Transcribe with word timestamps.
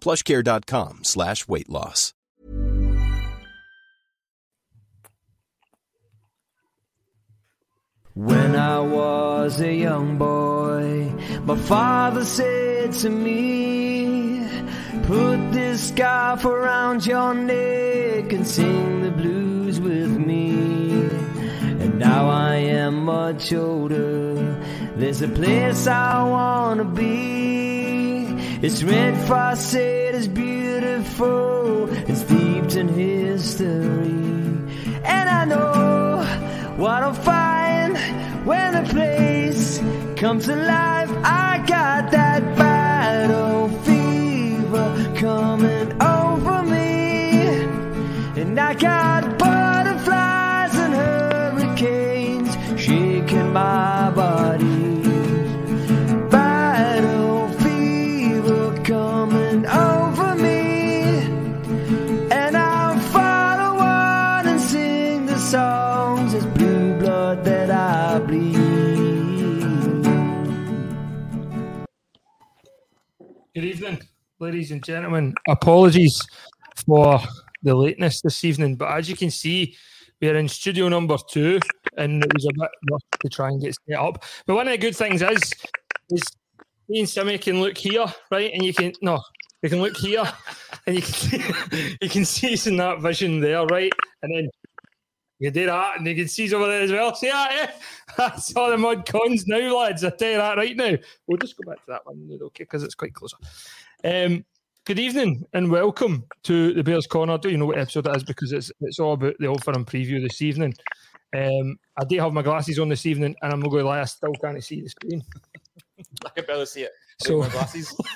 plushcare.com 0.00 1.00
slash 1.02 1.46
weight 1.48 1.68
loss. 1.68 2.14
When 8.14 8.56
I 8.56 8.80
was 8.80 9.60
a 9.60 9.72
young 9.72 10.18
boy, 10.18 11.12
my 11.44 11.56
father 11.56 12.24
said 12.24 12.92
to 12.94 13.10
me, 13.10 14.44
Put 15.04 15.52
this 15.52 15.88
scarf 15.88 16.44
around 16.44 17.06
your 17.06 17.32
neck 17.32 18.32
and 18.32 18.44
sing 18.44 19.02
the 19.02 19.10
blues 19.12 19.80
with 19.80 20.10
me. 20.10 20.50
And 21.80 21.98
now 21.98 22.28
I 22.28 22.56
am 22.56 23.04
much 23.04 23.52
older. 23.52 24.34
There's 24.96 25.22
a 25.22 25.28
place 25.28 25.86
I 25.86 26.24
wanna 26.24 26.84
be. 26.84 27.97
It's 28.60 28.82
red 28.82 29.16
faucet, 29.28 30.16
it's 30.16 30.26
beautiful, 30.26 31.88
it's 32.10 32.22
steeped 32.22 32.74
in 32.74 32.88
history. 32.88 34.10
And 35.04 35.28
I 35.30 35.44
know 35.44 36.24
what 36.76 37.04
I'll 37.04 37.14
find 37.14 37.96
when 38.44 38.72
the 38.72 38.90
place 38.90 39.78
comes 40.16 40.48
alive. 40.48 41.08
I 41.24 41.64
got 41.68 41.87
ladies 74.48 74.70
and 74.70 74.82
gentlemen. 74.82 75.34
Apologies 75.46 76.26
for 76.86 77.20
the 77.62 77.74
lateness 77.74 78.22
this 78.22 78.44
evening, 78.44 78.76
but 78.76 78.90
as 78.90 79.06
you 79.06 79.14
can 79.14 79.30
see, 79.30 79.76
we 80.22 80.28
are 80.30 80.36
in 80.36 80.48
studio 80.48 80.88
number 80.88 81.18
two, 81.28 81.60
and 81.98 82.24
it 82.24 82.32
was 82.32 82.46
a 82.46 82.54
bit 82.54 82.70
rough 82.90 83.02
to 83.20 83.28
try 83.28 83.48
and 83.48 83.60
get 83.60 83.76
set 83.86 83.98
up. 83.98 84.24
But 84.46 84.54
one 84.54 84.66
of 84.66 84.72
the 84.72 84.78
good 84.78 84.96
things 84.96 85.20
is, 85.20 85.52
is 86.08 86.22
me 86.88 87.00
and 87.00 87.08
Simmy 87.08 87.36
can 87.36 87.60
look 87.60 87.76
here, 87.76 88.06
right, 88.30 88.50
and 88.54 88.64
you 88.64 88.72
can 88.72 88.92
no, 89.02 89.20
you 89.62 89.68
can 89.68 89.82
look 89.82 89.98
here, 89.98 90.24
and 90.86 90.96
you 90.96 91.02
can 91.02 91.12
see, 91.12 91.96
you 92.00 92.08
can 92.08 92.24
see 92.24 92.54
us 92.54 92.66
in 92.66 92.78
that 92.78 93.02
vision 93.02 93.40
there, 93.40 93.66
right, 93.66 93.92
and 94.22 94.34
then 94.34 94.48
you 95.40 95.50
do 95.50 95.66
that, 95.66 95.98
and 95.98 96.06
you 96.06 96.14
can 96.14 96.28
see 96.28 96.46
us 96.46 96.54
over 96.54 96.68
there 96.68 96.82
as 96.82 96.90
well. 96.90 97.14
See 97.14 97.28
that? 97.28 97.52
Eh? 97.52 97.72
That's 98.16 98.56
all 98.56 98.70
the 98.70 98.78
mud 98.78 99.04
cons 99.04 99.46
now, 99.46 99.76
lads. 99.76 100.04
I 100.04 100.10
tell 100.10 100.30
you 100.30 100.38
that 100.38 100.56
right 100.56 100.74
now. 100.74 100.96
We'll 101.26 101.36
just 101.36 101.54
go 101.58 101.70
back 101.70 101.84
to 101.84 101.90
that 101.92 102.06
one, 102.06 102.30
okay, 102.44 102.64
because 102.64 102.82
it's 102.82 102.94
quite 102.94 103.12
closer. 103.12 103.36
Um, 104.04 104.44
good 104.84 104.98
evening 104.98 105.44
and 105.52 105.70
welcome 105.70 106.24
to 106.44 106.72
the 106.72 106.82
Bears 106.84 107.06
Corner. 107.06 107.34
I 107.34 107.36
do 107.36 107.50
you 107.50 107.56
know 107.58 107.66
what 107.66 107.78
episode 107.78 108.06
it 108.06 108.16
is 108.16 108.24
because 108.24 108.52
it's 108.52 108.70
it's 108.80 108.98
all 108.98 109.14
about 109.14 109.34
the 109.38 109.46
Old 109.46 109.64
Firm 109.64 109.84
preview 109.84 110.22
this 110.22 110.40
evening. 110.42 110.74
Um, 111.36 111.78
I 112.00 112.04
do 112.04 112.18
have 112.20 112.32
my 112.32 112.42
glasses 112.42 112.78
on 112.78 112.88
this 112.88 113.06
evening, 113.06 113.34
and 113.42 113.52
I'm 113.52 113.60
not 113.60 113.70
going 113.70 113.82
to 113.82 113.88
lie, 113.88 114.00
I 114.00 114.04
still 114.04 114.32
can't 114.40 114.62
see 114.64 114.80
the 114.82 114.88
screen. 114.88 115.22
I 116.24 116.28
can 116.30 116.44
barely 116.46 116.66
see 116.66 116.82
it. 116.82 116.92
So- 117.20 117.28
So 117.28 117.38
my 117.40 117.48
glasses. 117.48 117.94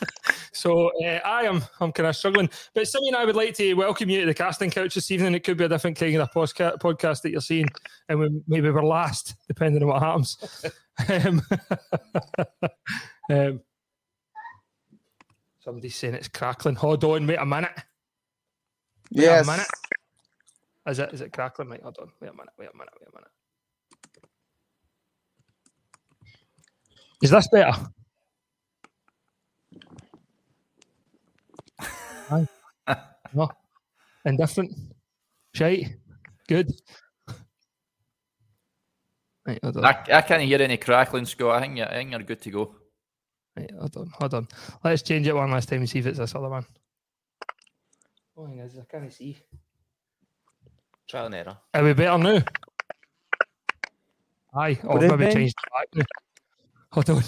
So 0.54 0.91
uh, 1.03 1.19
I 1.25 1.44
am 1.44 1.62
I'm 1.81 1.92
kind 1.92 2.06
of 2.06 2.15
struggling. 2.15 2.50
But 2.75 2.87
Simmy 2.87 3.09
and 3.09 3.16
I 3.16 3.25
would 3.25 3.34
like 3.34 3.54
to 3.54 3.72
welcome 3.72 4.10
you 4.10 4.21
to 4.21 4.26
the 4.26 4.34
casting 4.34 4.71
couch 4.71 4.94
this 4.94 5.10
evening. 5.10 5.34
It 5.34 5.44
could 5.44 5.56
be 5.56 5.65
a 5.65 5.69
different 5.69 5.97
kind 5.98 6.15
of 6.16 6.31
posca- 6.31 6.78
podcast 6.78 7.22
that 7.22 7.31
you're 7.32 7.41
seeing, 7.41 7.66
and 8.10 8.19
we, 8.21 8.28
maybe 8.47 8.69
we're 8.71 8.84
last, 8.84 9.34
depending 9.48 9.82
on 9.82 9.88
what 9.88 10.03
happens. 10.03 10.37
um, 11.09 11.42
um, 13.31 13.60
somebody's 15.65 15.97
saying 15.97 16.15
it's 16.15 16.28
crackling. 16.28 16.77
Hold 16.77 17.05
on, 17.05 17.27
wait 17.27 17.39
a 17.41 17.47
minute. 17.47 17.73
Wait 19.17 19.27
Yes. 19.27 19.41
a 19.41 19.45
minute. 19.45 19.69
Is 20.89 20.99
it 20.99 21.12
is 21.12 21.21
it 21.23 21.33
crackling? 21.33 21.71
Wait, 21.71 21.83
hold 21.83 21.99
on. 22.00 22.12
Wait 22.21 22.28
a 22.28 22.33
minute. 22.33 22.53
Wait 22.59 22.71
a 22.73 22.77
minute. 22.77 22.95
Wait 23.00 23.09
a 23.12 23.17
minute. 23.17 23.31
Is 27.22 27.31
this 27.31 27.49
better? 27.53 27.72
Aye. 32.31 32.49
no. 33.34 33.51
Indifferent. 34.25 34.72
Shite. 35.55 35.97
Good. 36.49 36.72
Right, 39.47 39.61
hold 39.62 39.78
on. 39.78 39.84
I, 39.84 40.05
I 40.12 40.22
can't 40.22 40.43
hear 40.43 40.62
any 40.62 40.78
crackling, 40.78 41.27
Scott. 41.27 41.56
I 41.56 41.61
think, 41.62 41.78
you're, 41.78 41.89
I 41.89 41.95
think 41.95 42.11
you're 42.12 42.21
good 42.22 42.43
to 42.43 42.51
go. 42.51 42.77
Right, 43.57 43.71
hold 43.79 43.97
on. 43.97 44.07
Hold 44.19 44.35
on. 44.35 44.49
Let's 44.83 45.03
change 45.03 45.27
it 45.27 45.35
one 45.35 45.51
last 45.51 45.69
time 45.69 45.81
and 45.81 45.89
see 45.91 45.99
if 45.99 46.07
it's 46.07 46.19
this 46.19 46.35
other 46.35 46.49
one. 46.49 46.65
Oh, 48.37 48.47
thing 48.47 48.59
is, 48.61 48.79
I 48.79 48.85
can't 48.91 49.13
see. 49.13 49.37
Trial 51.09 51.27
and 51.27 51.34
error. 51.34 51.59
Are 51.75 51.84
we 51.84 51.93
better 51.93 52.16
now? 52.16 52.43
Aye. 54.54 54.78
Oh, 54.84 54.95
Would 54.95 55.03
it 55.04 55.10
maybe 55.10 55.27
be? 55.27 55.33
changed 55.33 55.54
it 55.59 55.97
back. 55.97 56.07
Hold 56.93 57.10
on. 57.10 57.22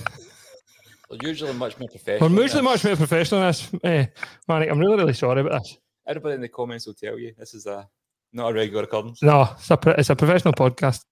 They're 1.10 1.28
usually 1.28 1.52
much 1.52 1.78
more 1.78 1.88
professional. 1.88 2.30
We're 2.30 2.42
usually 2.42 2.62
much 2.62 2.84
more 2.84 2.96
professional 2.96 3.42
in 3.42 3.46
this. 3.48 3.70
Eh, 3.84 4.06
Manik, 4.48 4.70
I'm 4.70 4.78
really, 4.78 4.96
really 4.96 5.12
sorry 5.12 5.40
about 5.42 5.62
this. 5.62 5.76
Everybody 6.06 6.34
in 6.36 6.40
the 6.40 6.48
comments 6.48 6.86
will 6.86 6.94
tell 6.94 7.18
you 7.18 7.34
this 7.38 7.54
is 7.54 7.66
a 7.66 7.88
not 8.34 8.50
a 8.50 8.54
regular 8.54 8.82
occurrence. 8.82 9.22
No, 9.22 9.48
it's 9.52 9.70
a, 9.70 9.78
it's 9.98 10.10
a 10.10 10.16
professional 10.16 10.52
podcast. 10.54 11.04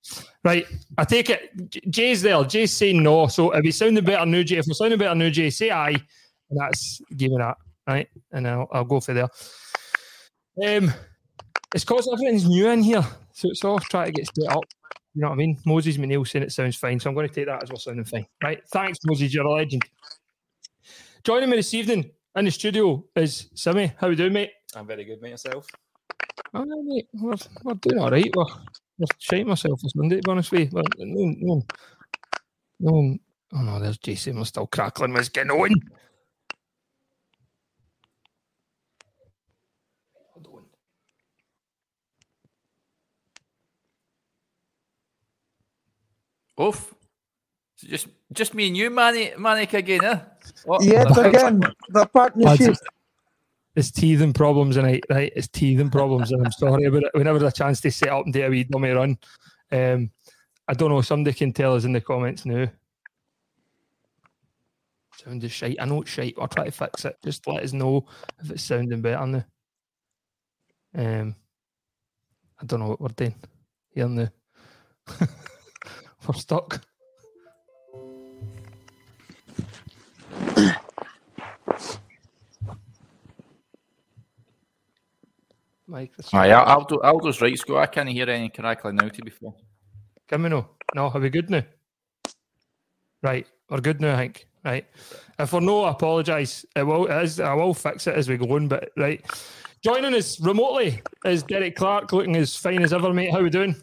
Right, 0.45 0.67
I 0.99 1.05
take 1.05 1.31
it. 1.31 1.71
J- 1.71 1.81
Jay's 1.89 2.23
there. 2.23 2.43
Jay's 2.45 2.73
saying 2.73 3.03
no. 3.03 3.29
So 3.29 3.53
if 3.53 3.63
we 3.63 3.71
sounding 3.71 4.05
better 4.05 4.27
now, 4.27 4.43
Jay, 4.43 4.57
if 4.57 4.67
we're 4.67 4.75
sounding 4.75 4.99
better 4.99 5.15
now, 5.15 5.31
Jay, 5.31 5.51
say 5.51 5.71
aye. 5.71 5.97
And 6.51 6.61
that's 6.61 7.01
give 7.17 7.31
me 7.31 7.39
that. 7.39 7.57
Right. 7.87 8.09
And 8.33 8.47
I'll, 8.47 8.69
I'll 8.73 8.85
go 8.85 9.01
for 9.01 9.15
there. 9.15 9.29
Um, 10.65 10.93
it's 11.75 11.85
because 11.85 12.09
everything's 12.13 12.47
new 12.47 12.69
in 12.69 12.83
here. 12.83 13.05
So 13.33 13.49
it's 13.49 13.65
all 13.65 13.79
trying 13.79 14.07
to 14.07 14.13
get 14.13 14.27
set 14.35 14.55
up. 14.55 14.65
You 15.15 15.23
know 15.23 15.29
what 15.29 15.35
I 15.35 15.37
mean? 15.37 15.59
Moses 15.65 15.97
McNeil 15.97 16.27
saying 16.27 16.45
it 16.45 16.53
sounds 16.53 16.77
fine. 16.77 17.01
So 17.01 17.09
I'm 17.09 17.15
going 17.15 17.29
to 17.29 17.35
take 17.35 17.47
that 17.47 17.63
as 17.63 17.71
well 17.71 17.79
sounding 17.79 18.05
fine. 18.05 18.27
Right. 18.43 18.61
Thanks, 18.73 18.99
Moses. 19.05 19.33
You're 19.33 19.47
a 19.47 19.53
legend. 19.53 19.85
Joining 21.25 21.51
me 21.51 21.57
this 21.57 21.73
evening 21.73 22.11
in 22.35 22.45
the 22.45 22.51
studio 22.51 23.05
is 23.15 23.49
Simmy. 23.55 23.93
How 23.99 24.09
we 24.09 24.17
doing, 24.17 24.33
mate? 24.33 24.51
I'm 24.75 24.87
very 24.87 25.05
good, 25.05 25.21
mate. 25.23 25.31
Yourself? 25.31 25.67
Oh, 26.55 26.65
no, 26.65 26.83
mate, 26.83 27.09
we're, 27.15 27.35
we're 27.65 27.75
doing 27.75 27.99
all 27.99 28.11
right. 28.11 28.31
We're, 28.35 28.45
we're 28.99 29.07
shitting 29.21 29.47
myself 29.47 29.81
this 29.83 29.95
Monday, 29.95 30.17
to 30.17 30.23
be 30.23 30.31
honest 30.31 30.53
with 30.53 30.61
you. 30.61 30.69
But 30.73 30.87
no, 30.99 31.35
no, 31.39 31.63
no. 32.81 33.19
Oh, 33.55 33.63
no, 33.63 33.81
there's 33.81 33.99
Jason. 33.99 34.37
We're 34.37 34.45
still 34.45 34.67
crackling. 34.67 35.13
What's 35.15 35.29
getting 35.31 35.53
on? 35.53 35.71
Hold 40.35 40.49
on. 46.59 46.67
Oof. 46.67 46.95
So 47.77 47.89
just 47.89 48.09
just 48.33 48.55
me 48.55 48.69
and 48.69 48.77
you, 48.77 48.91
Manik, 48.91 49.39
Manik 49.39 49.75
again, 49.75 50.05
eh? 50.05 50.21
What? 50.65 50.85
Yet 50.85 51.17
again, 51.19 51.75
the 51.89 52.07
partnership. 52.07 52.77
It's 53.75 53.91
teething 53.91 54.33
problems 54.33 54.77
tonight, 54.77 55.05
right? 55.09 55.33
It's 55.35 55.49
teething 55.49 55.91
problems, 55.91 56.31
and 56.31 56.45
I'm 56.45 56.53
sorry 56.53 56.85
about 56.85 57.05
it. 57.05 57.11
We 57.15 57.23
never 57.23 57.39
had 57.39 57.49
a 57.49 57.53
chance 57.53 57.81
to 57.81 57.91
set 57.91 58.11
up 58.11 58.25
and 58.25 58.33
do 58.33 58.45
a 58.45 58.51
wee 58.51 58.65
dummy 58.65 58.91
run. 58.91 59.17
Um, 59.71 60.11
I 60.69 60.75
don't 60.75 60.91
know. 60.91 61.01
Somebody 61.01 61.35
can 61.35 61.53
tell 61.53 61.75
us 61.75 61.85
in 61.85 61.93
the 61.93 62.01
comments 62.01 62.45
now. 62.45 62.69
Sound 65.17 65.43
is 65.45 65.53
shite. 65.53 65.77
I 65.81 65.87
know 65.87 66.03
it's 66.03 66.11
shite. 66.11 66.35
I'll 66.39 66.49
try 66.49 66.67
to 66.67 66.71
fix 66.71 67.05
it. 67.07 67.17
Just 67.25 67.47
let 67.47 67.63
us 67.63 67.73
know 67.73 68.07
if 68.43 68.51
it's 68.51 68.63
sounding 68.63 69.01
better 69.01 69.27
now. 69.27 69.45
Um, 70.95 71.35
I 72.61 72.67
don't 72.67 72.81
know 72.81 72.89
what 72.89 73.01
we're 73.01 73.09
doing 73.09 73.35
here 73.91 74.09
now. 74.09 74.29
we're 76.27 76.35
stuck. 76.35 76.85
Mike, 85.87 86.13
Aye, 86.33 86.51
Al- 86.51 86.65
Aldo, 86.65 87.01
Aldo's 87.03 87.41
right, 87.41 87.59
Scott. 87.59 87.77
I 87.77 87.87
can't 87.87 88.09
hear 88.09 88.31
any 88.31 88.49
crackling 88.49 88.97
now, 88.97 89.09
to 89.09 89.23
be 89.23 89.31
fair. 89.31 89.51
Can 90.29 90.43
we 90.43 90.49
know? 90.49 90.69
No, 90.95 91.09
are 91.09 91.21
we 91.21 91.29
good 91.31 91.51
now? 91.51 91.63
Right, 93.23 93.47
we're 93.69 93.81
good 93.81 94.01
now, 94.01 94.15
I 94.15 94.19
think. 94.19 94.47
Right. 94.65 94.87
If 95.39 95.53
we're 95.53 95.61
no, 95.61 95.85
I 95.85 95.91
apologise. 95.91 96.65
It 96.77 96.85
will 96.85 97.07
it 97.07 97.23
is 97.25 97.41
I 97.41 97.53
will 97.55 97.75
fix 97.75 98.07
it 98.07 98.15
as 98.15 98.29
we 98.29 98.37
go 98.37 98.55
on, 98.55 98.69
but 98.69 98.91
right. 98.97 99.25
Joining 99.83 100.15
us 100.15 100.41
remotely 100.41 101.03
is 101.25 101.43
Derek 101.43 101.75
Clark 101.75 102.13
looking 102.13 102.37
as 102.37 102.55
fine 102.55 102.83
as 102.83 102.93
ever, 102.93 103.13
mate. 103.13 103.33
How 103.33 103.43
we 103.43 103.51
doing? 103.51 103.75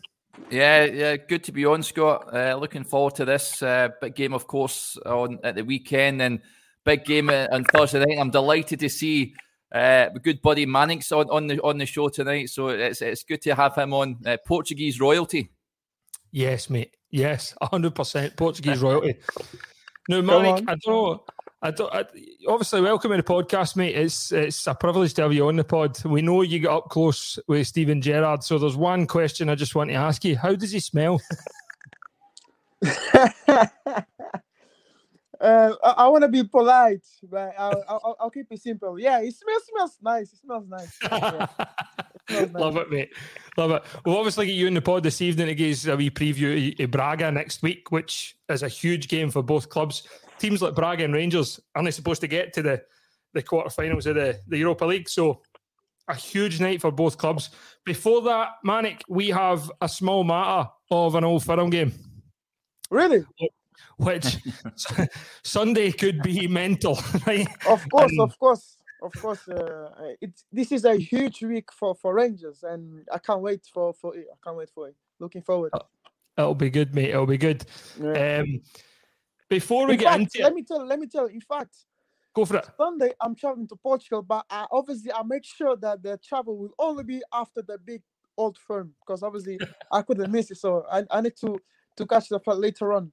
Yeah, 0.50 0.86
yeah, 0.86 1.18
good 1.18 1.44
to 1.44 1.51
be 1.51 1.66
on, 1.66 1.84
Scott. 1.84 2.34
Uh, 2.34 2.56
looking 2.56 2.86
forward 2.86 3.16
to 3.16 3.25
this 3.25 3.62
uh, 3.62 3.90
big 4.00 4.16
game, 4.16 4.34
of 4.34 4.48
course, 4.48 4.98
on 5.06 5.40
at 5.44 5.56
the 5.56 5.66
weekend, 5.66 6.22
and 6.22 6.40
big 6.86 7.04
game 7.04 7.30
uh, 7.30 7.48
on 7.51 7.66
Thursday 7.66 8.00
night. 8.00 8.18
I'm 8.18 8.31
delighted 8.31 8.80
to 8.80 8.90
see 8.90 9.36
uh, 9.71 10.10
good 10.21 10.42
buddy 10.42 10.66
Mannix 10.66 11.12
on, 11.12 11.30
on 11.30 11.48
the 11.48 11.62
on 11.62 11.77
the 11.77 11.86
show 11.86 12.10
tonight. 12.10 12.50
So 12.50 12.69
it's 12.69 13.01
it's 13.01 13.24
good 13.24 13.42
to 13.44 13.56
have 13.56 13.75
him 13.75 13.94
on. 13.94 14.18
Uh, 14.25 14.38
Portuguese 14.45 15.00
royalty. 15.00 15.51
Yes, 16.31 16.69
mate. 16.69 16.95
Yes, 17.12 17.56
hundred 17.62 17.95
percent 17.95 18.36
Portuguese 18.36 18.80
royalty. 18.81 19.16
No, 20.07 20.18
Come 20.18 20.44
Mike, 20.44 20.45
on. 20.45 20.69
I 20.69 20.75
don't 20.75 20.88
know. 20.88 21.24
I 21.62 21.71
don't. 21.71 21.94
I, 21.94 22.06
obviously, 22.48 22.81
welcome 22.81 23.12
to 23.12 23.18
the 23.18 23.24
podcast, 23.24 23.75
mate. 23.75 23.95
It's 23.95 24.31
it's 24.31 24.66
a 24.66 24.74
privilege 24.74 25.13
to 25.16 25.24
have 25.24 25.33
you 25.33 25.48
on 25.48 25.56
the 25.56 25.63
pod. 25.63 26.04
We 26.04 26.22
know 26.22 26.42
you 26.42 26.60
got 26.60 26.77
up 26.77 26.89
close 26.89 27.38
with 27.48 27.68
Steven 27.68 28.01
Gerrard. 28.01 28.44
So 28.44 28.57
there's 28.57 28.77
one 28.77 29.06
question 29.06 29.50
I 29.50 29.56
just 29.56 29.75
want 29.75 29.89
to 29.89 29.95
ask 29.95 30.24
you: 30.24 30.38
How 30.38 30.56
does 30.56 30.72
he 30.72 30.80
smell? 30.80 31.22
Uh, 35.39 35.74
I, 35.83 35.89
I 35.91 36.07
want 36.09 36.24
to 36.24 36.27
be 36.27 36.44
polite, 36.44 37.06
but 37.24 37.53
I'll, 37.57 37.83
I'll, 37.88 38.15
I'll 38.19 38.30
keep 38.30 38.47
it 38.51 38.62
simple. 38.62 39.00
Yeah, 39.00 39.19
it 39.19 39.33
smells 39.33 39.63
smells 39.65 39.97
nice. 40.01 40.33
It 40.33 40.39
smells 40.39 40.68
nice. 40.68 40.97
Yeah. 41.03 41.47
smells 42.27 42.51
Love 42.53 42.77
it, 42.77 42.89
mate. 42.91 43.09
Love 43.57 43.71
it. 43.71 43.83
We'll 44.06 44.18
obviously 44.18 44.47
get 44.47 44.56
you 44.56 44.68
in 44.68 44.74
the 44.74 44.81
pod 44.81 45.03
this 45.03 45.21
evening 45.21 45.47
to 45.47 45.56
give 45.56 45.71
us 45.71 45.88
a 45.88 45.95
wee 45.95 46.09
preview 46.09 46.77
of 46.83 46.91
Braga 46.91 47.31
next 47.31 47.62
week, 47.62 47.91
which 47.91 48.36
is 48.50 48.63
a 48.63 48.68
huge 48.68 49.07
game 49.07 49.31
for 49.31 49.41
both 49.41 49.69
clubs. 49.69 50.07
Teams 50.39 50.62
like 50.62 50.75
Braga 50.75 51.06
and 51.06 51.13
Rangers 51.13 51.59
aren't 51.74 51.86
they 51.86 51.91
supposed 51.91 52.21
to 52.21 52.27
get 52.27 52.51
to 52.53 52.62
the, 52.62 52.81
the 53.33 53.44
quarterfinals 53.44 54.06
of 54.07 54.15
the, 54.15 54.39
the 54.47 54.57
Europa 54.57 54.86
League. 54.86 55.07
So 55.07 55.41
a 56.09 56.15
huge 56.15 56.59
night 56.59 56.81
for 56.81 56.91
both 56.91 57.18
clubs. 57.18 57.51
Before 57.86 58.21
that, 58.24 58.50
Manik, 58.63 59.03
we 59.07 59.30
have 59.30 59.71
a 59.80 59.88
small 59.88 60.24
matter 60.24 60.69
of 60.91 61.15
an 61.15 61.24
old 61.24 61.45
firm 61.45 61.69
game, 61.69 61.94
Really? 62.89 63.24
Which 63.98 64.38
Sunday 65.44 65.92
could 65.92 66.22
be 66.22 66.48
mental, 66.48 66.98
right? 67.28 67.48
Of 67.68 67.88
course, 67.90 68.12
And- 68.12 68.22
of 68.22 68.40
course, 68.40 68.78
of 69.02 69.14
course. 69.14 69.48
Uh, 69.48 69.90
it 70.22 70.31
this 70.52 70.72
is 70.72 70.86
a 70.86 70.96
huge 70.96 71.42
week 71.44 71.72
for 71.72 71.96
for 71.96 72.14
Rangers, 72.14 72.64
and 72.64 73.08
I 73.12 73.18
can't 73.18 73.42
wait 73.42 73.66
for 73.74 73.94
for 73.94 74.16
it. 74.16 74.28
I 74.31 74.36
can't 74.44 74.58
wait 74.58 74.70
for 74.70 74.88
it. 74.90 74.96
Looking 75.20 75.42
forward. 75.42 75.72
It'll 76.38 76.56
be 76.56 76.70
good, 76.70 76.96
mate. 76.96 77.10
It'll 77.10 77.26
be 77.26 77.38
good. 77.38 77.66
Yeah. 78.02 78.40
Um, 78.40 78.62
before 79.50 79.88
we 79.88 79.94
in 79.94 80.00
get 80.00 80.10
fact, 80.10 80.22
into 80.22 80.44
let 80.44 80.52
it, 80.52 80.56
me 80.56 80.64
tell. 80.64 80.86
Let 80.86 81.00
me 81.00 81.08
tell. 81.08 81.28
you, 81.30 81.36
In 81.36 81.42
fact, 81.42 81.75
go 82.34 82.46
for 82.46 82.58
it. 82.58 82.68
Sunday 82.78 83.12
I'm 83.20 83.36
traveling 83.36 83.68
to 83.70 83.75
Portugal, 83.75 84.22
but 84.22 84.46
I, 84.50 84.66
obviously 84.72 85.12
I 85.12 85.24
make 85.24 85.44
sure 85.44 85.75
that 85.78 86.04
the 86.04 86.18
travel 86.24 86.58
will 86.58 86.74
only 86.80 87.04
be 87.04 87.22
after 87.34 87.62
the 87.62 87.78
big 87.78 88.02
old 88.38 88.58
firm 88.58 88.94
because 89.02 89.22
obviously 89.24 89.60
I 89.92 90.02
couldn't 90.02 90.32
miss 90.32 90.50
it. 90.52 90.58
So 90.58 90.86
I, 90.92 91.04
I 91.12 91.20
need 91.22 91.36
to 91.42 91.58
to 91.98 92.06
catch 92.06 92.30
the 92.30 92.40
flight 92.40 92.58
later 92.58 92.94
on. 92.94 93.12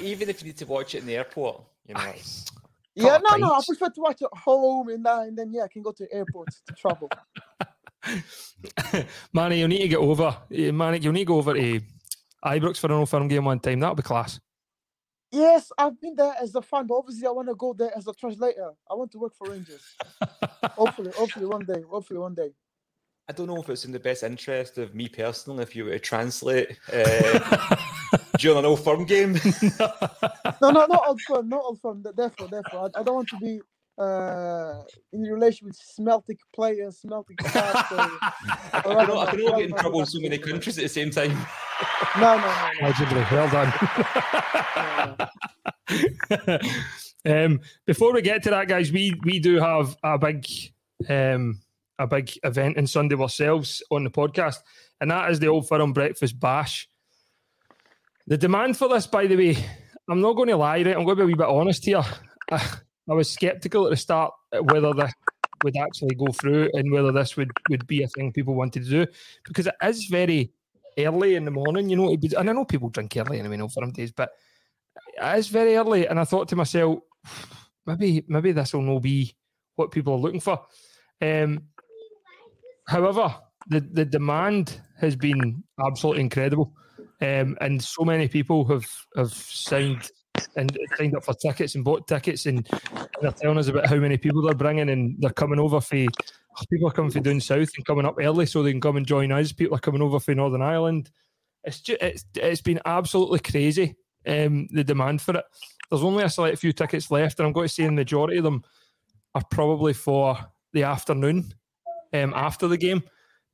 Even 0.00 0.28
if 0.28 0.40
you 0.42 0.48
need 0.48 0.56
to 0.58 0.66
watch 0.66 0.94
it 0.94 0.98
in 0.98 1.06
the 1.06 1.16
airport, 1.16 1.62
you 1.86 1.94
know, 1.94 2.00
it's, 2.14 2.46
Yeah, 2.94 3.18
Couple 3.18 3.38
no, 3.38 3.48
no. 3.48 3.54
I 3.54 3.60
prefer 3.66 3.88
to 3.88 4.00
watch 4.00 4.22
at 4.22 4.38
home 4.38 4.88
and, 4.88 5.06
uh, 5.06 5.20
and 5.20 5.36
then 5.36 5.52
yeah, 5.52 5.64
I 5.64 5.68
can 5.68 5.82
go 5.82 5.92
to 5.92 6.04
the 6.04 6.12
airport 6.14 6.48
to 6.66 6.74
travel. 6.74 7.08
Manny, 9.32 9.60
you'll 9.60 9.68
need 9.68 9.82
to 9.82 9.88
get 9.88 9.98
over. 9.98 10.36
eh, 10.52 10.70
Manny, 10.70 10.98
you'll 10.98 11.12
need 11.12 11.20
to 11.20 11.26
go 11.26 11.36
over 11.38 11.54
to 11.54 11.80
Ibrox 12.44 12.78
for 12.78 12.88
an 12.88 12.92
old 12.92 13.08
firm 13.08 13.28
game 13.28 13.44
one 13.44 13.60
time. 13.60 13.80
That'll 13.80 13.94
be 13.94 14.02
class. 14.02 14.40
Yes, 15.30 15.72
I've 15.78 15.98
been 15.98 16.14
there 16.14 16.34
as 16.40 16.54
a 16.54 16.60
fan, 16.60 16.86
but 16.86 16.96
obviously 16.96 17.26
I 17.26 17.30
want 17.30 17.48
to 17.48 17.54
go 17.54 17.72
there 17.72 17.90
as 17.96 18.06
a 18.06 18.12
translator. 18.12 18.72
I 18.90 18.94
want 18.94 19.10
to 19.12 19.18
work 19.18 19.34
for 19.34 19.48
Rangers. 19.50 19.82
hopefully, 20.72 21.10
hopefully 21.16 21.46
one 21.46 21.64
day. 21.64 21.82
Hopefully 21.88 22.18
one 22.20 22.34
day. 22.34 22.50
I 23.28 23.32
don't 23.32 23.46
know 23.46 23.56
if 23.56 23.68
it's 23.70 23.86
in 23.86 23.92
the 23.92 24.00
best 24.00 24.24
interest 24.24 24.76
of 24.76 24.94
me 24.94 25.08
personally 25.08 25.62
if 25.62 25.74
you 25.74 25.84
were 25.84 25.92
to 25.92 25.98
translate 25.98 26.76
uh, 26.92 27.76
during 28.42 28.58
an 28.58 28.64
old 28.64 28.84
firm 28.84 29.04
game. 29.04 29.38
No, 30.60 30.70
no, 30.70 30.86
not 30.86 31.08
old 31.08 31.20
firm, 31.22 31.48
not 31.48 31.62
old 31.64 31.80
firm. 31.80 32.04
Therefore, 32.14 32.48
therefore, 32.48 32.90
I, 32.94 33.00
I 33.00 33.02
don't 33.02 33.14
want 33.14 33.28
to 33.30 33.38
be 33.38 33.60
uh 33.98 34.82
in 35.12 35.22
relation 35.22 35.66
with 35.66 35.76
smelting 35.76 36.36
players, 36.54 36.98
smelting 36.98 37.36
staff. 37.48 37.88
So, 37.88 37.96
I 37.98 38.80
can, 38.80 39.10
all, 39.10 39.20
I 39.20 39.30
can 39.30 39.40
all 39.42 39.58
get 39.58 39.70
in 39.70 39.76
trouble 39.76 40.00
in 40.00 40.06
so 40.06 40.20
many 40.20 40.38
countries 40.38 40.78
at 40.78 40.82
the 40.84 40.88
same 40.88 41.10
time. 41.10 41.32
no, 42.18 42.36
no, 42.36 42.46
no, 42.46 42.70
no. 42.80 42.86
Legendary. 42.88 43.26
Well 43.30 43.50
done. 43.50 43.72
um, 47.26 47.60
before 47.86 48.12
we 48.12 48.22
get 48.22 48.42
to 48.44 48.50
that, 48.50 48.68
guys, 48.68 48.92
we 48.92 49.14
we 49.24 49.38
do 49.40 49.58
have 49.58 49.96
a 50.02 50.18
big 50.18 50.46
um, 51.08 51.60
a 51.98 52.06
big 52.06 52.30
event 52.44 52.78
on 52.78 52.86
Sunday 52.86 53.16
ourselves 53.16 53.82
on 53.90 54.04
the 54.04 54.10
podcast, 54.10 54.58
and 55.00 55.10
that 55.10 55.30
is 55.30 55.40
the 55.40 55.48
Old 55.48 55.68
Firm 55.68 55.92
Breakfast 55.92 56.38
Bash. 56.38 56.88
The 58.32 58.38
demand 58.38 58.78
for 58.78 58.88
this, 58.88 59.06
by 59.06 59.26
the 59.26 59.36
way, 59.36 59.62
I'm 60.08 60.22
not 60.22 60.36
going 60.36 60.48
to 60.48 60.56
lie, 60.56 60.82
right? 60.82 60.96
I'm 60.96 61.04
going 61.04 61.08
to 61.08 61.16
be 61.16 61.22
a 61.24 61.26
wee 61.26 61.34
bit 61.34 61.48
honest 61.48 61.84
here. 61.84 62.00
I, 62.50 62.66
I 63.10 63.12
was 63.12 63.28
skeptical 63.28 63.84
at 63.84 63.90
the 63.90 63.96
start 63.98 64.32
whether 64.58 64.94
this 64.94 65.12
would 65.62 65.76
actually 65.76 66.14
go 66.14 66.28
through 66.28 66.70
and 66.72 66.90
whether 66.90 67.12
this 67.12 67.36
would, 67.36 67.50
would 67.68 67.86
be 67.86 68.02
a 68.04 68.08
thing 68.08 68.32
people 68.32 68.54
wanted 68.54 68.84
to 68.84 68.88
do 68.88 69.06
because 69.44 69.66
it 69.66 69.74
is 69.82 70.06
very 70.06 70.50
early 70.98 71.34
in 71.34 71.44
the 71.44 71.50
morning, 71.50 71.90
you 71.90 71.96
know. 71.96 72.16
And 72.38 72.48
I 72.48 72.54
know 72.54 72.64
people 72.64 72.88
drink 72.88 73.14
early 73.18 73.38
anyway, 73.38 73.58
no 73.58 73.68
firm 73.68 73.92
days, 73.92 74.12
but 74.12 74.30
it 75.14 75.38
is 75.38 75.48
very 75.48 75.76
early. 75.76 76.08
And 76.08 76.18
I 76.18 76.24
thought 76.24 76.48
to 76.48 76.56
myself, 76.56 77.00
maybe 77.84 78.24
maybe 78.28 78.52
this 78.52 78.72
will 78.72 78.80
not 78.80 79.02
be 79.02 79.36
what 79.76 79.90
people 79.90 80.14
are 80.14 80.18
looking 80.18 80.40
for. 80.40 80.58
Um, 81.20 81.64
however, 82.88 83.34
the, 83.68 83.80
the 83.80 84.06
demand 84.06 84.80
has 85.02 85.16
been 85.16 85.62
absolutely 85.86 86.22
incredible. 86.22 86.72
Um, 87.22 87.56
and 87.60 87.82
so 87.82 88.04
many 88.04 88.26
people 88.26 88.64
have 88.66 88.86
have 89.16 89.32
signed 89.32 90.10
and 90.56 90.76
signed 90.96 91.16
up 91.16 91.24
for 91.24 91.34
tickets 91.34 91.76
and 91.76 91.84
bought 91.84 92.08
tickets 92.08 92.46
and 92.46 92.68
they're 93.20 93.30
telling 93.30 93.58
us 93.58 93.68
about 93.68 93.86
how 93.86 93.96
many 93.96 94.16
people 94.16 94.42
they're 94.42 94.54
bringing 94.54 94.90
and 94.90 95.14
they're 95.20 95.30
coming 95.30 95.60
over 95.60 95.80
for 95.80 96.06
people 96.70 96.88
are 96.88 96.92
coming 96.92 97.10
from 97.10 97.22
down 97.22 97.40
south 97.40 97.70
and 97.76 97.86
coming 97.86 98.04
up 98.04 98.16
early 98.20 98.46
so 98.46 98.62
they 98.62 98.72
can 98.72 98.80
come 98.80 98.96
and 98.96 99.06
join 99.06 99.32
us. 99.32 99.52
People 99.52 99.76
are 99.76 99.80
coming 99.80 100.02
over 100.02 100.20
from 100.20 100.36
Northern 100.36 100.62
Ireland. 100.62 101.10
It's 101.64 101.80
just 101.80 102.02
it's 102.02 102.24
it's 102.34 102.60
been 102.60 102.80
absolutely 102.84 103.38
crazy. 103.38 103.96
Um, 104.26 104.68
the 104.70 104.84
demand 104.84 105.22
for 105.22 105.36
it. 105.36 105.44
There's 105.90 106.02
only 106.02 106.24
a 106.24 106.30
select 106.30 106.58
few 106.58 106.72
tickets 106.72 107.10
left, 107.10 107.38
and 107.38 107.46
I'm 107.46 107.52
going 107.52 107.68
to 107.68 107.72
say 107.72 107.84
the 107.84 107.92
majority 107.92 108.38
of 108.38 108.44
them 108.44 108.64
are 109.34 109.44
probably 109.50 109.92
for 109.92 110.38
the 110.72 110.84
afternoon 110.84 111.54
um, 112.12 112.32
after 112.34 112.68
the 112.68 112.76
game. 112.76 113.02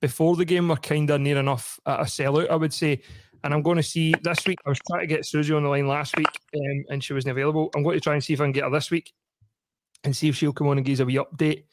Before 0.01 0.37
the 0.37 0.45
game, 0.45 0.69
we're 0.69 0.77
kind 0.77 1.11
of 1.11 1.21
near 1.21 1.39
enough 1.39 1.81
at 1.85 2.01
a 2.01 2.05
sellout, 2.05 2.51
I 2.51 2.57
would 2.57 2.73
say. 2.73 3.03
And 3.45 3.55
I'm 3.55 3.63
going 3.63 3.77
to 3.77 3.83
see 3.83 4.15
this 4.23 4.47
week. 4.47 4.59
I 4.67 4.71
was 4.71 4.79
trying 4.89 5.01
to 5.01 5.07
get 5.07 5.25
Susie 5.25 5.55
on 5.55 5.63
the 5.63 5.69
line 5.69 5.87
last 5.87 6.17
week, 6.17 6.29
um, 6.57 6.85
and 6.91 7.03
she 7.03 7.13
wasn't 7.13 7.33
available. 7.33 7.71
I'm 7.75 7.83
going 7.83 7.97
to 7.97 8.01
try 8.01 8.15
and 8.15 8.23
see 8.23 8.33
if 8.33 8.41
I 8.41 8.45
can 8.45 8.53
get 8.53 8.65
her 8.65 8.71
this 8.71 8.91
week, 8.91 9.13
and 10.05 10.15
see 10.15 10.29
if 10.29 10.37
she'll 10.37 10.53
come 10.53 10.69
on 10.69 10.79
and 10.79 10.87
give 10.87 10.95
us 10.95 11.01
a 11.01 11.05
wee 11.05 11.15
update 11.15 11.65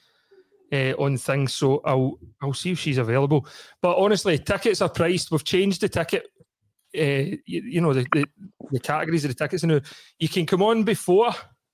uh, 0.71 0.93
on 1.01 1.17
things. 1.17 1.53
So 1.53 1.81
I'll 1.85 2.19
I'll 2.41 2.53
see 2.53 2.71
if 2.71 2.79
she's 2.79 2.97
available. 2.97 3.47
But 3.81 3.97
honestly, 3.97 4.37
tickets 4.37 4.81
are 4.81 4.89
priced. 4.89 5.31
We've 5.31 5.43
changed 5.43 5.81
the 5.81 5.89
ticket. 5.89 6.27
Uh, 6.97 7.35
you, 7.45 7.61
you, 7.61 7.81
know 7.81 7.93
the, 7.93 8.05
the, 8.13 8.25
the 8.71 8.79
categories 8.79 9.25
of 9.25 9.29
the 9.29 9.35
tickets 9.35 9.63
now. 9.63 9.81
You 10.17 10.29
can 10.29 10.45
come 10.45 10.61
on 10.61 10.83
before. 10.83 11.31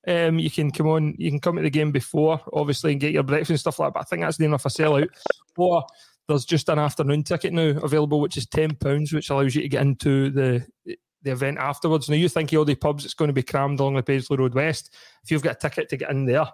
Um, 0.08 0.40
you 0.40 0.50
can 0.50 0.72
come 0.72 0.88
on. 0.88 1.16
You 1.18 1.30
can 1.30 1.40
come 1.40 1.58
to 1.58 1.62
the 1.62 1.70
game 1.70 1.92
before, 1.92 2.42
obviously, 2.54 2.94
and 2.94 3.02
get 3.02 3.12
your 3.12 3.24
breakfast 3.24 3.52
and 3.52 3.60
stuff 3.60 3.80
like 3.80 3.90
that. 3.90 3.94
But 3.94 4.00
I 4.00 4.04
think 4.06 4.24
that's 4.24 4.38
the 4.38 4.46
enough 4.46 4.66
a 4.66 4.70
sellout. 4.70 5.10
Or 5.58 5.86
there's 6.28 6.46
just 6.46 6.70
an 6.70 6.80
afternoon 6.80 7.24
ticket 7.24 7.54
now 7.54 7.80
available, 7.82 8.20
which 8.20 8.38
is 8.38 8.46
ten 8.46 8.76
pounds, 8.76 9.14
which 9.14 9.30
allows 9.30 9.56
you 9.56 9.62
to 9.62 9.70
get 9.70 9.82
into 9.82 10.30
the 10.30 10.66
the 11.24 11.32
event 11.32 11.58
afterwards. 11.60 12.10
Now 12.10 12.16
you 12.16 12.30
think 12.30 12.54
all 12.54 12.66
the 12.66 12.76
pubs 12.76 13.06
it's 13.06 13.14
going 13.14 13.30
to 13.30 13.34
be 13.34 13.44
crammed 13.44 13.80
along 13.80 13.96
the 13.96 14.04
Paisley 14.04 14.38
Road 14.38 14.56
West. 14.56 14.96
If 15.24 15.32
you've 15.32 15.44
got 15.44 15.58
a 15.58 15.60
ticket 15.60 15.90
to 15.90 15.98
get 15.98 16.10
in 16.10 16.26
there, 16.26 16.48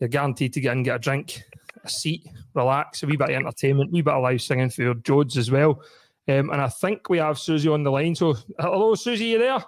you're 0.00 0.08
guaranteed 0.08 0.52
to 0.54 0.60
get 0.60 0.72
in, 0.72 0.82
get 0.82 0.96
a 0.96 0.98
drink, 0.98 1.42
a 1.84 1.88
seat, 1.88 2.26
relax, 2.54 3.02
a 3.02 3.06
wee 3.06 3.16
bit 3.16 3.30
of 3.30 3.36
entertainment, 3.36 3.90
a 3.90 3.92
wee 3.92 4.02
bit 4.02 4.14
of 4.14 4.22
live 4.22 4.42
singing 4.42 4.70
for 4.70 4.82
your 4.82 4.94
Jodes 4.94 5.36
as 5.36 5.50
well. 5.50 5.80
Um, 6.26 6.50
and 6.50 6.60
I 6.60 6.68
think 6.68 7.08
we 7.08 7.18
have 7.18 7.38
Susie 7.38 7.68
on 7.68 7.82
the 7.82 7.90
line. 7.90 8.14
So 8.14 8.34
hello, 8.58 8.94
Susie, 8.94 9.26
you 9.26 9.38
there? 9.38 9.62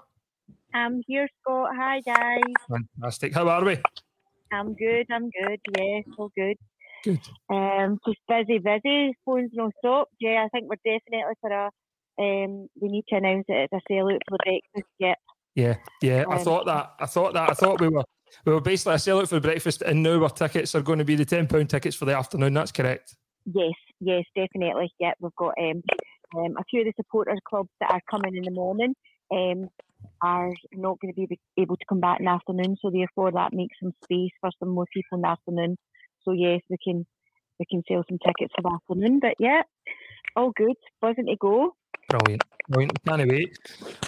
I'm 0.75 1.03
here, 1.07 1.29
Scott. 1.41 1.71
Hi, 1.79 2.01
guys. 2.01 2.43
Fantastic. 2.69 3.33
How 3.33 3.49
are 3.49 3.65
we? 3.65 3.79
I'm 4.53 4.75
good. 4.75 5.07
I'm 5.11 5.31
good. 5.31 5.61
Yeah, 5.79 6.01
all 6.19 6.31
good. 6.37 6.57
Good. 7.07 7.21
Um, 7.49 8.01
just 8.05 8.19
busy, 8.29 8.59
busy. 8.59 9.15
Phones 9.25 9.51
no 9.53 9.71
stop. 9.79 10.09
Yeah, 10.19 10.45
I 10.45 10.49
think 10.49 10.69
we're 10.69 10.77
definitely 10.85 11.35
for 11.41 11.51
a 11.51 11.71
um, 12.19 12.69
we 12.81 12.89
need 12.89 13.05
to 13.11 13.17
announce 13.17 13.45
it 13.47 13.71
as 13.73 13.81
a 13.81 13.93
sellout 13.93 14.19
for 14.29 14.39
breakfast. 14.43 14.93
Yeah. 14.99 15.15
Yeah, 15.55 15.77
yeah. 16.03 16.23
Um, 16.23 16.33
I 16.33 16.43
thought 16.43 16.67
that. 16.67 16.95
I 16.99 17.07
thought 17.07 17.35
that. 17.35 17.51
I 17.51 17.55
thought 17.55 17.81
we 17.81 17.89
were 17.89 18.03
we 18.45 18.53
were 18.53 18.61
basically 18.61 18.95
a 18.95 18.97
sellout 18.97 19.29
for 19.29 19.39
breakfast, 19.39 19.83
and 19.83 20.03
now 20.03 20.21
our 20.21 20.31
tickets 20.31 20.75
are 20.75 20.83
going 20.83 20.99
to 20.99 21.05
be 21.05 21.15
the 21.15 21.25
ten 21.25 21.47
pound 21.47 21.71
tickets 21.71 21.95
for 21.95 22.07
the 22.07 22.17
afternoon. 22.17 22.55
That's 22.55 22.73
correct. 22.73 23.15
Yes, 23.45 23.75
yes, 24.01 24.25
definitely. 24.35 24.91
Yeah, 24.99 25.13
we've 25.21 25.31
got 25.37 25.55
um, 25.61 25.83
um, 26.37 26.57
a 26.59 26.65
few 26.69 26.81
of 26.81 26.87
the 26.87 26.93
supporters 26.97 27.39
clubs 27.49 27.71
that 27.81 27.93
are 27.93 28.03
coming 28.11 28.35
in 28.35 28.43
the 28.43 28.51
morning. 28.51 28.95
Um, 29.31 29.69
are 30.23 30.53
not 30.73 30.99
going 31.01 31.15
to 31.15 31.27
be 31.27 31.39
able 31.57 31.77
to 31.77 31.85
come 31.89 32.01
back 32.01 32.19
in 32.19 32.27
the 32.27 32.33
afternoon, 32.33 32.77
so 32.83 32.91
therefore 32.91 33.31
that 33.31 33.53
makes 33.53 33.77
some 33.81 33.93
space 34.03 34.33
for 34.41 34.51
some 34.59 34.71
more 34.71 34.87
people 34.93 35.17
in 35.17 35.23
the 35.23 35.29
afternoon. 35.29 35.77
So 36.27 36.33
yes, 36.33 36.61
we 36.69 36.77
can 36.83 37.07
we 37.59 37.67
can 37.71 37.83
sell 37.89 38.05
some 38.09 38.19
tickets 38.19 38.53
for 38.55 38.63
the 38.63 38.75
afternoon. 38.75 39.21
But 39.21 39.35
yeah, 39.39 39.63
all 40.35 40.53
good, 40.57 40.77
buzzing 41.01 41.27
to 41.27 41.37
go. 41.37 41.75
Brilliant. 42.09 42.43
Brilliant. 42.69 43.05
Can't 43.05 43.29
wait. 43.29 43.59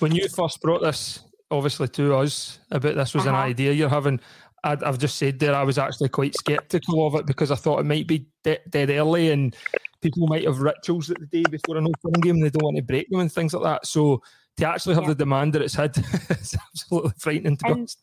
When 0.01 0.15
you 0.15 0.29
first 0.29 0.61
brought 0.61 0.83
this, 0.83 1.21
obviously, 1.51 1.89
to 1.89 2.17
us 2.17 2.59
about 2.71 2.97
this 2.97 3.15
was 3.15 3.27
uh-huh. 3.27 3.37
an 3.37 3.43
idea 3.43 3.73
you're 3.73 3.89
having, 3.89 4.21
i 4.65 4.77
have 4.85 4.99
just 4.99 5.17
said 5.17 5.39
there 5.39 5.55
I 5.55 5.63
was 5.63 5.79
actually 5.79 6.09
quite 6.09 6.35
sceptical 6.47 7.07
of 7.07 7.15
it 7.15 7.27
because 7.27 7.51
I 7.51 7.57
thought 7.57 7.81
it 7.81 7.85
might 7.85 8.07
be 8.07 8.27
de- 8.43 8.59
dead 8.69 8.91
early 8.91 9.31
and 9.31 9.57
people 10.01 10.27
might 10.27 10.45
have 10.45 10.61
rituals 10.61 11.11
at 11.11 11.19
the 11.21 11.27
day 11.27 11.45
before 11.51 11.77
an 11.77 11.87
opening 11.87 12.21
game 12.21 12.35
and 12.37 12.45
they 12.45 12.51
don't 12.51 12.65
want 12.65 12.77
to 12.77 12.83
break 12.83 13.09
them 13.11 13.21
and 13.21 13.33
things 13.33 13.55
like 13.55 13.63
that. 13.63 13.87
So 13.87 14.23
to 14.57 14.69
actually 14.69 14.95
have 14.95 15.05
yeah. 15.05 15.11
the 15.11 15.15
demand 15.15 15.53
that 15.53 15.63
it's 15.63 15.75
had, 15.75 15.97
it's 16.31 16.57
absolutely 16.57 17.13
frightening 17.19 17.57
to 17.59 17.65
be 17.65 17.71
honest. 17.73 18.03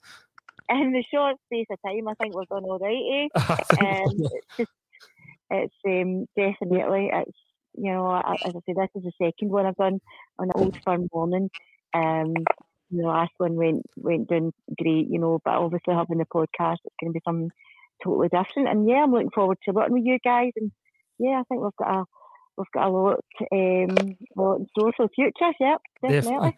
In 0.69 0.91
the 0.91 1.03
short 1.13 1.37
space 1.45 1.67
of 1.69 1.79
time, 1.85 2.07
I 2.07 2.13
think 2.15 2.35
we've 2.35 2.47
done 2.47 2.63
all 2.63 2.79
right. 2.79 3.29
Eh? 3.35 3.39
um, 3.81 4.15
it's 4.17 4.57
just, 4.57 4.71
it's 5.51 5.75
um, 5.85 6.25
definitely 6.35 7.11
it's 7.13 7.37
you 7.77 7.91
know, 7.91 8.15
as 8.15 8.37
I 8.45 8.51
say, 8.65 8.73
this 8.73 8.89
is 8.95 9.03
the 9.03 9.11
second 9.21 9.49
one 9.49 9.65
I've 9.65 9.75
done 9.75 9.99
on 10.39 10.47
an 10.47 10.51
old 10.55 10.77
firm 10.83 11.07
morning. 11.13 11.49
Um, 11.93 12.33
the 12.91 13.03
last 13.03 13.31
one 13.37 13.55
went 13.55 13.83
went 13.97 14.29
down 14.29 14.53
great, 14.77 15.07
you 15.09 15.19
know, 15.19 15.39
but 15.43 15.55
obviously 15.55 15.93
having 15.93 16.19
the 16.19 16.25
podcast, 16.25 16.77
it's 16.85 16.95
going 16.99 17.11
to 17.11 17.13
be 17.13 17.21
something 17.25 17.51
totally 18.03 18.27
different. 18.27 18.69
And 18.69 18.87
yeah, 18.87 19.03
I'm 19.03 19.11
looking 19.11 19.31
forward 19.31 19.57
to 19.65 19.71
working 19.71 19.93
with 19.93 20.05
you 20.05 20.19
guys. 20.23 20.51
And 20.55 20.71
yeah, 21.19 21.39
I 21.39 21.43
think 21.43 21.61
we've 21.61 21.75
got 21.77 21.99
a 21.99 22.03
we've 22.57 22.71
got 22.73 22.87
a 22.87 22.89
lot, 22.89 23.19
um, 23.51 24.15
lot 24.35 24.59
in 24.59 24.67
store 24.69 24.93
for 24.95 25.07
the 25.07 25.13
future. 25.13 25.51
Yeah, 25.59 25.77
definitely. 26.01 26.21
definitely. 26.21 26.55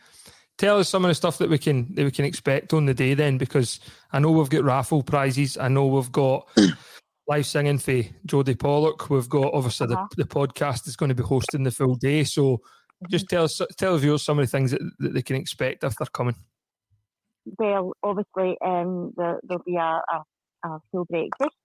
Tell 0.58 0.80
us 0.80 0.90
some 0.90 1.06
of 1.06 1.10
the 1.10 1.16
stuff 1.16 1.38
that 1.38 1.50
we 1.50 1.60
can 1.60 1.94
that 1.96 2.04
we 2.04 2.12
can 2.12 2.26
expect 2.26 2.74
on 2.74 2.86
the 2.86 2.94
day 2.94 3.14
then, 3.14 3.38
because 3.38 3.80
I 4.12 4.20
know 4.20 4.32
we've 4.32 4.50
got 4.50 4.64
raffle 4.64 5.04
prizes. 5.04 5.58
I 5.58 5.68
know 5.68 5.86
we've 5.86 6.12
got 6.12 6.48
live 7.28 7.46
singing 7.46 7.78
for 7.78 8.04
Jodie 8.26 8.58
Pollock. 8.58 9.10
We've 9.10 9.30
got 9.30 9.54
obviously 9.54 9.94
uh-huh. 9.94 10.08
the, 10.16 10.24
the 10.24 10.30
podcast 10.30 10.88
is 10.88 10.96
going 10.96 11.10
to 11.10 11.16
be 11.16 11.24
hosting 11.24 11.64
the 11.64 11.72
full 11.72 11.96
day. 11.96 12.24
So 12.24 12.42
mm-hmm. 12.44 13.06
just 13.12 13.30
tell 13.30 13.44
us, 13.44 13.62
tell 13.78 13.94
the 13.94 14.00
viewers 14.00 14.24
some 14.24 14.40
of 14.40 14.46
the 14.46 14.52
things 14.52 14.72
that, 14.72 14.82
that 15.00 15.14
they 15.14 15.22
can 15.22 15.36
expect 15.36 15.84
if 15.84 15.96
they're 15.96 16.08
coming. 16.08 16.36
Well, 17.58 17.94
obviously, 18.04 18.58
um, 18.66 19.14
there, 19.16 19.40
will 19.48 19.62
be 19.66 19.76
a, 19.76 20.02
a, 20.12 20.24
a, 20.66 20.80
full 20.92 21.06
breakfast. 21.06 21.56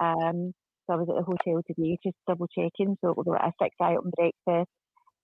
Um, 0.00 0.52
so 0.86 0.94
I 0.94 0.96
was 0.96 1.08
at 1.08 1.14
the 1.14 1.22
hotel 1.22 1.62
today 1.66 1.98
just 2.02 2.16
double 2.26 2.48
checking. 2.48 2.96
So 3.00 3.14
we'll 3.16 3.24
be 3.24 3.38
a 3.38 3.52
six 3.62 3.76
item 3.80 4.10
breakfast. 4.16 4.70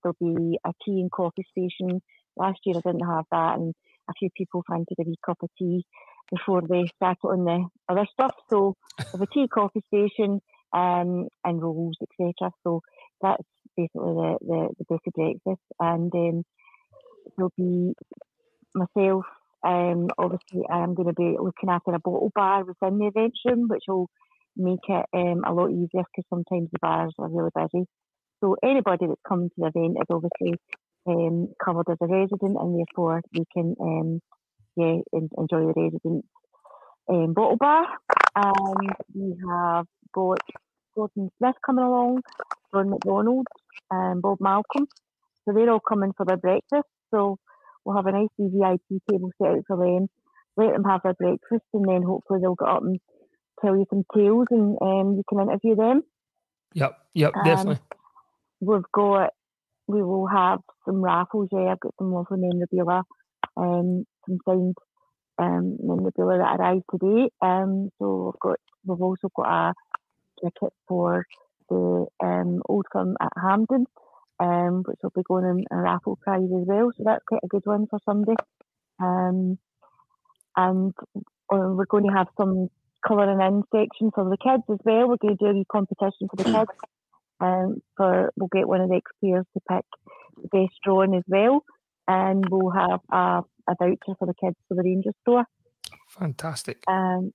There'll 0.02 0.16
be 0.20 0.58
a 0.64 0.70
tea 0.84 1.00
and 1.00 1.10
coffee 1.10 1.44
station. 1.50 2.00
Last 2.36 2.60
year 2.64 2.76
I 2.76 2.80
didn't 2.88 3.06
have 3.06 3.24
that, 3.30 3.56
and 3.56 3.74
a 4.08 4.12
few 4.18 4.28
people 4.36 4.62
fancied 4.68 4.98
a 4.98 5.04
wee 5.04 5.16
cup 5.24 5.38
of 5.42 5.50
tea 5.58 5.84
before 6.30 6.62
they 6.62 6.86
start 6.96 7.18
on 7.24 7.44
the 7.44 7.66
other 7.88 8.06
stuff. 8.12 8.34
So 8.50 8.74
there's 9.12 9.28
a 9.28 9.34
tea 9.34 9.48
coffee 9.48 9.82
station 9.88 10.40
um, 10.72 11.28
and 11.44 11.62
rolls, 11.62 11.96
etc. 12.02 12.50
So 12.64 12.80
that's 13.20 13.42
basically 13.76 14.14
the, 14.14 14.38
the, 14.40 14.68
the 14.78 14.84
basic 14.88 15.14
breakfast. 15.14 15.62
And 15.80 16.12
um, 16.14 16.42
there'll 17.36 17.52
be 17.56 17.94
myself, 18.74 19.24
um, 19.64 20.08
obviously 20.18 20.62
I'm 20.70 20.94
going 20.94 21.08
to 21.08 21.14
be 21.14 21.36
looking 21.38 21.70
after 21.70 21.92
a 21.92 22.00
bottle 22.00 22.32
bar 22.34 22.64
within 22.64 22.98
the 22.98 23.06
event 23.06 23.34
room, 23.44 23.68
which 23.68 23.84
will 23.88 24.08
make 24.56 24.80
it 24.88 25.06
um, 25.14 25.42
a 25.46 25.52
lot 25.52 25.70
easier 25.70 26.02
because 26.04 26.24
sometimes 26.30 26.68
the 26.72 26.78
bars 26.80 27.14
are 27.18 27.28
really 27.28 27.50
busy. 27.54 27.86
So 28.40 28.56
anybody 28.62 29.06
that's 29.06 29.20
coming 29.26 29.48
to 29.48 29.54
the 29.58 29.66
event 29.68 29.96
is 30.00 30.06
obviously 30.10 30.58
um, 31.06 31.48
covered 31.64 31.88
as 31.90 31.98
a 32.00 32.06
resident 32.06 32.56
and 32.58 32.78
therefore 32.78 33.22
we 33.32 33.44
can 33.52 33.74
um, 33.80 34.20
yeah, 34.76 34.96
enjoy 35.12 35.60
the 35.60 35.72
resident 35.76 36.24
um, 37.08 37.32
bottle 37.32 37.56
bar. 37.56 37.86
And 38.34 38.94
we 39.14 39.36
have 39.48 39.86
got 40.12 40.38
Gordon 40.94 41.30
Smith 41.38 41.56
coming 41.64 41.84
along, 41.84 42.22
John 42.72 42.90
McDonald, 42.90 43.46
and 43.90 44.20
Bob 44.20 44.38
Malcolm. 44.40 44.86
So 45.44 45.54
they're 45.54 45.70
all 45.70 45.80
coming 45.80 46.12
for 46.16 46.26
their 46.26 46.36
breakfast. 46.36 46.88
So 47.10 47.38
we'll 47.84 47.96
have 47.96 48.06
a 48.06 48.12
nice 48.12 48.28
VIP 48.38 49.02
table 49.10 49.30
set 49.40 49.52
out 49.52 49.64
for 49.66 49.76
them, 49.76 50.08
let 50.56 50.72
them 50.72 50.84
have 50.84 51.02
their 51.04 51.14
breakfast, 51.14 51.64
and 51.72 51.88
then 51.88 52.02
hopefully 52.02 52.40
they'll 52.40 52.56
get 52.56 52.68
up 52.68 52.82
and 52.82 52.98
tell 53.60 53.76
you 53.76 53.86
some 53.88 54.04
tales 54.14 54.46
and 54.50 54.76
um, 54.82 55.16
you 55.16 55.22
can 55.28 55.40
interview 55.40 55.76
them. 55.76 56.02
Yep, 56.74 56.98
yep, 57.14 57.32
definitely. 57.44 57.78
We've 58.60 58.82
got, 58.92 59.32
we 59.86 60.02
will 60.02 60.26
have 60.26 60.60
some 60.84 61.02
raffles. 61.02 61.48
Yeah, 61.52 61.72
I've 61.72 61.80
got 61.80 61.94
some 61.98 62.12
lovely 62.12 62.38
memorabilia 62.38 63.02
um, 63.56 64.04
some 64.26 64.38
signed 64.46 64.76
um, 65.38 65.76
memorabilia 65.82 66.38
that 66.38 66.60
arrived 66.60 66.84
today. 66.90 67.30
Um, 67.40 67.90
so 67.98 68.26
we've 68.26 68.40
got 68.40 68.58
we've 68.84 69.02
also 69.02 69.30
got 69.34 69.70
a 69.70 69.74
ticket 70.42 70.72
for 70.88 71.24
the 71.68 72.06
um, 72.22 72.62
old 72.68 72.86
firm 72.92 73.16
at 73.20 73.32
Hampden, 73.40 73.86
um, 74.40 74.82
which 74.86 74.98
will 75.02 75.12
be 75.14 75.22
going 75.26 75.44
in 75.44 75.76
a 75.76 75.80
raffle 75.80 76.18
prize 76.22 76.42
as 76.44 76.66
well. 76.66 76.90
So 76.96 77.04
that's 77.04 77.24
quite 77.28 77.42
a 77.44 77.48
good 77.48 77.64
one 77.64 77.86
for 77.88 77.98
somebody. 78.04 78.36
Um, 79.00 79.58
and 80.56 80.94
uh, 81.52 81.74
we're 81.74 81.86
going 81.86 82.06
to 82.06 82.12
have 82.12 82.28
some 82.36 82.68
colouring 83.06 83.40
in 83.40 83.62
section 83.72 84.10
for 84.14 84.24
the 84.24 84.36
kids 84.36 84.62
as 84.70 84.78
well. 84.84 85.08
We're 85.08 85.16
going 85.16 85.36
to 85.36 85.52
do 85.52 85.60
a 85.60 85.64
competition 85.70 86.28
for 86.30 86.36
the 86.36 86.44
kids. 86.44 86.70
Um, 87.38 87.82
for 87.96 88.32
we'll 88.36 88.48
get 88.52 88.66
one 88.66 88.80
of 88.80 88.88
the 88.88 88.96
ex-players 88.96 89.44
to 89.52 89.60
pick 89.68 89.84
the 90.42 90.48
best 90.48 90.74
drawing 90.82 91.14
as 91.14 91.24
well 91.28 91.64
and 92.08 92.48
we'll 92.48 92.70
have 92.70 93.00
a, 93.10 93.42
a 93.68 93.74
voucher 93.78 94.16
for 94.18 94.26
the 94.26 94.34
kids 94.34 94.56
for 94.68 94.74
the 94.74 94.82
Ranger 94.82 95.12
store. 95.22 95.44
Fantastic. 96.08 96.82
Um, 96.88 97.32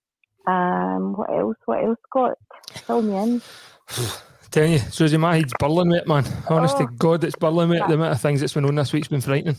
um, 0.47 1.13
what 1.13 1.29
else? 1.29 1.57
What 1.65 1.83
else, 1.83 1.97
Scott? 2.09 2.37
Fill 2.85 3.01
me 3.01 3.17
in. 3.17 3.41
Telling 4.51 4.73
you, 4.73 4.79
Susie, 4.79 5.15
my 5.15 5.37
head's 5.37 5.53
burling, 5.59 5.89
mate, 5.89 6.07
man. 6.07 6.25
Honest 6.49 6.75
oh, 6.77 6.85
to 6.85 6.93
God, 6.97 7.23
it's 7.23 7.35
burling, 7.35 7.69
mate. 7.69 7.83
The 7.87 7.93
amount 7.93 8.13
of 8.13 8.21
things 8.21 8.41
that's 8.41 8.53
been 8.53 8.65
on 8.65 8.75
this 8.75 8.91
week's 8.91 9.07
been 9.07 9.21
frightening. 9.21 9.55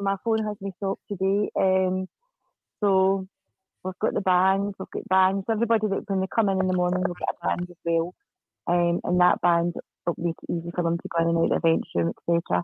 My 0.00 0.16
phone 0.24 0.44
has 0.44 0.56
me 0.60 0.72
stopped 0.78 1.02
today. 1.08 1.48
Um, 1.54 2.08
so 2.80 3.28
we've 3.84 3.98
got 4.00 4.14
the 4.14 4.20
bands, 4.20 4.74
we've 4.78 4.90
got 4.90 5.08
bands. 5.08 5.46
Everybody 5.48 5.86
that 5.88 6.08
when 6.08 6.20
they 6.20 6.26
come 6.34 6.48
in 6.48 6.60
in 6.60 6.66
the 6.66 6.76
morning 6.76 7.02
we'll 7.04 7.14
get 7.14 7.28
a 7.40 7.46
band 7.46 7.70
as 7.70 7.76
well. 7.84 8.14
Um, 8.70 9.00
and 9.04 9.20
that 9.20 9.40
band 9.40 9.74
will 10.06 10.14
make 10.16 10.36
it 10.42 10.52
easy 10.52 10.70
for 10.74 10.84
them 10.84 10.96
to 10.96 11.08
go 11.08 11.22
in 11.22 11.28
and 11.28 11.38
out 11.38 11.44
of 11.44 11.50
the 11.50 11.68
event 11.68 11.84
room, 11.94 12.12
etc. 12.28 12.62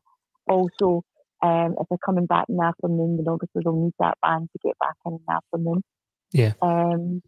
Also, 0.49 1.03
um, 1.43 1.75
if 1.81 1.87
they're 1.89 1.99
coming 2.05 2.27
back 2.27 2.47
in 2.49 2.57
the 2.57 2.65
afternoon, 2.65 3.17
then 3.17 3.27
obviously 3.29 3.63
they'll 3.65 3.85
need 3.85 3.95
that 3.99 4.19
band 4.23 4.49
to 4.53 4.59
get 4.69 4.79
back 4.79 4.95
in, 5.05 5.15
in 5.15 5.21
the 5.27 5.35
afternoon. 5.35 5.83
Yeah. 6.33 6.53
Um, 6.63 7.23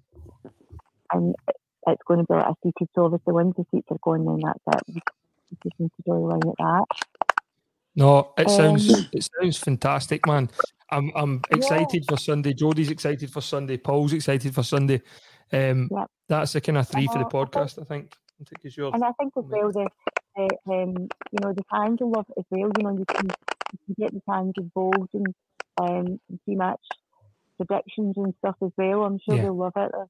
and 1.13 1.35
it's 1.87 2.03
going 2.07 2.21
to 2.21 2.27
be 2.27 2.35
like 2.35 2.47
a 2.47 2.55
seated, 2.63 2.89
so 2.95 3.05
obviously 3.05 3.33
once 3.33 3.55
the 3.57 3.65
seats 3.71 3.89
are 3.91 3.99
going, 4.03 4.25
then 4.25 4.41
that's 4.45 4.87
it. 4.89 4.95
You 4.95 5.57
just 5.63 5.81
need 5.81 5.91
to 5.97 6.03
draw 6.05 6.15
the 6.15 6.27
line 6.27 6.41
at 6.47 6.55
that. 6.59 6.85
No, 7.97 8.33
it 8.39 8.49
sounds 8.51 8.95
um, 8.95 9.07
it 9.13 9.29
sounds 9.41 9.57
fantastic, 9.59 10.27
man. 10.27 10.49
I'm 10.91 11.11
I'm 11.17 11.43
excited 11.51 12.05
yeah. 12.05 12.11
for 12.15 12.17
Sunday. 12.17 12.53
Jodie's 12.53 12.91
excited 12.91 13.31
for 13.31 13.41
Sunday. 13.41 13.77
Paul's 13.77 14.13
excited 14.13 14.55
for 14.55 14.63
Sunday. 14.63 15.03
Um, 15.53 15.89
Yep. 15.91 16.07
That's 16.29 16.53
the 16.53 16.61
kind 16.61 16.79
of 16.79 16.89
three 16.89 17.07
for 17.07 17.19
the 17.19 17.27
Uh, 17.27 17.31
podcast, 17.31 17.81
I 17.81 17.85
think. 17.85 18.15
I 18.41 18.45
think 18.45 18.65
it's 18.65 18.77
yours. 18.77 18.95
And 18.95 19.05
I 19.05 19.13
think 19.13 19.33
as 19.37 19.45
well 19.51 19.73
the, 19.73 19.89
the 20.37 20.57
um, 20.73 21.11
you 21.33 21.41
know 21.41 21.53
the 21.53 21.65
fans 21.71 21.99
will 22.01 22.13
love 22.13 22.27
it 22.31 22.41
as 22.41 22.45
well. 22.51 22.71
You 22.77 22.83
know 22.83 22.99
you 22.99 23.07
can 23.17 23.35
you 23.73 23.79
can 23.87 23.95
get 23.99 24.13
the 24.15 24.23
fans 24.27 24.55
involved 24.57 25.11
and 25.15 25.35
um 25.81 26.19
pre-match 26.45 26.81
predictions 27.57 28.15
and 28.17 28.35
stuff 28.39 28.57
as 28.63 28.71
well. 28.77 29.05
I'm 29.05 29.19
sure 29.19 29.37
Yeah. 29.37 29.43
they'll 29.43 29.57
love 29.57 29.73
it. 29.77 29.91
There's, 29.93 30.09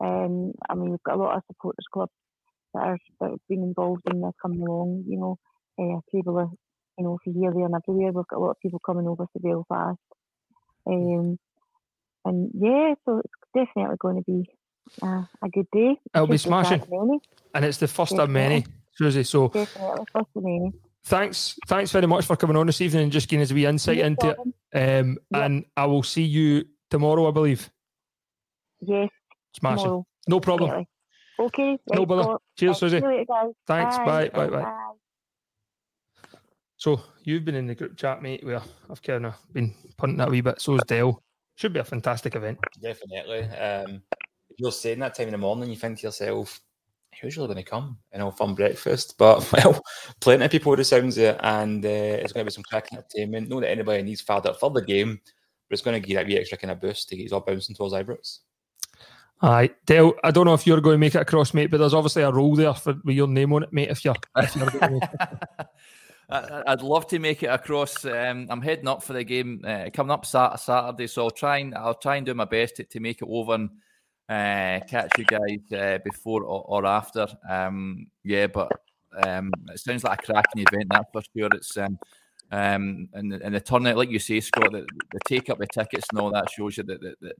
Um, 0.00 0.52
I 0.68 0.74
mean 0.74 0.90
we've 0.90 1.02
got 1.04 1.16
a 1.16 1.22
lot 1.22 1.36
of 1.36 1.42
supporters 1.46 1.86
clubs 1.92 2.12
that 2.74 2.84
are 2.84 2.98
that 3.20 3.30
have 3.30 3.46
been 3.48 3.62
involved 3.62 4.02
in 4.06 4.20
this 4.20 4.32
coming 4.42 4.60
along. 4.62 5.04
You 5.08 5.18
know, 5.18 5.38
uh, 5.80 6.00
people 6.10 6.38
are 6.38 6.50
you 6.98 7.04
know 7.04 7.18
from 7.24 7.34
here, 7.34 7.52
there, 7.54 7.66
and 7.66 7.74
everywhere. 7.74 8.12
We've 8.12 8.26
got 8.28 8.38
a 8.38 8.44
lot 8.44 8.50
of 8.52 8.60
people 8.60 8.80
coming 8.80 9.08
over 9.08 9.26
to 9.26 9.40
Belfast. 9.40 9.98
Um, 10.86 11.38
and 12.24 12.50
yeah, 12.54 12.94
so 13.04 13.18
it's 13.18 13.34
definitely 13.54 13.96
going 14.00 14.16
to 14.16 14.22
be 14.22 14.48
uh, 15.02 15.24
a 15.42 15.48
good 15.52 15.66
day. 15.72 15.98
It'll 16.14 16.26
be 16.26 16.34
Should 16.38 16.48
start 16.48 16.66
smashing. 16.66 17.20
And 17.54 17.64
it's 17.64 17.78
the 17.78 17.88
first 17.88 18.12
of 18.14 18.28
many, 18.30 18.64
Susie. 18.96 19.22
So 19.24 19.48
Definitely, 19.48 20.04
first 20.12 20.26
of 20.36 20.42
many. 20.42 20.72
thanks, 21.04 21.58
thanks 21.66 21.90
very 21.92 22.06
much 22.06 22.26
for 22.26 22.36
coming 22.36 22.56
on 22.56 22.66
this 22.66 22.80
evening 22.80 23.04
and 23.04 23.12
just 23.12 23.28
giving 23.28 23.42
us 23.42 23.50
a 23.50 23.54
wee 23.54 23.66
insight 23.66 23.98
No 23.98 24.04
into 24.04 24.34
problem. 24.34 24.54
it. 24.72 25.00
Um, 25.00 25.18
Yeah. 25.32 25.44
And 25.44 25.64
I 25.76 25.86
will 25.86 26.02
see 26.02 26.22
you 26.24 26.64
tomorrow, 26.90 27.28
I 27.28 27.30
believe. 27.30 27.70
Yes, 28.80 29.08
Smashing. 29.58 29.84
tomorrow. 29.84 30.06
No 30.28 30.40
problem. 30.40 30.68
definitely. 30.70 30.88
Okay. 31.38 31.78
No 31.92 31.98
right, 32.00 32.08
bother. 32.08 32.22
so- 32.24 32.42
Cheers, 32.58 32.78
Susie. 32.78 32.98
See 33.00 33.04
you 33.04 33.10
later, 33.10 33.24
guys. 33.28 33.50
Thanks. 33.66 33.96
Bye. 33.98 34.28
Bye. 34.28 34.46
Bye. 34.48 34.62
Bye. 34.62 34.74
So 36.76 37.00
you've 37.22 37.44
been 37.44 37.54
in 37.54 37.66
the 37.66 37.74
group 37.74 37.96
chat, 37.96 38.22
mate, 38.22 38.44
where 38.44 38.60
I've 38.90 39.02
kind 39.02 39.26
of 39.26 39.34
been 39.52 39.74
punting 39.96 40.18
that 40.18 40.28
a 40.28 40.30
wee 40.30 40.40
bit. 40.42 40.60
So's 40.60 40.80
Dale. 40.86 41.20
Should 41.56 41.72
be 41.72 41.80
a 41.80 41.84
fantastic 41.84 42.34
event. 42.34 42.58
Definitely. 42.82 43.42
Um, 43.44 44.02
if 44.12 44.13
you're 44.58 44.72
saying 44.72 44.98
that 45.00 45.14
time 45.14 45.28
in 45.28 45.32
the 45.32 45.38
morning, 45.38 45.70
you 45.70 45.76
think 45.76 45.98
to 45.98 46.06
yourself, 46.06 46.60
who's 47.20 47.36
really 47.36 47.48
going 47.48 47.64
to 47.64 47.70
come 47.70 47.98
and 48.12 48.22
have 48.22 48.32
a 48.32 48.36
fun 48.36 48.54
breakfast? 48.54 49.14
But, 49.18 49.50
well, 49.52 49.80
plenty 50.20 50.44
of 50.44 50.50
people 50.50 50.70
with 50.70 50.78
the 50.78 50.84
sounds 50.84 51.18
it, 51.18 51.38
and 51.42 51.84
uh, 51.84 51.88
it's 51.88 52.32
going 52.32 52.44
to 52.44 52.50
be 52.50 52.54
some 52.54 52.64
cracking 52.64 52.98
entertainment. 52.98 53.48
Not 53.48 53.60
that 53.60 53.70
anybody 53.70 54.02
needs 54.02 54.20
fired 54.20 54.46
up 54.46 54.58
for 54.58 54.70
the 54.70 54.82
game, 54.82 55.20
but 55.68 55.72
it's 55.72 55.82
going 55.82 56.00
to 56.00 56.06
give 56.06 56.16
that 56.16 56.26
wee 56.26 56.38
extra 56.38 56.58
kind 56.58 56.70
of 56.70 56.80
boost 56.80 57.08
to 57.08 57.16
get 57.16 57.30
you 57.30 57.34
all 57.34 57.40
bouncing 57.40 57.74
towards 57.74 57.94
Ibrox. 57.94 58.40
Aye, 59.42 59.70
Dale. 59.84 60.14
I 60.22 60.30
don't 60.30 60.46
know 60.46 60.54
if 60.54 60.66
you're 60.66 60.80
going 60.80 60.94
to 60.94 60.98
make 60.98 61.14
it 61.14 61.20
across, 61.20 61.52
mate, 61.52 61.70
but 61.70 61.78
there's 61.78 61.94
obviously 61.94 62.22
a 62.22 62.30
role 62.30 62.54
there 62.54 62.72
for 62.74 62.94
with 63.04 63.16
your 63.16 63.28
name 63.28 63.52
on 63.52 63.64
it, 63.64 63.72
mate. 63.72 63.90
If 63.90 64.04
you're, 64.04 64.14
if 64.36 64.56
you're 64.56 64.70
going 64.70 64.80
to 64.80 64.90
make. 65.00 65.02
I- 66.30 66.62
I'd 66.68 66.82
love 66.82 67.06
to 67.08 67.18
make 67.18 67.42
it 67.42 67.46
across. 67.48 68.04
Um, 68.04 68.46
I'm 68.48 68.62
heading 68.62 68.88
up 68.88 69.02
for 69.02 69.12
the 69.12 69.24
game 69.24 69.62
uh, 69.66 69.90
coming 69.92 70.10
up 70.10 70.24
Saturday, 70.24 71.06
so 71.06 71.24
I'll 71.24 71.30
try 71.30 71.58
and 71.58 71.74
I'll 71.74 71.94
try 71.94 72.16
and 72.16 72.24
do 72.24 72.34
my 72.34 72.46
best 72.46 72.76
to, 72.76 72.84
to 72.84 73.00
make 73.00 73.20
it 73.20 73.28
over 73.28 73.54
and 73.54 73.70
uh, 74.28 74.80
catch 74.88 75.10
you 75.18 75.24
guys 75.24 75.72
uh, 75.72 75.98
before 76.04 76.42
or, 76.42 76.64
or 76.66 76.86
after. 76.86 77.26
Um, 77.48 78.06
yeah, 78.22 78.46
but 78.46 78.72
um, 79.26 79.50
it 79.72 79.78
sounds 79.78 80.04
like 80.04 80.22
a 80.22 80.32
cracking 80.32 80.64
event. 80.70 80.86
That's 80.90 81.10
for 81.12 81.22
sure. 81.36 81.48
It's 81.52 81.76
um, 81.76 81.98
um, 82.50 83.08
and 83.12 83.32
the, 83.32 83.44
and 83.44 83.54
the 83.54 83.60
turnout, 83.60 83.96
like 83.96 84.10
you 84.10 84.18
say, 84.18 84.40
Scott, 84.40 84.72
the, 84.72 84.86
the 85.12 85.20
take 85.26 85.50
up 85.50 85.58
the 85.58 85.66
tickets 85.66 86.06
and 86.10 86.20
all 86.20 86.30
that 86.30 86.50
shows 86.50 86.76
you 86.76 86.84
that, 86.84 87.00
that, 87.00 87.20
that 87.20 87.36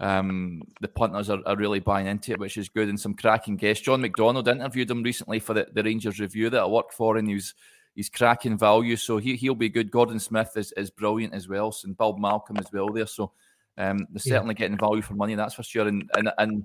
um, 0.00 0.62
the 0.80 0.88
punters 0.88 1.30
are, 1.30 1.40
are 1.46 1.56
really 1.56 1.78
buying 1.80 2.06
into 2.06 2.32
it, 2.32 2.40
which 2.40 2.56
is 2.56 2.68
good. 2.68 2.88
And 2.88 2.98
some 2.98 3.14
cracking 3.14 3.56
guests. 3.56 3.84
John 3.84 4.00
McDonald 4.00 4.48
interviewed 4.48 4.90
him 4.90 5.02
recently 5.02 5.38
for 5.38 5.54
the, 5.54 5.68
the 5.72 5.82
Rangers 5.82 6.20
review 6.20 6.50
that 6.50 6.62
I 6.62 6.66
work 6.66 6.92
for, 6.92 7.16
and 7.16 7.28
he 7.28 7.34
was 7.34 7.54
he's 7.94 8.08
cracking 8.08 8.58
value, 8.58 8.96
so 8.96 9.18
he 9.18 9.36
he'll 9.36 9.54
be 9.54 9.68
good. 9.68 9.90
Gordon 9.90 10.18
Smith 10.18 10.56
is, 10.56 10.72
is 10.72 10.90
brilliant 10.90 11.34
as 11.34 11.48
well, 11.48 11.74
and 11.84 11.96
Bob 11.96 12.18
Malcolm 12.18 12.56
as 12.56 12.72
well 12.72 12.88
there. 12.88 13.06
So 13.06 13.32
um, 13.80 13.98
they're 14.10 14.22
Yeah. 14.24 14.34
certainly 14.36 14.54
getting 14.54 14.78
value 14.78 15.02
for 15.02 15.14
money, 15.14 15.34
that's 15.34 15.54
for 15.54 15.62
sure. 15.62 15.88
And 15.88 16.10
and 16.14 16.30
and 16.38 16.64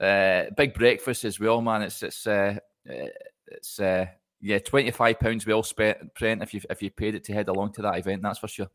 uh, 0.00 0.50
big 0.56 0.74
breakfast 0.74 1.24
as 1.24 1.38
well, 1.38 1.60
man. 1.60 1.82
It's 1.82 2.02
it's 2.02 2.26
uh, 2.26 2.56
it's 3.48 3.78
uh, 3.80 4.06
yeah, 4.40 4.58
twenty 4.58 4.90
five 4.90 5.20
pounds 5.20 5.46
well 5.46 5.62
spent, 5.62 6.14
Brent, 6.18 6.42
if 6.42 6.54
you 6.54 6.60
if 6.70 6.82
you 6.82 6.90
paid 6.90 7.14
it 7.14 7.24
to 7.24 7.32
head 7.32 7.48
along 7.48 7.72
to 7.74 7.82
that 7.82 7.98
event, 7.98 8.22
that's 8.22 8.38
for 8.38 8.48
sure. 8.48 8.68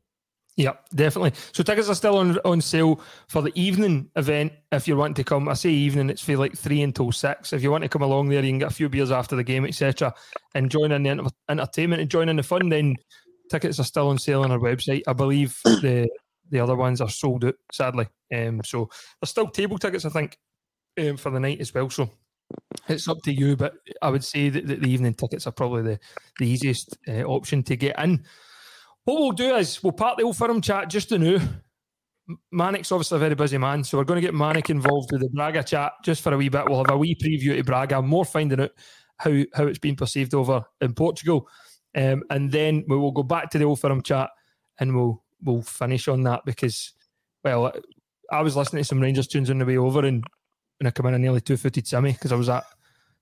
Yeah, 0.56 0.74
definitely. 0.94 1.32
So 1.54 1.64
tickets 1.64 1.88
are 1.90 1.96
still 1.96 2.18
on 2.18 2.38
on 2.40 2.60
sale 2.60 3.00
for 3.30 3.42
the 3.42 3.52
evening 3.56 4.10
event. 4.18 4.52
If 4.72 4.88
you 4.88 4.98
want 4.98 5.16
to 5.16 5.24
come, 5.24 5.48
I 5.48 5.54
say 5.54 5.70
evening, 5.70 6.10
it's 6.10 6.24
for 6.24 6.36
like 6.36 6.58
three 6.58 6.82
until 6.82 7.12
six. 7.12 7.54
If 7.54 7.64
you 7.64 7.72
want 7.72 7.84
to 7.84 7.90
come 7.90 8.02
along 8.02 8.30
there, 8.30 8.44
you 8.44 8.52
can 8.52 8.60
get 8.60 8.72
a 8.72 8.74
few 8.74 8.90
beers 8.90 9.12
after 9.12 9.36
the 9.38 9.44
game, 9.44 9.66
etc., 9.66 10.14
and 10.56 10.70
join 10.70 10.92
in 10.92 11.04
the 11.04 11.10
enter- 11.10 11.30
entertainment 11.48 12.02
and 12.02 12.12
join 12.12 12.28
in 12.30 12.36
the 12.36 12.44
fun. 12.44 12.68
Then 12.68 12.96
tickets 13.50 13.80
are 13.80 13.84
still 13.86 14.10
on 14.10 14.18
sale 14.18 14.44
on 14.44 14.52
our 14.52 14.60
website. 14.60 15.04
I 15.08 15.14
believe 15.14 15.58
the 15.64 16.10
the 16.50 16.60
other 16.60 16.76
ones 16.76 17.02
are 17.02 17.10
sold 17.10 17.46
out, 17.46 17.56
sadly. 17.72 18.08
Um, 18.34 18.62
so 18.64 18.90
there's 19.22 19.30
still 19.30 19.48
table 19.48 19.78
tickets, 19.78 20.06
I 20.06 20.10
think, 20.10 20.38
um, 21.00 21.18
for 21.18 21.30
the 21.30 21.40
night 21.40 21.62
as 21.62 21.74
well. 21.74 21.90
So 21.90 22.10
it's 22.88 23.08
up 23.08 23.22
to 23.24 23.34
you, 23.34 23.56
but 23.56 23.74
I 24.02 24.10
would 24.10 24.24
say 24.24 24.50
that, 24.50 24.68
that 24.68 24.82
the 24.82 24.90
evening 24.90 25.14
tickets 25.14 25.48
are 25.48 25.52
probably 25.52 25.84
the 25.84 26.00
the 26.40 26.48
easiest 26.48 26.98
uh, 27.08 27.24
option 27.24 27.64
to 27.64 27.76
get 27.76 28.00
in. 28.00 28.24
What 29.06 29.20
we'll 29.20 29.32
do 29.32 29.56
is 29.56 29.82
we'll 29.84 29.94
part 29.94 30.18
the 30.18 30.24
old 30.24 30.38
firm 30.38 30.62
chat 30.62 30.90
just 30.90 31.10
to 31.10 31.20
know. 31.20 31.40
Manik's 32.54 32.92
obviously 32.92 33.16
a 33.16 33.20
very 33.20 33.36
busy 33.36 33.58
man, 33.58 33.84
so 33.84 33.98
we're 33.98 34.04
going 34.04 34.22
to 34.22 34.26
get 34.26 34.36
Manik 34.36 34.70
involved 34.70 35.12
with 35.12 35.22
the 35.22 35.30
Braga 35.30 35.64
chat 35.64 35.94
just 36.04 36.22
for 36.22 36.32
a 36.32 36.38
wee 36.38 36.50
bit. 36.50 36.66
We'll 36.68 36.78
have 36.78 36.92
a 36.92 36.98
wee 36.98 37.16
preview 37.16 37.56
to 37.58 37.64
Braga, 37.64 38.02
more 38.04 38.26
finding 38.26 38.62
out 38.62 38.72
how 39.18 39.32
how 39.54 39.66
it's 39.66 39.80
been 39.80 39.96
perceived 39.96 40.36
over 40.36 40.64
in 40.82 40.94
Portugal, 40.94 41.48
um, 41.96 42.24
and 42.30 42.52
then 42.52 42.86
we 42.88 42.98
will 42.98 43.12
go 43.12 43.24
back 43.24 43.50
to 43.52 43.58
the 43.58 43.66
old 43.66 43.80
firm 43.80 44.04
chat 44.04 44.30
and 44.80 44.96
we'll 44.96 45.24
we'll 45.44 45.62
finish 45.62 46.08
on 46.08 46.24
that 46.24 46.42
because, 46.46 46.94
well, 47.44 47.72
I 48.32 48.42
was 48.42 48.56
listening 48.56 48.82
to 48.82 48.88
some 48.88 49.00
Rangers 49.00 49.28
tunes 49.28 49.50
on 49.50 49.60
the 49.60 49.66
way 49.66 49.78
over 49.78 50.06
and 50.06 50.24
and 50.80 50.88
I 50.88 50.92
come 50.92 51.08
in 51.08 51.14
a 51.14 51.20
nearly 51.20 51.42
two 51.42 51.58
footed 51.58 51.88
semi 51.88 52.14
because 52.14 52.32
I 52.32 52.36
was 52.36 52.48
that 52.48 52.64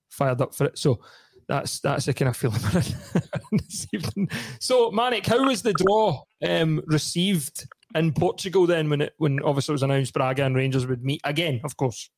fired 0.10 0.42
up 0.42 0.54
for 0.54 0.66
it. 0.66 0.78
So 0.78 1.00
that's 1.48 1.80
that's 1.80 2.06
the 2.06 2.14
kind 2.14 2.30
of 2.30 2.38
feeling 2.38 2.60
this 3.52 3.88
evening. 3.94 4.30
So, 4.60 4.92
Manik, 4.92 5.26
how 5.26 5.46
was 5.46 5.62
the 5.62 5.74
draw 5.74 6.24
um, 6.48 6.82
received 6.86 7.68
in 7.96 8.14
Portugal 8.14 8.68
then 8.68 8.90
when 8.90 9.02
it 9.02 9.14
when 9.18 9.42
obviously 9.44 9.74
it 9.74 9.76
was 9.76 9.84
announced 9.84 10.14
Braga 10.14 10.44
and 10.44 10.56
Rangers 10.56 10.86
would 10.86 11.04
meet 11.04 11.22
again, 11.24 11.62
of 11.64 11.78
course? 11.78 12.10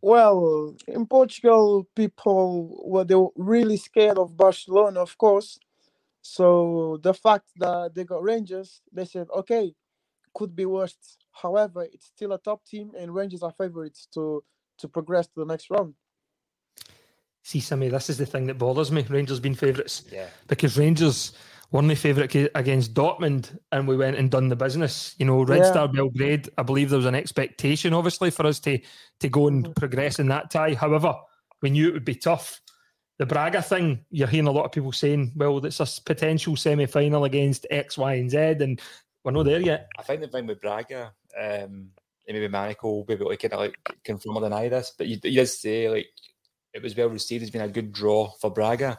Well, 0.00 0.76
in 0.88 1.06
Portugal, 1.06 1.86
people 1.94 2.82
were 2.84 3.04
they 3.04 3.14
were 3.14 3.30
really 3.36 3.76
scared 3.76 4.18
of 4.18 4.36
Barcelona, 4.36 5.00
of 5.00 5.18
course. 5.18 5.58
So 6.22 6.98
the 7.02 7.12
fact 7.12 7.48
that 7.56 7.94
they 7.94 8.04
got 8.04 8.22
Rangers, 8.22 8.80
they 8.92 9.04
said, 9.04 9.26
okay, 9.36 9.74
could 10.34 10.56
be 10.56 10.64
worse. 10.64 10.96
However, 11.32 11.82
it's 11.82 12.06
still 12.06 12.32
a 12.32 12.38
top 12.38 12.64
team, 12.64 12.92
and 12.98 13.14
Rangers 13.14 13.42
are 13.42 13.52
favorites 13.52 14.08
to 14.14 14.42
to 14.78 14.88
progress 14.88 15.26
to 15.26 15.40
the 15.40 15.44
next 15.44 15.68
round. 15.70 15.94
See, 17.42 17.60
Sammy, 17.60 17.88
this 17.88 18.08
is 18.08 18.18
the 18.18 18.26
thing 18.26 18.46
that 18.46 18.58
bothers 18.58 18.90
me. 18.90 19.04
Rangers 19.08 19.40
being 19.40 19.54
favourites 19.54 20.04
Yeah. 20.10 20.28
because 20.46 20.78
Rangers 20.78 21.32
won 21.70 21.88
the 21.88 21.94
favourite 21.94 22.34
against 22.54 22.94
Dortmund 22.94 23.58
and 23.72 23.86
we 23.86 23.96
went 23.96 24.16
and 24.16 24.30
done 24.30 24.48
the 24.48 24.56
business. 24.56 25.14
You 25.18 25.26
know, 25.26 25.42
Red 25.42 25.58
Yeah. 25.58 25.70
Star 25.70 25.88
Belgrade, 25.88 26.48
I 26.56 26.62
believe 26.62 26.90
there 26.90 26.98
was 26.98 27.06
an 27.06 27.14
expectation, 27.14 27.92
obviously, 27.92 28.30
for 28.30 28.46
us 28.46 28.60
to 28.60 28.78
to 29.20 29.28
go 29.28 29.48
and 29.48 29.64
mm-hmm. 29.64 29.72
progress 29.72 30.18
in 30.18 30.28
that 30.28 30.50
tie. 30.50 30.74
However, 30.74 31.14
we 31.60 31.70
knew 31.70 31.88
it 31.88 31.94
would 31.94 32.04
be 32.04 32.14
tough. 32.14 32.61
The 33.22 33.26
Braga 33.26 33.62
thing, 33.62 34.04
you're 34.10 34.26
hearing 34.26 34.48
a 34.48 34.50
lot 34.50 34.64
of 34.64 34.72
people 34.72 34.90
saying, 34.90 35.30
well, 35.36 35.64
it's 35.64 35.78
a 35.78 36.02
potential 36.02 36.56
semi 36.56 36.86
final 36.86 37.22
against 37.22 37.68
X, 37.70 37.96
Y, 37.96 38.14
and 38.14 38.28
Z, 38.28 38.36
and 38.36 38.80
we're 39.22 39.30
not 39.30 39.44
there 39.44 39.60
yet. 39.60 39.90
I 39.96 40.02
think 40.02 40.22
the 40.22 40.26
thing 40.26 40.48
with 40.48 40.60
Braga, 40.60 41.12
um, 41.40 41.44
and 41.44 41.90
maybe 42.26 42.48
Manico 42.48 42.82
will 42.82 43.04
be 43.04 43.14
able 43.14 43.30
to 43.30 43.36
kind 43.36 43.52
of 43.52 43.60
like 43.60 43.78
confirm 44.02 44.38
or 44.38 44.40
deny 44.40 44.68
this, 44.68 44.92
but 44.98 45.06
you, 45.06 45.20
you 45.22 45.36
did 45.36 45.46
say 45.46 45.88
like 45.88 46.08
it 46.74 46.82
was 46.82 46.96
well 46.96 47.10
received 47.10 47.42
It's 47.42 47.52
been 47.52 47.62
a 47.62 47.68
good 47.68 47.92
draw 47.92 48.32
for 48.40 48.50
Braga. 48.50 48.98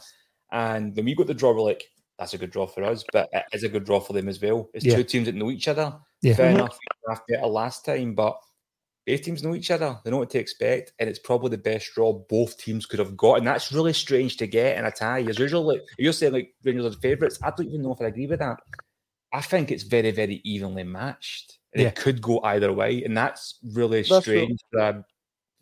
And 0.53 0.95
when 0.95 1.03
we 1.03 1.15
got 1.15 1.27
the 1.27 1.33
draw, 1.33 1.51
we're 1.51 1.59
like, 1.59 1.83
that's 2.17 2.33
a 2.33 2.37
good 2.37 2.51
draw 2.51 2.65
for 2.65 2.85
us, 2.85 3.03
but 3.11 3.27
it 3.33 3.43
is 3.51 3.65
a 3.65 3.69
good 3.69 3.83
draw 3.83 3.99
for 3.99 4.13
them 4.13 4.29
as 4.29 4.41
well. 4.41 4.69
It's 4.73 4.85
Yeah. 4.85 4.95
two 4.95 5.03
teams 5.03 5.25
that 5.25 5.35
know 5.35 5.51
each 5.51 5.67
other. 5.67 5.99
Yeah. 6.21 6.35
Fair 6.35 6.53
Mhm. 6.53 6.55
enough, 6.55 6.79
better 7.27 7.45
last 7.47 7.83
time, 7.83 8.15
but 8.15 8.39
both 9.05 9.21
teams 9.21 9.43
know 9.43 9.55
each 9.55 9.71
other. 9.71 9.99
They 10.03 10.11
know 10.11 10.17
what 10.17 10.29
to 10.31 10.39
expect, 10.39 10.93
and 10.99 11.09
it's 11.09 11.19
probably 11.19 11.49
the 11.49 11.57
best 11.57 11.93
draw 11.93 12.13
both 12.13 12.57
teams 12.57 12.85
could 12.85 12.99
have 12.99 13.17
got. 13.17 13.37
And 13.37 13.47
that's 13.47 13.71
really 13.71 13.93
strange 13.93 14.37
to 14.37 14.47
get 14.47 14.77
in 14.77 14.85
a 14.85 14.91
tie. 14.91 15.21
As 15.23 15.39
usual, 15.39 15.67
like 15.67 15.81
you're 15.97 16.13
saying, 16.13 16.33
like 16.33 16.53
Rangers 16.63 16.85
are 16.85 16.89
the 16.89 16.97
favourites. 16.97 17.39
I 17.43 17.51
don't 17.51 17.67
even 17.67 17.81
know 17.81 17.93
if 17.93 18.01
I 18.01 18.05
agree 18.05 18.27
with 18.27 18.39
that. 18.39 18.59
I 19.33 19.41
think 19.41 19.71
it's 19.71 19.83
very, 19.83 20.11
very 20.11 20.41
evenly 20.43 20.83
matched. 20.83 21.59
And 21.73 21.81
Yeah. 21.81 21.89
It 21.89 21.95
could 21.95 22.21
go 22.21 22.39
either 22.43 22.71
way, 22.71 23.03
and 23.03 23.17
that's 23.17 23.59
really 23.73 24.03
That's 24.03 24.23
true. 24.25 24.43
strange 24.43 24.59
for 24.71 24.79
a, 24.79 25.05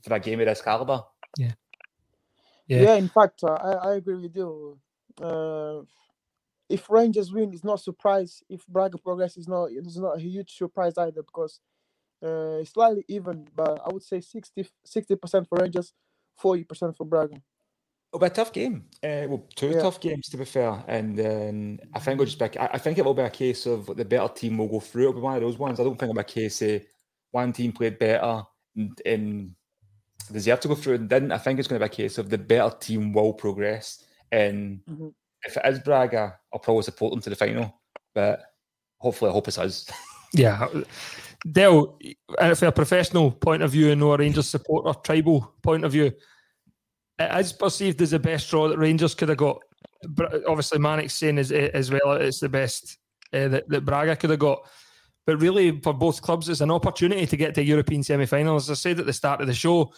for 0.04 0.14
a 0.14 0.20
game 0.20 0.40
of 0.42 0.46
this 0.46 0.62
caliber. 0.62 1.02
Yeah. 1.38 1.54
Yeah, 2.68 2.96
in 2.96 3.10
fact, 3.10 3.44
uh, 3.44 3.54
I, 3.54 3.90
I 3.90 3.96
agree 3.96 4.16
with 4.16 4.36
you. 4.36 4.78
Uh, 5.22 5.82
if 6.70 6.90
Rangers 6.90 7.32
win, 7.34 7.54
it's 7.54 7.64
not 7.66 7.80
a 7.80 7.84
surprise. 7.84 8.44
If 8.50 8.66
Braga 8.68 8.98
progress, 8.98 9.36
is 9.36 9.48
not 9.48 9.70
it's 9.72 9.98
not 9.98 10.18
a 10.18 10.22
huge 10.22 10.56
surprise 10.56 10.98
either 10.98 11.22
because 11.22 11.60
uh, 12.24 12.64
slightly 12.64 13.06
even. 13.08 13.48
But 13.56 13.82
I 13.86 13.94
would 13.94 14.04
say 14.04 14.22
60 14.22 15.16
percent 15.16 15.48
for 15.48 15.60
Rangers, 15.60 15.94
forty 16.38 16.64
percent 16.64 16.96
for 16.96 17.06
Braga. 17.06 17.42
It'll 18.14 18.20
be 18.20 18.26
a 18.26 18.30
tough 18.30 18.52
game. 18.52 18.86
Uh, 19.04 19.24
well, 19.30 19.48
two 19.56 19.70
Yeah. 19.70 19.82
tough 19.82 20.02
games 20.02 20.28
to 20.30 20.38
be 20.38 20.46
fair, 20.46 20.84
and 20.88 21.20
um, 21.20 21.80
I 21.94 22.00
think 22.00 22.16
it'll 22.16 22.26
just 22.26 22.40
be. 22.40 22.60
I 22.60 22.72
I 22.74 22.78
think 22.78 22.98
it 22.98 23.06
will 23.06 23.14
be 23.14 23.22
a 23.22 23.30
case 23.30 23.66
of 23.66 23.86
the 23.86 24.06
better 24.06 24.28
team 24.34 24.58
will 24.58 24.68
go 24.68 24.80
through. 24.80 25.04
It'll 25.10 25.14
be 25.14 25.22
one 25.22 25.36
of 25.36 25.42
those 25.42 25.58
ones. 25.58 25.80
I 25.80 25.84
don't 25.84 25.98
think 25.98 26.10
it'll 26.10 26.16
be 26.16 26.22
a 26.22 26.24
case 26.24 26.62
of 26.62 26.82
one 27.32 27.54
team 27.54 27.72
played 27.72 27.98
better 27.98 28.44
and, 28.76 29.02
in 29.06 29.56
deserve 30.32 30.60
to 30.62 30.68
go 30.68 30.76
through 30.76 30.96
and 30.96 31.10
didn't, 31.10 31.32
I 31.32 31.38
think 31.38 31.60
it's 31.60 31.68
going 31.68 31.80
to 31.80 31.88
be 31.88 31.92
a 31.92 31.96
case 31.96 32.18
of 32.18 32.30
the 32.30 32.38
better 32.38 32.76
team 32.80 33.14
will 33.14 33.34
progress. 33.34 34.04
And 34.32 34.82
mm-hmm. 34.90 35.10
if 35.44 35.58
it 35.58 35.66
is 35.66 35.80
Braga, 35.80 36.38
I'll 36.54 36.60
probably 36.60 36.84
support 36.84 37.12
them 37.12 37.22
to 37.22 37.30
the 37.30 37.36
final. 37.36 37.74
But 38.14 38.44
hopefully, 38.98 39.30
I 39.30 39.34
hope 39.34 39.48
it's 39.48 39.58
us. 39.58 39.90
Yeah. 40.34 40.66
Dale, 41.50 41.98
from 42.56 42.68
a 42.68 42.72
professional 42.72 43.32
point 43.32 43.64
of 43.64 43.72
view 43.72 43.92
and 43.92 44.00
no 44.00 44.16
Rangers 44.16 44.50
supporter, 44.50 44.98
tribal 45.00 45.54
point 45.64 45.84
of 45.84 45.92
view, 45.92 46.12
it 47.18 47.40
is 47.40 47.54
perceived 47.54 48.02
as 48.02 48.12
the 48.12 48.20
best 48.20 48.50
draw 48.50 48.68
that 48.68 48.78
Rangers 48.78 49.16
could 49.16 49.30
have 49.30 49.38
got. 49.38 49.62
But 50.08 50.46
Obviously, 50.48 50.80
Manik's 50.80 51.14
saying 51.14 51.38
as, 51.40 51.52
as 51.52 51.92
well 51.92 52.14
it's 52.14 52.40
the 52.40 52.50
best 52.50 52.98
uh, 53.34 53.48
that, 53.48 53.70
that 53.70 53.86
Braga 53.86 54.16
could 54.16 54.30
have 54.30 54.40
got. 54.40 54.68
But 55.26 55.38
really, 55.38 55.80
for 55.82 55.94
both 55.94 56.22
clubs, 56.22 56.50
it's 56.50 56.62
an 56.62 56.72
opportunity 56.72 57.26
to 57.26 57.38
get 57.38 57.54
to 57.56 57.64
European 57.64 58.04
semi-finals. 58.04 58.70
As 58.70 58.80
I 58.80 58.80
said 58.80 59.00
at 59.00 59.06
the 59.06 59.14
start 59.14 59.42
of 59.42 59.48
the 59.48 59.54
show, 59.54 59.94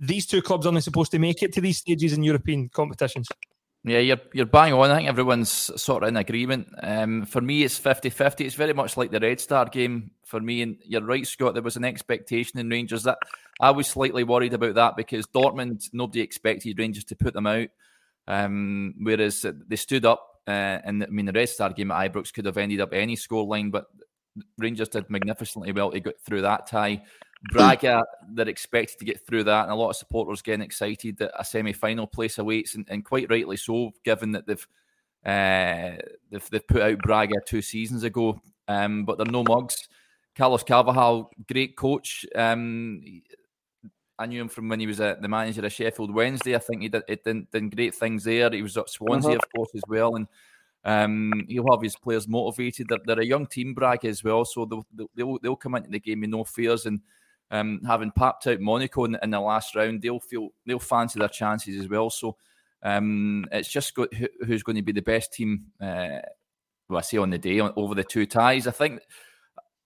these 0.00 0.26
two 0.26 0.40
clubs 0.40 0.66
are 0.66 0.68
only 0.68 0.80
supposed 0.80 1.10
to 1.10 1.18
make 1.18 1.42
it 1.42 1.52
to 1.54 1.60
these 1.60 1.78
stages 1.78 2.12
in 2.12 2.22
European 2.22 2.68
competitions. 2.68 3.28
Yeah, 3.90 3.98
you're 3.98 4.20
you're 4.32 4.46
bang 4.46 4.72
on. 4.72 4.90
I 4.90 4.96
think 4.96 5.08
everyone's 5.08 5.48
sort 5.48 6.02
of 6.02 6.08
in 6.08 6.16
agreement. 6.16 6.68
Um, 6.82 7.24
for 7.26 7.40
me, 7.40 7.62
it's 7.62 7.78
50-50. 7.78 8.46
It's 8.46 8.54
very 8.54 8.72
much 8.72 8.96
like 8.96 9.10
the 9.10 9.20
Red 9.20 9.40
Star 9.40 9.66
game 9.66 10.10
for 10.24 10.40
me. 10.40 10.62
And 10.62 10.76
you're 10.84 11.04
right, 11.04 11.26
Scott. 11.26 11.54
There 11.54 11.62
was 11.62 11.76
an 11.76 11.84
expectation 11.84 12.58
in 12.58 12.68
Rangers 12.68 13.04
that 13.04 13.18
I 13.60 13.70
was 13.70 13.86
slightly 13.86 14.24
worried 14.24 14.54
about 14.54 14.74
that 14.74 14.96
because 14.96 15.26
Dortmund, 15.26 15.88
nobody 15.92 16.20
expected 16.20 16.78
Rangers 16.78 17.04
to 17.04 17.16
put 17.16 17.34
them 17.34 17.46
out. 17.46 17.68
Um, 18.26 18.94
whereas 19.00 19.44
they 19.66 19.76
stood 19.76 20.04
up, 20.04 20.22
uh, 20.46 20.78
and 20.84 21.02
I 21.02 21.06
mean 21.06 21.26
the 21.26 21.32
Red 21.32 21.48
Star 21.48 21.72
game 21.72 21.90
at 21.90 22.12
Ibrox 22.12 22.32
could 22.32 22.46
have 22.46 22.58
ended 22.58 22.80
up 22.80 22.92
any 22.92 23.16
scoreline, 23.16 23.70
but 23.70 23.86
Rangers 24.58 24.88
did 24.88 25.10
magnificently 25.10 25.72
well 25.72 25.90
to 25.90 26.00
get 26.00 26.20
through 26.20 26.42
that 26.42 26.66
tie. 26.66 27.02
Braga, 27.52 28.04
they're 28.30 28.48
expected 28.48 28.98
to 28.98 29.04
get 29.04 29.24
through 29.26 29.44
that, 29.44 29.64
and 29.64 29.72
a 29.72 29.74
lot 29.76 29.90
of 29.90 29.96
supporters 29.96 30.42
getting 30.42 30.62
excited 30.62 31.18
that 31.18 31.30
a 31.38 31.44
semi-final 31.44 32.06
place 32.06 32.38
awaits, 32.38 32.74
and, 32.74 32.86
and 32.88 33.04
quite 33.04 33.30
rightly 33.30 33.56
so, 33.56 33.92
given 34.04 34.32
that 34.32 34.46
they've, 34.46 34.66
uh, 35.24 36.02
they've 36.30 36.50
they've 36.50 36.66
put 36.66 36.82
out 36.82 36.98
Braga 36.98 37.36
two 37.46 37.62
seasons 37.62 38.02
ago, 38.02 38.40
um, 38.66 39.04
but 39.04 39.18
they're 39.18 39.26
no 39.26 39.44
mugs. 39.44 39.88
Carlos 40.36 40.64
Carvalhal, 40.64 41.30
great 41.50 41.76
coach. 41.76 42.26
Um, 42.34 43.02
I 44.18 44.26
knew 44.26 44.40
him 44.40 44.48
from 44.48 44.68
when 44.68 44.80
he 44.80 44.86
was 44.88 44.98
a, 44.98 45.16
the 45.20 45.28
manager 45.28 45.64
of 45.64 45.72
Sheffield 45.72 46.12
Wednesday. 46.12 46.56
I 46.56 46.58
think 46.58 46.82
he 46.82 46.88
did, 46.88 47.02
it 47.08 47.22
did, 47.22 47.50
did 47.52 47.76
great 47.76 47.94
things 47.94 48.24
there. 48.24 48.50
He 48.50 48.62
was 48.62 48.76
at 48.76 48.90
Swansea, 48.90 49.30
uh-huh. 49.30 49.38
of 49.40 49.52
course, 49.54 49.70
as 49.76 49.82
well, 49.88 50.16
and 50.16 50.26
um, 50.84 51.44
he'll 51.48 51.70
have 51.70 51.82
his 51.82 51.96
players 51.96 52.26
motivated. 52.26 52.88
They're, 52.88 52.98
they're 53.04 53.20
a 53.20 53.26
young 53.26 53.46
team, 53.46 53.74
Braga, 53.74 54.08
as 54.08 54.24
well, 54.24 54.44
so 54.44 54.64
they'll, 54.64 55.08
they'll, 55.14 55.38
they'll 55.40 55.56
come 55.56 55.76
into 55.76 55.90
the 55.90 56.00
game 56.00 56.22
with 56.22 56.30
no 56.30 56.42
fears 56.42 56.86
and 56.86 57.00
um, 57.50 57.80
having 57.86 58.10
papped 58.10 58.46
out 58.46 58.60
Monaco 58.60 59.04
in, 59.04 59.16
in, 59.22 59.30
the 59.30 59.40
last 59.40 59.74
round, 59.74 60.02
they'll 60.02 60.20
feel 60.20 60.50
they'll 60.66 60.78
fancy 60.78 61.18
their 61.18 61.28
chances 61.28 61.80
as 61.80 61.88
well. 61.88 62.10
So 62.10 62.36
um, 62.82 63.46
it's 63.50 63.68
just 63.68 63.94
got 63.94 64.12
who, 64.12 64.28
who's 64.46 64.62
going 64.62 64.76
to 64.76 64.82
be 64.82 64.92
the 64.92 65.00
best 65.00 65.32
team. 65.32 65.66
Uh, 65.80 66.20
well, 66.88 66.98
I 66.98 67.02
say 67.02 67.18
on 67.18 67.30
the 67.30 67.38
day 67.38 67.60
on, 67.60 67.72
over 67.76 67.94
the 67.94 68.04
two 68.04 68.26
ties. 68.26 68.66
I 68.66 68.70
think 68.70 69.00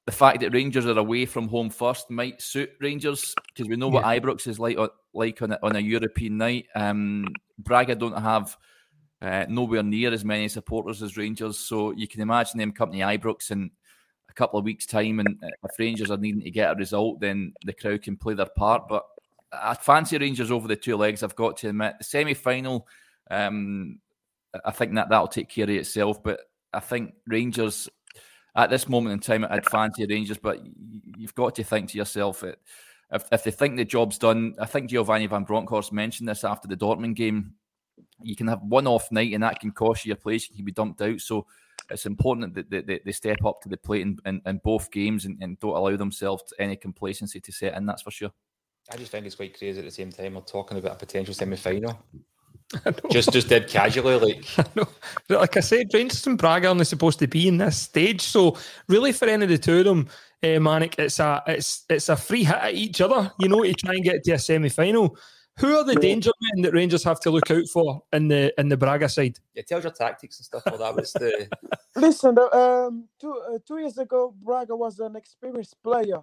the 0.06 0.12
fact 0.12 0.40
that 0.40 0.52
Rangers 0.52 0.86
are 0.86 0.98
away 0.98 1.26
from 1.26 1.48
home 1.48 1.70
first 1.70 2.10
might 2.10 2.42
suit 2.42 2.70
Rangers 2.80 3.34
because 3.46 3.68
we 3.68 3.76
know 3.76 3.88
yeah. 3.88 3.94
what 3.94 4.04
Ibrox 4.04 4.48
is 4.48 4.58
like 4.58 4.78
like 5.14 5.42
on 5.42 5.52
a, 5.52 5.58
on 5.62 5.76
a 5.76 5.80
European 5.80 6.38
night. 6.38 6.66
Um, 6.74 7.28
Braga 7.58 7.94
don't 7.94 8.20
have 8.20 8.56
uh, 9.20 9.46
nowhere 9.48 9.84
near 9.84 10.12
as 10.12 10.24
many 10.24 10.48
supporters 10.48 11.02
as 11.02 11.16
Rangers, 11.16 11.58
so 11.58 11.92
you 11.92 12.08
can 12.08 12.20
imagine 12.20 12.58
them 12.58 12.72
coming 12.72 12.98
to 12.98 13.06
Ibrox 13.06 13.52
and 13.52 13.70
a 14.32 14.34
couple 14.34 14.58
of 14.58 14.64
weeks' 14.64 14.86
time, 14.86 15.20
and 15.20 15.38
if 15.42 15.78
Rangers 15.78 16.10
are 16.10 16.16
needing 16.16 16.42
to 16.42 16.50
get 16.50 16.72
a 16.72 16.74
result, 16.74 17.20
then 17.20 17.52
the 17.64 17.72
crowd 17.72 18.02
can 18.02 18.16
play 18.16 18.34
their 18.34 18.46
part. 18.46 18.88
But 18.88 19.04
I 19.52 19.74
fancy 19.74 20.18
Rangers 20.18 20.50
over 20.50 20.66
the 20.66 20.76
two 20.76 20.96
legs. 20.96 21.22
I've 21.22 21.36
got 21.36 21.58
to 21.58 21.68
admit, 21.68 21.94
the 21.98 22.04
semi-final, 22.04 22.86
um, 23.30 24.00
I 24.64 24.70
think 24.70 24.94
that 24.94 25.08
that'll 25.08 25.28
take 25.28 25.50
care 25.50 25.64
of 25.64 25.70
itself. 25.70 26.22
But 26.22 26.40
I 26.72 26.80
think 26.80 27.14
Rangers 27.26 27.88
at 28.54 28.70
this 28.70 28.88
moment 28.88 29.12
in 29.12 29.20
time, 29.20 29.46
I'd 29.48 29.68
fancy 29.68 30.06
Rangers. 30.06 30.38
But 30.38 30.60
you've 31.16 31.34
got 31.34 31.54
to 31.56 31.64
think 31.64 31.90
to 31.90 31.98
yourself, 31.98 32.42
if 32.44 33.24
if 33.30 33.44
they 33.44 33.50
think 33.50 33.76
the 33.76 33.84
job's 33.84 34.18
done, 34.18 34.54
I 34.58 34.66
think 34.66 34.90
Giovanni 34.90 35.26
Van 35.26 35.44
Bronckhorst 35.44 35.92
mentioned 35.92 36.28
this 36.28 36.44
after 36.44 36.66
the 36.66 36.76
Dortmund 36.76 37.16
game. 37.16 37.54
You 38.22 38.36
can 38.36 38.46
have 38.48 38.62
one 38.62 38.86
off 38.86 39.12
night, 39.12 39.34
and 39.34 39.42
that 39.42 39.60
can 39.60 39.72
cost 39.72 40.04
you 40.04 40.10
your 40.10 40.16
place. 40.16 40.48
You 40.48 40.56
can 40.56 40.64
be 40.64 40.72
dumped 40.72 41.02
out. 41.02 41.20
So 41.20 41.46
it's 41.92 42.06
important 42.06 42.54
that 42.54 42.70
they, 42.70 43.00
they, 43.04 43.12
step 43.12 43.44
up 43.44 43.60
to 43.62 43.68
the 43.68 43.76
plate 43.76 44.02
in, 44.02 44.18
in, 44.26 44.40
in 44.46 44.60
both 44.64 44.90
games 44.90 45.24
and, 45.24 45.38
and, 45.42 45.58
don't 45.60 45.76
allow 45.76 45.96
themselves 45.96 46.52
any 46.58 46.76
complacency 46.76 47.40
to 47.40 47.52
set 47.52 47.76
in. 47.76 47.86
That's 47.86 48.02
for 48.02 48.10
sure. 48.10 48.30
I 48.90 48.96
just 48.96 49.12
think 49.12 49.26
it's 49.26 49.34
quite 49.34 49.56
crazy 49.56 49.78
at 49.78 49.84
the 49.84 49.90
same 49.90 50.10
time. 50.10 50.34
We're 50.34 50.40
talking 50.40 50.78
about 50.78 50.92
a 50.92 50.96
potential 50.96 51.34
semi 51.34 51.56
final. 51.56 52.02
just 53.10 53.32
just 53.32 53.48
dead 53.48 53.68
casually, 53.68 54.18
like 54.18 54.46
I 54.58 54.64
know. 54.74 54.88
like 55.28 55.56
I 55.56 55.60
said, 55.60 55.88
Rangers 55.92 56.26
and 56.26 56.38
Braga 56.38 56.68
are 56.68 56.70
only 56.70 56.84
supposed 56.84 57.18
to 57.18 57.26
be 57.26 57.48
in 57.48 57.58
this 57.58 57.76
stage. 57.76 58.22
So 58.22 58.56
really, 58.88 59.12
for 59.12 59.28
any 59.28 59.44
of 59.44 59.50
the 59.50 59.58
two 59.58 59.80
of 59.80 59.84
them, 59.84 60.08
uh, 60.42 60.58
Manik, 60.58 60.98
it's 60.98 61.20
a 61.20 61.42
it's 61.46 61.84
it's 61.88 62.08
a 62.08 62.16
free 62.16 62.44
hit 62.44 62.56
at 62.56 62.74
each 62.74 63.00
other. 63.00 63.30
You 63.38 63.48
know, 63.48 63.62
to 63.62 63.72
try 63.74 63.94
and 63.94 64.04
get 64.04 64.24
to 64.24 64.32
a 64.32 64.38
semi 64.38 64.68
final. 64.68 65.16
Who 65.58 65.76
are 65.76 65.84
the 65.84 65.94
danger 65.94 66.30
men 66.40 66.62
that 66.62 66.72
Rangers 66.72 67.04
have 67.04 67.20
to 67.20 67.30
look 67.30 67.50
out 67.50 67.68
for 67.68 68.02
in 68.12 68.28
the 68.28 68.58
in 68.58 68.68
the 68.68 68.76
Braga 68.76 69.08
side? 69.08 69.38
Yeah, 69.54 69.62
tells 69.62 69.84
your 69.84 69.92
tactics 69.92 70.38
and 70.38 70.46
stuff 70.46 70.62
like 70.66 70.78
that. 70.78 70.94
What's 70.94 71.12
the 71.12 71.48
listen? 71.96 72.38
Um, 72.52 73.08
two 73.20 73.32
uh, 73.32 73.58
two 73.66 73.78
years 73.78 73.98
ago, 73.98 74.34
Braga 74.42 74.74
was 74.74 74.98
an 74.98 75.14
experienced 75.14 75.76
player. 75.82 76.22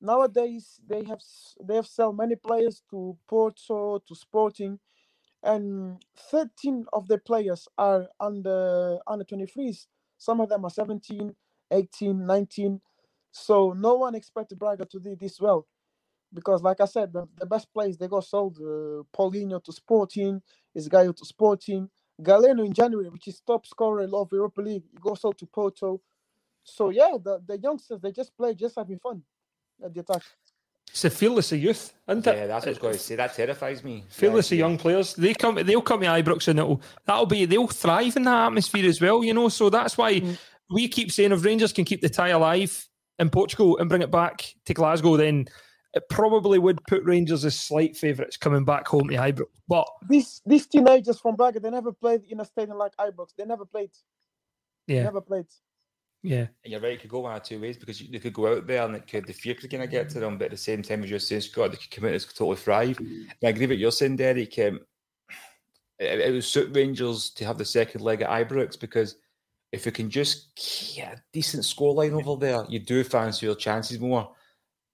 Nowadays, 0.00 0.80
they 0.88 1.04
have 1.04 1.20
they 1.62 1.76
have 1.76 1.86
sold 1.86 2.16
many 2.16 2.34
players 2.34 2.82
to 2.90 3.16
Porto, 3.28 4.02
to 4.08 4.14
Sporting, 4.14 4.78
and 5.42 6.02
13 6.30 6.86
of 6.94 7.08
the 7.08 7.18
players 7.18 7.68
are 7.76 8.08
under 8.18 8.98
under 9.06 9.24
23s. 9.24 9.86
Some 10.16 10.40
of 10.40 10.48
them 10.48 10.64
are 10.64 10.70
17, 10.70 11.34
18, 11.70 12.26
19. 12.26 12.80
So 13.32 13.72
no 13.72 13.94
one 13.96 14.14
expected 14.14 14.58
Braga 14.58 14.86
to 14.86 14.98
do 14.98 15.14
this 15.14 15.40
well 15.40 15.66
because, 16.32 16.62
like 16.62 16.80
I 16.80 16.86
said, 16.86 17.12
the, 17.12 17.26
the 17.38 17.46
best 17.46 17.72
players 17.72 17.98
they 17.98 18.08
got 18.08 18.24
sold. 18.24 18.56
Uh, 18.58 19.02
Paulinho 19.16 19.62
to 19.64 19.72
Sporting, 19.72 20.40
is 20.74 20.88
Esgaio 20.88 21.14
to 21.16 21.24
Sporting, 21.24 21.88
Galeno 22.20 22.64
in 22.64 22.72
January, 22.72 23.08
which 23.08 23.28
is 23.28 23.40
top 23.40 23.66
scorer 23.66 24.02
of 24.12 24.32
Europa 24.32 24.60
League, 24.60 24.84
he 24.90 24.98
got 25.00 25.18
sold 25.18 25.38
to 25.38 25.46
Porto. 25.46 26.00
So 26.64 26.90
yeah, 26.90 27.16
the, 27.22 27.42
the 27.46 27.58
youngsters 27.58 28.00
they 28.00 28.12
just 28.12 28.36
play, 28.36 28.54
just 28.54 28.76
having 28.76 28.98
fun 28.98 29.22
at 29.84 29.92
the 29.92 30.00
attack. 30.00 30.22
It's 30.88 31.04
a 31.04 31.10
fearless 31.10 31.50
of 31.52 31.58
youth, 31.58 31.94
isn't 32.06 32.26
it? 32.26 32.36
Yeah, 32.36 32.46
that's 32.46 32.66
what 32.66 32.68
I 32.68 32.70
was 32.70 32.78
going 32.78 32.92
to 32.94 33.00
say. 33.00 33.16
That 33.16 33.34
terrifies 33.34 33.82
me. 33.82 34.04
Fearless 34.10 34.50
yeah, 34.50 34.56
of 34.56 34.58
young 34.58 34.78
players. 34.78 35.14
They 35.14 35.32
come, 35.32 35.54
they'll 35.54 35.80
come 35.80 36.00
to 36.00 36.06
Ibrox, 36.06 36.48
and 36.48 36.58
it'll 36.58 36.82
that'll 37.06 37.26
be 37.26 37.46
they'll 37.46 37.66
thrive 37.66 38.16
in 38.16 38.24
that 38.24 38.46
atmosphere 38.46 38.86
as 38.86 39.00
well. 39.00 39.24
You 39.24 39.32
know, 39.32 39.48
so 39.48 39.70
that's 39.70 39.96
why 39.96 40.20
mm. 40.20 40.38
we 40.70 40.88
keep 40.88 41.10
saying 41.10 41.32
if 41.32 41.44
Rangers 41.44 41.72
can 41.72 41.86
keep 41.86 42.02
the 42.02 42.10
tie 42.10 42.28
alive 42.28 42.88
in 43.18 43.30
Portugal 43.30 43.78
and 43.78 43.88
bring 43.88 44.02
it 44.02 44.10
back 44.10 44.54
to 44.66 44.74
Glasgow, 44.74 45.16
then 45.16 45.46
it 45.94 46.08
probably 46.08 46.58
would 46.58 46.82
put 46.86 47.04
Rangers 47.04 47.44
as 47.44 47.58
slight 47.58 47.96
favourites 47.96 48.36
coming 48.36 48.64
back 48.64 48.86
home 48.86 49.08
to 49.08 49.16
Ibrox. 49.16 49.46
But 49.68 49.86
these 50.08 50.40
these 50.46 50.66
teenagers 50.66 51.20
from 51.20 51.36
Braga, 51.36 51.60
they 51.60 51.70
never 51.70 51.92
played 51.92 52.22
in 52.28 52.40
a 52.40 52.44
stadium 52.44 52.78
like 52.78 52.96
Ibrox. 52.96 53.28
They 53.36 53.44
never 53.44 53.64
played. 53.64 53.90
Yeah, 54.86 54.98
they 54.98 55.04
never 55.04 55.20
played. 55.20 55.46
Yeah, 56.22 56.46
and 56.64 56.72
you're 56.72 56.80
right. 56.80 56.92
It 56.92 57.00
could 57.00 57.10
go 57.10 57.20
one 57.20 57.36
or 57.36 57.40
two 57.40 57.60
ways 57.60 57.76
because 57.76 57.98
they 57.98 58.18
could 58.18 58.32
go 58.32 58.56
out 58.56 58.66
there 58.66 58.84
and 58.84 58.94
it 58.94 59.06
could 59.06 59.26
the 59.26 59.32
fear 59.32 59.54
could 59.54 59.70
kind 59.70 59.82
of 59.82 59.90
get 59.90 60.08
to 60.10 60.20
them, 60.20 60.38
but 60.38 60.46
at 60.46 60.50
the 60.52 60.56
same 60.56 60.82
time 60.82 61.02
as 61.02 61.10
you're 61.10 61.18
saying, 61.18 61.42
Scott, 61.42 61.72
they 61.72 61.76
could 61.76 61.90
come 61.90 62.04
out 62.04 62.14
as 62.14 62.24
totally 62.24 62.56
thrive. 62.56 62.98
And 62.98 63.28
I 63.44 63.48
agree 63.48 63.62
with 63.62 63.70
what 63.70 63.78
you're 63.78 63.90
saying, 63.90 64.16
Derek. 64.16 64.58
Um, 64.60 64.80
it, 65.98 66.20
it 66.20 66.32
would 66.32 66.44
suit 66.44 66.74
Rangers 66.74 67.30
to 67.30 67.44
have 67.44 67.58
the 67.58 67.64
second 67.64 68.02
leg 68.02 68.22
at 68.22 68.30
Ibrox 68.30 68.78
because 68.78 69.16
if 69.72 69.84
you 69.84 69.92
can 69.92 70.10
just 70.10 70.54
get 70.94 71.14
a 71.14 71.22
decent 71.32 71.64
scoreline 71.64 72.12
over 72.12 72.38
there, 72.38 72.64
you 72.68 72.78
do 72.78 73.02
fancy 73.02 73.46
your 73.46 73.54
chances 73.54 73.98
more. 73.98 74.32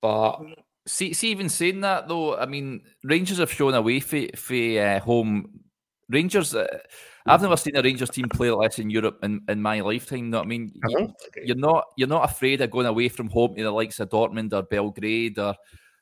But 0.00 0.40
See, 0.88 1.12
see, 1.12 1.31
even 1.31 1.51
saying 1.51 1.83
that 1.83 2.09
though, 2.09 2.37
I 2.37 2.46
mean, 2.46 2.81
Rangers 3.05 3.38
have 3.38 3.53
shown 3.53 3.74
away 3.74 4.01
for, 4.01 4.22
for 4.35 4.55
uh, 4.55 5.01
home. 5.01 5.61
Rangers, 6.09 6.55
uh, 6.55 6.66
I've 7.27 7.42
never 7.42 7.59
seen 7.59 7.77
a 7.77 7.83
Rangers 7.83 8.09
team 8.09 8.27
play 8.31 8.51
like 8.51 8.70
this 8.70 8.79
in 8.79 8.88
Europe 8.88 9.18
in, 9.22 9.42
in 9.48 9.61
my 9.61 9.81
lifetime. 9.81 10.20
You 10.20 10.31
know 10.31 10.38
what 10.38 10.46
I 10.46 10.48
mean? 10.48 10.72
Uh-huh. 10.83 11.09
You, 11.44 11.53
are 11.53 11.59
not 11.59 11.85
you're 11.98 12.09
not 12.09 12.31
afraid 12.31 12.62
of 12.62 12.70
going 12.70 12.87
away 12.87 13.11
from 13.11 13.29
home 13.29 13.55
to 13.55 13.62
the 13.62 13.70
likes 13.70 14.01
of 14.01 14.09
Dortmund 14.09 14.55
or 14.55 14.62
Belgrade 14.62 15.38
or 15.38 15.55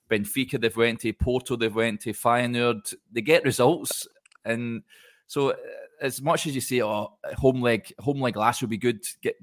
Benfica. 0.09 0.61
They've 0.61 0.77
went 0.77 1.01
to 1.01 1.13
Porto. 1.13 1.57
They've 1.57 1.75
went 1.75 2.03
to 2.03 2.13
Feyenoord. 2.13 2.95
They 3.11 3.23
get 3.23 3.45
results, 3.45 4.07
and 4.45 4.85
so 5.27 5.51
uh, 5.51 5.57
as 6.01 6.23
much 6.23 6.47
as 6.47 6.55
you 6.55 6.61
say, 6.61 6.81
"Oh, 6.83 7.19
home 7.37 7.61
leg, 7.61 7.93
home 7.99 8.21
leg 8.21 8.37
last 8.37 8.61
will 8.61 8.69
be 8.69 8.79
good," 8.79 9.05
get 9.21 9.35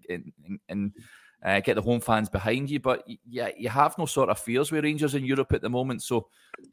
and 0.70 0.94
uh, 1.44 1.60
get 1.60 1.76
the 1.76 1.82
home 1.82 2.00
fans 2.00 2.30
behind 2.30 2.70
you. 2.70 2.80
But 2.80 3.04
yeah, 3.28 3.50
you 3.58 3.70
have 3.70 3.98
no 3.98 4.06
sort 4.06 4.30
of 4.30 4.40
fears 4.40 4.72
with 4.72 4.84
Rangers 4.84 5.16
in 5.16 5.26
Europe 5.26 5.54
at 5.54 5.62
the 5.62 5.70
moment. 5.70 6.02
So 6.02 6.28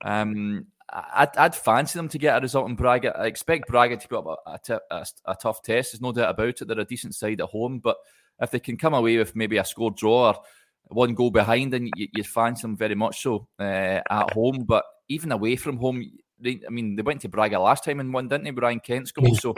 um, 0.04 0.66
I'd, 0.92 1.36
I'd, 1.36 1.54
fancy 1.54 1.98
them 1.98 2.08
to 2.08 2.18
get 2.18 2.38
a 2.38 2.40
result 2.40 2.68
in 2.68 2.76
Braga. 2.76 3.16
I 3.16 3.26
expect 3.26 3.68
Braga 3.68 3.96
to 3.96 4.08
put 4.08 4.26
up 4.26 4.42
a, 4.46 5.36
tough 5.40 5.62
test. 5.62 5.92
There's 5.92 6.00
no 6.00 6.12
doubt 6.12 6.30
about 6.30 6.60
it. 6.60 6.68
They're 6.68 6.80
a 6.80 6.84
decent 6.84 7.14
side 7.14 7.40
at 7.40 7.48
home, 7.48 7.80
but 7.80 7.96
if 8.40 8.50
they 8.50 8.60
can 8.60 8.76
come 8.76 8.94
away 8.94 9.18
with 9.18 9.34
maybe 9.34 9.58
a 9.58 9.64
score 9.64 9.90
draw 9.90 10.28
or 10.28 10.40
one 10.88 11.14
goal 11.14 11.30
behind, 11.30 11.74
and 11.74 11.90
you, 11.96 12.08
would 12.16 12.26
fancy 12.26 12.62
them 12.62 12.76
very 12.76 12.94
much 12.94 13.22
so 13.22 13.48
uh, 13.58 14.00
at 14.08 14.32
home. 14.32 14.64
But 14.66 14.84
even 15.08 15.32
away 15.32 15.56
from 15.56 15.78
home, 15.78 16.04
I 16.44 16.70
mean, 16.70 16.96
they 16.96 17.02
went 17.02 17.20
to 17.22 17.28
Braga 17.28 17.58
last 17.58 17.84
time 17.84 18.00
and 18.00 18.12
won, 18.12 18.28
didn't 18.28 18.44
they? 18.44 18.50
Ryan 18.50 18.80
Kent's 18.80 19.12
goal. 19.12 19.34
So 19.36 19.54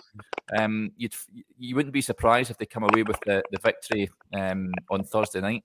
um, 0.59 0.93
you'd 0.97 1.15
you 1.59 1.77
wouldn't 1.77 1.93
be 1.93 2.01
surprised 2.01 2.51
if 2.51 2.59
they 2.59 2.67
come 2.67 2.83
away 2.83 3.03
with 3.03 3.19
the, 3.27 3.43
the 3.51 3.59
victory 3.63 4.11
um, 4.35 4.73
on 4.91 5.05
Thursday 5.05 5.41
night. 5.41 5.65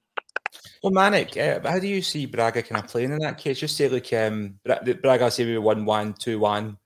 Well, 0.83 0.93
Manik, 0.93 1.35
uh, 1.37 1.59
how 1.63 1.79
do 1.79 1.87
you 1.87 2.01
see 2.01 2.25
Braga 2.25 2.61
kind 2.61 2.83
of 2.83 2.89
playing 2.89 3.11
in 3.11 3.19
that 3.19 3.37
case? 3.37 3.59
Just 3.59 3.77
say 3.77 3.89
like 3.89 4.11
um, 4.13 4.59
Braga 5.01 5.31
say 5.31 5.45
we 5.45 5.57
one 5.57 5.85
one 5.85 6.13
two 6.13 6.39
one 6.39 6.77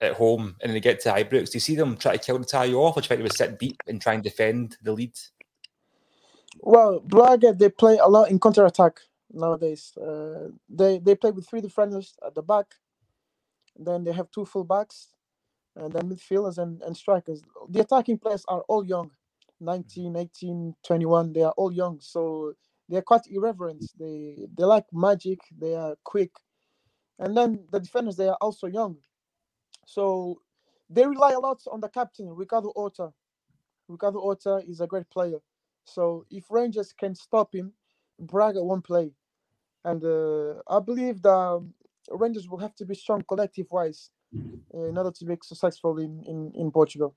at 0.00 0.14
home, 0.14 0.56
and 0.60 0.70
then 0.70 0.74
they 0.74 0.80
get 0.80 1.00
to 1.00 1.10
Ibrox. 1.10 1.50
Do 1.50 1.56
you 1.56 1.60
see 1.60 1.76
them 1.76 1.96
try 1.96 2.16
to 2.16 2.18
kill 2.18 2.38
the 2.38 2.44
tie 2.44 2.64
you 2.64 2.78
off, 2.80 2.96
or 2.96 3.00
do 3.00 3.04
you 3.04 3.08
think 3.08 3.18
they 3.18 3.22
would 3.22 3.36
sit 3.36 3.58
deep 3.58 3.76
and 3.86 4.00
try 4.00 4.14
and 4.14 4.22
defend 4.22 4.76
the 4.82 4.92
lead? 4.92 5.12
Well, 6.60 7.00
Braga 7.00 7.52
they 7.52 7.68
play 7.68 7.98
a 7.98 8.08
lot 8.08 8.30
in 8.30 8.40
counter 8.40 8.66
attack 8.66 9.00
nowadays. 9.32 9.96
Uh, 9.96 10.48
they 10.68 10.98
they 10.98 11.14
play 11.14 11.30
with 11.30 11.48
three 11.48 11.60
defenders 11.60 12.14
at 12.26 12.34
the 12.34 12.42
back, 12.42 12.66
then 13.86 14.04
they 14.04 14.12
have 14.12 14.30
two 14.30 14.44
full 14.44 14.64
backs, 14.64 15.08
and 15.76 15.94
uh, 15.94 15.98
then 16.00 16.10
midfielders 16.10 16.58
and, 16.58 16.82
and 16.82 16.96
strikers. 16.96 17.42
The 17.68 17.80
attacking 17.80 18.18
players 18.18 18.44
are 18.48 18.62
all 18.68 18.84
young, 18.84 19.06
mm-hmm. 19.06 19.64
19, 19.64 20.16
18, 20.16 20.74
21. 20.84 21.32
They 21.32 21.42
are 21.42 21.54
all 21.56 21.72
young, 21.72 21.98
so 22.00 22.54
they 22.88 22.96
are 22.96 23.02
quite 23.02 23.26
irreverent. 23.30 23.82
Mm. 23.82 23.98
They 23.98 24.46
they 24.56 24.64
like 24.64 24.86
magic. 24.92 25.40
They 25.56 25.74
are 25.74 25.96
quick, 26.04 26.32
and 27.18 27.36
then 27.36 27.64
the 27.70 27.80
defenders 27.80 28.16
they 28.16 28.28
are 28.28 28.38
also 28.40 28.66
young, 28.66 28.96
so 29.86 30.40
they 30.88 31.06
rely 31.06 31.32
a 31.32 31.40
lot 31.40 31.62
on 31.70 31.80
the 31.80 31.88
captain 31.88 32.28
Ricardo 32.28 32.72
Horta. 32.74 33.12
Ricardo 33.88 34.20
Horta 34.20 34.62
is 34.68 34.80
a 34.80 34.86
great 34.86 35.08
player, 35.10 35.38
so 35.84 36.26
if 36.30 36.50
Rangers 36.50 36.92
can 36.92 37.14
stop 37.14 37.54
him, 37.54 37.72
Braga 38.18 38.62
won't 38.62 38.84
play, 38.84 39.12
and 39.84 40.04
uh, 40.04 40.54
I 40.68 40.80
believe 40.80 41.22
the 41.22 41.64
Rangers 42.10 42.48
will 42.48 42.58
have 42.58 42.74
to 42.76 42.84
be 42.84 42.94
strong 42.94 43.22
collective 43.28 43.66
wise 43.70 44.10
uh, 44.74 44.84
in 44.84 44.96
order 44.96 45.10
to 45.10 45.24
be 45.24 45.36
successful 45.42 45.98
in, 45.98 46.22
in, 46.26 46.52
in 46.54 46.70
Portugal. 46.70 47.14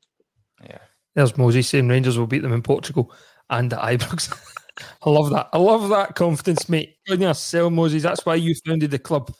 Yeah. 0.63 0.79
There's 1.15 1.38
Moses 1.38 1.67
saying 1.67 1.88
Rangers 1.88 2.17
will 2.17 2.27
beat 2.27 2.41
them 2.41 2.53
in 2.53 2.62
Portugal 2.62 3.13
and 3.49 3.71
at 3.73 3.79
Ibrox. 3.79 4.34
I 5.06 5.10
love 5.10 5.29
that. 5.29 5.49
I 5.53 5.58
love 5.60 5.89
that 5.89 6.15
confidence, 6.15 6.67
mate. 6.67 6.95
On 7.10 7.36
sell 7.36 7.69
Moses. 7.69 8.01
That's 8.01 8.25
why 8.25 8.36
you 8.36 8.56
founded 8.65 8.89
the 8.89 8.97
club, 8.99 9.32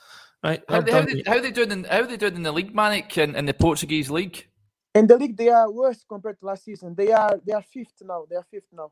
right? 0.44 0.62
How, 0.70 0.82
they, 0.82 0.92
how, 0.92 1.02
they, 1.02 1.24
how 1.26 1.40
they 1.40 1.52
doing? 1.52 1.72
In, 1.72 1.84
how 1.86 2.06
they 2.06 2.18
doing 2.18 2.36
in 2.36 2.44
the 2.44 2.52
league, 2.52 2.76
Manik, 2.76 3.18
in, 3.18 3.36
in 3.36 3.46
the 3.46 3.54
Portuguese 3.54 4.12
league? 4.12 4.48
In 4.94 5.08
the 5.08 5.18
league, 5.18 5.36
they 5.36 5.50
are 5.50 5.72
worse 5.72 6.06
compared 6.08 6.40
to 6.40 6.46
last 6.46 6.66
season. 6.66 6.94
They 6.96 7.12
are 7.12 7.40
they 7.46 7.54
are 7.54 7.64
fifth 7.64 8.04
now. 8.04 8.26
They 8.30 8.36
are 8.36 8.46
fifth 8.52 8.68
now. 8.72 8.92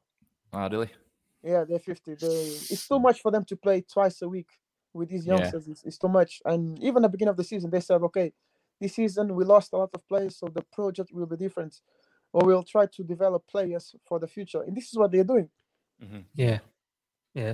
Ah, 0.52 0.68
really? 0.68 0.90
Yeah, 1.44 1.64
they're 1.64 1.78
fifty. 1.78 2.16
They, 2.16 2.28
it's 2.28 2.88
too 2.88 3.00
much 3.00 3.22
for 3.22 3.30
them 3.30 3.46
to 3.46 3.56
play 3.56 3.82
twice 3.82 4.24
a 4.24 4.30
week 4.30 4.48
with 4.94 5.10
these 5.10 5.26
youngsters. 5.26 5.68
Yeah. 5.68 5.72
It's, 5.72 5.84
it's 5.84 5.98
too 5.98 6.10
much. 6.10 6.42
And 6.46 6.82
even 6.84 7.04
at 7.04 7.12
the 7.12 7.18
beginning 7.18 7.32
of 7.32 7.38
the 7.38 7.44
season, 7.44 7.70
they 7.70 7.80
said, 7.80 8.02
okay, 8.04 8.34
this 8.80 8.96
season 8.96 9.36
we 9.36 9.46
lost 9.46 9.74
a 9.74 9.78
lot 9.78 9.92
of 9.94 10.08
players, 10.08 10.38
so 10.38 10.48
the 10.48 10.64
project 10.74 11.12
will 11.14 11.26
be 11.28 11.38
different, 11.38 11.82
or 12.34 12.46
we'll 12.46 12.64
try 12.64 12.88
to 12.88 13.04
develop 13.04 13.46
players 13.48 13.96
for 14.06 14.20
the 14.20 14.28
future. 14.28 14.62
And 14.62 14.76
this 14.76 14.90
is 14.90 14.98
what 14.98 15.12
they're 15.12 15.24
doing. 15.24 15.50
Mm-hmm. 16.04 16.20
Yeah, 16.36 16.60
yeah. 17.34 17.54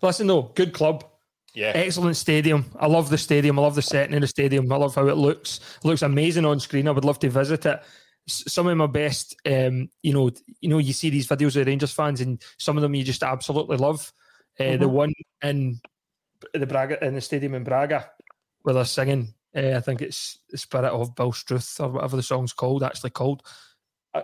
Listen, 0.00 0.28
though, 0.28 0.42
good 0.54 0.72
club. 0.72 1.04
Yeah. 1.52 1.72
Excellent 1.74 2.16
stadium. 2.16 2.66
I 2.78 2.86
love 2.86 3.10
the 3.10 3.18
stadium. 3.18 3.58
I 3.58 3.62
love 3.62 3.74
the 3.74 3.82
setting 3.82 4.14
in 4.14 4.20
the 4.20 4.28
stadium. 4.28 4.70
I 4.72 4.76
love 4.76 4.94
how 4.94 5.08
it 5.08 5.16
looks. 5.16 5.58
It 5.78 5.84
looks 5.84 6.02
amazing 6.02 6.44
on 6.44 6.60
screen. 6.60 6.86
I 6.86 6.92
would 6.92 7.04
love 7.04 7.18
to 7.18 7.28
visit 7.28 7.66
it. 7.66 7.82
Some 8.28 8.68
of 8.68 8.76
my 8.76 8.86
best, 8.86 9.34
um, 9.44 9.88
you 10.02 10.12
know, 10.12 10.30
you 10.60 10.68
know, 10.68 10.78
you 10.78 10.92
see 10.92 11.10
these 11.10 11.26
videos 11.26 11.60
of 11.60 11.66
Rangers 11.66 11.92
fans, 11.92 12.20
and 12.20 12.40
some 12.58 12.76
of 12.76 12.82
them 12.82 12.94
you 12.94 13.02
just 13.02 13.24
absolutely 13.24 13.78
love. 13.78 14.12
Uh, 14.60 14.62
mm-hmm. 14.62 14.80
The 14.80 14.88
one 14.88 15.12
in 15.42 15.80
the 16.54 16.66
Braga 16.66 17.04
in 17.04 17.14
the 17.14 17.20
stadium 17.20 17.54
in 17.54 17.64
Braga 17.64 18.10
where 18.62 18.74
they're 18.74 18.84
singing. 18.84 19.34
Uh, 19.54 19.72
I 19.76 19.80
think 19.80 20.00
it's 20.02 20.38
the 20.48 20.58
spirit 20.58 20.90
of 20.90 21.14
Bill 21.14 21.32
Struth 21.32 21.80
or 21.80 21.88
whatever 21.88 22.16
the 22.16 22.22
song's 22.22 22.52
called. 22.52 22.82
Actually 22.82 23.10
called. 23.10 23.42
Uh, 24.14 24.22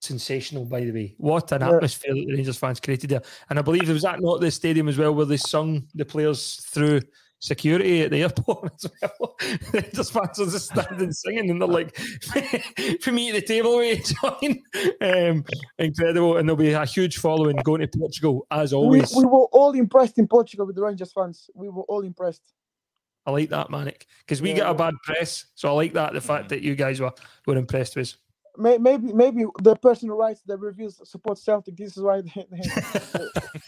sensational, 0.00 0.64
by 0.64 0.80
the 0.80 0.92
way. 0.92 1.14
What 1.18 1.52
an 1.52 1.60
yeah. 1.60 1.74
atmosphere 1.74 2.14
that 2.14 2.24
the 2.26 2.34
Rangers 2.34 2.58
fans 2.58 2.80
created 2.80 3.10
there. 3.10 3.22
And 3.50 3.58
I 3.58 3.62
believe 3.62 3.86
there 3.86 3.94
was 3.94 4.02
that 4.02 4.20
not 4.20 4.40
the 4.40 4.50
stadium 4.50 4.88
as 4.88 4.98
well 4.98 5.14
where 5.14 5.26
they 5.26 5.36
sung 5.36 5.86
the 5.94 6.04
players 6.04 6.56
through 6.66 7.00
security 7.42 8.02
at 8.02 8.10
the 8.12 8.22
airport 8.22 8.72
as 8.72 8.90
well. 9.02 9.36
Rangers 9.72 10.10
fans 10.10 10.40
are 10.40 10.46
just 10.46 10.70
standing 10.70 11.12
singing 11.12 11.50
and 11.50 11.60
they're 11.60 11.68
like, 11.68 11.94
for 13.02 13.10
me 13.12 13.30
at 13.30 13.34
the 13.34 13.42
table, 13.42 13.78
we 13.78 13.96
join. 13.96 14.62
Um, 15.00 15.44
incredible. 15.78 16.36
And 16.36 16.48
there'll 16.48 16.56
be 16.56 16.72
a 16.72 16.86
huge 16.86 17.18
following 17.18 17.56
going 17.64 17.80
to 17.80 17.88
Portugal 17.88 18.46
as 18.50 18.72
always. 18.72 19.12
We, 19.14 19.24
we 19.24 19.26
were 19.26 19.46
all 19.46 19.72
impressed 19.72 20.18
in 20.18 20.28
Portugal 20.28 20.66
with 20.66 20.76
the 20.76 20.82
Rangers 20.82 21.12
fans. 21.12 21.50
We 21.54 21.68
were 21.68 21.82
all 21.82 22.02
impressed. 22.02 22.54
I 23.26 23.30
like 23.30 23.50
that, 23.50 23.70
Manik, 23.70 24.06
because 24.20 24.42
we 24.42 24.50
yeah, 24.50 24.56
get 24.56 24.70
a 24.70 24.74
bad 24.74 24.94
press. 25.04 25.46
So 25.54 25.68
I 25.68 25.72
like 25.72 25.92
that, 25.92 26.12
the 26.12 26.20
fact 26.20 26.48
that 26.48 26.62
you 26.62 26.74
guys 26.74 27.00
were, 27.00 27.12
were 27.46 27.56
impressed 27.56 27.94
with 27.96 28.14
maybe 28.56 29.12
maybe 29.12 29.44
the 29.62 29.74
person 29.76 30.08
who 30.08 30.18
writes 30.18 30.42
the 30.42 30.56
reviews 30.56 31.00
supports 31.04 31.42
Celtic. 31.42 31.76
This 31.76 31.96
is 31.96 32.02
why 32.02 32.20
they, 32.20 32.46
they, 32.50 32.60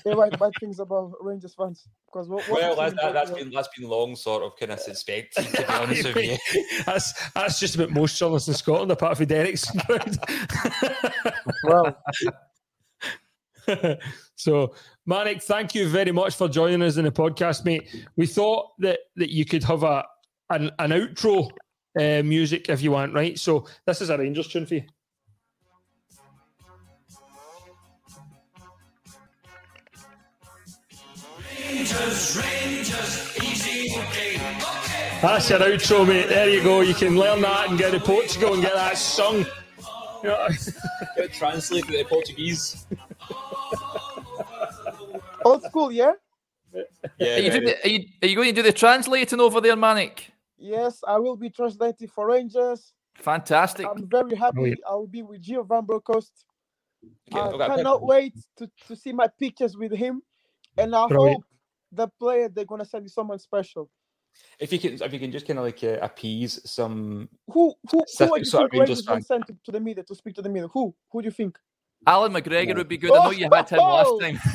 they 0.05 0.15
write 0.15 0.39
bad 0.39 0.53
things 0.61 0.79
about 0.79 1.13
Rangers 1.21 1.55
fans. 1.55 1.89
Because 2.07 2.29
what, 2.29 2.45
what 2.49 2.61
well, 2.61 2.77
that, 2.77 2.97
that, 2.97 3.15
has 3.15 3.31
been 3.31 3.51
that's 3.51 3.69
been 3.77 3.89
long 3.89 4.15
sort 4.17 4.43
of 4.43 4.57
kind 4.59 4.73
of 4.73 4.81
suspected. 4.81 5.47
To 5.47 5.57
be 5.57 5.65
honest 5.69 6.15
with 6.15 6.25
you, 6.25 6.65
that's 6.87 7.31
that's 7.31 7.59
just 7.59 7.77
about 7.77 7.91
most 7.91 8.19
journalists 8.19 8.49
in 8.49 8.55
Scotland, 8.55 8.91
apart 8.91 9.17
from 9.17 9.27
Derek's 9.27 9.67
well. 11.65 11.97
so, 14.37 14.75
Manik, 15.07 15.43
thank 15.43 15.75
you 15.75 15.89
very 15.89 16.13
much 16.13 16.37
for 16.37 16.49
joining 16.49 16.83
us 16.83 16.99
in 16.99 17.07
the 17.07 17.13
podcast, 17.13 17.65
mate. 17.65 17.89
We 18.17 18.27
thought 18.27 18.73
that 18.81 18.99
that 19.17 19.31
you 19.31 19.47
could 19.47 19.65
have 19.65 19.83
a 19.83 20.05
an, 20.51 20.71
an 20.79 20.91
outro 20.91 21.51
uh, 21.99 22.23
music 22.23 22.69
if 22.69 22.83
you 22.83 22.91
want, 22.93 23.15
right? 23.15 23.39
So 23.39 23.67
this 23.87 24.01
is 24.01 24.11
a 24.11 24.19
Rangers 24.19 24.49
tune 24.49 24.67
for 24.67 24.75
you. 24.75 24.85
Rangers, 31.61 32.37
Rangers, 32.37 33.37
easy, 33.43 33.99
okay, 33.99 34.37
okay. 34.37 35.19
That's 35.21 35.51
your 35.51 35.59
outro, 35.61 36.07
mate. 36.07 36.29
There 36.29 36.49
you 36.49 36.63
go. 36.63 36.81
You 36.83 36.95
can 36.95 37.17
learn 37.17 37.41
that 37.43 37.71
and 37.71 37.79
get 37.79 37.93
to 37.93 38.01
Portugal 38.01 38.55
and 38.55 38.63
get 38.63 38.75
that 38.75 38.97
sung. 38.97 39.45
You 40.23 40.31
know, 40.31 40.49
get 41.17 41.33
translated 41.33 41.91
to 41.91 42.05
Portuguese. 42.05 42.87
Old 45.45 45.63
school, 45.63 45.93
yeah. 45.93 46.13
Yeah. 47.19 47.37
Are 47.37 47.39
you, 47.39 47.51
the, 47.51 47.85
are, 47.85 47.89
you, 47.89 48.05
are 48.23 48.29
you 48.29 48.37
going 48.37 48.55
to 48.55 48.63
do 48.63 48.63
the 48.63 48.73
translating 48.73 49.41
over 49.41 49.61
there, 49.61 49.77
Manik? 49.77 50.33
Yes, 50.57 51.01
I 51.07 51.19
will 51.19 51.37
be 51.37 51.51
translating 51.51 52.09
for 52.09 52.29
Rangers. 52.29 52.93
Fantastic. 53.17 53.87
I'm 53.87 54.09
very 54.09 54.35
happy. 54.35 54.75
I 54.89 54.95
will 54.95 55.07
be 55.07 55.23
with 55.23 55.43
Gio 55.43 55.67
Van 55.67 55.85
Bronckhorst. 55.85 56.47
Okay, 57.33 57.63
I 57.63 57.77
cannot 57.77 58.03
wait 58.03 58.35
to, 58.57 58.71
to 58.87 58.97
see 58.97 59.13
my 59.13 59.29
pictures 59.39 59.77
with 59.77 59.93
him. 59.93 60.23
And 60.77 60.95
I 60.95 61.07
Brilliant. 61.07 61.37
hope 61.37 61.45
the 61.93 62.09
player 62.19 62.49
they're 62.49 62.65
gonna 62.65 62.85
send 62.85 63.05
you 63.05 63.09
someone 63.09 63.39
special. 63.39 63.89
If 64.59 64.73
you 64.73 64.81
can, 64.81 65.01
if 65.01 65.13
you 65.13 65.21
can 65.21 65.31
just 65.31 65.47
kind 65.47 65.59
of 65.59 65.65
like 65.65 65.85
uh, 65.85 65.99
appease 66.03 66.61
some 66.69 67.29
who 67.47 67.73
who 67.91 68.05
who 68.19 68.35
are 68.35 68.39
you 68.39 68.45
think 68.45 68.73
Rangers 68.73 69.07
will 69.07 69.21
send 69.21 69.47
to, 69.47 69.57
to, 69.65 69.71
the 69.71 69.79
media 69.79 70.03
to 70.03 70.15
speak 70.15 70.35
to 70.35 70.43
the 70.43 70.49
media? 70.49 70.67
Who 70.69 70.93
who 71.11 71.23
do 71.23 71.27
you 71.27 71.31
think? 71.31 71.57
Allan 72.07 72.33
McGregor 72.33 72.77
would 72.77 72.89
be 72.89 72.99
good. 72.99 73.13
I 73.13 73.25
know 73.25 73.31
you 73.31 73.49
had 73.51 73.69
him 73.69 73.79
last 73.79 74.11
oh, 74.11 74.21
time. 74.21 74.39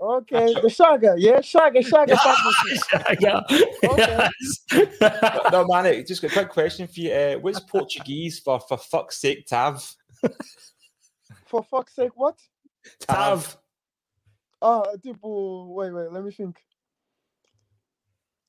okay, 0.00 0.54
the 0.54 0.68
Shaga, 0.68 1.14
yeah, 1.16 1.38
Shaga, 1.38 1.80
Shaga, 1.82 2.14
Shaga. 2.14 3.44
Okay. 3.90 4.28
Yes. 4.72 5.52
no, 5.52 5.66
man, 5.66 6.04
just 6.06 6.24
a 6.24 6.28
quick 6.28 6.48
question 6.48 6.86
for 6.86 7.00
you. 7.00 7.12
Uh, 7.12 7.34
what's 7.36 7.60
Portuguese 7.60 8.38
for 8.40 8.60
for 8.60 8.76
fuck's 8.76 9.18
sake, 9.20 9.46
Tav? 9.46 9.94
for 11.46 11.62
fuck's 11.62 11.94
sake, 11.94 12.12
what? 12.14 12.38
Tav. 13.00 13.56
Ah, 14.60 14.82
tipo, 15.02 15.66
wait, 15.74 15.92
wait, 15.92 16.10
let 16.12 16.24
me 16.24 16.30
think. 16.30 16.56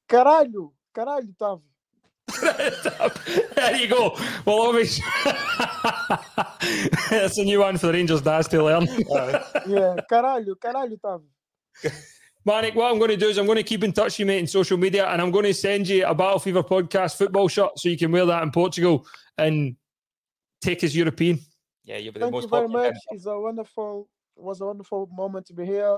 Caralho, 0.08 0.72
caralho, 0.94 1.34
Tav. 1.38 1.62
there 3.56 3.76
you 3.76 3.88
go. 3.88 4.18
Well, 4.46 4.62
obviously, 4.62 5.04
that's 7.10 7.38
a 7.38 7.44
new 7.44 7.60
one 7.60 7.78
for 7.78 7.88
the 7.88 7.94
Rangers 7.94 8.22
dads 8.22 8.48
to 8.50 8.64
learn. 8.64 8.84
yeah, 9.68 9.96
caralho, 10.10 10.56
caralho, 10.56 11.00
Tav. 11.02 11.22
Manik, 12.46 12.76
what 12.76 12.92
I'm 12.92 13.00
going 13.00 13.10
to 13.10 13.18
do 13.18 13.28
is 13.28 13.38
I'm 13.38 13.48
going 13.48 13.58
to 13.58 13.64
keep 13.64 13.84
in 13.84 13.92
touch 13.92 14.14
with 14.14 14.20
you, 14.20 14.26
mate, 14.28 14.40
in 14.40 14.48
social 14.48 14.78
media, 14.78 15.08
and 15.08 15.22
I'm 15.22 15.32
going 15.32 15.46
to 15.46 15.54
send 15.54 15.88
you 15.88 16.06
a 16.06 16.14
Battle 16.14 16.40
Fever 16.40 16.62
podcast 16.62 17.18
football 17.18 17.48
shirt 17.48 17.78
so 17.80 17.90
you 17.90 17.98
can 17.98 18.12
wear 18.12 18.26
that 18.26 18.44
in 18.44 18.52
Portugal 18.52 19.06
and 19.38 19.76
take 20.62 20.84
us 20.84 20.94
European. 20.94 21.40
Yeah, 21.84 21.98
you'll 21.98 22.14
be 22.14 22.20
the 22.20 22.26
Thank 22.26 22.34
most 22.34 22.44
you 22.44 22.50
very 22.50 22.68
much. 22.68 22.98
It's 23.12 23.26
a 23.26 23.40
wonderful, 23.40 24.08
it 24.38 24.44
was 24.44 24.62
a 24.62 24.66
wonderful 24.66 25.10
moment 25.12 25.48
to 25.48 25.54
be 25.54 25.66
here, 25.66 25.98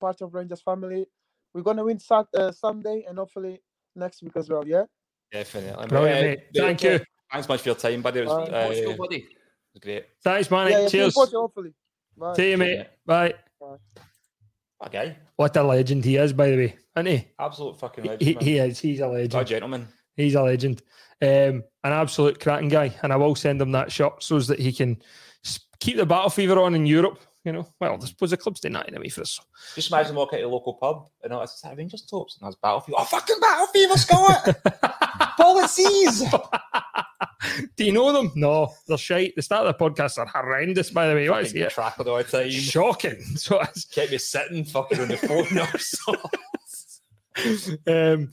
part 0.00 0.20
of 0.22 0.34
Rangers 0.34 0.60
family. 0.60 1.06
We're 1.54 1.62
going 1.62 1.76
to 1.76 1.84
win 1.84 1.98
sat- 1.98 2.34
uh, 2.34 2.52
Sunday 2.52 3.04
and 3.08 3.18
hopefully 3.18 3.62
next 3.94 4.22
week 4.22 4.36
as 4.36 4.48
well. 4.48 4.66
Yeah. 4.66 4.84
Definitely. 5.32 5.86
Brilliant, 5.88 6.22
mate. 6.22 6.40
Thank 6.54 6.82
you. 6.82 7.00
Thanks 7.32 7.48
much 7.48 7.60
for 7.60 7.68
your 7.70 7.76
time, 7.76 8.02
buddy. 8.02 8.20
It 8.20 8.26
was, 8.26 8.48
uh, 8.48 8.96
buddy. 8.96 9.16
It 9.16 9.26
was 9.74 9.80
great. 9.82 10.06
Thanks, 10.22 10.50
man. 10.50 10.70
Yeah, 10.70 10.88
Cheers. 10.88 11.14
Bye. 12.16 12.34
See 12.34 12.50
you, 12.50 12.56
mate. 12.56 12.86
Bye. 13.04 13.34
Okay. 14.86 15.16
What 15.36 15.56
a 15.56 15.62
legend 15.62 16.04
he 16.04 16.16
is, 16.16 16.32
by 16.32 16.50
the 16.50 16.56
way, 16.56 16.76
isn't 16.96 17.06
he? 17.06 17.28
Absolute 17.38 17.78
fucking 17.78 18.04
legend. 18.04 18.22
He, 18.42 18.52
he 18.52 18.58
is. 18.58 18.78
He's 18.78 19.00
a 19.00 19.08
What 19.08 19.16
a 19.16 19.22
legend. 19.22 19.46
gentleman. 19.46 19.88
He's 20.16 20.34
a 20.34 20.42
legend. 20.42 20.82
Um, 21.20 21.64
an 21.82 21.92
absolute 21.92 22.40
cracking 22.40 22.68
guy. 22.68 22.94
And 23.02 23.12
I 23.12 23.16
will 23.16 23.34
send 23.34 23.60
him 23.60 23.72
that 23.72 23.90
shirt 23.90 24.22
so 24.22 24.38
that 24.40 24.58
he 24.58 24.72
can 24.72 25.02
keep 25.80 25.96
the 25.96 26.06
battle 26.06 26.30
fever 26.30 26.58
on 26.60 26.74
in 26.74 26.86
Europe. 26.86 27.20
You 27.44 27.52
know, 27.52 27.68
well, 27.80 27.98
I 28.02 28.06
suppose 28.06 28.30
the 28.30 28.36
club's 28.36 28.58
doing 28.60 28.72
that 28.72 28.88
anyway 28.88 29.08
for 29.08 29.20
us. 29.20 29.38
Just 29.76 29.92
imagine 29.92 30.16
walking 30.16 30.40
to 30.40 30.44
the 30.46 30.48
local 30.48 30.74
pub 30.74 31.06
and 31.22 31.32
all 31.32 31.42
it's 31.42 31.62
like 31.64 31.78
Rangers 31.78 32.02
tops 32.02 32.36
and 32.40 32.46
that's 32.46 32.56
Battlefield. 32.60 32.98
Oh, 33.00 33.04
fucking 33.04 33.36
Battlefield, 33.40 33.98
Scott! 34.00 34.56
Policies! 35.36 36.24
Do 37.76 37.84
you 37.84 37.92
know 37.92 38.12
them? 38.12 38.32
No, 38.34 38.72
they're 38.88 38.96
shite. 38.98 39.34
The 39.36 39.42
start 39.42 39.66
of 39.66 39.76
the 39.76 39.84
podcast 39.84 40.18
are 40.18 40.26
horrendous, 40.26 40.90
by 40.90 41.08
the 41.08 41.14
way. 41.14 41.28
What 41.28 41.42
is 41.42 41.48
Fucking 41.48 41.62
it? 41.62 41.70
Trackled 41.70 42.08
all 42.08 42.16
the 42.18 42.24
time. 42.24 42.50
Shocking. 42.50 43.22
So 43.36 43.60
it's, 43.60 43.84
Kept 43.84 44.10
me 44.10 44.18
sitting 44.18 44.64
fucking 44.64 45.00
on 45.00 45.08
the 45.08 45.16
phone 45.16 45.58
or 45.58 45.78
so. 45.78 46.14
um, 47.86 48.30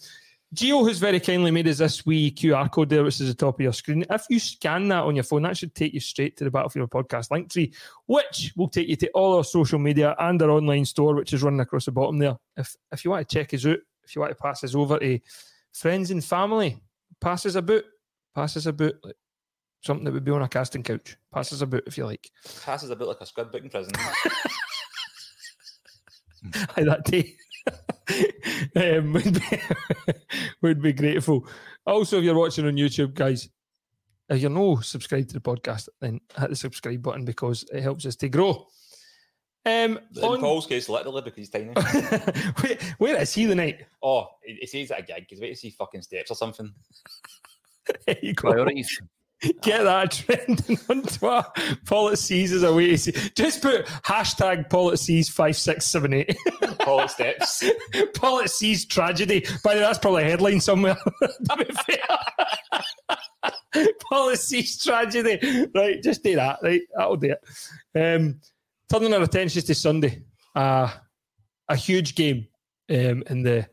Geo 0.53 0.83
has 0.85 0.99
very 0.99 1.19
kindly 1.19 1.49
made 1.51 1.67
us 1.67 1.79
this 1.79 2.05
wee 2.05 2.31
QR 2.31 2.71
code 2.71 2.89
there, 2.89 3.03
which 3.03 3.19
is 3.19 3.27
the 3.27 3.33
top 3.33 3.55
of 3.55 3.61
your 3.61 3.73
screen. 3.73 4.05
If 4.09 4.25
you 4.29 4.39
scan 4.39 4.87
that 4.89 5.03
on 5.03 5.15
your 5.15 5.23
phone, 5.23 5.41
that 5.43 5.57
should 5.57 5.73
take 5.73 5.93
you 5.93 5.99
straight 5.99 6.37
to 6.37 6.43
the 6.43 6.51
Battle 6.51 6.69
Fever 6.69 6.87
Podcast 6.87 7.31
link 7.31 7.51
tree, 7.51 7.73
which 8.05 8.53
will 8.55 8.69
take 8.69 8.87
you 8.87 8.95
to 8.97 9.09
all 9.09 9.35
our 9.37 9.43
social 9.43 9.79
media 9.79 10.15
and 10.19 10.39
our 10.41 10.51
online 10.51 10.85
store, 10.85 11.15
which 11.15 11.33
is 11.33 11.41
running 11.41 11.59
across 11.59 11.85
the 11.85 11.91
bottom 11.91 12.19
there. 12.19 12.37
If 12.55 12.75
if 12.91 13.03
you 13.03 13.11
want 13.11 13.27
to 13.27 13.35
check 13.35 13.53
us 13.53 13.65
out, 13.65 13.79
if 14.03 14.15
you 14.15 14.21
want 14.21 14.31
to 14.31 14.41
pass 14.41 14.63
us 14.63 14.75
over 14.75 14.99
to 14.99 15.19
friends 15.73 16.11
and 16.11 16.23
family, 16.23 16.82
pass 17.23 17.45
us 17.45 17.55
a 17.55 17.61
boot, 17.61 17.85
pass 18.35 18.57
us 18.57 18.65
a 18.65 18.73
boot, 18.73 18.95
like 19.03 19.15
something 19.81 20.03
that 20.05 20.13
would 20.13 20.25
be 20.25 20.31
on 20.31 20.41
a 20.41 20.47
casting 20.47 20.83
couch. 20.83 21.17
Pass 21.33 21.53
us 21.53 21.61
a 21.61 21.65
boot 21.65 21.83
if 21.87 21.97
you 21.97 22.05
like. 22.05 22.29
Passes 22.63 22.89
a 22.89 22.95
bit 22.95 23.07
like 23.07 23.21
a 23.21 23.25
squid 23.25 23.51
book 23.51 23.63
in 23.63 23.69
prison. 23.69 23.93
Aye, 26.75 26.83
that 26.83 27.05
day. 27.05 27.35
um, 28.97 29.13
would, 29.13 29.33
be, 29.33 29.61
would 30.61 30.81
be 30.81 30.93
grateful. 30.93 31.47
Also, 31.85 32.17
if 32.17 32.23
you're 32.23 32.35
watching 32.35 32.67
on 32.67 32.75
YouTube, 32.75 33.13
guys, 33.13 33.47
if 34.29 34.41
you're 34.41 34.49
no 34.49 34.77
subscribed 34.81 35.29
to 35.29 35.35
the 35.35 35.39
podcast, 35.39 35.87
then 36.01 36.19
hit 36.37 36.49
the 36.49 36.55
subscribe 36.55 37.01
button 37.01 37.23
because 37.23 37.65
it 37.71 37.81
helps 37.81 38.05
us 38.05 38.15
to 38.17 38.29
grow. 38.29 38.67
Um, 39.65 39.97
In 40.15 40.23
on- 40.23 40.39
Paul's 40.41 40.67
case, 40.67 40.89
literally, 40.89 41.21
because 41.21 41.37
he's 41.37 41.49
tiny. 41.49 41.67
Wait, 41.75 42.35
where, 42.59 42.77
where 42.97 43.21
is 43.21 43.33
he 43.33 43.45
the 43.45 43.55
night? 43.55 43.85
oh, 44.01 44.27
he 44.43 44.55
he 44.55 44.65
says 44.67 44.91
at 44.91 44.99
a 44.99 45.03
gig. 45.03 45.25
He's 45.29 45.39
waiting 45.39 45.55
to 45.55 45.59
see 45.59 45.69
fucking 45.71 46.01
steps 46.01 46.31
or 46.31 46.35
something. 46.35 46.71
There 48.07 48.15
you 48.21 48.33
go. 48.33 48.49
Priorities. 48.51 48.97
Get 49.61 49.83
that 49.83 50.11
trending 50.11 50.79
on 50.89 51.01
Twitter. 51.01 51.43
Policies 51.85 52.53
is 52.53 52.63
a 52.63 52.73
way 52.73 52.91
to 52.91 52.97
see. 52.97 53.11
Just 53.35 53.61
put 53.61 53.85
hashtag 54.05 54.69
policies 54.69 55.27
five 55.27 55.57
six 55.57 55.85
seven 55.85 56.13
eight. 56.13 56.33
Paul 56.79 57.01
at 57.01 57.11
steps. 57.11 57.61
Policies 58.13 58.85
tragedy. 58.85 59.41
By 59.65 59.73
the 59.73 59.79
way, 59.81 59.85
that's 59.85 59.99
probably 59.99 60.23
a 60.23 60.29
headline 60.29 60.61
somewhere. 60.61 60.95
to 61.21 61.57
be 61.57 61.65
fair. 61.73 61.97
Policies 64.09 64.81
tragedy. 64.81 65.67
Right, 65.75 66.01
just 66.01 66.23
do 66.23 66.35
that. 66.35 66.59
Right, 66.63 66.83
that'll 66.95 67.17
do 67.17 67.33
it. 67.33 67.39
Um, 67.99 68.39
turning 68.93 69.13
our 69.13 69.23
attention 69.23 69.61
to 69.63 69.75
Sunday. 69.75 70.23
Uh, 70.55 70.89
a 71.69 71.75
huge 71.75 72.15
game 72.15 72.47
um, 72.89 73.23
in 73.29 73.41
the 73.43 73.67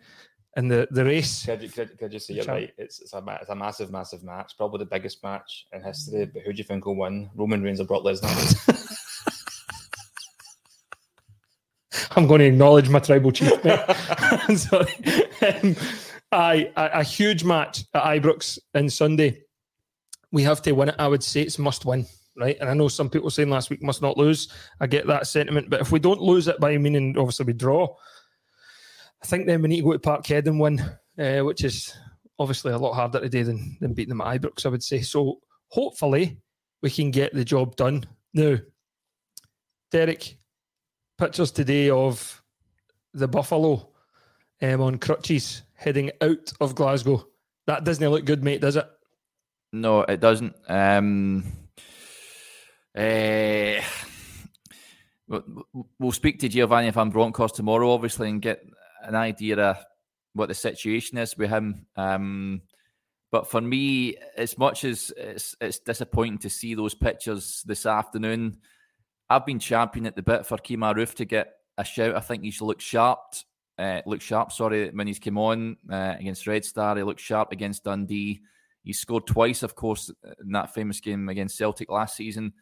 in 0.57 0.69
the 0.69 0.89
the 0.91 1.05
race. 1.05 1.45
Could, 1.45 1.63
you- 1.63 1.69
could, 1.69 1.99
could 1.99 2.13
you 2.13 2.19
say 2.19 2.35
you're 2.35 2.45
right? 2.45 2.73
It's, 2.79 3.01
it's, 3.01 3.13
a, 3.13 3.23
it's 3.41 3.51
a 3.51 3.55
massive, 3.55 3.91
massive 3.91 4.23
match. 4.23 4.53
Probably 4.57 4.79
the 4.79 4.87
biggest 4.91 5.23
match 5.23 5.67
in 5.73 5.83
history. 5.83 6.27
But 6.27 6.43
who 6.43 6.53
do 6.53 6.59
you 6.59 6.65
think 6.65 6.87
will 6.87 6.97
win? 6.97 7.31
Roman 7.35 7.63
Reigns 7.63 7.81
or 7.81 7.85
Brock 7.85 8.03
Lesnar? 8.05 8.77
I'm 12.17 12.27
going 12.27 12.41
to 12.41 12.47
acknowledge 12.47 12.89
my 12.89 12.99
tribal 12.99 13.31
chief. 13.33 13.51
sorry. 14.57 14.93
Um, 15.43 15.77
aye, 16.33 16.71
a, 16.77 16.91
a 17.01 17.03
huge 17.05 17.45
match 17.45 17.85
at 17.95 18.03
Ibrox 18.03 18.59
on 18.75 18.89
Sunday. 18.91 19.43
We 20.33 20.43
have 20.45 20.63
to 20.63 20.73
win 20.73 20.89
it. 20.91 20.95
I 20.99 21.09
would 21.09 21.23
say 21.23 21.43
it's 21.43 21.59
must 21.59 21.85
win, 21.85 22.07
right? 22.41 22.57
And 22.61 22.69
I 22.69 22.75
know 22.75 22.89
some 22.89 23.11
people 23.11 23.31
saying 23.31 23.51
last 23.51 23.71
week 23.71 23.83
must 23.83 24.03
not 24.03 24.17
lose. 24.17 24.49
I 24.81 24.87
get 24.87 25.07
that 25.07 25.27
sentiment, 25.27 25.71
but 25.71 25.81
if 25.81 25.93
we 25.93 25.99
don't 25.99 26.21
lose 26.21 26.49
it 26.49 26.61
by 26.61 26.77
meaning 26.79 27.17
obviously 27.19 27.47
we 27.47 27.53
draw, 27.53 27.95
I 29.23 29.27
think 29.27 29.47
then 29.47 29.63
we 29.63 29.69
need 29.69 29.77
to 29.79 29.83
go 29.83 29.93
to 29.93 29.99
Parkhead 29.99 30.47
and 30.47 30.59
win, 30.59 30.81
uh, 31.19 31.45
which 31.45 31.65
is 31.65 31.95
obviously 32.39 32.73
a 32.73 32.79
lot 32.79 32.95
harder 32.95 33.21
today 33.21 33.43
than 33.43 33.77
than 33.81 33.93
beating 33.93 34.11
them 34.11 34.23
at 34.23 34.41
Ibrox. 34.41 34.67
I 34.67 34.71
would 34.71 34.83
say 34.83 35.03
so. 35.03 35.41
Hopefully, 35.69 36.39
we 36.83 36.91
can 36.91 37.11
get 37.11 37.35
the 37.35 37.45
job 37.45 37.77
done. 37.77 38.05
Now, 38.33 38.57
Derek, 39.91 40.37
pictures 41.19 41.53
today 41.53 41.91
of 41.91 42.43
the 43.13 43.29
Buffalo 43.29 43.91
um, 44.63 44.81
on 44.81 44.99
crutches 44.99 45.63
heading 45.75 46.11
out 46.21 46.53
of 46.61 46.75
Glasgow. 46.75 47.27
That 47.67 47.85
doesn't 47.85 48.09
look 48.09 48.25
good, 48.25 48.43
mate, 48.43 48.61
does 48.61 48.77
it? 48.77 48.87
No, 49.73 50.03
it 50.03 50.21
doesn't. 50.21 50.55
Um, 50.69 51.45
eh, 52.95 53.83
we'll- 55.29 56.13
speak 56.13 56.41
to 56.41 56.49
Giovanni 56.49 56.91
Van 56.91 57.11
Bronckhorst 57.11 57.55
tomorrow, 57.55 57.91
obviously, 57.91 58.29
and 58.29 58.43
get 58.43 58.65
an 59.03 59.15
idea 59.15 59.57
of 59.57 59.85
what 60.35 60.49
the 60.49 60.55
situation 60.55 61.19
is 61.19 61.37
with 61.37 61.51
him. 61.51 61.87
Um, 61.97 62.63
but 63.31 63.49
for 63.49 63.61
me, 63.61 64.17
as 64.37 64.59
much 64.59 64.85
as 64.85 65.13
it's, 65.17 65.55
it's 65.61 65.79
disappointing 65.79 66.39
to 66.39 66.51
see 66.51 66.75
those 66.75 66.95
pictures 66.95 67.63
this 67.65 67.87
afternoon, 67.87 68.59
I've 69.29 69.47
been 69.47 69.61
championing 69.61 70.09
at 70.09 70.17
the 70.17 70.23
bit 70.23 70.47
for 70.47 70.59
Kemar 70.59 70.97
Roofe 70.97 71.15
to 71.17 71.25
get 71.25 71.55
a 71.79 71.85
shout. 71.85 72.17
I 72.17 72.21
think 72.21 72.43
he's 72.43 72.61
looked 72.61 72.83
sharp. 72.83 73.21
Uh, 73.79 74.03
looked 74.05 74.25
sharp, 74.25 74.53
sorry, 74.53 74.91
when 74.91 75.07
he's 75.07 75.21
come 75.21 75.39
on 75.39 75.77
uh, 75.91 76.17
against 76.19 76.47
Red 76.47 76.65
Star. 76.65 76.97
He 76.97 77.03
looked 77.03 77.21
sharp 77.21 77.53
against 77.53 77.85
Dundee. 77.85 78.41
He 78.83 78.93
scored 78.93 79.27
twice, 79.27 79.63
of 79.63 79.75
course, 79.75 80.11
in 80.43 80.53
that 80.53 80.75
famous 80.75 81.01
game 81.01 81.29
against 81.29 81.57
Celtic 81.57 81.91
last 81.91 82.17
season. 82.17 82.53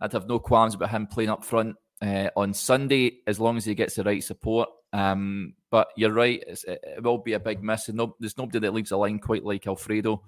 I'd 0.00 0.12
have 0.12 0.28
no 0.28 0.38
qualms 0.38 0.74
about 0.74 0.90
him 0.90 1.06
playing 1.06 1.30
up 1.30 1.44
front 1.44 1.76
uh, 2.02 2.28
on 2.36 2.54
Sunday 2.54 3.18
as 3.26 3.38
long 3.38 3.56
as 3.56 3.64
he 3.64 3.74
gets 3.74 3.94
the 3.94 4.04
right 4.04 4.22
support. 4.22 4.68
Um, 4.92 5.54
but 5.70 5.88
you're 5.96 6.12
right, 6.12 6.42
it, 6.46 6.64
it 6.66 7.02
will 7.02 7.18
be 7.18 7.34
a 7.34 7.40
big 7.40 7.62
miss. 7.62 7.88
And 7.88 7.98
no, 7.98 8.16
there's 8.18 8.38
nobody 8.38 8.58
that 8.60 8.74
leads 8.74 8.90
a 8.90 8.96
line 8.96 9.18
quite 9.18 9.44
like 9.44 9.66
Alfredo. 9.66 10.22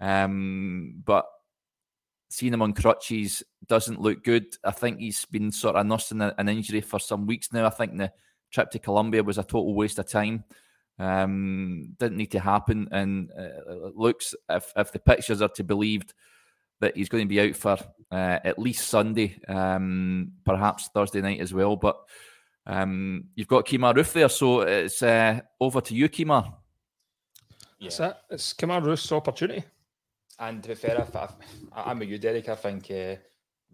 Um, 0.00 1.02
but 1.04 1.24
seeing 2.28 2.52
him 2.52 2.62
on 2.62 2.72
crutches 2.72 3.42
doesn't 3.66 4.00
look 4.00 4.24
good. 4.24 4.46
I 4.64 4.72
think 4.72 4.98
he's 4.98 5.24
been 5.24 5.52
sort 5.52 5.76
of 5.76 5.86
nursing 5.86 6.20
an 6.20 6.48
injury 6.48 6.80
for 6.80 6.98
some 6.98 7.26
weeks 7.26 7.52
now. 7.52 7.66
I 7.66 7.70
think 7.70 7.96
the 7.96 8.12
trip 8.50 8.70
to 8.72 8.78
Colombia 8.78 9.22
was 9.22 9.38
a 9.38 9.42
total 9.42 9.74
waste 9.74 9.98
of 9.98 10.08
time. 10.08 10.44
Um, 10.98 11.94
didn't 11.98 12.18
need 12.18 12.30
to 12.32 12.40
happen, 12.40 12.88
and 12.92 13.30
uh, 13.36 13.90
looks 13.96 14.32
if 14.48 14.72
if 14.76 14.92
the 14.92 15.00
pictures 15.00 15.42
are 15.42 15.48
to 15.48 15.64
be 15.64 15.66
believed 15.66 16.14
that 16.80 16.96
he's 16.96 17.08
going 17.08 17.24
to 17.24 17.28
be 17.28 17.40
out 17.40 17.56
for 17.56 17.76
uh, 18.10 18.38
at 18.44 18.58
least 18.58 18.88
Sunday, 18.88 19.36
um, 19.48 20.32
perhaps 20.44 20.88
Thursday 20.94 21.20
night 21.20 21.40
as 21.40 21.52
well. 21.54 21.76
But 21.76 21.98
um, 22.66 23.24
you've 23.34 23.48
got 23.48 23.66
Kemar 23.66 23.94
Roofe 23.94 24.12
there, 24.12 24.28
so 24.28 24.60
it's 24.62 25.02
uh, 25.02 25.40
over 25.60 25.80
to 25.80 25.94
you, 25.94 26.08
Kemar. 26.08 26.52
That's 27.80 28.00
it. 28.00 28.16
It's 28.30 28.54
Kemar 28.54 28.82
Roofe's 28.82 29.12
opportunity. 29.12 29.64
And 30.38 30.62
to 30.62 30.70
be 30.70 30.74
fair, 30.74 31.00
if 31.00 31.14
I, 31.14 31.28
I'm 31.74 31.98
with 31.98 32.08
you, 32.08 32.18
Derek. 32.18 32.48
I 32.48 32.54
think 32.54 32.90
uh, 32.90 33.16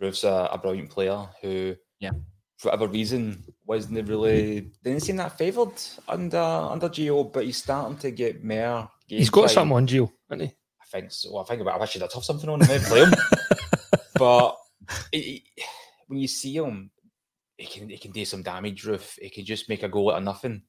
Roofe's 0.01 0.25
a, 0.25 0.49
a 0.53 0.59
brilliant 0.59 0.91
player 0.91 1.27
who, 1.41 1.75
Yeah. 2.01 2.11
for 2.59 2.69
whatever 2.69 2.89
reason, 2.89 3.43
wasn't 3.67 4.07
really 4.09 4.73
didn't 4.83 5.01
seem 5.01 5.17
that 5.17 5.39
favoured 5.39 5.73
under 6.09 6.39
under 6.39 6.89
Gio, 6.89 7.33
but 7.33 7.45
he's 7.45 7.59
starting 7.59 7.97
to 7.99 8.11
get 8.11 8.43
more. 8.45 8.91
He's 9.07 9.31
got 9.31 9.43
time. 9.43 9.49
something 9.51 9.77
on 9.77 9.87
Gio, 9.87 10.11
hasn't 10.29 10.51
he? 10.51 10.57
Think 10.90 11.12
so. 11.12 11.37
I 11.38 11.44
think 11.44 11.61
about. 11.61 11.76
I 11.76 11.79
wish 11.79 11.92
he'd 11.92 12.03
have 12.03 12.11
something 12.12 12.48
on 12.48 12.61
him. 12.61 12.68
Maybe 12.68 12.85
play 12.85 13.00
him. 13.05 13.12
but 14.18 14.57
he- 15.12 15.44
he- 15.55 15.62
when 16.09 16.18
you 16.18 16.26
see 16.26 16.57
him, 16.57 16.90
he 17.57 17.66
can 17.66 17.88
he 17.88 17.96
can 17.98 18.11
do 18.11 18.24
some 18.24 18.42
damage. 18.42 18.85
Roofe. 18.85 19.19
He 19.21 19.31
can 19.31 19.44
just 19.44 19.69
make 19.69 19.83
a 19.85 19.88
goal 19.88 20.10
out 20.10 20.19
of 20.19 20.25
nothing. 20.25 20.62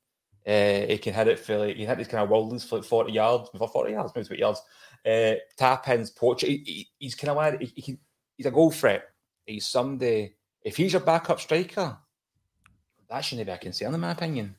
Uh, 0.46 0.86
he 0.88 0.98
can 1.00 1.14
hit 1.14 1.28
it 1.28 1.40
for 1.40 1.58
like 1.58 1.76
he 1.76 1.86
hit 1.86 1.98
these 1.98 2.08
kind 2.08 2.24
of 2.24 2.30
worldlies 2.30 2.68
for 2.68 2.78
like 2.78 2.86
forty 2.86 3.14
yards, 3.14 3.50
for 3.58 3.68
forty 3.68 3.94
yards, 3.94 4.12
maybe 4.16 4.28
twenty 4.28 4.42
yards. 4.42 4.62
Uh, 5.04 5.34
tap 5.58 5.88
ins, 5.90 6.12
poach. 6.12 6.42
He, 6.42 6.58
he- 6.66 6.90
he's 7.00 7.16
kind 7.16 7.32
of 7.32 7.38
like 7.38 7.60
he, 7.60 7.66
he 7.76 7.82
can, 7.82 7.98
he's 8.38 8.46
a 8.46 8.52
goal 8.52 8.70
threat. 8.70 9.06
He's 9.46 9.68
somebody. 9.68 10.36
If 10.64 10.78
he's 10.78 10.94
your 10.94 11.02
backup 11.02 11.40
striker, 11.40 11.98
that 13.10 13.22
shouldn't 13.22 13.48
be 13.48 13.52
a 13.54 13.58
concern, 13.58 13.96
in 13.96 14.00
my 14.00 14.12
opinion. 14.12 14.56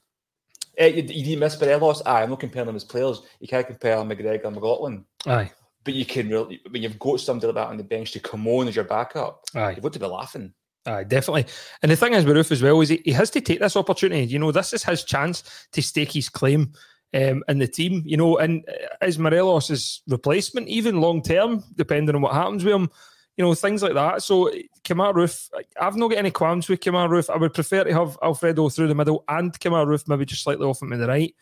Uh, 0.81 0.85
you, 0.87 1.03
you 1.03 1.25
didn't 1.25 1.39
miss 1.41 1.61
Morelos. 1.61 2.03
Aye, 2.07 2.23
I'm 2.23 2.31
not 2.31 2.41
comparing 2.41 2.67
them 2.67 2.77
as 2.77 2.83
players. 2.85 3.23
You 3.41 3.47
can't 3.47 3.67
compare 3.67 3.97
McGregor 3.99 4.47
and 4.47 4.55
McLaughlin. 4.57 5.05
Aye, 5.27 5.51
But 5.85 5.95
you 5.95 6.05
can 6.05 6.29
really, 6.29 6.61
when 6.71 6.83
you've 6.83 6.99
got 6.99 7.21
somebody 7.21 7.47
like 7.47 7.57
that 7.57 7.69
on 7.69 7.77
the 7.77 7.85
bench 7.85 8.13
to 8.13 8.21
come 8.21 8.47
on 8.49 8.69
as 8.69 8.77
your 8.77 8.85
backup, 8.85 9.45
aye. 9.55 9.71
you've 9.71 9.83
got 9.83 9.93
to 9.93 9.99
be 9.99 10.07
laughing. 10.07 10.53
Aye, 10.85 11.05
definitely. 11.05 11.47
And 11.83 11.93
the 11.93 11.97
thing 11.97 12.15
is 12.15 12.25
with 12.25 12.37
Roofe 12.37 12.53
as 12.53 12.63
well 12.63 12.81
is 12.81 12.89
he, 12.89 13.01
he 13.05 13.13
has 13.13 13.31
to 13.31 13.41
take 13.41 13.61
this 13.61 13.77
opportunity. 13.77 14.25
You 14.27 14.39
know, 14.39 14.51
this 14.51 14.73
is 14.73 14.83
his 14.83 15.05
chance 15.05 15.45
to 15.73 15.83
stake 15.83 16.13
his 16.13 16.29
claim 16.29 16.73
um, 17.15 17.45
in 17.49 17.59
the 17.59 17.69
team. 17.69 18.03
You 18.05 18.17
know, 18.17 18.39
and 18.39 18.65
uh, 18.69 18.89
as 19.01 19.19
Morelos' 19.19 20.03
replacement, 20.09 20.69
even 20.69 21.01
long 21.01 21.23
term, 21.23 21.63
depending 21.77 22.17
on 22.17 22.23
what 22.23 22.35
happens 22.35 22.65
with 22.65 22.75
him, 22.75 22.91
you 23.37 23.45
know, 23.45 23.55
things 23.55 23.83
like 23.83 23.95
that. 23.95 24.23
So 24.23 24.51
Kemar 24.85 25.15
Roofe, 25.15 25.49
I've 25.81 25.97
not 25.97 26.09
got 26.09 26.19
any 26.19 26.31
qualms 26.31 26.69
with 26.69 26.81
Kemar 26.81 27.09
Roofe. 27.09 27.33
I 27.33 27.39
would 27.39 27.55
prefer 27.55 27.85
to 27.85 27.95
have 27.95 28.19
Alfredo 28.23 28.69
through 28.69 28.89
the 28.89 28.95
middle 28.95 29.25
and 29.29 29.59
Kemar 29.59 29.87
Roofe 29.87 30.09
maybe 30.09 30.27
just 30.27 30.43
slightly 30.43 30.67
off 30.67 30.83
him 30.83 30.91
to 30.91 30.97
the 30.97 31.07
right. 31.07 31.35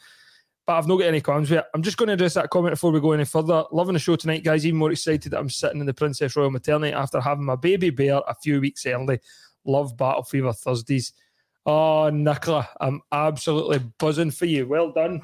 But 0.70 0.76
I've 0.76 0.86
not 0.86 0.98
got 0.98 1.08
any 1.08 1.20
qualms 1.20 1.50
with 1.50 1.58
it. 1.58 1.64
I'm 1.74 1.82
just 1.82 1.96
going 1.96 2.06
to 2.06 2.12
address 2.12 2.34
that 2.34 2.48
comment 2.48 2.74
before 2.74 2.92
we 2.92 3.00
go 3.00 3.10
any 3.10 3.24
further. 3.24 3.64
Loving 3.72 3.94
the 3.94 3.98
show 3.98 4.14
tonight, 4.14 4.44
guys. 4.44 4.64
Even 4.64 4.78
more 4.78 4.92
excited 4.92 5.32
that 5.32 5.40
I'm 5.40 5.50
sitting 5.50 5.80
in 5.80 5.86
the 5.86 5.92
Princess 5.92 6.36
Royal 6.36 6.48
maternity 6.48 6.92
after 6.92 7.20
having 7.20 7.44
my 7.44 7.56
baby 7.56 7.90
bear 7.90 8.20
a 8.28 8.36
few 8.36 8.60
weeks 8.60 8.86
early. 8.86 9.18
Love 9.64 9.96
Battle 9.96 10.22
Fever 10.22 10.52
Thursdays. 10.52 11.12
Oh, 11.66 12.08
Nicola, 12.10 12.68
I'm 12.80 13.02
absolutely 13.10 13.80
buzzing 13.98 14.30
for 14.30 14.46
you. 14.46 14.68
Well 14.68 14.92
done. 14.92 15.22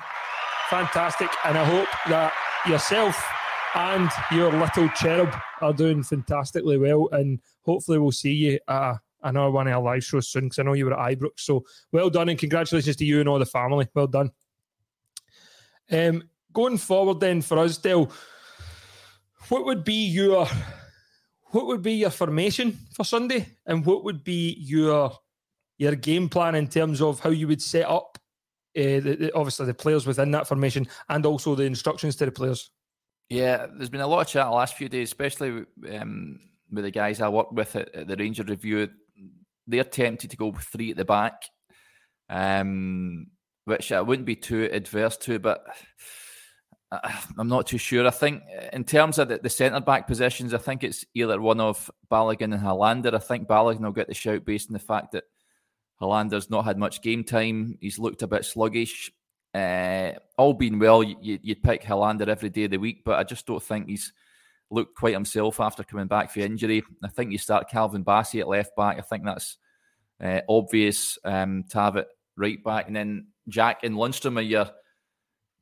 Fantastic. 0.69 1.31
And 1.45 1.57
I 1.57 1.65
hope 1.65 1.89
that 2.09 2.33
yourself 2.67 3.17
and 3.77 4.11
your 4.33 4.51
little 4.51 4.89
cherub 4.97 5.33
are 5.61 5.73
doing 5.73 6.03
fantastically 6.03 6.77
well. 6.77 7.09
And 7.13 7.39
hopefully, 7.65 7.99
we'll 7.99 8.11
see 8.11 8.33
you 8.33 8.59
at 8.67 8.97
another 9.23 9.53
one 9.53 9.69
of 9.69 9.75
our 9.75 9.81
live 9.81 10.03
shows 10.03 10.27
soon 10.27 10.47
because 10.47 10.59
I 10.59 10.65
know 10.65 10.73
you 10.73 10.87
were 10.87 11.01
at 11.01 11.17
Ibrox. 11.17 11.39
So 11.39 11.65
well 11.93 12.11
done 12.11 12.31
and 12.31 12.37
congratulations 12.37 12.97
to 12.97 13.05
you 13.05 13.21
and 13.21 13.29
all 13.29 13.39
the 13.39 13.47
family. 13.47 13.87
Well 13.95 14.09
done. 14.09 14.33
Um, 15.91 16.28
going 16.53 16.78
forward, 16.78 17.20
then 17.20 17.43
for 17.43 17.59
us, 17.59 17.78
Del, 17.78 18.11
what 19.49 19.64
would 19.64 19.84
be 19.84 20.07
your 20.07 20.47
what 21.51 21.66
would 21.66 21.82
be 21.82 21.95
your 21.95 22.11
formation 22.11 22.76
for 22.93 23.05
Sunday, 23.05 23.47
and 23.66 23.84
what 23.84 24.05
would 24.05 24.24
be 24.24 24.57
your 24.61 25.12
your 25.78 25.95
game 25.95 26.28
plan 26.28 26.55
in 26.55 26.68
terms 26.68 27.01
of 27.01 27.20
how 27.20 27.30
you 27.30 27.47
would 27.49 27.62
set 27.62 27.87
up, 27.87 28.18
uh, 28.76 29.01
the, 29.01 29.16
the, 29.18 29.34
obviously 29.34 29.66
the 29.66 29.74
players 29.74 30.07
within 30.07 30.30
that 30.32 30.49
formation, 30.49 30.87
and 31.09 31.24
also 31.26 31.55
the 31.55 31.64
instructions 31.64 32.16
to 32.16 32.24
the 32.24 32.32
players? 32.32 32.70
Yeah, 33.28 33.66
there's 33.66 33.91
been 33.91 34.01
a 34.01 34.07
lot 34.07 34.20
of 34.20 34.28
chat 34.28 34.47
the 34.47 34.53
last 34.53 34.74
few 34.74 34.89
days, 34.89 35.09
especially 35.09 35.64
um, 35.93 36.39
with 36.70 36.84
the 36.84 36.91
guys 36.91 37.20
I 37.20 37.28
work 37.28 37.53
with 37.53 37.74
at, 37.76 37.95
at, 37.95 38.09
the 38.09 38.16
Ranger 38.16 38.45
Review. 38.45 38.89
They're 39.66 39.84
tempted 39.84 40.30
to 40.30 40.37
go 40.37 40.49
with 40.49 40.62
three 40.62 40.93
at 40.93 40.97
the 40.97 41.05
back. 41.05 41.43
Um, 42.28 43.28
which 43.67 43.93
I 43.93 44.01
wouldn't 44.01 44.27
be 44.27 44.37
too 44.37 44.69
adverse 44.73 45.17
to, 45.19 45.39
but 45.39 45.64
I'm 47.37 47.49
not 47.49 47.67
too 47.67 47.79
sure. 47.79 48.07
I 48.07 48.11
think 48.11 48.43
in 48.73 48.85
terms 48.85 49.19
of 49.19 49.29
the, 49.29 49.39
the 49.39 49.51
centre 49.51 49.81
back 49.81 50.07
positions, 50.07 50.55
I 50.55 50.59
think 50.59 50.85
it's 50.85 51.05
either 51.14 51.41
one 51.41 51.61
of 51.61 51.91
Balogun 52.11 52.55
and 52.55 52.62
Helander. 52.62 53.12
I 53.12 53.19
think 53.19 53.49
Balogun 53.49 53.81
will 53.81 53.93
get 53.93 54.07
the 54.07 54.14
shout 54.14 54.45
based 54.45 54.71
on 54.71 54.73
the 54.73 54.79
fact 54.79 55.12
that 55.12 55.25
Helander's 56.01 56.49
not 56.49 56.64
had 56.64 56.79
much 56.79 57.03
game 57.03 57.25
time. 57.25 57.77
He's 57.81 57.99
looked 57.99 58.23
a 58.23 58.29
bit 58.29 58.45
sluggish. 58.45 59.11
Uh, 59.53 60.12
all 60.39 60.55
being 60.55 60.79
well, 60.79 61.03
you, 61.03 61.39
would 61.47 61.62
pick 61.62 61.83
Helander 61.83 62.29
every 62.29 62.51
day 62.51 62.64
of 62.64 62.71
the 62.71 62.77
week, 62.77 63.03
but 63.05 63.19
I 63.19 63.25
just 63.25 63.47
don't 63.47 63.62
think 63.62 63.89
he's 63.89 64.12
looked 64.71 64.97
quite 64.97 65.14
himself 65.14 65.59
after 65.59 65.83
coming 65.83 66.07
back 66.07 66.31
from 66.31 66.43
injury. 66.43 66.85
I 67.03 67.09
think 67.09 67.33
you 67.33 67.39
start 67.39 67.71
Calvin 67.71 68.05
Bassey 68.05 68.41
at 68.41 68.49
left 68.49 68.77
back. 68.77 68.99
I 68.99 69.03
think 69.03 69.25
that's 69.25 69.57
uh, 70.23 70.43
obvious 70.49 71.19
um, 71.25 71.64
to 71.71 71.81
have 71.81 71.97
it 71.97 72.07
right 72.37 72.62
back. 72.62 72.87
And 72.87 72.95
then 72.95 73.29
Jack 73.49 73.81
and 73.85 73.95
Lundstram 73.95 74.39
are 74.39 74.43
your 74.43 74.71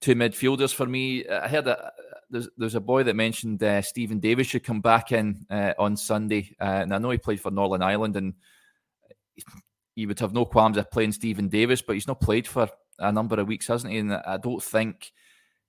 two 0.01 0.14
midfielders 0.14 0.74
for 0.74 0.87
me. 0.87 1.26
I 1.28 1.49
heard 1.49 1.64
that 1.66 1.93
there's, 2.30 2.49
there's 2.57 2.74
a 2.74 2.80
boy 2.80 3.03
that 3.05 3.16
mentioned 3.16 3.62
uh, 3.62 3.82
Steven 3.82 4.18
Davis 4.20 4.47
should 4.47 4.64
come 4.64 4.80
back 4.80 5.12
in 5.12 5.47
uh, 5.51 5.72
on 5.78 5.97
Sunday. 5.97 6.55
Uh, 6.61 6.82
and 6.82 6.95
I 6.95 6.99
know 6.99 7.11
he 7.11 7.18
played 7.18 7.41
for 7.41 7.51
Northern 7.51 7.82
Ireland 7.82 8.16
and 8.16 8.35
he 9.95 10.07
would 10.07 10.20
have 10.20 10.32
no 10.32 10.45
qualms 10.45 10.76
of 10.76 10.91
playing 10.91 11.12
Steven 11.12 11.49
Davis, 11.49 11.82
but 11.82 11.95
he's 11.95 12.09
not 12.09 12.20
played 12.20 12.47
for 12.47 12.68
a 12.99 13.12
number 13.12 13.37
of 13.37 13.47
weeks, 13.47 13.66
hasn't 13.66 13.93
he? 13.93 13.99
And 13.99 14.12
I 14.12 14.37
don't 14.37 14.62
think 14.62 15.12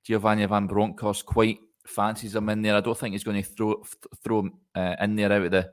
Giovanni 0.04 0.46
Van 0.46 0.68
Bronckhorst 0.68 1.26
quite 1.26 1.60
fancies 1.86 2.36
him 2.36 2.50
in 2.50 2.62
there. 2.62 2.76
I 2.76 2.82
don't 2.82 2.98
think 2.98 3.14
he's 3.14 3.24
going 3.24 3.42
to 3.42 3.50
throw 3.50 3.84
throw 4.24 4.40
him 4.40 4.54
uh, 4.76 4.96
in 5.00 5.16
there 5.16 5.32
out 5.32 5.44
of 5.44 5.52
the 5.52 5.72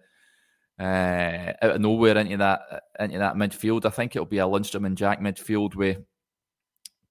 uh, 0.79 1.53
out 1.63 1.77
of 1.77 1.81
nowhere 1.81 2.17
into 2.17 2.37
that 2.39 2.83
into 2.99 3.19
that 3.19 3.35
midfield. 3.35 3.87
I 3.87 3.91
think 3.91 4.15
it'll 4.15 4.27
be 4.27 4.39
a 4.39 4.47
Lundstram 4.47 4.87
and 4.87 4.97
Jack 4.97 5.21
midfield 5.21 5.75
with 5.75 5.99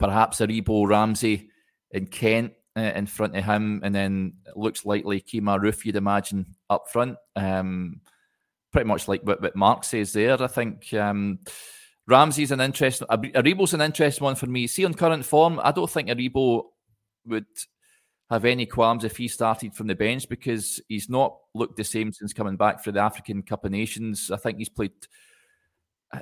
perhaps 0.01 0.39
Aribo, 0.39 0.87
Ramsey, 0.87 1.49
and 1.93 2.09
Kent 2.09 2.53
uh, 2.75 2.91
in 2.95 3.05
front 3.05 3.35
of 3.35 3.43
him, 3.43 3.81
and 3.83 3.93
then 3.93 4.33
it 4.47 4.57
looks 4.57 4.85
likely 4.85 5.21
Kemar 5.21 5.59
Roofe, 5.59 5.85
you'd 5.85 5.95
imagine, 5.95 6.55
up 6.69 6.89
front. 6.89 7.17
Um, 7.35 8.01
pretty 8.71 8.87
much 8.87 9.07
like 9.07 9.21
what, 9.23 9.41
what 9.41 9.55
Mark 9.55 9.83
says 9.83 10.13
there. 10.13 10.41
I 10.41 10.47
think 10.47 10.93
um, 10.93 11.39
Ramsey's 12.07 12.51
an 12.51 12.61
interesting, 12.61 13.07
Aribo's 13.07 13.73
an 13.73 13.81
interesting 13.81 14.23
one 14.25 14.35
for 14.35 14.47
me. 14.47 14.67
See, 14.67 14.85
on 14.85 14.93
current 14.93 15.25
form, 15.25 15.59
I 15.63 15.71
don't 15.71 15.89
think 15.89 16.09
Aribo 16.09 16.63
would 17.25 17.45
have 18.29 18.45
any 18.45 18.65
qualms 18.65 19.03
if 19.03 19.17
he 19.17 19.27
started 19.27 19.75
from 19.75 19.87
the 19.87 19.95
bench 19.95 20.27
because 20.29 20.81
he's 20.87 21.09
not 21.09 21.35
looked 21.53 21.75
the 21.75 21.83
same 21.83 22.13
since 22.13 22.31
coming 22.33 22.55
back 22.55 22.81
for 22.81 22.91
the 22.91 23.01
African 23.01 23.43
Cup 23.43 23.65
of 23.65 23.71
Nations. 23.71 24.31
I 24.31 24.37
think 24.37 24.57
he's 24.57 24.69
played. 24.69 24.93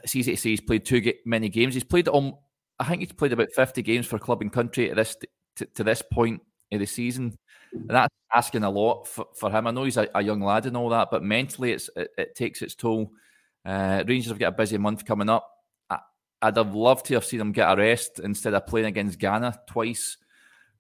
It's 0.04 0.16
easy 0.16 0.36
to 0.36 0.38
say 0.42 0.50
he's 0.50 0.62
played 0.62 0.86
too 0.86 1.14
many 1.26 1.50
games. 1.50 1.76
He's 1.76 1.84
played 1.84 2.08
um, 2.08 2.34
I 2.80 2.86
think 2.86 3.02
he's 3.02 3.12
played 3.12 3.34
about 3.34 3.52
fifty 3.52 3.82
games 3.82 4.06
for 4.06 4.20
club 4.20 4.42
and 4.42 4.52
country 4.52 4.90
at 4.90 4.96
this 4.96 5.18
to, 5.58 5.66
to 5.66 5.84
this 5.84 6.02
point 6.02 6.42
of 6.72 6.80
the 6.80 6.86
season, 6.86 7.38
and 7.72 7.90
that's 7.90 8.14
asking 8.34 8.64
a 8.64 8.70
lot 8.70 9.08
for, 9.08 9.28
for 9.36 9.52
him. 9.52 9.68
I 9.68 9.72
know 9.72 9.84
he's 9.84 9.98
a, 9.98 10.08
a, 10.16 10.24
young 10.24 10.42
lad 10.42 10.66
and 10.66 10.78
all 10.78 10.90
that, 10.90 11.10
but 11.12 11.24
mentally, 11.24 11.74
it, 11.74 11.88
it 11.96 12.36
takes 12.36 12.62
its 12.62 12.76
toll. 12.76 13.12
Uh, 13.66 14.04
Rangers 14.08 14.30
have 14.30 14.40
got 14.40 14.54
a 14.54 14.58
busy 14.58 14.78
month 14.78 15.06
coming 15.06 15.30
up. 15.30 15.50
I, 15.90 16.00
would 16.44 16.58
have 16.58 16.76
loved 16.76 17.06
to 17.08 17.16
have 17.16 17.26
seen 17.26 17.42
him 17.42 17.52
get 17.52 17.72
a 17.72 17.76
rest 17.76 18.20
instead 18.20 18.54
of 18.54 18.66
playing 18.66 18.88
against 18.88 19.20
Ghana 19.20 19.60
twice. 19.68 20.18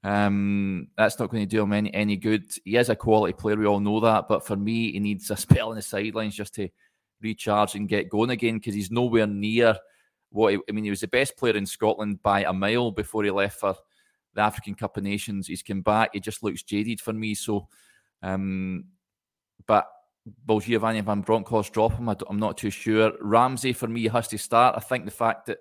Um, 0.03 0.87
that's 0.97 1.19
not 1.19 1.29
going 1.29 1.43
to 1.43 1.55
do 1.55 1.61
him 1.61 1.73
any, 1.73 1.93
any 1.93 2.15
good. 2.15 2.49
He 2.63 2.77
is 2.77 2.89
a 2.89 2.95
quality 2.95 3.33
player, 3.33 3.57
we 3.57 3.65
all 3.65 3.81
know 3.81 3.99
that. 3.99 4.27
But 4.29 4.45
for 4.45 4.55
me, 4.55 4.93
he 4.93 4.99
needs 4.99 5.29
a 5.29 5.37
spell 5.37 5.69
on 5.69 5.75
the 5.75 5.81
sidelines 5.81 6.35
just 6.35 6.55
to 6.55 6.69
recharge 7.21 7.75
and 7.75 7.89
get 7.89 8.09
going 8.09 8.29
again 8.29 8.55
because 8.55 8.75
he's 8.75 8.91
nowhere 8.91 9.27
near 9.27 9.75
what 10.31 10.53
he, 10.53 10.59
I 10.67 10.71
mean. 10.71 10.83
He 10.83 10.89
was 10.89 11.01
the 11.01 11.07
best 11.07 11.37
player 11.37 11.55
in 11.55 11.65
Scotland 11.65 12.21
by 12.23 12.43
a 12.43 12.53
mile 12.53 12.91
before 12.91 13.23
he 13.23 13.31
left 13.31 13.59
for 13.59 13.75
the 14.33 14.41
African 14.41 14.75
Cup 14.75 14.97
of 14.97 15.03
Nations. 15.03 15.47
He's 15.47 15.63
come 15.63 15.81
back. 15.81 16.11
He 16.13 16.19
just 16.19 16.43
looks 16.43 16.63
jaded 16.63 17.01
for 17.01 17.13
me. 17.13 17.35
So, 17.35 17.67
um, 18.21 18.85
but 19.65 19.87
will 20.47 20.59
Giovanni 20.59 21.01
Van 21.01 21.21
Bronckhorst 21.21 21.73
drop 21.73 21.93
him? 21.93 22.09
I 22.09 22.15
am 22.29 22.37
not 22.37 22.57
too 22.57 22.69
sure. 22.69 23.13
Ramsey 23.21 23.73
for 23.73 23.87
me 23.87 24.07
has 24.07 24.27
to 24.29 24.37
start. 24.37 24.75
I 24.77 24.81
think 24.81 25.05
the 25.05 25.11
fact 25.11 25.47
that 25.47 25.57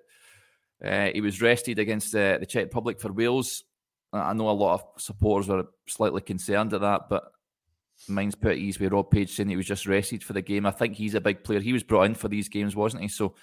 uh, 0.85 1.11
he 1.13 1.21
was 1.21 1.41
rested 1.41 1.79
against 1.79 2.13
the, 2.13 2.37
the 2.39 2.47
Czech 2.47 2.65
Republic 2.65 3.01
for 3.01 3.13
Wales 3.13 3.65
I 4.13 4.33
know 4.33 4.49
a 4.49 4.53
lot 4.53 4.75
of 4.75 5.03
supporters 5.03 5.49
were 5.49 5.67
slightly 5.87 6.23
concerned 6.23 6.73
at 6.73 6.81
that, 6.81 7.09
but 7.11 7.25
mine's 8.09 8.35
pretty 8.35 8.63
easy 8.63 8.85
with 8.85 8.93
Rob 8.93 9.11
Page 9.11 9.35
saying 9.35 9.49
he 9.49 9.57
was 9.57 9.67
just 9.67 9.87
rested 9.87 10.23
for 10.25 10.33
the 10.33 10.43
game. 10.43 10.65
I 10.65 10.71
think 10.71 10.95
he's 10.95 11.15
a 11.15 11.21
big 11.21 11.45
player. 11.45 11.61
He 11.61 11.73
was 11.73 11.83
brought 11.83 12.05
in 12.05 12.15
for 12.15 12.29
these 12.29 12.49
games, 12.49 12.75
wasn't 12.75 13.03
he? 13.03 13.09
So 13.09 13.35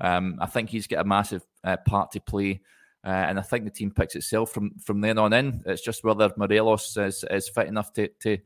um, 0.00 0.38
I 0.40 0.46
think 0.46 0.70
he's 0.70 0.86
got 0.86 1.00
a 1.00 1.08
massive 1.08 1.46
uh, 1.62 1.76
part 1.76 2.12
to 2.12 2.20
play. 2.20 2.60
Uh, 3.04 3.10
and 3.10 3.38
I 3.38 3.42
think 3.42 3.64
the 3.64 3.70
team 3.70 3.90
picks 3.90 4.16
itself 4.16 4.52
from 4.52 4.78
from 4.78 5.00
then 5.00 5.18
on 5.18 5.32
in. 5.34 5.62
It's 5.66 5.82
just 5.82 6.04
whether 6.04 6.32
Morelos 6.36 6.96
is, 6.96 7.24
is 7.30 7.48
fit 7.48 7.68
enough 7.68 7.92
to, 7.94 8.08
to 8.20 8.38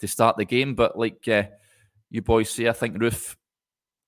to 0.00 0.06
start 0.06 0.36
the 0.36 0.44
game. 0.44 0.74
But 0.74 0.98
like 0.98 1.26
uh, 1.26 1.44
you 2.10 2.20
boys 2.20 2.50
say, 2.50 2.68
I 2.68 2.72
think 2.72 2.96
Roofe, 2.96 3.34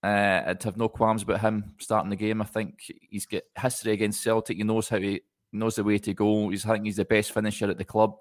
uh, 0.03 0.43
I'd 0.47 0.62
have 0.62 0.76
no 0.76 0.89
qualms 0.89 1.22
about 1.22 1.41
him 1.41 1.74
starting 1.78 2.11
the 2.11 2.16
game. 2.16 2.43
I 2.43 2.45
think 2.45 2.93
he's 3.09 3.24
got 3.24 3.45
history 3.59 3.93
against 3.93 4.22
Celtic. 4.22 4.59
He 4.59 4.64
knows 4.64 4.89
how 4.89 4.99
he 4.99 5.22
knows 5.51 5.76
the 5.76 5.84
way 5.84 5.99
to 5.99 6.12
go. 6.12 6.51
He's 6.51 6.66
I 6.66 6.74
think 6.74 6.84
he's 6.84 6.97
the 6.97 7.07
best 7.07 7.32
finisher 7.32 7.70
at 7.70 7.78
the 7.78 7.84
club. 7.84 8.16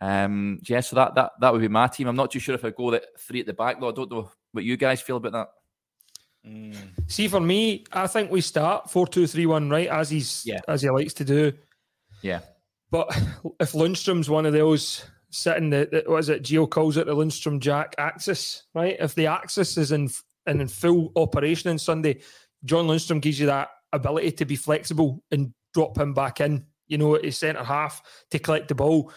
Um, 0.00 0.60
yeah, 0.62 0.80
so 0.80 0.96
that 0.96 1.16
that 1.16 1.32
that 1.40 1.52
would 1.52 1.62
be 1.62 1.68
my 1.68 1.88
team. 1.88 2.06
I'm 2.06 2.16
not 2.16 2.30
too 2.30 2.38
sure 2.38 2.54
if 2.54 2.64
I 2.64 2.70
go 2.70 2.92
that 2.92 3.04
three 3.18 3.40
at 3.40 3.46
the 3.46 3.52
back 3.54 3.80
though. 3.80 3.88
I 3.88 3.92
don't 3.92 4.10
know 4.10 4.30
what 4.52 4.64
you 4.64 4.76
guys 4.76 5.00
feel 5.00 5.16
about 5.16 5.32
that. 5.32 5.48
Mm. 6.46 6.76
See, 7.06 7.28
for 7.28 7.40
me, 7.40 7.84
I 7.92 8.06
think 8.06 8.30
we 8.30 8.40
start 8.40 8.90
four 8.90 9.06
two 9.06 9.26
three 9.26 9.46
one 9.46 9.70
right 9.70 9.88
as 9.88 10.10
he's 10.10 10.42
yeah. 10.44 10.60
as 10.66 10.82
he 10.82 10.90
likes 10.90 11.14
to 11.14 11.24
do. 11.24 11.52
Yeah, 12.20 12.40
but 12.90 13.08
if 13.60 13.72
Lundstram's 13.72 14.28
one 14.28 14.46
of 14.46 14.52
those 14.52 15.04
sitting 15.30 15.70
the, 15.70 15.88
the 15.90 16.10
what 16.10 16.18
is 16.18 16.28
it? 16.28 16.42
Gio 16.42 16.68
calls 16.68 16.96
it 16.96 17.06
the 17.06 17.14
Lundstram 17.14 17.60
Jack 17.60 17.94
axis, 17.98 18.64
right? 18.74 18.96
If 18.98 19.14
the 19.14 19.26
axis 19.26 19.76
is 19.78 19.92
in 19.92 20.10
in 20.46 20.66
full 20.66 21.12
operation 21.14 21.70
on 21.70 21.78
Sunday, 21.78 22.20
John 22.64 22.86
Lundstram 22.86 23.20
gives 23.20 23.38
you 23.38 23.46
that 23.46 23.70
ability 23.92 24.32
to 24.32 24.44
be 24.44 24.56
flexible 24.56 25.22
and 25.30 25.52
drop 25.74 25.96
him 25.96 26.12
back 26.12 26.40
in, 26.40 26.66
you 26.88 26.98
know, 26.98 27.14
at 27.14 27.24
his 27.24 27.38
centre 27.38 27.62
half 27.62 28.02
to 28.30 28.38
collect 28.38 28.68
the 28.68 28.74
ball. 28.74 29.12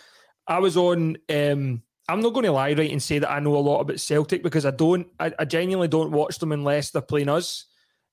I 0.47 0.59
was 0.59 0.78
on. 0.78 1.17
Um, 1.30 1.82
I'm 2.07 2.21
not 2.21 2.33
going 2.33 2.45
to 2.45 2.51
lie, 2.51 2.73
right, 2.73 2.91
and 2.91 3.01
say 3.01 3.19
that 3.19 3.31
I 3.31 3.39
know 3.39 3.55
a 3.55 3.57
lot 3.57 3.79
about 3.79 3.99
Celtic 3.99 4.43
because 4.43 4.65
I 4.65 4.71
don't. 4.71 5.07
I, 5.19 5.33
I 5.39 5.45
genuinely 5.45 5.87
don't 5.87 6.11
watch 6.11 6.39
them 6.39 6.51
unless 6.51 6.91
they're 6.91 7.01
playing 7.01 7.29
us. 7.29 7.65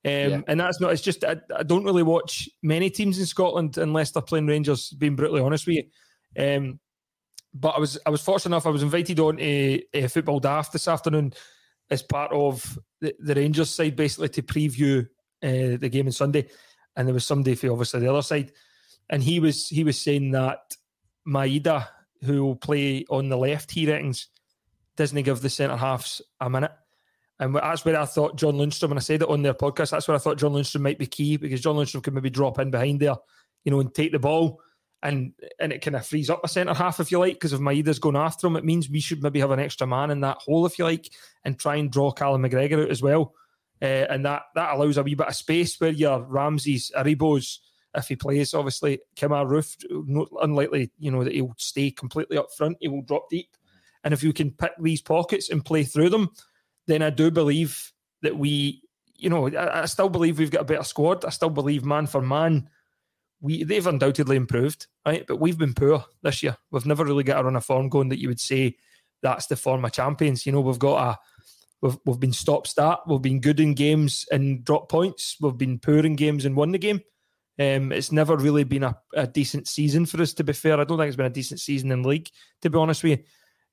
Um, 0.04 0.12
yeah. 0.12 0.40
And 0.48 0.58
that's 0.58 0.80
not. 0.80 0.92
It's 0.92 1.02
just 1.02 1.24
I, 1.24 1.36
I, 1.54 1.62
don't 1.62 1.84
really 1.84 2.02
watch 2.02 2.48
many 2.62 2.90
teams 2.90 3.18
in 3.18 3.26
Scotland 3.26 3.78
unless 3.78 4.10
they're 4.10 4.22
playing 4.22 4.46
Rangers. 4.46 4.90
Being 4.90 5.14
brutally 5.14 5.42
honest 5.42 5.66
with 5.66 5.84
you, 6.36 6.56
um, 6.56 6.80
but 7.54 7.76
I 7.76 7.78
was 7.78 7.98
I 8.06 8.10
was 8.10 8.22
fortunate 8.22 8.54
enough. 8.54 8.66
I 8.66 8.70
was 8.70 8.82
invited 8.82 9.20
on 9.20 9.38
a, 9.38 9.84
a 9.92 10.08
football 10.08 10.40
daft 10.40 10.72
this 10.72 10.88
afternoon 10.88 11.34
as 11.90 12.02
part 12.02 12.32
of 12.32 12.78
the, 13.00 13.14
the 13.20 13.34
Rangers 13.34 13.70
side, 13.70 13.94
basically 13.94 14.30
to 14.30 14.42
preview 14.42 15.04
uh, 15.42 15.76
the 15.78 15.90
game 15.90 16.06
on 16.06 16.12
Sunday 16.12 16.48
and 16.96 17.06
there 17.06 17.14
was 17.14 17.26
somebody 17.26 17.54
for 17.54 17.70
obviously 17.70 18.00
the 18.00 18.10
other 18.10 18.22
side, 18.22 18.52
and 19.10 19.22
he 19.22 19.40
was 19.40 19.68
he 19.68 19.84
was 19.84 19.98
saying 19.98 20.32
that 20.32 20.60
Maeda, 21.26 21.88
who 22.24 22.44
will 22.44 22.56
play 22.56 23.04
on 23.10 23.28
the 23.28 23.36
left, 23.36 23.70
he 23.70 23.90
reckons 23.90 24.28
doesn't 24.96 25.22
give 25.22 25.40
the 25.40 25.50
centre 25.50 25.76
halves 25.76 26.22
a 26.40 26.50
minute. 26.50 26.72
And 27.38 27.56
that's 27.56 27.84
where 27.84 27.98
I 27.98 28.04
thought 28.04 28.36
John 28.36 28.54
Lundstram, 28.54 28.90
and 28.90 28.98
I 28.98 29.02
said 29.02 29.22
it 29.22 29.28
on 29.28 29.42
their 29.42 29.54
podcast, 29.54 29.90
that's 29.90 30.06
where 30.06 30.14
I 30.14 30.20
thought 30.20 30.38
John 30.38 30.52
Lundstram 30.52 30.82
might 30.82 30.98
be 30.98 31.06
key 31.06 31.36
because 31.36 31.60
John 31.60 31.76
Lundstram 31.76 32.02
could 32.02 32.14
maybe 32.14 32.30
drop 32.30 32.58
in 32.58 32.70
behind 32.70 33.00
there, 33.00 33.16
you 33.64 33.72
know, 33.72 33.80
and 33.80 33.92
take 33.92 34.12
the 34.12 34.18
ball. 34.18 34.60
And 35.02 35.32
and 35.58 35.72
it 35.72 35.82
kind 35.82 35.96
of 35.96 36.06
frees 36.06 36.30
up 36.30 36.44
a 36.44 36.48
centre 36.48 36.74
half, 36.74 37.00
if 37.00 37.10
you 37.10 37.18
like, 37.18 37.34
because 37.34 37.52
if 37.52 37.58
Maeda's 37.58 37.98
going 37.98 38.14
after 38.14 38.46
him, 38.46 38.54
it 38.54 38.64
means 38.64 38.88
we 38.88 39.00
should 39.00 39.20
maybe 39.20 39.40
have 39.40 39.50
an 39.50 39.58
extra 39.58 39.84
man 39.84 40.12
in 40.12 40.20
that 40.20 40.36
hole, 40.36 40.64
if 40.64 40.78
you 40.78 40.84
like, 40.84 41.10
and 41.44 41.58
try 41.58 41.74
and 41.74 41.90
draw 41.90 42.12
Callum 42.12 42.44
McGregor 42.44 42.84
out 42.84 42.90
as 42.90 43.02
well. 43.02 43.34
Uh, 43.80 44.06
and 44.08 44.24
that 44.24 44.42
that 44.54 44.74
allows 44.74 44.98
a 44.98 45.02
wee 45.02 45.16
bit 45.16 45.26
of 45.26 45.34
space 45.34 45.80
where 45.80 45.90
your 45.90 46.22
Ramsey's, 46.22 46.92
Aribo's, 46.96 47.58
if 47.94 48.08
he 48.08 48.16
plays, 48.16 48.54
obviously, 48.54 49.00
Kemar 49.16 49.46
Roofe, 49.46 49.76
not 50.06 50.28
unlikely, 50.40 50.90
you 50.98 51.10
know, 51.10 51.24
that 51.24 51.34
he'll 51.34 51.54
stay 51.58 51.90
completely 51.90 52.38
up 52.38 52.48
front. 52.56 52.78
He 52.80 52.88
will 52.88 53.02
drop 53.02 53.28
deep. 53.28 53.56
And 54.04 54.14
if 54.14 54.22
you 54.22 54.32
can 54.32 54.50
pick 54.50 54.72
these 54.80 55.02
pockets 55.02 55.50
and 55.50 55.64
play 55.64 55.84
through 55.84 56.08
them, 56.08 56.30
then 56.86 57.02
I 57.02 57.10
do 57.10 57.30
believe 57.30 57.92
that 58.22 58.36
we, 58.36 58.82
you 59.14 59.30
know, 59.30 59.48
I, 59.48 59.82
I, 59.82 59.84
still 59.86 60.08
believe 60.08 60.38
we've 60.38 60.50
got 60.50 60.62
a 60.62 60.64
better 60.64 60.84
squad. 60.84 61.24
I 61.24 61.30
still 61.30 61.50
believe 61.50 61.84
man 61.84 62.06
for 62.06 62.20
man, 62.20 62.68
we 63.40 63.64
they've 63.64 63.86
undoubtedly 63.86 64.36
improved, 64.36 64.86
right? 65.06 65.26
But 65.26 65.40
we've 65.40 65.58
been 65.58 65.74
poor 65.74 66.04
this 66.22 66.42
year. 66.42 66.56
We've 66.70 66.86
never 66.86 67.04
really 67.04 67.24
got 67.24 67.40
a 67.40 67.44
run 67.44 67.56
of 67.56 67.64
form 67.64 67.88
going 67.88 68.08
that 68.08 68.20
you 68.20 68.28
would 68.28 68.40
say 68.40 68.76
that's 69.22 69.46
the 69.46 69.56
form 69.56 69.84
of 69.84 69.92
champions. 69.92 70.46
You 70.46 70.52
know, 70.52 70.60
we've 70.60 70.78
got 70.78 71.08
a 71.08 71.18
we've 71.80 71.98
we've 72.06 72.20
been 72.20 72.32
stop 72.32 72.66
start. 72.66 73.00
We've 73.06 73.22
been 73.22 73.40
good 73.40 73.60
in 73.60 73.74
games 73.74 74.26
and 74.30 74.64
drop 74.64 74.88
points. 74.88 75.36
We've 75.40 75.58
been 75.58 75.78
poor 75.78 76.04
in 76.04 76.16
games 76.16 76.44
and 76.44 76.56
won 76.56 76.72
the 76.72 76.78
game. 76.78 77.00
Um, 77.58 77.92
it's 77.92 78.12
never 78.12 78.36
really 78.36 78.64
been 78.64 78.82
a, 78.82 78.96
a 79.14 79.26
decent 79.26 79.68
season 79.68 80.06
for 80.06 80.20
us. 80.22 80.32
To 80.34 80.44
be 80.44 80.52
fair, 80.52 80.80
I 80.80 80.84
don't 80.84 80.98
think 80.98 81.08
it's 81.08 81.16
been 81.16 81.26
a 81.26 81.30
decent 81.30 81.60
season 81.60 81.92
in 81.92 82.02
league. 82.02 82.28
To 82.62 82.70
be 82.70 82.78
honest 82.78 83.02
with 83.02 83.20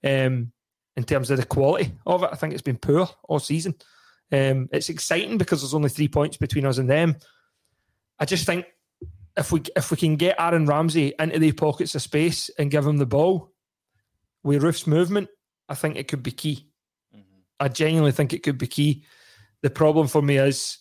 you, 0.04 0.10
um, 0.10 0.52
in 0.98 1.04
terms 1.04 1.32
of 1.32 1.38
the 1.38 1.46
quality 1.46 1.94
of 2.06 2.24
it. 2.24 2.30
I 2.32 2.36
think 2.36 2.54
it's 2.54 2.62
been 2.62 2.78
poor 2.78 3.10
all 3.24 3.40
season. 3.40 3.76
Um, 4.32 4.68
it's 4.72 4.90
exciting 4.90 5.38
because 5.38 5.62
there's 5.62 5.74
only 5.74 5.90
three 5.90 6.10
points 6.10 6.38
between 6.38 6.66
us 6.66 6.78
and 6.78 6.90
them. 6.90 7.16
I 8.20 8.26
just 8.26 8.46
think 8.46 8.66
if 9.38 9.52
we 9.52 9.64
if 9.76 9.92
we 9.92 9.98
can 9.98 10.18
get 10.18 10.36
Aaron 10.38 10.66
Ramsey 10.66 11.14
into 11.18 11.40
the 11.40 11.54
pockets 11.54 11.96
of 11.96 12.02
space 12.02 12.50
and 12.60 12.70
give 12.70 12.86
him 12.86 12.98
the 12.98 13.06
ball 13.06 13.54
with 14.44 14.62
Roofe's 14.62 14.88
movement, 14.88 15.30
I 15.70 15.76
think 15.76 15.96
it 15.96 16.08
could 16.08 16.22
be 16.22 16.32
key. 16.32 16.68
Mm-hmm. 17.16 17.40
I 17.60 17.70
genuinely 17.70 18.12
think 18.12 18.34
it 18.34 18.44
could 18.44 18.58
be 18.58 18.68
key. 18.68 19.06
The 19.62 19.70
problem 19.70 20.08
for 20.08 20.22
me 20.22 20.38
is 20.38 20.80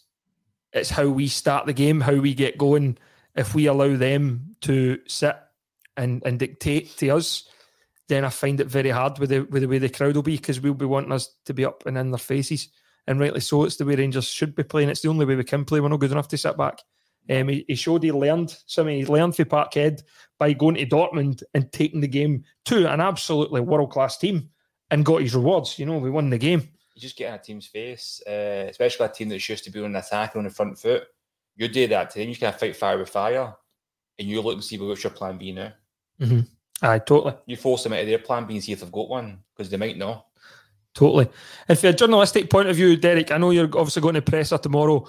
it's 0.79 0.91
how 0.91 1.09
we 1.09 1.29
start 1.29 1.67
the 1.67 1.73
game, 1.73 2.01
how 2.01 2.15
we 2.15 2.35
get 2.35 2.59
going. 2.59 2.99
If 3.35 3.55
we 3.55 3.67
allow 3.67 3.97
them 3.97 4.57
to 4.63 4.99
sit 5.07 5.37
and, 5.97 6.23
and 6.25 6.39
dictate 6.39 6.97
to 6.99 7.11
us, 7.11 7.49
then 8.09 8.25
I 8.25 8.31
find 8.31 8.61
it 8.61 8.67
very 8.67 8.91
hard 8.91 9.19
with 9.19 9.31
the 9.31 9.41
with 9.43 9.63
the 9.63 9.69
way 9.69 9.79
the 9.79 9.89
crowd 9.89 10.17
will 10.17 10.23
be 10.23 10.37
because 10.37 10.61
we'll 10.61 10.75
be 10.75 10.87
wanting 10.87 11.13
us 11.13 11.35
to 11.45 11.55
be 11.55 11.65
up 11.65 11.85
and 11.87 11.97
in 11.97 12.11
their 12.11 12.19
faces. 12.19 12.69
And 13.07 13.21
rightly 13.21 13.41
so, 13.41 13.65
it's 13.65 13.77
the 13.77 13.85
way 13.85 13.97
Rangers 13.97 14.29
should 14.29 14.55
be 14.55 14.63
playing. 14.63 14.89
It's 14.89 15.01
the 15.01 15.09
only 15.09 15.25
way 15.25 15.35
we 15.35 15.45
can 15.45 15.65
play. 15.65 15.81
We're 15.81 15.89
not 15.89 16.01
good 16.01 16.13
enough 16.13 16.29
to 16.29 16.39
sit 16.39 16.57
back. 16.57 16.81
Um, 17.31 17.49
he, 17.49 17.65
he, 17.69 17.75
showed 17.75 18.03
he 18.03 18.13
learned 18.13 18.57
something. 18.67 18.97
He 18.97 19.07
learned 19.07 19.37
for 19.37 19.45
Parkhead 19.45 20.03
by 20.39 20.53
going 20.55 20.77
to 20.77 20.87
Dortmund 20.87 21.43
and 21.55 21.71
taking 21.73 22.01
the 22.01 22.09
game 22.09 22.45
to 22.67 22.91
an 22.91 23.01
absolutely 23.01 23.61
world 23.61 23.91
class 23.91 24.17
team 24.17 24.51
and 24.91 25.05
got 25.05 25.23
his 25.23 25.35
rewards. 25.35 25.79
You 25.79 25.87
know, 25.87 25.99
we 25.99 26.11
won 26.11 26.31
the 26.31 26.39
game. 26.39 26.69
You 26.99 27.03
just 27.03 27.17
get 27.17 27.29
in 27.29 27.35
a 27.35 27.39
team's 27.39 27.67
face, 27.67 28.21
uh, 28.27 28.67
especially 28.69 29.07
a 29.07 29.09
team 29.09 29.29
that's 29.29 29.49
used 29.49 29.63
to 29.63 29.71
be 29.71 29.81
on 29.81 29.93
the 29.93 30.01
attack 30.01 30.35
on 30.35 30.43
the 30.43 30.51
front 30.51 30.77
foot. 30.77 31.05
You 31.55 31.69
do 31.69 31.87
that 31.87 32.11
to 32.11 32.19
them, 32.19 32.29
you 32.29 32.35
kind 32.35 32.53
of 32.53 32.59
fight 32.59 32.75
fire 32.75 32.99
with 32.99 33.09
fire, 33.09 33.55
and 34.19 34.27
you 34.27 34.43
look 34.43 34.55
and 34.55 34.65
see 34.65 34.77
what's 34.81 35.05
your 35.05 35.13
plan 35.13 35.39
B 35.39 35.53
now. 35.53 35.75
Mm-hmm. 36.21 36.41
Aye, 36.83 36.99
totally. 36.99 37.37
You 37.47 37.57
force 37.57 37.85
them 37.85 37.93
out 37.93 38.01
of 38.01 38.09
their 38.09 38.19
plan 38.19 38.47
B 38.47 38.55
and 38.55 38.65
see 38.65 38.73
if 38.73 38.81
they've 38.81 38.91
got 38.91 39.09
one 39.09 39.39
because 39.57 39.71
they 39.71 39.77
might 39.77 39.97
not. 39.97 40.27
Totally. 40.93 41.29
And 41.69 41.79
from 41.79 41.91
a 41.91 41.93
journalistic 41.93 42.51
point 42.51 42.69
of 42.69 42.75
view, 42.75 42.97
Derek, 42.97 43.31
I 43.31 43.39
know 43.39 43.53
you're 43.53 43.67
obviously 43.67 44.03
going 44.03 44.17
to 44.17 44.23
presser 44.23 44.59
tomorrow. 44.59 45.09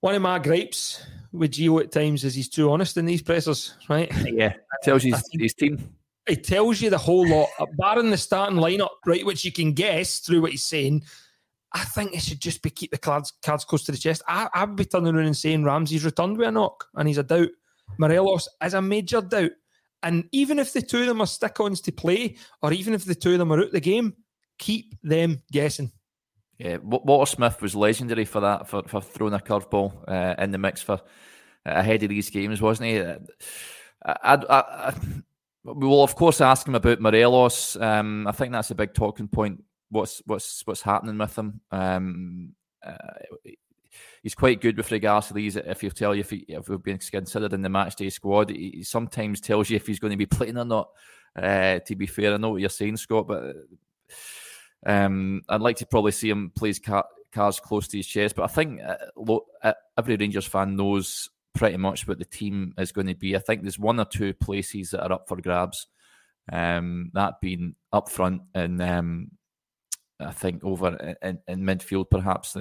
One 0.00 0.14
of 0.14 0.20
my 0.20 0.38
gripes 0.38 1.02
with 1.32 1.52
Gio 1.52 1.80
at 1.80 1.92
times 1.92 2.24
is 2.24 2.34
he's 2.34 2.50
too 2.50 2.70
honest 2.70 2.98
in 2.98 3.06
these 3.06 3.22
pressers, 3.22 3.72
right? 3.88 4.12
Yeah, 4.26 4.52
tells 4.82 5.02
you 5.02 5.14
his, 5.14 5.30
his 5.32 5.54
team. 5.54 5.94
He 6.26 6.36
tells 6.36 6.80
you 6.80 6.88
the 6.90 6.98
whole 6.98 7.28
lot, 7.28 7.48
barring 7.76 8.10
the 8.10 8.16
starting 8.16 8.58
lineup, 8.58 8.88
right, 9.04 9.26
which 9.26 9.44
you 9.44 9.52
can 9.52 9.72
guess 9.72 10.20
through 10.20 10.40
what 10.40 10.52
he's 10.52 10.66
saying. 10.66 11.04
I 11.72 11.80
think 11.80 12.14
it 12.14 12.22
should 12.22 12.40
just 12.40 12.62
be 12.62 12.70
keep 12.70 12.92
the 12.92 12.98
cards 12.98 13.32
cards 13.44 13.64
close 13.64 13.84
to 13.84 13.92
the 13.92 13.98
chest. 13.98 14.22
I, 14.28 14.48
I'd 14.54 14.76
be 14.76 14.84
turning 14.84 15.14
around 15.14 15.26
and 15.26 15.36
saying 15.36 15.64
Ramsey's 15.64 16.04
returned 16.04 16.38
with 16.38 16.48
a 16.48 16.52
knock 16.52 16.86
and 16.94 17.08
he's 17.08 17.18
a 17.18 17.24
doubt. 17.24 17.48
Morelos 17.98 18.48
is 18.62 18.74
a 18.74 18.80
major 18.80 19.20
doubt. 19.20 19.50
And 20.02 20.28
even 20.32 20.58
if 20.58 20.72
the 20.72 20.82
two 20.82 21.00
of 21.00 21.06
them 21.06 21.20
are 21.20 21.26
stick 21.26 21.58
ons 21.60 21.80
to 21.82 21.92
play, 21.92 22.36
or 22.62 22.72
even 22.72 22.94
if 22.94 23.04
the 23.04 23.14
two 23.14 23.32
of 23.32 23.38
them 23.38 23.52
are 23.52 23.60
out 23.60 23.72
the 23.72 23.80
game, 23.80 24.14
keep 24.58 24.94
them 25.02 25.42
guessing. 25.50 25.90
Yeah, 26.58 26.76
Walter 26.82 27.28
Smith 27.28 27.60
was 27.60 27.74
legendary 27.74 28.24
for 28.24 28.40
that, 28.40 28.68
for, 28.68 28.82
for 28.84 29.00
throwing 29.00 29.34
a 29.34 29.38
curveball 29.38 30.04
uh, 30.06 30.34
in 30.38 30.52
the 30.52 30.58
mix 30.58 30.80
for 30.82 30.94
uh, 30.94 30.98
ahead 31.64 32.02
of 32.02 32.10
these 32.10 32.30
games, 32.30 32.60
wasn't 32.60 32.90
he? 32.90 33.00
Uh, 33.00 33.18
I, 34.04 34.34
I, 34.34 34.58
I, 34.58 34.94
we 35.64 35.86
will 35.86 36.02
of 36.02 36.14
course 36.14 36.40
ask 36.40 36.66
him 36.66 36.74
about 36.74 37.00
Morelos. 37.00 37.76
Um, 37.76 38.26
I 38.26 38.32
think 38.32 38.52
that's 38.52 38.70
a 38.70 38.74
big 38.74 38.94
talking 38.94 39.28
point. 39.28 39.64
What's 39.90 40.22
what's 40.26 40.62
what's 40.66 40.82
happening 40.82 41.18
with 41.18 41.36
him? 41.36 41.60
Um, 41.70 42.54
uh, 42.84 42.96
he's 44.22 44.34
quite 44.34 44.60
good 44.60 44.76
with 44.76 44.90
regards 44.90 45.28
to 45.28 45.34
these. 45.34 45.56
If 45.56 45.80
he'll 45.80 45.90
tell 45.90 46.14
you 46.14 46.20
if, 46.20 46.30
he, 46.30 46.44
if 46.48 46.66
he'll 46.66 46.78
be 46.78 46.96
considered 46.98 47.52
in 47.52 47.62
the 47.62 47.68
match 47.68 47.96
day 47.96 48.10
squad, 48.10 48.50
he 48.50 48.82
sometimes 48.82 49.40
tells 49.40 49.70
you 49.70 49.76
if 49.76 49.86
he's 49.86 49.98
going 49.98 50.10
to 50.10 50.16
be 50.16 50.26
playing 50.26 50.58
or 50.58 50.64
not. 50.64 50.90
Uh, 51.36 51.78
to 51.80 51.96
be 51.96 52.06
fair, 52.06 52.34
I 52.34 52.36
know 52.36 52.50
what 52.50 52.60
you're 52.60 52.70
saying, 52.70 52.96
Scott, 52.96 53.26
but 53.26 53.54
um, 54.86 55.42
I'd 55.48 55.60
like 55.60 55.76
to 55.78 55.86
probably 55.86 56.12
see 56.12 56.30
him 56.30 56.50
play 56.54 56.68
his 56.68 56.78
car- 56.78 57.08
close 57.32 57.88
to 57.88 57.96
his 57.96 58.06
chest. 58.06 58.36
But 58.36 58.44
I 58.44 58.48
think 58.48 58.80
uh, 58.82 58.96
lo- 59.16 59.46
uh, 59.62 59.72
every 59.98 60.16
Rangers 60.16 60.46
fan 60.46 60.76
knows 60.76 61.30
pretty 61.54 61.76
much 61.76 62.06
what 62.06 62.18
the 62.18 62.24
team 62.24 62.74
is 62.78 62.92
going 62.92 63.06
to 63.06 63.14
be. 63.14 63.36
I 63.36 63.38
think 63.38 63.62
there's 63.62 63.78
one 63.78 64.00
or 64.00 64.04
two 64.04 64.34
places 64.34 64.90
that 64.90 65.04
are 65.04 65.12
up 65.12 65.28
for 65.28 65.36
grabs. 65.36 65.86
Um, 66.52 67.10
that 67.14 67.40
being 67.40 67.74
up 67.92 68.10
front 68.10 68.42
and 68.54 68.82
um, 68.82 69.30
I 70.20 70.32
think 70.32 70.62
over 70.62 71.16
in, 71.22 71.38
in 71.48 71.60
midfield, 71.60 72.10
perhaps 72.10 72.56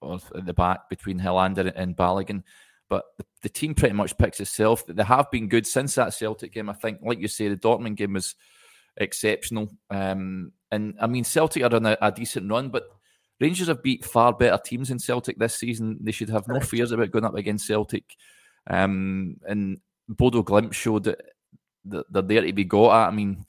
or 0.00 0.18
at 0.34 0.46
the 0.46 0.54
back 0.54 0.88
between 0.88 1.18
Helander 1.18 1.72
and 1.74 1.96
Balogun. 1.96 2.42
But 2.88 3.04
the, 3.18 3.24
the, 3.42 3.48
team 3.48 3.74
pretty 3.74 3.94
much 3.94 4.16
picks 4.16 4.38
itself. 4.38 4.84
They 4.86 5.02
have 5.02 5.30
been 5.32 5.48
good 5.48 5.66
since 5.66 5.96
that 5.96 6.14
Celtic 6.14 6.52
game. 6.52 6.70
I 6.70 6.72
think, 6.72 7.00
like 7.02 7.18
you 7.18 7.26
say, 7.26 7.48
the 7.48 7.56
Dortmund 7.56 7.96
game 7.96 8.12
was 8.12 8.36
exceptional. 8.96 9.68
Um, 9.90 10.52
and 10.70 10.94
I 11.00 11.08
mean, 11.08 11.24
Celtic 11.24 11.64
are 11.64 11.74
on 11.74 11.86
a, 11.86 11.98
a, 12.00 12.12
decent 12.12 12.48
run, 12.48 12.68
but 12.68 12.84
Rangers 13.40 13.68
have 13.68 13.82
beat 13.82 14.04
far 14.04 14.32
better 14.32 14.58
teams 14.62 14.90
in 14.90 14.98
Celtic 14.98 15.38
this 15.38 15.54
season. 15.54 15.98
They 16.00 16.12
should 16.12 16.30
have 16.30 16.48
no 16.48 16.60
fears 16.60 16.92
about 16.92 17.10
going 17.10 17.24
up 17.24 17.34
against 17.34 17.66
Celtic. 17.66 18.16
Um, 18.66 19.36
and 19.46 19.80
Bodo 20.08 20.42
Glimt 20.42 20.72
showed 20.72 21.04
that 21.04 21.20
they're 21.84 22.22
there 22.22 22.42
to 22.42 22.52
be 22.52 22.64
got 22.64 23.02
at. 23.02 23.08
I 23.08 23.10
mean, 23.10 23.44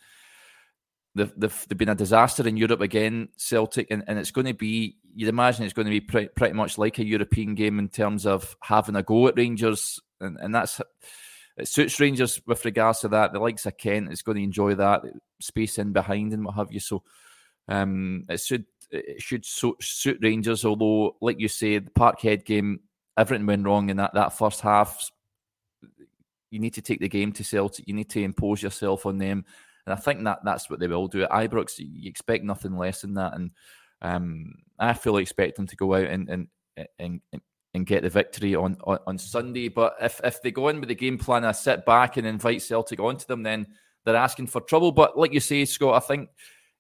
they've, 1.16 1.34
they've, 1.38 1.66
they've 1.68 1.78
been 1.78 1.90
a 1.90 1.96
disaster 1.96 2.48
in 2.48 2.58
Europe 2.58 2.82
again, 2.82 3.30
Celtic, 3.38 3.88
and, 3.90 4.04
and 4.08 4.20
it's 4.20 4.32
going 4.32 4.48
to 4.48 4.54
be, 4.54 4.98
you'd 5.16 5.30
imagine 5.30 5.64
it's 5.64 5.74
going 5.74 5.88
to 5.88 5.92
be 5.92 6.02
pre- 6.02 6.30
pretty 6.30 6.54
much 6.54 6.78
like 6.78 7.00
a 7.00 7.06
European 7.06 7.56
game 7.56 7.80
in 7.80 7.90
terms 7.90 8.26
of 8.26 8.56
having 8.62 8.96
a 8.96 9.04
go 9.04 9.28
at 9.28 9.38
Rangers, 9.38 10.00
and, 10.20 10.38
and 10.40 10.54
that's 10.54 10.82
it 11.58 11.68
suits 11.68 12.00
Rangers 12.00 12.40
with 12.46 12.64
regards 12.66 13.00
to 13.00 13.08
that. 13.10 13.34
The 13.34 13.40
likes 13.40 13.66
of 13.66 13.78
Kent 13.78 14.12
is 14.12 14.22
going 14.22 14.38
to 14.38 14.44
enjoy 14.44 14.76
that 14.76 15.02
space 15.42 15.80
in 15.80 15.92
behind 15.92 16.34
and 16.34 16.46
what 16.46 16.56
have 16.56 16.72
you. 16.72 16.80
So 16.80 17.04
um, 17.68 18.26
it 18.30 18.40
should 18.40 18.66
it 18.92 19.22
should 19.22 19.46
suit 19.46 20.20
Rangers. 20.22 20.66
Although, 20.66 21.16
like 21.22 21.40
you 21.40 21.48
say, 21.48 21.80
the 21.80 21.92
Parkhead 21.92 22.46
game, 22.46 22.82
everything 23.18 23.46
went 23.46 23.66
wrong 23.66 23.90
in 23.90 23.98
that 23.98 24.14
that 24.14 24.38
first 24.38 24.62
half. 24.62 25.10
You 26.50 26.60
need 26.60 26.74
to 26.76 26.82
take 26.82 27.00
the 27.00 27.10
game 27.10 27.34
to 27.34 27.44
Celtic. 27.44 27.88
You 27.88 27.94
need 27.94 28.10
to 28.12 28.24
impose 28.24 28.64
yourself 28.64 29.06
on 29.06 29.18
them. 29.18 29.46
And 29.86 29.94
I 29.94 29.98
think 29.98 30.24
that 30.24 30.40
that's 30.44 30.70
what 30.70 30.80
they 30.80 30.88
will 30.88 31.08
do 31.08 31.24
at 31.24 31.32
Ibrox. 31.32 31.80
You 31.80 32.10
expect 32.10 32.44
nothing 32.44 32.78
less 32.78 33.02
than 33.02 33.14
that, 33.16 33.34
and 33.36 33.52
um, 34.02 34.54
I 34.78 34.94
fully 34.94 35.22
expect 35.22 35.56
them 35.56 35.68
to 35.68 35.76
go 35.76 35.94
out 35.96 36.08
and 36.08 36.30
and 36.30 36.48
and, 37.00 37.22
and 37.74 37.86
get 37.86 38.04
the 38.04 38.10
victory 38.10 38.56
on, 38.56 38.78
on, 38.84 39.00
on 39.08 39.18
Sunday. 39.18 39.68
But 39.68 39.96
if 40.02 40.20
if 40.24 40.42
they 40.42 40.52
go 40.52 40.68
in 40.70 40.80
with 40.80 40.90
the 40.90 40.96
game 40.96 41.18
plan, 41.18 41.46
I 41.46 41.52
sit 41.54 41.86
back 41.86 42.18
and 42.18 42.28
invite 42.28 42.62
Celtic 42.62 43.00
onto 43.00 43.26
them, 43.26 43.44
then 43.44 43.68
they're 44.04 44.16
asking 44.16 44.48
for 44.48 44.62
trouble. 44.62 44.92
But 44.92 45.18
like 45.18 45.34
you 45.34 45.40
say, 45.40 45.66
Scott, 45.66 45.96
I 45.96 46.06
think 46.06 46.30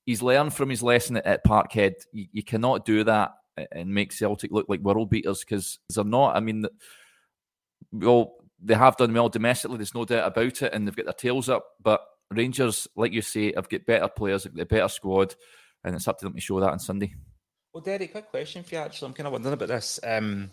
he's 0.07 0.23
learned 0.23 0.53
from 0.53 0.71
his 0.71 0.81
lesson 0.81 1.17
at, 1.17 1.25
at 1.27 1.45
Parkhead. 1.45 1.93
You, 2.11 2.25
you, 2.31 2.43
cannot 2.43 2.85
do 2.85 3.03
that 3.03 3.33
and 3.71 3.93
make 3.93 4.11
Celtic 4.11 4.51
look 4.51 4.65
like 4.67 4.79
world 4.79 5.11
beaters 5.11 5.41
because 5.41 5.77
they're 5.93 6.03
not. 6.03 6.35
I 6.35 6.39
mean, 6.39 6.65
well, 7.91 8.33
they 8.59 8.73
have 8.73 8.97
done 8.97 9.13
well 9.13 9.29
domestically. 9.29 9.77
There's 9.77 9.93
no 9.93 10.05
doubt 10.05 10.27
about 10.27 10.63
it, 10.63 10.73
and 10.73 10.87
they've 10.87 10.95
got 10.95 11.05
their 11.05 11.13
tails 11.13 11.49
up. 11.49 11.65
But 11.83 12.01
Rangers, 12.31 12.87
like 12.95 13.11
you 13.11 13.21
say, 13.21 13.53
have 13.53 13.69
got 13.69 13.85
better 13.85 14.07
players, 14.07 14.45
have 14.45 14.55
got 14.55 14.63
a 14.63 14.65
better 14.65 14.87
squad, 14.87 15.35
and 15.83 15.95
it's 15.95 16.07
up 16.07 16.17
to 16.19 16.25
them 16.25 16.33
to 16.33 16.41
show 16.41 16.59
that 16.61 16.71
on 16.71 16.79
Sunday. 16.79 17.13
Well, 17.73 17.83
Derek, 17.83 18.11
quick 18.11 18.29
question 18.29 18.63
for 18.63 18.75
you. 18.75 18.81
Actually, 18.81 19.09
I'm 19.09 19.13
kind 19.13 19.27
of 19.27 19.33
wondering 19.33 19.53
about 19.53 19.67
this. 19.67 19.99
Um, 20.03 20.49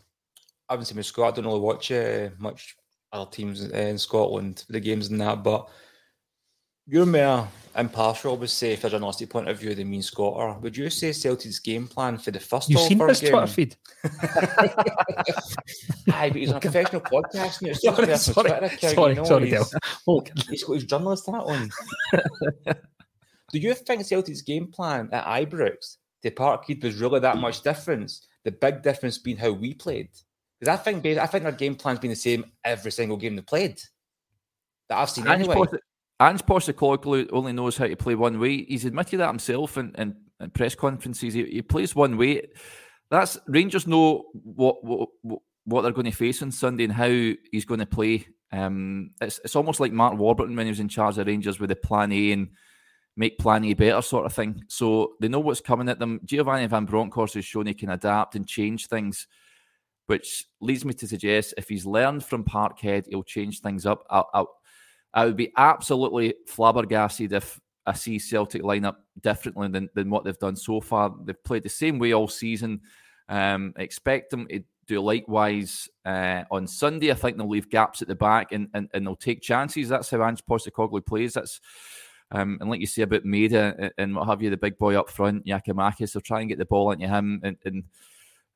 I 0.69 0.75
haven't 0.75 0.87
seen 0.87 0.97
my 0.97 1.03
squad. 1.03 1.29
I 1.29 1.31
don't 1.37 1.47
really 1.47 1.61
watch 1.61 1.93
uh, 1.93 2.31
much 2.39 2.77
other 3.13 3.31
teams 3.31 3.63
in 3.63 3.97
Scotland, 3.99 4.65
the 4.69 4.81
games 4.81 5.09
and 5.09 5.21
that. 5.21 5.43
But 5.43 5.69
you're 6.87 7.07
more 7.07 7.49
impartial, 7.77 8.37
would 8.37 8.51
say, 8.51 8.77
for 8.77 8.87
a 8.87 8.91
journalistic 8.91 9.31
point 9.31 9.49
of 9.49 9.59
view 9.59 9.75
the 9.75 9.85
me 9.85 9.97
and 9.97 10.05
Scott 10.05 10.35
are. 10.37 10.59
Would 10.59 10.77
you 10.77 10.91
say 10.91 11.13
Celtic's 11.13 11.59
game 11.59 11.89
plan 11.89 12.19
for 12.19 12.31
the 12.31 12.41
first 12.41 12.69
You've 12.69 12.81
seen 12.81 12.99
this 12.99 13.21
game? 13.21 13.31
Twitter 13.31 13.47
feed? 13.47 13.77
Aye, 16.13 16.29
but 16.29 16.37
he's 16.37 16.51
on 16.51 16.57
a 16.57 16.61
professional 16.61 17.01
podcast 17.03 17.61
and 17.61 17.71
it's 17.71 17.83
just 17.83 17.97
Sorry, 17.97 18.17
sorry, 18.17 18.19
sorry, 18.19 18.51
Twitter 18.51 18.65
account, 18.67 18.95
sorry, 18.95 19.11
you 19.11 19.17
know, 19.17 19.25
sorry, 19.25 19.51
he's, 19.51 19.71
Del. 19.71 19.81
Oh, 20.09 20.25
he's 20.49 20.65
got 20.65 20.75
his 20.75 20.85
journalist 20.85 21.27
hat 21.27 21.43
on. 21.43 21.71
Do 23.53 23.59
you 23.59 23.75
think 23.75 24.05
Celtic's 24.05 24.43
game 24.43 24.67
plan 24.69 25.09
at 25.13 25.25
Ibrox 25.25 25.97
to 26.23 26.31
Parkhead 26.31 26.83
was 26.83 27.01
really 27.01 27.21
that 27.21 27.39
much 27.39 27.63
difference? 27.63 28.27
The 28.45 28.53
big 28.53 28.83
difference 28.83 29.19
being 29.19 29.39
how 29.39 29.53
we 29.53 29.75
played. 29.75 30.11
Because 30.61 30.79
I 30.79 30.83
think 30.83 31.05
I 31.07 31.27
think 31.27 31.45
our 31.45 31.53
game 31.53 31.75
plan's 31.75 31.99
been 31.99 32.11
the 32.11 32.17
same 32.17 32.45
every 32.65 32.93
single 32.93 33.17
game 33.17 33.37
they 33.37 33.43
played 33.43 33.81
that 34.89 34.99
I've 34.99 35.11
seen 35.11 35.27
Ange 35.27 35.41
anyway. 35.41 35.55
Post- 35.55 35.75
Ange 36.25 36.43
Postecoglou 36.47 37.29
only 37.33 37.53
knows 37.53 37.77
how 37.77 37.87
to 37.87 37.97
play 37.97 38.15
one 38.15 38.41
way. 38.41 38.65
He's 38.65 38.87
admitted 38.87 39.19
that 39.19 39.29
himself 39.29 39.77
in, 39.77 39.95
in, 39.99 40.17
in 40.41 40.51
press 40.51 40.75
conferences. 40.75 41.35
He, 41.35 41.45
he, 41.45 41.63
plays 41.63 41.95
one 41.95 42.17
way. 42.17 42.49
That's 43.11 43.39
Rangers 43.47 43.87
know 43.87 44.25
what 44.33 44.83
what, 44.83 45.11
what 45.65 45.83
they're 45.83 45.93
going 45.93 46.11
to 46.11 46.17
face 46.17 46.41
on 46.43 46.51
Sunday 46.51 46.85
and 46.85 46.93
how 46.93 47.09
he's 47.09 47.67
going 47.67 47.81
to 47.81 47.87
play. 47.87 48.27
Um, 48.53 49.11
it's 49.21 49.39
it's 49.45 49.57
almost 49.57 49.81
like 49.81 49.93
Mark 49.93 50.17
Warburton 50.17 50.57
when 50.57 50.67
he 50.67 50.71
was 50.71 50.81
in 50.81 50.89
charge 50.89 51.19
of 51.19 51.27
Rangers 51.27 51.61
with 51.61 51.69
the 51.69 51.77
Plan 51.77 52.11
A 52.13 52.33
and 52.33 52.49
make 53.17 53.39
Plan 53.39 53.65
A 53.65 53.75
better 53.75 54.01
sort 54.01 54.25
of 54.25 54.33
thing. 54.33 54.65
So 54.69 55.15
they 55.21 55.29
know 55.29 55.41
what's 55.41 55.61
coming 55.61 55.91
at 55.91 55.99
them. 55.99 56.21
Giovanni 56.25 56.67
Van 56.67 56.87
Bronckhorst 56.87 57.35
has 57.35 57.45
shown 57.45 57.67
he 57.67 57.75
can 57.75 57.91
adapt 57.91 58.35
and 58.35 58.47
change 58.47 58.87
things, 58.87 59.27
which 60.07 60.47
leads 60.61 60.87
me 60.87 60.95
to 60.95 61.07
suggest 61.07 61.55
if 61.59 61.69
he's 61.69 61.85
learned 61.85 62.25
from 62.25 62.45
Parkhead, 62.45 63.07
he'll 63.09 63.23
change 63.23 63.61
things 63.61 63.85
up. 63.85 64.07
I'll, 64.09 64.31
I'll, 64.33 64.55
I 65.15 65.25
would 65.25 65.37
be 65.37 65.53
absolutely 65.57 66.35
flabbergasted 66.49 67.33
if 67.33 67.61
I 67.87 67.93
see 67.93 68.19
Celtic 68.19 68.63
line 68.63 68.85
up 68.85 69.05
differently 69.21 69.69
than, 69.69 69.89
than 69.95 70.11
what 70.11 70.25
they've 70.25 70.39
done 70.39 70.57
so 70.57 70.81
far. 70.81 71.15
They've 71.25 71.45
played 71.45 71.63
the 71.63 71.69
same 71.69 71.99
way 71.99 72.13
all 72.13 72.29
season. 72.29 72.81
Um, 73.29 73.73
expect 73.77 74.31
them 74.31 74.49
to 74.49 74.65
do 74.87 75.01
likewise 75.01 75.89
uh, 76.05 76.43
on 76.51 76.67
Sunday. 76.67 77.11
I 77.11 77.15
think 77.15 77.37
they'll 77.37 77.49
leave 77.49 77.71
gaps 77.71 78.03
at 78.03 78.09
the 78.09 78.15
back 78.15 78.53
and, 78.53 78.69
and, 78.75 78.89
and 78.93 79.07
they'll 79.07 79.17
take 79.17 79.41
chances. 79.41 79.89
That's 79.89 80.11
how 80.11 80.23
Ange 80.23 80.45
Postecoglou 80.45 81.07
plays. 81.07 81.35
That's 81.35 81.61
um, 82.31 82.59
and 82.61 82.69
like 82.69 82.81
you 82.81 82.87
say 82.87 83.03
about 83.03 83.25
Maeda 83.25 83.91
and 83.97 84.17
what 84.17 84.27
have 84.27 84.43
you, 84.43 84.51
the 84.51 84.57
big 84.57 84.79
boy 84.79 84.99
up 84.99 85.09
front, 85.09 85.47
Giakoumakis, 85.47 86.13
they'll 86.13 86.21
try 86.21 86.41
and 86.41 86.49
get 86.49 86.59
the 86.59 86.65
ball 86.65 86.91
into 86.91 87.07
him 87.07 87.41
and, 87.45 87.57
and 87.65 87.85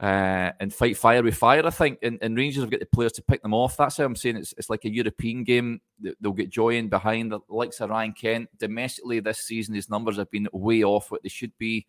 uh, 0.00 0.52
and 0.60 0.72
fight 0.72 0.96
fire 0.96 1.22
with 1.22 1.36
fire. 1.36 1.66
I 1.66 1.70
think, 1.70 1.98
and, 2.02 2.18
and 2.22 2.36
Rangers 2.36 2.62
have 2.62 2.70
got 2.70 2.80
the 2.80 2.86
players 2.86 3.12
to 3.12 3.22
pick 3.22 3.42
them 3.42 3.54
off. 3.54 3.76
That's 3.76 3.96
how 3.96 4.04
I'm 4.04 4.16
saying 4.16 4.36
it's 4.36 4.54
it's 4.56 4.70
like 4.70 4.84
a 4.84 4.90
European 4.90 5.44
game. 5.44 5.80
They'll 6.20 6.32
get 6.32 6.50
joy 6.50 6.76
in 6.76 6.88
behind 6.88 7.32
the 7.32 7.40
likes 7.48 7.80
of 7.80 7.90
Ryan 7.90 8.12
Kent. 8.12 8.50
Domestically 8.58 9.20
this 9.20 9.40
season, 9.40 9.74
his 9.74 9.90
numbers 9.90 10.16
have 10.16 10.30
been 10.30 10.48
way 10.52 10.84
off 10.84 11.10
what 11.10 11.22
they 11.22 11.28
should 11.28 11.56
be. 11.58 11.86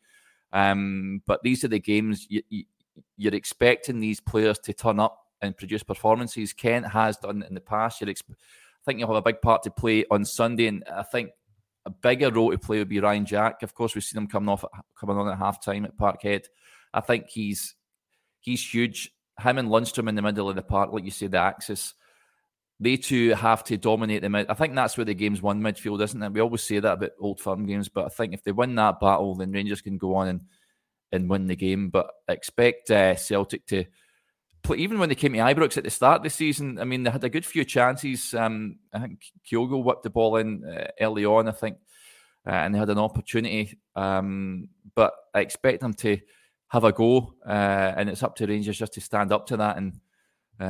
Um, 0.52 1.22
but 1.28 1.44
these 1.44 1.64
are 1.64 1.68
the 1.68 1.80
games 1.80 2.26
you, 2.28 2.42
you, 2.50 2.64
you're 3.18 3.36
expecting 3.36 4.00
these 4.00 4.20
players 4.20 4.58
to 4.60 4.74
turn 4.74 5.00
up 5.00 5.26
and 5.42 5.56
produce 5.56 5.84
performances. 5.84 6.54
Kent 6.54 6.88
has 6.88 7.18
done 7.18 7.44
in 7.48 7.54
the 7.54 7.62
past. 7.62 8.02
You're 8.02 8.10
exp- 8.10 8.32
I 8.32 8.84
think 8.86 9.00
you'll 9.00 9.10
have 9.10 9.18
a 9.18 9.22
big 9.22 9.42
part 9.42 9.62
to 9.64 9.72
play 9.72 10.06
on 10.10 10.26
Sunday, 10.26 10.66
and 10.68 10.84
I 10.92 11.04
think 11.04 11.30
a 11.86 11.92
bigger 11.92 12.32
role 12.32 12.52
to 12.52 12.58
play 12.58 12.80
would 12.80 12.90
be 12.90 13.00
Ryan 13.00 13.26
Jack. 13.26 13.62
Of 13.62 13.76
course, 13.76 13.94
we've 13.94 14.04
seen 14.04 14.18
him 14.18 14.28
coming 14.28 14.50
off 14.50 14.66
coming 15.00 15.18
on 15.18 15.28
at 15.28 15.38
half 15.38 15.64
time 15.64 15.86
at 15.86 15.98
Parkhead. 15.98 16.46
I 16.94 17.02
think 17.02 17.30
he's 17.30 17.76
he's 18.40 18.66
huge. 18.66 19.12
Him 19.40 19.58
and 19.58 19.70
Lundstram 19.70 20.10
in 20.10 20.16
the 20.16 20.22
middle 20.22 20.50
of 20.50 20.56
the 20.56 20.62
park, 20.62 20.92
like 20.92 21.06
you 21.06 21.12
say, 21.12 21.28
the 21.28 21.38
axis. 21.38 21.94
They 22.82 22.98
two 22.98 23.34
have 23.34 23.64
to 23.66 23.78
dominate 23.78 24.22
the 24.22 24.30
mid. 24.30 24.48
I 24.50 24.54
think 24.54 24.74
that's 24.74 24.98
where 24.98 25.06
the 25.06 25.14
game's 25.14 25.42
won 25.42 25.62
midfield, 25.62 26.02
isn't 26.02 26.24
it? 26.24 26.32
We 26.32 26.40
always 26.40 26.64
say 26.64 26.80
that 26.80 26.94
about 26.94 27.12
old 27.20 27.42
firm 27.42 27.66
games, 27.66 27.90
but 27.90 28.06
I 28.06 28.10
think 28.10 28.34
if 28.34 28.44
they 28.44 28.54
win 28.54 28.76
that 28.76 29.02
battle, 29.02 29.36
then 29.36 29.52
Rangers 29.52 29.82
can 29.82 29.98
go 29.98 30.16
on 30.16 30.28
and, 30.30 30.42
and 31.12 31.30
win 31.30 31.48
the 31.48 31.58
game. 31.58 31.90
But 31.90 32.10
expect 32.30 32.90
uh, 32.90 33.16
Celtic 33.16 33.66
to 33.68 33.86
play, 34.64 34.78
even 34.78 35.00
when 35.00 35.10
they 35.10 35.16
came 35.16 35.34
to 35.34 35.40
Ibrox 35.40 35.78
at 35.78 35.84
the 35.84 35.90
start 35.90 36.18
of 36.18 36.24
the 36.24 36.30
season, 36.30 36.80
I 36.80 36.86
mean, 36.86 37.04
they 37.04 37.10
had 37.10 37.24
a 37.24 37.30
good 37.30 37.46
few 37.46 37.66
chances. 37.66 38.34
Um, 38.34 38.78
I 38.94 39.00
think 39.00 39.24
Kyogo 39.50 39.84
whipped 39.84 40.04
the 40.04 40.10
ball 40.10 40.38
in 40.38 40.64
uh, 40.64 40.88
early 41.02 41.26
on, 41.26 41.50
I 41.50 41.52
think, 41.52 41.78
uh, 42.48 42.52
and 42.52 42.74
they 42.74 42.80
had 42.80 42.90
an 42.90 42.98
opportunity. 42.98 43.78
Um, 43.96 44.70
but 44.96 45.14
I 45.34 45.42
expect 45.42 45.82
them 45.82 45.94
to 45.96 46.18
have 46.70 46.84
a 46.84 46.92
go, 46.92 47.36
uh, 47.46 47.94
and 47.98 48.10
it's 48.10 48.24
up 48.24 48.36
to 48.38 48.48
Rangers 48.48 48.78
just 48.78 48.94
to 48.94 49.02
stand 49.02 49.32
up 49.32 49.48
to 49.48 49.58
that 49.58 49.78
and 49.78 50.00
uh, 50.60 50.64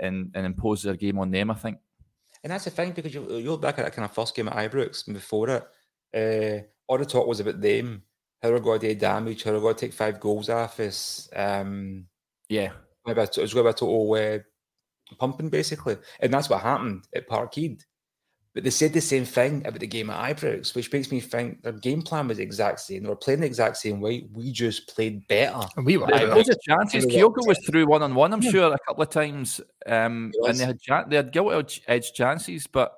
and 0.00 0.30
and 0.34 0.46
impose 0.46 0.82
their 0.82 0.96
game 0.96 1.18
on 1.18 1.30
them. 1.30 1.50
I 1.50 1.54
think. 1.54 1.78
And 2.42 2.52
that's 2.52 2.64
the 2.64 2.70
thing 2.70 2.92
because 2.92 3.14
you, 3.14 3.26
you 3.30 3.50
look 3.52 3.62
back 3.62 3.78
at 3.78 3.86
that 3.86 3.94
kind 3.94 4.04
of 4.04 4.14
first 4.14 4.36
game 4.36 4.48
at 4.48 4.70
Ibrox 4.70 5.06
and 5.06 5.14
before 5.14 5.48
it, 5.48 5.62
uh, 6.14 6.62
all 6.86 6.98
the 6.98 7.06
talk 7.06 7.26
was 7.26 7.40
about 7.40 7.58
them, 7.58 8.02
how 8.42 8.50
they're 8.50 8.60
going 8.60 8.80
to 8.80 8.88
do 8.88 9.00
damage, 9.00 9.44
how 9.44 9.52
they're 9.52 9.60
going 9.60 9.74
to 9.74 9.80
take 9.80 9.94
five 9.94 10.20
goals 10.20 10.50
off 10.50 10.78
us. 10.78 11.30
Um, 11.34 12.04
yeah, 12.50 12.72
it 13.06 13.16
was 13.16 13.36
going 13.36 13.46
to 13.46 13.62
be 13.62 13.68
a 13.70 13.72
total 13.72 14.12
uh, 14.12 14.38
pumping 15.18 15.48
basically, 15.48 15.96
and 16.20 16.34
that's 16.34 16.50
what 16.50 16.60
happened 16.60 17.06
at 17.14 17.28
Parkhead. 17.28 17.82
But 18.54 18.62
they 18.62 18.70
said 18.70 18.92
the 18.92 19.00
same 19.00 19.24
thing 19.24 19.66
about 19.66 19.80
the 19.80 19.86
game 19.88 20.10
at 20.10 20.36
Ibrox, 20.36 20.76
which 20.76 20.92
makes 20.92 21.10
me 21.10 21.18
think 21.18 21.62
their 21.62 21.72
game 21.72 22.02
plan 22.02 22.28
was 22.28 22.36
the 22.36 22.44
exact 22.44 22.78
same. 22.78 23.02
They 23.02 23.08
were 23.08 23.16
playing 23.16 23.40
the 23.40 23.46
exact 23.46 23.78
same 23.78 24.00
way. 24.00 24.28
We 24.32 24.52
just 24.52 24.94
played 24.94 25.26
better. 25.26 25.66
And 25.76 25.84
we 25.84 25.96
were. 25.96 26.06
There 26.06 26.36
was 26.36 26.48
a 26.48 26.56
chances. 26.62 27.04
Kyogo 27.04 27.44
was 27.48 27.58
through 27.66 27.86
one 27.86 28.02
on 28.02 28.14
one. 28.14 28.32
I'm 28.32 28.40
yeah. 28.42 28.50
sure 28.52 28.72
a 28.72 28.78
couple 28.86 29.02
of 29.02 29.10
times, 29.10 29.60
um, 29.86 30.30
and 30.44 30.56
they 30.56 30.66
had 30.66 31.10
they 31.10 31.16
had 31.16 31.32
gilt 31.32 31.80
edge 31.88 32.12
chances, 32.12 32.68
but 32.68 32.96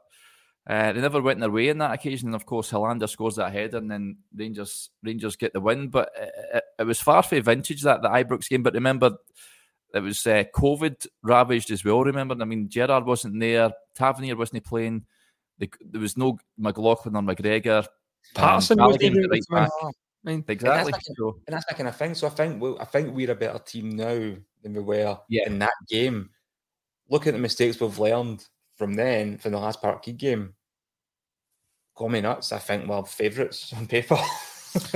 uh, 0.67 0.93
they 0.93 1.01
never 1.01 1.23
went 1.23 1.41
their 1.41 1.51
way 1.51 1.69
in 1.69 1.79
that 1.79 1.95
occasion. 1.95 2.29
And 2.29 2.35
of 2.35 2.45
course, 2.45 2.71
Helander 2.71 3.09
scores 3.09 3.37
that 3.37 3.53
header, 3.53 3.79
and 3.79 3.91
then 3.91 4.19
Rangers 4.35 4.91
Rangers 5.03 5.37
get 5.37 5.55
the 5.55 5.61
win. 5.61 5.89
But 5.89 6.11
it, 6.19 6.65
it 6.81 6.85
was 6.85 7.01
far 7.01 7.23
from 7.23 7.43
vintage 7.43 7.81
that 7.81 8.03
the 8.03 8.11
Ibrox 8.11 8.47
game. 8.51 8.63
But 8.63 8.75
remember, 8.75 9.17
it 9.95 10.01
was 10.01 10.27
uh, 10.27 10.45
COVID 10.55 11.07
ravaged 11.23 11.71
as 11.71 11.83
well. 11.83 12.05
Remember, 12.05 12.37
I 12.39 12.45
mean, 12.45 12.69
Gerrard 12.69 13.07
wasn't 13.07 13.41
there. 13.41 13.71
Tavernier 13.95 14.37
wasn't 14.37 14.63
playing. 14.63 15.07
The, 15.59 15.71
there 15.81 16.01
was 16.01 16.17
no 16.17 16.39
McLaughlin 16.59 17.17
or 17.17 17.23
McGregor. 17.23 17.87
Patterson 18.35 18.81
um, 18.81 18.89
was 18.89 18.99
even 19.01 19.29
right 19.29 19.43
back. 19.51 19.71
I 19.83 19.91
mean, 20.31 20.45
exactly. 20.49 20.93
And 20.93 20.95
that's, 20.95 21.17
so, 21.17 21.41
and 21.47 21.55
that's 21.55 21.67
that 21.67 21.77
kind 21.77 21.89
of 21.89 21.97
thing. 21.97 22.15
So 22.15 22.27
I 22.27 22.31
think 22.31 22.61
we, 22.61 22.77
I 22.79 22.85
think 22.85 23.15
we're 23.15 23.31
a 23.31 23.37
better 23.37 23.59
team 23.61 23.91
now 23.91 24.35
than 24.63 24.75
we 24.75 24.81
were 24.81 25.19
yeah. 25.29 25.47
in 25.47 25.59
that 25.61 25.75
game. 25.89 26.31
Look 27.09 27.27
at 27.27 27.35
the 27.35 27.39
mistakes 27.39 27.81
we've 27.81 27.99
learned 27.99 28.45
from 28.77 28.95
then, 28.95 29.39
from 29.39 29.53
the 29.53 29.59
last 29.59 29.81
Parkhead 29.81 30.17
game, 30.17 30.55
call 31.95 32.09
me 32.09 32.21
nuts. 32.21 32.53
I 32.53 32.59
think 32.59 32.89
we're 32.89 33.05
favourites 33.05 33.73
on 33.77 33.87
paper. 33.87 34.19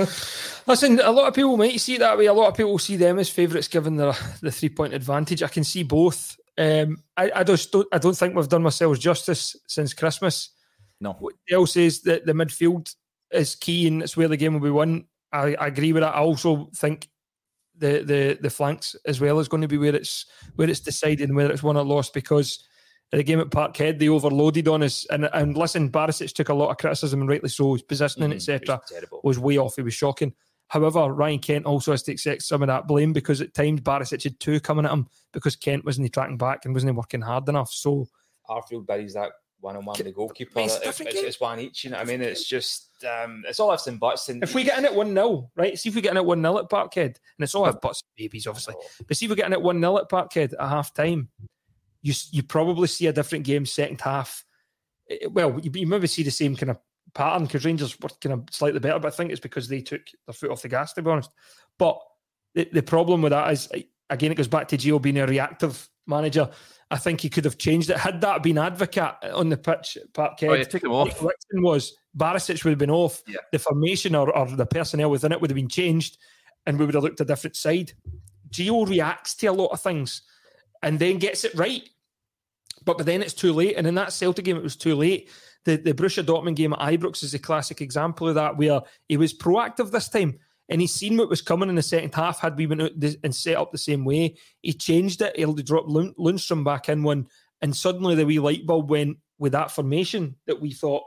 Listen, 0.67 0.99
a 0.99 1.11
lot 1.11 1.27
of 1.27 1.33
people 1.33 1.57
might 1.57 1.79
see 1.79 1.95
it 1.95 1.99
that 1.99 2.17
way. 2.17 2.25
A 2.25 2.33
lot 2.33 2.49
of 2.49 2.55
people 2.55 2.77
see 2.77 2.97
them 2.97 3.17
as 3.17 3.29
favourites 3.29 3.67
given 3.67 3.95
the 3.95 4.17
the 4.41 4.51
three 4.51 4.69
point 4.69 4.93
advantage. 4.93 5.41
I 5.41 5.47
can 5.47 5.63
see 5.63 5.83
both. 5.83 6.37
Um, 6.61 6.97
I, 7.17 7.31
I 7.37 7.43
just 7.43 7.71
don't. 7.71 7.87
I 7.91 7.97
don't 7.97 8.15
think 8.15 8.35
we've 8.35 8.47
done 8.47 8.65
ourselves 8.65 8.99
justice 8.99 9.55
since 9.67 9.95
Christmas. 9.95 10.51
No. 10.99 11.17
Dale 11.47 11.65
says 11.65 12.01
that 12.01 12.27
the 12.27 12.33
midfield 12.33 12.93
is 13.31 13.55
key 13.55 13.87
and 13.87 14.03
it's 14.03 14.15
where 14.15 14.27
the 14.27 14.37
game 14.37 14.53
will 14.53 14.59
be 14.59 14.69
won. 14.69 15.05
I, 15.31 15.55
I 15.55 15.67
agree 15.67 15.91
with 15.91 16.03
that. 16.03 16.15
I 16.15 16.19
also 16.19 16.69
think 16.75 17.09
the 17.75 18.03
the 18.03 18.37
the 18.39 18.49
flanks 18.49 18.95
as 19.07 19.19
well 19.19 19.39
is 19.39 19.47
going 19.47 19.61
to 19.61 19.67
be 19.67 19.79
where 19.79 19.95
it's 19.95 20.27
where 20.55 20.69
it's 20.69 20.81
decided 20.81 21.33
whether 21.33 21.51
it's 21.51 21.63
won 21.63 21.77
or 21.77 21.83
lost 21.83 22.13
because 22.13 22.63
the 23.11 23.23
game 23.23 23.39
at 23.39 23.49
Parkhead 23.49 23.97
they 23.97 24.09
overloaded 24.09 24.67
on 24.67 24.83
us 24.83 25.05
and 25.09 25.27
and 25.33 25.57
listen 25.57 25.89
Barisic 25.89 26.33
took 26.33 26.49
a 26.49 26.53
lot 26.53 26.69
of 26.69 26.77
criticism 26.77 27.21
and 27.21 27.29
rightly 27.29 27.49
so 27.49 27.73
his 27.73 27.81
positioning 27.81 28.31
mm, 28.31 28.35
etc 28.35 28.79
was 29.23 29.39
way 29.39 29.57
off 29.57 29.79
it 29.79 29.83
was 29.83 29.93
shocking 29.93 30.33
however 30.71 31.11
Ryan 31.11 31.39
Kent 31.39 31.65
also 31.65 31.91
has 31.91 32.01
to 32.03 32.13
accept 32.13 32.43
some 32.43 32.63
of 32.63 32.67
that 32.67 32.87
blame 32.87 33.11
because 33.11 33.41
at 33.41 33.53
times 33.53 33.81
Barisic 33.81 34.23
had 34.23 34.39
two 34.39 34.61
coming 34.61 34.85
at 34.85 34.91
him 34.91 35.07
because 35.33 35.57
Kent 35.57 35.83
wasn't 35.83 36.13
tracking 36.13 36.37
back 36.37 36.63
and 36.63 36.73
wasn't 36.73 36.95
working 36.95 37.19
hard 37.19 37.47
enough 37.49 37.71
so 37.71 38.07
Arfield 38.49 38.87
buries 38.87 39.13
that 39.15 39.31
one 39.59 39.75
on 39.75 39.85
one 39.85 39.95
with 39.97 40.07
the 40.07 40.11
goalkeeper. 40.11 40.59
It's, 40.59 40.79
it's, 40.81 40.99
it's, 40.99 41.39
one 41.39 41.59
each, 41.59 41.83
you 41.83 41.91
know 41.91 41.97
what 41.97 42.07
I 42.07 42.11
mean? 42.11 42.21
It's 42.21 42.47
just, 42.47 42.89
um, 43.05 43.43
it's 43.47 43.59
all 43.59 43.71
ifs 43.71 43.87
and 43.87 43.99
buts. 43.99 44.29
And 44.29 44.41
if 44.41 44.55
we 44.55 44.63
get 44.63 44.79
in 44.79 44.85
at 44.85 44.95
1 44.95 45.13
0, 45.13 45.51
right? 45.55 45.77
See 45.77 45.89
if 45.89 45.95
we 45.95 46.01
get 46.01 46.11
in 46.11 46.17
at 46.17 46.25
1 46.25 46.41
0 46.41 46.57
at 46.57 46.69
Parkhead, 46.69 47.05
and 47.05 47.15
it's 47.39 47.53
all 47.53 47.67
ifs, 47.67 47.77
buts, 47.81 48.03
babies, 48.17 48.47
obviously. 48.47 48.75
But 49.07 49.17
see 49.17 49.25
if 49.25 49.29
we 49.29 49.35
get 49.35 49.45
in 49.45 49.53
at 49.53 49.61
1 49.61 49.79
0 49.79 49.97
at 49.99 50.09
Parkhead 50.09 50.53
at 50.53 50.67
half 50.67 50.93
time, 50.93 51.29
you, 52.01 52.13
you 52.31 52.43
probably 52.43 52.87
see 52.87 53.05
a 53.07 53.13
different 53.13 53.45
game 53.45 53.65
second 53.65 54.01
half. 54.01 54.43
Well, 55.29 55.59
you, 55.61 55.69
you 55.73 55.87
maybe 55.87 56.07
see 56.07 56.23
the 56.23 56.31
same 56.31 56.55
kind 56.55 56.71
of 56.71 56.77
pattern 57.13 57.45
because 57.45 57.65
Rangers 57.65 57.99
were 57.99 58.09
kind 58.21 58.33
of 58.33 58.43
slightly 58.51 58.79
better, 58.79 58.99
but 58.99 59.13
I 59.13 59.15
think 59.15 59.31
it's 59.31 59.39
because 59.39 59.67
they 59.67 59.81
took 59.81 60.01
their 60.25 60.33
foot 60.33 60.51
off 60.51 60.61
the 60.61 60.69
gas, 60.69 60.93
to 60.93 61.01
be 61.01 61.09
honest. 61.09 61.31
But 61.77 61.99
the, 62.53 62.69
the 62.71 62.83
problem 62.83 63.21
with 63.21 63.31
that 63.31 63.51
is, 63.51 63.69
again, 64.09 64.31
it 64.31 64.35
goes 64.35 64.47
back 64.47 64.67
to 64.69 64.77
Gio 64.77 65.01
being 65.01 65.17
a 65.17 65.25
reactive 65.25 65.89
manager. 66.07 66.49
I 66.89 66.97
think 66.97 67.21
he 67.21 67.29
could 67.29 67.45
have 67.45 67.57
changed 67.57 67.89
it. 67.89 67.97
Had 67.97 68.19
that 68.21 68.43
been 68.43 68.57
advocate 68.57 69.15
on 69.33 69.49
the 69.49 69.57
pitch, 69.57 69.97
Parkhead, 70.13 70.49
oh, 70.49 70.53
yeah, 70.53 70.63
take 70.63 70.83
him 70.83 70.91
off. 70.91 71.21
Was 71.53 71.93
Barisic 72.17 72.63
would 72.65 72.71
have 72.71 72.79
been 72.79 72.91
off. 72.91 73.23
Yeah. 73.27 73.37
The 73.51 73.59
formation 73.59 74.13
or, 74.15 74.35
or 74.35 74.47
the 74.47 74.65
personnel 74.65 75.09
within 75.09 75.31
it 75.31 75.39
would 75.39 75.49
have 75.49 75.55
been 75.55 75.69
changed, 75.69 76.17
and 76.65 76.77
we 76.77 76.85
would 76.85 76.95
have 76.95 77.03
looked 77.03 77.21
a 77.21 77.25
different 77.25 77.55
side. 77.55 77.93
Gio 78.49 78.87
reacts 78.87 79.35
to 79.35 79.47
a 79.47 79.53
lot 79.53 79.71
of 79.71 79.79
things, 79.79 80.23
and 80.83 80.99
then 80.99 81.17
gets 81.17 81.45
it 81.45 81.55
right. 81.55 81.89
But 82.85 82.97
but 82.97 83.05
then 83.05 83.21
it's 83.21 83.33
too 83.33 83.53
late. 83.53 83.75
And 83.77 83.85
in 83.85 83.95
that 83.95 84.13
Celtic 84.13 84.45
game, 84.45 84.57
it 84.57 84.63
was 84.63 84.75
too 84.75 84.95
late. 84.95 85.29
The 85.65 85.77
the 85.77 85.93
Borussia 85.93 86.23
Dortmund 86.23 86.55
game 86.55 86.73
at 86.73 86.79
Ibrox 86.79 87.23
is 87.23 87.33
a 87.33 87.39
classic 87.39 87.81
example 87.81 88.27
of 88.27 88.35
that, 88.35 88.57
where 88.57 88.81
he 89.07 89.17
was 89.17 89.33
proactive 89.33 89.91
this 89.91 90.09
time 90.09 90.39
and 90.71 90.79
he's 90.79 90.95
seen 90.95 91.17
what 91.17 91.29
was 91.29 91.41
coming 91.41 91.67
in 91.67 91.75
the 91.75 91.83
second 91.83 92.15
half. 92.15 92.39
Had 92.39 92.57
we 92.57 92.65
been 92.65 92.81
out 92.81 92.91
and 93.23 93.35
set 93.35 93.57
up 93.57 93.71
the 93.71 93.77
same 93.77 94.05
way, 94.05 94.37
he 94.61 94.71
changed 94.71 95.21
it. 95.21 95.35
He'll 95.35 95.53
drop 95.53 95.85
Lundstram 95.85 96.63
back 96.63 96.87
in 96.87 97.03
one, 97.03 97.27
and 97.61 97.75
suddenly 97.75 98.15
the 98.15 98.25
wee 98.25 98.39
light 98.39 98.65
bulb 98.65 98.89
went 98.89 99.17
with 99.37 99.51
that 99.51 99.71
formation 99.71 100.37
that 100.47 100.61
we 100.61 100.71
thought, 100.71 101.03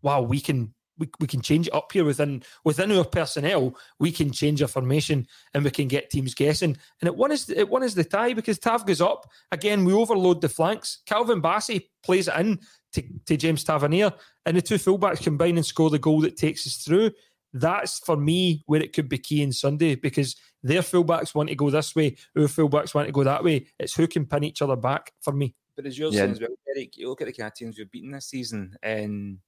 wow, 0.00 0.22
we 0.22 0.40
can 0.40 0.72
we, 0.98 1.08
we 1.20 1.26
can 1.26 1.40
change 1.40 1.66
it 1.68 1.74
up 1.74 1.92
here 1.92 2.04
within 2.04 2.42
within 2.64 2.92
our 2.92 3.04
personnel. 3.04 3.76
We 3.98 4.12
can 4.12 4.30
change 4.30 4.62
our 4.62 4.68
formation 4.68 5.26
and 5.54 5.64
we 5.64 5.70
can 5.70 5.88
get 5.88 6.10
teams 6.10 6.34
guessing. 6.34 6.76
And 7.00 7.08
it 7.08 7.16
one 7.16 7.32
is 7.32 7.50
it 7.50 7.68
one 7.68 7.82
is 7.82 7.94
the 7.94 8.04
tie 8.04 8.32
because 8.32 8.58
Tav 8.58 8.86
goes 8.86 9.00
up 9.00 9.26
again. 9.52 9.84
We 9.84 9.92
overload 9.92 10.40
the 10.40 10.48
flanks. 10.48 11.02
Calvin 11.06 11.42
Bassey 11.42 11.88
plays 12.02 12.28
it 12.28 12.34
in 12.36 12.60
to, 12.92 13.02
to 13.26 13.36
James 13.36 13.64
Tavernier, 13.64 14.12
and 14.44 14.56
the 14.56 14.62
two 14.62 14.76
fullbacks 14.76 15.22
combine 15.22 15.56
and 15.56 15.66
score 15.66 15.90
the 15.90 15.98
goal 15.98 16.20
that 16.22 16.36
takes 16.36 16.66
us 16.66 16.76
through. 16.76 17.12
That's 17.52 18.00
for 18.00 18.16
me 18.16 18.62
where 18.66 18.82
it 18.82 18.92
could 18.92 19.08
be 19.08 19.18
key 19.18 19.42
in 19.42 19.52
Sunday 19.52 19.94
because 19.94 20.36
their 20.62 20.82
fullbacks 20.82 21.34
want 21.34 21.48
to 21.48 21.54
go 21.54 21.70
this 21.70 21.94
way, 21.94 22.16
our 22.36 22.44
fullbacks 22.44 22.94
want 22.94 23.06
to 23.06 23.12
go 23.12 23.24
that 23.24 23.44
way. 23.44 23.66
It's 23.78 23.94
who 23.94 24.06
can 24.06 24.26
pin 24.26 24.44
each 24.44 24.62
other 24.62 24.76
back 24.76 25.12
for 25.22 25.32
me. 25.32 25.54
But 25.76 25.86
as 25.86 25.98
you're 25.98 26.10
yeah. 26.10 26.20
saying 26.20 26.32
as 26.32 26.40
well, 26.40 26.50
Eric, 26.74 26.96
you 26.96 27.08
look 27.08 27.20
at 27.20 27.26
the 27.26 27.32
kind 27.32 27.48
of 27.48 27.54
teams 27.54 27.78
we've 27.78 27.90
beaten 27.90 28.10
this 28.10 28.26
season, 28.26 28.76
and 28.82 29.38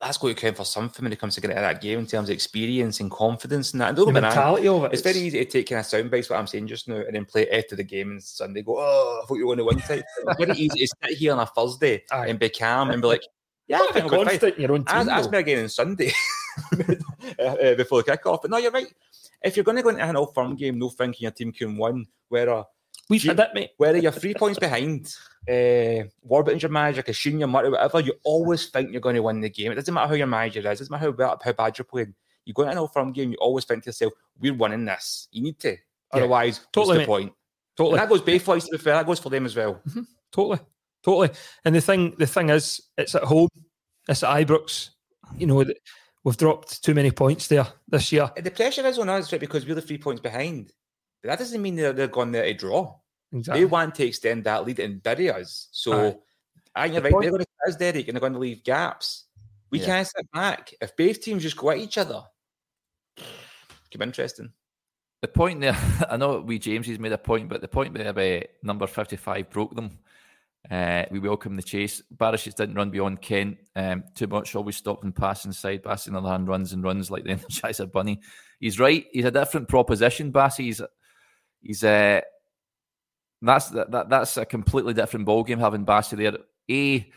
that's 0.00 0.16
going 0.16 0.34
to 0.34 0.40
count 0.40 0.56
for 0.56 0.64
something 0.64 1.02
when 1.04 1.12
it 1.12 1.18
comes 1.18 1.34
to 1.34 1.40
getting 1.40 1.56
out 1.56 1.64
of 1.64 1.74
that 1.74 1.82
game 1.82 1.98
in 1.98 2.06
terms 2.06 2.28
of 2.28 2.34
experience 2.34 3.00
and 3.00 3.10
confidence 3.10 3.72
and 3.72 3.80
that. 3.80 3.88
And 3.88 3.98
the 3.98 4.12
mentality 4.12 4.68
of 4.68 4.84
it. 4.84 4.92
It's 4.92 5.02
very 5.02 5.18
easy 5.18 5.38
to 5.38 5.44
take 5.44 5.68
kind 5.68 5.80
of 5.80 5.86
sound 5.86 6.10
bites, 6.10 6.30
what 6.30 6.38
I'm 6.38 6.46
saying 6.46 6.68
just 6.68 6.86
now, 6.86 6.96
and 6.96 7.14
then 7.14 7.24
play 7.24 7.42
it 7.42 7.64
after 7.64 7.74
the 7.74 7.82
game 7.82 8.12
and 8.12 8.22
Sunday 8.22 8.62
go, 8.62 8.76
oh, 8.78 9.20
I 9.22 9.26
thought 9.26 9.34
you 9.34 9.46
were 9.46 9.56
going 9.56 9.58
to 9.58 9.64
win 9.64 9.78
type. 9.80 10.04
It's 10.18 10.44
very 10.44 10.56
easy 10.56 10.86
to 10.86 10.86
sit 10.86 11.18
here 11.18 11.32
on 11.32 11.40
a 11.40 11.46
Thursday 11.46 12.04
Aye. 12.12 12.28
and 12.28 12.38
be 12.38 12.48
calm 12.48 12.90
and 12.90 13.02
be 13.02 13.08
like, 13.08 13.22
yeah, 13.66 13.80
I 13.80 13.92
think 13.92 14.10
be 14.10 14.38
fine. 14.38 14.60
Your 14.60 14.72
own 14.72 14.84
team, 14.84 14.96
ask, 14.96 15.10
ask 15.10 15.30
me 15.30 15.38
again 15.38 15.64
on 15.64 15.68
Sunday 15.68 16.12
uh, 16.72 17.74
before 17.74 18.02
the 18.02 18.16
kickoff. 18.16 18.42
But 18.42 18.52
no, 18.52 18.58
you're 18.58 18.70
right. 18.70 18.92
If 19.42 19.56
you're 19.56 19.64
going 19.64 19.76
to 19.76 19.82
go 19.82 19.88
into 19.90 20.02
an 20.04 20.16
old 20.16 20.32
firm 20.32 20.54
game, 20.54 20.78
no 20.78 20.90
thinking 20.90 21.24
your 21.24 21.32
team 21.32 21.50
can 21.50 21.76
win, 21.76 22.06
where 22.28 22.48
uh, 22.50 22.64
We've 23.10 23.22
had 23.22 23.38
that, 23.38 23.54
mate. 23.54 23.70
Whether 23.78 23.98
you're 23.98 24.12
three 24.12 24.34
points 24.34 24.58
behind, 24.58 25.14
uh, 25.48 26.08
Warburton's 26.22 26.62
your 26.62 26.70
manager, 26.70 27.02
Kashin 27.02 27.38
your 27.38 27.48
manager, 27.48 27.70
whatever, 27.70 28.00
you 28.00 28.12
always 28.22 28.66
think 28.66 28.92
you're 28.92 29.00
going 29.00 29.16
to 29.16 29.22
win 29.22 29.40
the 29.40 29.48
game. 29.48 29.72
It 29.72 29.76
doesn't 29.76 29.94
matter 29.94 30.08
who 30.08 30.16
your 30.16 30.26
manager 30.26 30.60
is, 30.60 30.66
it 30.66 30.84
doesn't 30.84 30.90
matter 30.90 31.14
how, 31.18 31.38
how 31.42 31.52
bad 31.52 31.78
you're 31.78 31.86
playing. 31.86 32.14
You 32.44 32.54
go 32.54 32.62
into 32.62 32.72
an 32.72 32.78
old 32.78 32.92
firm 32.92 33.12
game, 33.12 33.30
you 33.30 33.38
always 33.38 33.64
think 33.64 33.84
to 33.84 33.88
yourself, 33.88 34.12
we're 34.38 34.54
winning 34.54 34.84
this. 34.84 35.28
You 35.30 35.42
need 35.42 35.58
to. 35.60 35.70
Yeah. 35.70 35.76
Otherwise, 36.12 36.66
totally, 36.72 36.98
what's 36.98 37.06
the 37.06 37.12
point? 37.12 37.32
Totally. 37.76 37.98
And 37.98 38.02
that 38.02 38.08
goes 38.08 38.22
both 38.22 38.48
ways, 38.48 38.64
to 38.64 38.72
be 38.72 38.78
fair. 38.78 38.94
That 38.94 39.06
goes 39.06 39.20
for 39.20 39.30
them 39.30 39.46
as 39.46 39.54
well. 39.54 39.80
Mm-hmm. 39.88 40.00
Totally. 40.32 40.58
Totally. 41.02 41.30
And 41.64 41.74
the 41.74 41.80
thing 41.80 42.14
the 42.18 42.26
thing 42.26 42.50
is, 42.50 42.80
it's 42.96 43.14
at 43.14 43.22
home. 43.24 43.48
It's 44.08 44.22
at 44.22 44.46
Ibrox. 44.46 44.90
You 45.36 45.46
know, 45.46 45.64
we've 46.24 46.36
dropped 46.36 46.82
too 46.82 46.94
many 46.94 47.10
points 47.10 47.46
there 47.48 47.66
this 47.86 48.10
year. 48.10 48.30
The 48.36 48.50
pressure 48.50 48.86
is 48.86 48.98
on 48.98 49.08
us, 49.08 49.30
right, 49.30 49.40
because 49.40 49.64
we're 49.64 49.74
the 49.74 49.82
three 49.82 49.98
points 49.98 50.20
behind. 50.20 50.72
But 51.22 51.30
that 51.30 51.38
doesn't 51.38 51.60
mean 51.60 51.76
they're, 51.76 51.92
they're 51.92 52.08
going 52.08 52.32
there 52.32 52.44
to 52.44 52.54
draw. 52.54 52.96
Exactly. 53.32 53.60
They 53.60 53.66
want 53.66 53.94
to 53.96 54.06
extend 54.06 54.44
that 54.44 54.64
lead 54.64 54.78
and 54.78 55.02
bury 55.02 55.30
us. 55.30 55.68
So 55.72 56.20
I 56.74 56.82
think 56.82 56.94
you're 56.94 57.02
right. 57.02 57.12
Point. 57.12 57.22
They're 57.22 57.30
going 57.30 57.44
to 57.44 57.68
us, 57.68 57.76
Derek, 57.76 58.08
and 58.08 58.16
they're 58.16 58.20
going 58.20 58.32
to 58.32 58.38
leave 58.38 58.64
gaps. 58.64 59.24
We 59.70 59.80
yeah. 59.80 59.86
can't 59.86 60.06
sit 60.06 60.32
back. 60.32 60.72
If 60.80 60.96
both 60.96 61.20
teams 61.20 61.42
just 61.42 61.56
go 61.56 61.70
at 61.70 61.78
each 61.78 61.98
other, 61.98 62.22
keep 63.90 64.02
interesting. 64.02 64.52
The 65.20 65.28
point 65.28 65.60
there, 65.60 65.76
I 66.10 66.16
know 66.16 66.40
we 66.40 66.58
James 66.58 66.86
has 66.86 66.98
made 66.98 67.12
a 67.12 67.18
point, 67.18 67.48
but 67.48 67.60
the 67.60 67.68
point 67.68 67.94
there 67.94 68.08
about 68.08 68.44
number 68.62 68.86
55 68.86 69.50
broke 69.50 69.74
them. 69.74 69.98
Uh, 70.70 71.04
we 71.10 71.18
welcome 71.18 71.56
the 71.56 71.62
chase. 71.62 72.02
Barisic 72.14 72.54
didn't 72.54 72.74
run 72.74 72.90
beyond 72.90 73.22
Kent 73.22 73.58
um, 73.74 74.04
too 74.14 74.26
much, 74.26 74.54
always 74.54 74.76
stopped 74.76 75.04
and 75.04 75.14
passing 75.14 75.52
side. 75.52 75.82
Bassey, 75.82 76.08
on 76.08 76.14
the 76.14 76.20
other 76.20 76.30
hand, 76.30 76.48
runs 76.48 76.72
and 76.72 76.84
runs 76.84 77.10
like 77.10 77.24
the 77.24 77.30
Energizer 77.34 77.90
Bunny. 77.90 78.20
He's 78.60 78.78
right. 78.78 79.06
He's 79.12 79.24
a 79.24 79.30
different 79.30 79.68
proposition, 79.68 80.32
Bassey. 80.32 80.64
He's, 80.64 80.82
he's 81.62 81.84
uh, 81.84 82.20
that's 83.42 83.68
that, 83.70 83.90
that 83.90 84.08
that's 84.08 84.36
a 84.36 84.44
completely 84.44 84.94
different 84.94 85.26
ball 85.26 85.44
game 85.44 85.58
having 85.58 85.86
Bassey 85.86 86.16
there. 86.16 86.38
A, 86.70 87.10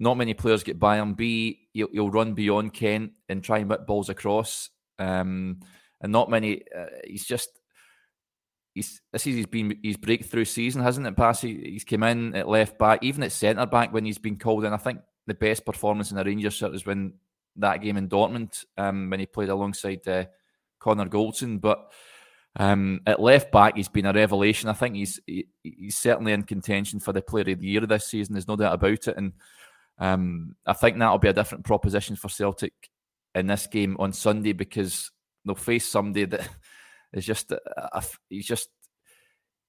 not 0.00 0.16
many 0.16 0.34
players 0.34 0.62
get 0.62 0.78
by 0.78 0.96
him. 0.96 1.14
B, 1.14 1.68
he'll, 1.72 1.88
he'll 1.92 2.10
run 2.10 2.34
beyond 2.34 2.72
Kent 2.72 3.12
and 3.28 3.42
try 3.42 3.58
and 3.58 3.68
whip 3.68 3.86
balls 3.86 4.08
across. 4.08 4.70
Um, 4.98 5.60
and 6.00 6.12
not 6.12 6.30
many. 6.30 6.62
Uh, 6.76 6.86
he's 7.04 7.24
just 7.24 7.48
he's 8.74 9.00
this 9.12 9.26
is 9.26 9.36
he's 9.36 9.46
been 9.46 9.78
his 9.82 9.96
breakthrough 9.96 10.44
season, 10.44 10.82
hasn't 10.82 11.06
it, 11.06 11.16
Bassey? 11.16 11.66
He's 11.66 11.84
come 11.84 12.02
in 12.04 12.34
at 12.34 12.48
left 12.48 12.78
back, 12.78 13.02
even 13.02 13.22
at 13.22 13.32
centre 13.32 13.66
back 13.66 13.92
when 13.92 14.04
he's 14.04 14.18
been 14.18 14.38
called 14.38 14.64
in. 14.64 14.72
I 14.72 14.78
think 14.78 15.00
the 15.26 15.34
best 15.34 15.64
performance 15.64 16.10
in 16.10 16.16
the 16.16 16.24
Rangers 16.24 16.54
shirt 16.54 16.74
is 16.74 16.86
when 16.86 17.14
that 17.56 17.82
game 17.82 17.96
in 17.96 18.08
Dortmund, 18.08 18.64
um, 18.76 19.10
when 19.10 19.20
he 19.20 19.26
played 19.26 19.48
alongside 19.48 20.06
uh, 20.08 20.24
Connor 20.78 21.06
Goldson, 21.06 21.60
but. 21.60 21.92
Um, 22.56 23.00
at 23.06 23.20
left 23.20 23.50
back, 23.50 23.76
he's 23.76 23.88
been 23.88 24.06
a 24.06 24.12
revelation. 24.12 24.68
I 24.68 24.74
think 24.74 24.94
he's 24.94 25.20
he, 25.26 25.48
he's 25.62 25.96
certainly 25.96 26.32
in 26.32 26.44
contention 26.44 27.00
for 27.00 27.12
the 27.12 27.22
Player 27.22 27.52
of 27.52 27.60
the 27.60 27.66
Year 27.66 27.80
this 27.80 28.06
season. 28.06 28.34
There's 28.34 28.48
no 28.48 28.56
doubt 28.56 28.74
about 28.74 29.08
it, 29.08 29.16
and 29.16 29.32
um, 29.98 30.54
I 30.64 30.72
think 30.72 30.98
that'll 30.98 31.18
be 31.18 31.28
a 31.28 31.32
different 31.32 31.64
proposition 31.64 32.16
for 32.16 32.28
Celtic 32.28 32.72
in 33.34 33.48
this 33.48 33.66
game 33.66 33.96
on 33.98 34.12
Sunday 34.12 34.52
because 34.52 35.10
they'll 35.44 35.56
face 35.56 35.88
somebody 35.88 36.26
that 36.26 36.48
is 37.12 37.26
just 37.26 37.50
a, 37.50 37.60
a, 37.92 38.02
he's 38.30 38.46
just 38.46 38.68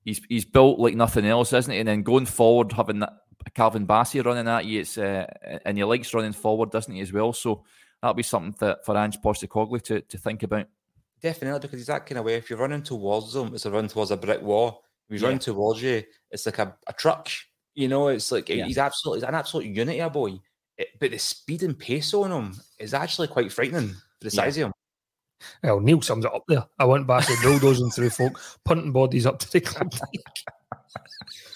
he's 0.03 0.21
he's 0.29 0.45
built 0.45 0.79
like 0.79 0.95
nothing 0.95 1.25
else, 1.25 1.53
isn't 1.53 1.73
he? 1.73 1.79
And 1.79 1.87
then 1.87 2.03
going 2.03 2.27
forward, 2.27 2.71
having 2.71 2.99
that 2.99 3.13
Calvin 3.53 3.87
Bassey 3.87 4.23
running 4.23 4.47
at 4.47 4.65
you, 4.65 4.81
it's 4.81 4.97
uh, 4.97 5.25
and 5.65 5.77
he 5.77 5.83
likes 5.83 6.13
running 6.13 6.33
forward, 6.33 6.71
doesn't 6.71 6.93
he, 6.93 7.01
as 7.01 7.11
well? 7.11 7.33
So 7.33 7.63
that'll 8.01 8.13
be 8.13 8.23
something 8.23 8.55
that 8.59 8.85
for 8.85 8.95
Ange 8.95 9.19
Postecoglou 9.21 9.81
to 9.83 10.01
to 10.01 10.17
think 10.17 10.43
about. 10.43 10.67
Definitely, 11.21 11.59
because 11.59 11.79
he's 11.79 11.87
that 11.87 12.05
kind 12.05 12.19
of 12.19 12.25
way. 12.25 12.35
If 12.35 12.49
you're 12.49 12.59
running 12.59 12.83
towards 12.83 13.33
them, 13.33 13.53
it's 13.53 13.65
a 13.65 13.71
run 13.71 13.87
towards 13.87 14.11
a 14.11 14.17
brick 14.17 14.41
wall. 14.41 14.83
If 15.07 15.13
he's 15.13 15.21
yeah. 15.21 15.27
running 15.27 15.39
towards 15.39 15.81
you, 15.81 16.03
it's 16.31 16.45
like 16.45 16.59
a, 16.59 16.75
a 16.87 16.93
truck. 16.93 17.29
You 17.73 17.87
know, 17.87 18.07
it's 18.09 18.31
like 18.31 18.49
yeah. 18.49 18.65
he's 18.65 18.77
absolutely 18.77 19.19
he's 19.19 19.29
an 19.29 19.35
absolute 19.35 19.65
unity, 19.65 19.99
a 19.99 20.09
boy. 20.09 20.39
It, 20.77 20.89
but 20.99 21.11
the 21.11 21.17
speed 21.17 21.63
and 21.63 21.77
pace 21.77 22.13
on 22.13 22.31
him 22.31 22.55
is 22.79 22.93
actually 22.93 23.27
quite 23.27 23.51
frightening 23.51 23.89
for 23.89 24.23
the 24.23 24.31
size 24.31 24.57
yeah. 24.57 24.65
of 24.65 24.67
him. 24.69 24.73
Well, 25.63 25.79
Neil 25.79 26.01
sums 26.01 26.25
it 26.25 26.33
up 26.33 26.43
there. 26.47 26.65
I 26.79 26.85
went 26.85 27.07
back 27.07 27.25
to 27.25 27.35
bulldozing 27.41 27.91
through 27.91 28.09
folk, 28.09 28.39
punting 28.63 28.91
bodies 28.91 29.25
up 29.25 29.39
to 29.39 29.51
the 29.51 29.61
club. 29.61 29.93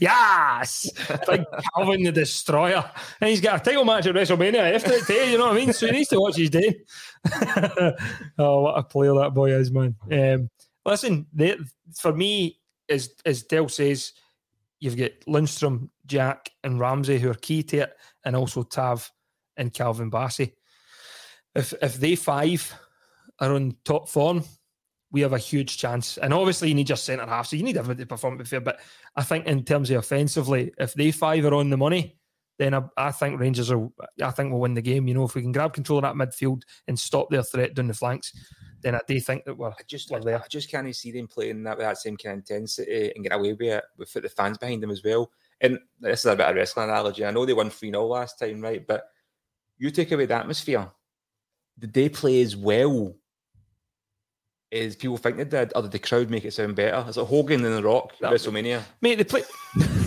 yes, 0.00 0.90
big 1.26 1.44
Calvin 1.74 2.02
the 2.02 2.12
Destroyer, 2.12 2.90
and 3.20 3.30
he's 3.30 3.40
got 3.40 3.60
a 3.60 3.64
title 3.64 3.84
match 3.84 4.06
at 4.06 4.14
WrestleMania 4.14 4.74
after 4.74 4.92
it 4.92 5.04
too. 5.04 5.14
You 5.14 5.38
know 5.38 5.46
what 5.46 5.56
I 5.56 5.58
mean? 5.58 5.72
So 5.72 5.86
he 5.86 5.92
needs 5.92 6.08
to 6.10 6.20
watch 6.20 6.36
his 6.36 6.50
day. 6.50 6.80
oh, 8.38 8.60
what 8.62 8.78
a 8.78 8.82
player 8.82 9.14
that 9.14 9.34
boy 9.34 9.52
is, 9.52 9.70
man! 9.70 9.94
Um, 10.10 10.50
listen, 10.84 11.26
they, 11.32 11.56
for 11.96 12.12
me, 12.12 12.58
as 12.88 13.14
as 13.24 13.42
Dell 13.42 13.68
says, 13.68 14.12
you've 14.80 14.96
got 14.96 15.12
Lundstram, 15.28 15.88
Jack, 16.06 16.50
and 16.64 16.80
Ramsey 16.80 17.18
who 17.18 17.30
are 17.30 17.34
key 17.34 17.62
to 17.64 17.78
it, 17.78 17.92
and 18.24 18.36
also 18.36 18.62
Tav 18.62 19.10
and 19.56 19.72
Calvin 19.72 20.10
Bassey. 20.10 20.52
If 21.54 21.74
if 21.82 21.96
they 21.96 22.16
five 22.16 22.74
are 23.40 23.54
on 23.54 23.76
top 23.84 24.08
form, 24.08 24.44
we 25.12 25.20
have 25.20 25.34
a 25.34 25.38
huge 25.38 25.76
chance. 25.76 26.18
And 26.18 26.32
obviously, 26.32 26.68
you 26.68 26.74
need 26.74 26.88
your 26.88 26.96
centre 26.96 27.26
half, 27.26 27.46
so 27.46 27.56
you 27.56 27.62
need 27.62 27.76
everybody 27.76 28.04
to 28.04 28.08
perform 28.08 28.42
fair. 28.44 28.60
But 28.60 28.80
I 29.14 29.22
think 29.22 29.46
in 29.46 29.62
terms 29.64 29.90
of 29.90 29.98
offensively, 29.98 30.72
if 30.78 30.94
they 30.94 31.12
five 31.12 31.44
are 31.44 31.54
on 31.54 31.70
the 31.70 31.76
money, 31.76 32.18
then 32.58 32.74
I, 32.74 32.82
I, 32.96 33.12
think 33.12 33.38
Rangers 33.38 33.70
are. 33.70 33.88
I 34.22 34.30
think 34.30 34.50
we'll 34.50 34.60
win 34.60 34.74
the 34.74 34.82
game. 34.82 35.06
You 35.06 35.14
know, 35.14 35.24
if 35.24 35.34
we 35.34 35.42
can 35.42 35.52
grab 35.52 35.74
control 35.74 35.98
of 35.98 36.02
that 36.02 36.14
midfield 36.14 36.62
and 36.88 36.98
stop 36.98 37.30
their 37.30 37.42
threat 37.42 37.74
down 37.74 37.88
the 37.88 37.94
flanks, 37.94 38.32
then 38.80 38.94
I 38.94 39.00
do 39.06 39.20
think 39.20 39.44
that 39.44 39.56
we're. 39.56 39.70
I 39.70 39.82
just, 39.86 40.10
we're 40.10 40.20
there. 40.20 40.42
I 40.42 40.48
just 40.48 40.70
can't 40.70 40.94
see 40.96 41.12
them 41.12 41.28
playing 41.28 41.62
that 41.64 41.76
with 41.76 41.86
that 41.86 41.98
same 41.98 42.16
kind 42.16 42.34
of 42.34 42.38
intensity 42.38 43.12
and 43.14 43.24
get 43.24 43.34
away 43.34 43.52
with 43.52 43.62
it 43.62 43.84
with 43.98 44.12
the 44.12 44.28
fans 44.28 44.58
behind 44.58 44.82
them 44.82 44.90
as 44.90 45.02
well. 45.04 45.30
And 45.60 45.78
this 46.00 46.20
is 46.20 46.26
a 46.26 46.36
bit 46.36 46.48
of 46.48 46.56
wrestling 46.56 46.88
analogy. 46.88 47.24
I 47.24 47.30
know 47.30 47.44
they 47.44 47.52
won 47.52 47.70
3 47.70 47.90
0 47.90 48.06
last 48.06 48.38
time, 48.38 48.60
right? 48.60 48.84
But 48.86 49.04
you 49.78 49.90
take 49.90 50.12
away 50.12 50.26
the 50.26 50.34
atmosphere. 50.34 50.88
Did 51.78 51.92
they 51.92 52.08
play 52.08 52.42
as 52.42 52.56
well 52.56 53.14
is 54.72 54.96
people 54.96 55.18
think 55.18 55.36
they 55.36 55.44
did, 55.44 55.72
or 55.76 55.82
did 55.82 55.92
the 55.92 55.98
crowd 55.98 56.30
make 56.30 56.44
it 56.44 56.52
sound 56.52 56.74
better? 56.74 57.08
Is 57.08 57.16
it 57.16 57.24
Hogan 57.24 57.64
and 57.64 57.74
The 57.74 57.82
Rock 57.82 58.12
at 58.22 58.32
WrestleMania? 58.32 58.82
Mate, 59.00 59.16
they 59.16 59.24
play. 59.24 59.42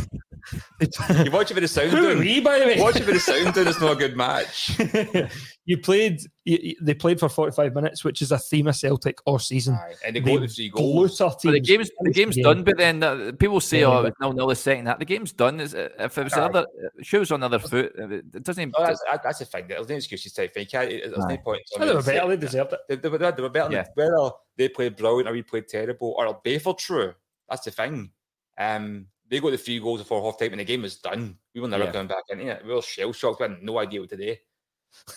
you 0.79 1.31
watch 1.31 1.51
it 1.51 1.53
for 1.53 1.59
the 1.59 1.67
sound. 1.69 1.91
Who 1.91 2.09
are 2.09 2.17
we, 2.17 2.41
by 2.41 2.59
the 2.59 2.65
way? 2.65 2.81
Watch 2.81 2.97
it 2.97 3.03
for 3.03 3.13
the 3.13 3.19
sound. 3.19 3.55
It's 3.55 3.79
not 3.79 3.93
a 3.93 3.95
good 3.95 4.17
match. 4.17 4.77
you 5.65 5.77
played. 5.77 6.19
You, 6.43 6.75
they 6.81 6.93
played 6.93 7.19
for 7.19 7.29
forty-five 7.29 7.73
minutes, 7.73 8.03
which 8.03 8.21
is 8.21 8.31
a 8.31 8.37
theme 8.37 8.67
of 8.67 8.75
Celtic 8.75 9.19
all 9.25 9.39
season. 9.39 9.75
Aye, 9.75 9.93
and 10.05 10.15
they, 10.15 10.19
they 10.19 10.37
go 10.37 10.47
three 10.47 10.69
goals. 10.69 11.17
But 11.17 11.41
the 11.41 11.59
game's 11.59 11.89
the 12.01 12.11
game's 12.11 12.37
done. 12.37 12.63
But 12.63 12.77
then 12.77 13.03
uh, 13.03 13.31
people 13.39 13.59
say, 13.61 13.81
yeah, 13.81 13.87
"Oh, 13.87 14.11
no, 14.19 14.31
no, 14.31 14.49
the 14.49 14.55
second 14.55 14.85
that 14.85 14.99
the 14.99 15.05
game's 15.05 15.31
done." 15.31 15.59
Is 15.59 15.73
if 15.73 16.17
it 16.17 16.23
was 16.23 16.33
another 16.33 16.65
shoes 17.01 17.31
on 17.31 17.39
the 17.39 17.45
other 17.45 17.59
foot, 17.59 17.93
it 17.95 18.43
doesn't. 18.43 18.75
Oh, 18.77 18.85
that's, 18.85 19.03
that's 19.23 19.41
a 19.41 19.45
thing. 19.45 19.65
There's 19.67 19.87
no 19.87 19.95
excuses 19.95 20.33
type 20.33 20.53
thing. 20.53 20.67
There's 20.71 21.17
no 21.17 21.37
point. 21.37 21.61
they 21.79 21.93
were 21.93 22.03
better. 22.03 22.27
They 22.27 22.37
deserved 22.37 22.73
it. 22.73 22.79
They, 22.89 22.95
they, 22.95 23.09
were, 23.09 23.17
they 23.17 23.41
were 23.41 23.49
better. 23.49 23.71
Yeah. 23.71 23.85
Whether 23.95 24.31
they 24.57 24.69
played 24.69 24.95
brilliant 24.97 25.29
or 25.29 25.33
we 25.33 25.41
played 25.41 25.67
terrible, 25.67 26.15
or 26.17 26.39
both 26.43 26.67
are 26.67 26.75
true. 26.75 27.13
That's 27.49 27.65
the 27.65 27.71
thing. 27.71 28.11
Um, 28.57 29.07
they 29.29 29.39
got 29.39 29.51
the 29.51 29.57
three 29.57 29.79
goals 29.79 30.01
before 30.01 30.21
half 30.23 30.37
time 30.39 30.51
and 30.51 30.59
the 30.59 30.65
game 30.65 30.81
was 30.83 30.97
done. 30.97 31.37
We 31.53 31.61
were 31.61 31.67
never 31.67 31.85
Yeah. 31.85 31.91
coming 31.91 32.07
back 32.07 32.23
into 32.29 32.45
it. 32.47 32.65
We 32.65 32.73
were 32.73 32.81
shell 32.81 33.11
shocked. 33.13 33.39
We 33.39 33.47
had 33.47 33.61
no 33.63 33.79
idea 33.79 33.99
what 34.01 34.09
today. 34.09 34.39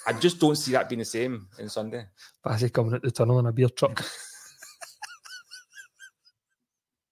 I 0.06 0.12
just 0.14 0.40
don't 0.40 0.56
see 0.56 0.72
that 0.72 0.88
being 0.88 0.98
the 1.00 1.04
same 1.04 1.46
in 1.58 1.68
Sunday. 1.68 2.06
Bassey 2.44 2.72
coming 2.72 2.94
out 2.94 3.02
the 3.02 3.10
tunnel 3.10 3.38
in 3.38 3.46
a 3.46 3.52
beer 3.52 3.68
truck. 3.68 4.04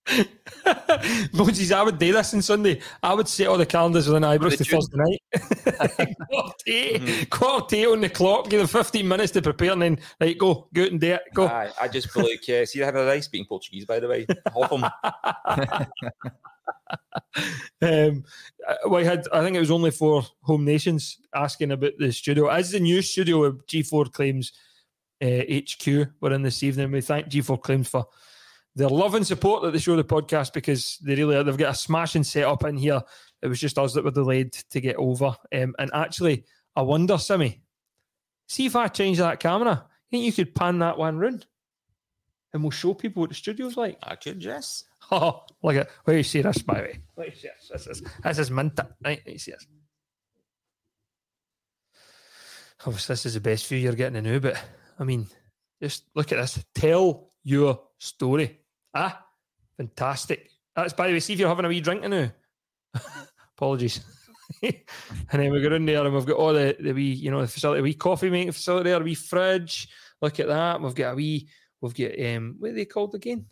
Moses, 1.32 1.70
I 1.72 1.82
would 1.82 1.98
do 1.98 2.12
this 2.12 2.32
on 2.34 2.42
Sunday. 2.42 2.80
I 3.02 3.12
would 3.14 3.28
set 3.28 3.48
all 3.48 3.58
the 3.58 3.66
calendars 3.66 4.06
within 4.08 4.22
Ibrox 4.22 4.56
the 4.58 4.64
to. 4.64 4.70
Thursday 4.70 4.96
night. 4.96 6.16
quarter, 6.30 6.52
to 6.64 6.72
eight, 6.72 7.30
quarter 7.30 7.66
to 7.66 7.76
eight 7.76 7.86
on 7.86 8.00
the 8.00 8.08
clock, 8.08 8.48
give 8.48 8.58
them 8.60 8.68
15 8.68 9.06
minutes 9.06 9.32
to 9.32 9.42
prepare 9.42 9.72
and 9.72 9.82
then, 9.82 9.98
right, 10.20 10.36
go, 10.38 10.68
go 10.72 10.82
out 10.84 10.90
and 10.92 11.00
do 11.00 11.12
it. 11.14 11.22
Go. 11.34 11.46
Aye, 11.46 11.70
I 11.80 11.88
just 11.88 12.10
feel 12.10 12.22
like, 12.24 12.48
uh, 12.48 12.64
see, 12.64 12.78
having 12.80 13.02
a 13.02 13.04
nice 13.06 13.24
speaking 13.26 13.46
Portuguese, 13.46 13.84
by 13.84 14.00
the 14.00 14.08
way. 14.08 14.26
Half 14.54 14.72
of 14.72 14.82
'em. 14.82 15.86
um, 17.82 18.24
uh, 18.66 18.88
we 18.88 19.04
had, 19.04 19.26
I 19.32 19.42
think 19.42 19.56
it 19.56 19.60
was 19.60 19.70
only 19.70 19.90
for 19.90 20.22
Home 20.42 20.64
Nations 20.64 21.18
asking 21.34 21.72
about 21.72 21.92
the 21.98 22.12
studio. 22.12 22.48
As 22.48 22.70
the 22.70 22.80
new 22.80 23.02
studio 23.02 23.44
of 23.44 23.66
G4 23.66 24.12
Claims 24.12 24.52
uh, 25.22 25.42
HQ 25.50 26.08
were 26.20 26.32
in 26.32 26.42
this 26.42 26.62
evening, 26.62 26.90
we 26.90 27.00
thank 27.00 27.28
G4 27.28 27.60
Claims 27.62 27.88
for 27.88 28.06
their 28.74 28.88
love 28.88 29.14
and 29.14 29.26
support 29.26 29.62
that 29.62 29.72
they 29.72 29.78
show 29.78 29.96
the 29.96 30.04
podcast 30.04 30.52
because 30.52 30.98
they 30.98 31.14
really 31.14 31.42
they've 31.42 31.56
got 31.56 31.72
a 31.72 31.78
smashing 31.78 32.24
setup 32.24 32.64
in 32.64 32.76
here. 32.76 33.00
It 33.42 33.48
was 33.48 33.60
just 33.60 33.78
us 33.78 33.94
that 33.94 34.04
were 34.04 34.10
delayed 34.10 34.52
to 34.52 34.80
get 34.80 34.96
over. 34.96 35.34
Um, 35.54 35.74
and 35.78 35.90
actually, 35.94 36.44
I 36.74 36.82
wonder, 36.82 37.16
Simmy, 37.16 37.62
see 38.48 38.66
if 38.66 38.76
I 38.76 38.88
change 38.88 39.18
that 39.18 39.40
camera, 39.40 39.86
I 39.86 40.06
think 40.10 40.24
you 40.24 40.32
could 40.32 40.54
pan 40.54 40.78
that 40.80 40.98
one 40.98 41.18
round 41.18 41.46
and 42.52 42.62
we'll 42.62 42.70
show 42.70 42.94
people 42.94 43.20
what 43.20 43.28
the 43.28 43.34
studio's 43.34 43.76
like. 43.76 43.98
I 44.02 44.16
could, 44.16 44.42
yes. 44.42 44.84
Oh, 45.10 45.44
look 45.62 45.76
at 45.76 45.88
where 46.04 46.16
you 46.16 46.22
see 46.22 46.42
this, 46.42 46.62
by 46.62 46.74
the 46.74 46.82
way. 46.82 47.32
See 47.34 47.48
this. 47.48 47.70
This 47.70 47.86
is 47.86 48.02
this 48.22 48.38
is 48.38 48.50
me 48.50 49.38
see 49.38 49.52
this. 49.52 49.66
Obviously, 52.84 53.12
this 53.12 53.26
is 53.26 53.34
the 53.34 53.40
best 53.40 53.66
view 53.66 53.78
you're 53.78 53.94
getting 53.94 54.22
to 54.22 54.30
know, 54.30 54.40
but 54.40 54.62
I 54.98 55.04
mean, 55.04 55.26
just 55.82 56.04
look 56.14 56.32
at 56.32 56.36
this. 56.36 56.64
Tell 56.74 57.30
your 57.42 57.80
story. 57.98 58.60
Ah, 58.94 59.24
fantastic. 59.76 60.50
That's 60.74 60.92
by 60.92 61.06
the 61.06 61.14
way, 61.14 61.20
see 61.20 61.32
if 61.32 61.38
you're 61.38 61.48
having 61.48 61.64
a 61.64 61.68
wee 61.68 61.80
drink 61.80 62.02
now. 62.02 62.30
Apologies. 63.56 64.00
and 64.62 64.74
then 65.30 65.52
we 65.52 65.60
go 65.60 65.74
in 65.74 65.86
there 65.86 66.04
and 66.04 66.14
we've 66.14 66.26
got 66.26 66.36
all 66.36 66.52
the, 66.52 66.76
the 66.78 66.92
wee, 66.92 67.12
you 67.12 67.30
know, 67.30 67.40
the 67.40 67.48
facility, 67.48 67.82
wee 67.82 67.94
coffee 67.94 68.30
making 68.30 68.52
facility 68.52 68.90
a 68.90 68.98
wee 68.98 69.14
fridge. 69.14 69.88
Look 70.20 70.38
at 70.40 70.48
that. 70.48 70.80
We've 70.80 70.94
got 70.94 71.12
a 71.12 71.16
wee, 71.16 71.48
we've 71.80 71.94
got 71.94 72.24
um 72.24 72.56
what 72.58 72.70
are 72.70 72.74
they 72.74 72.84
called 72.84 73.14
again? 73.14 73.46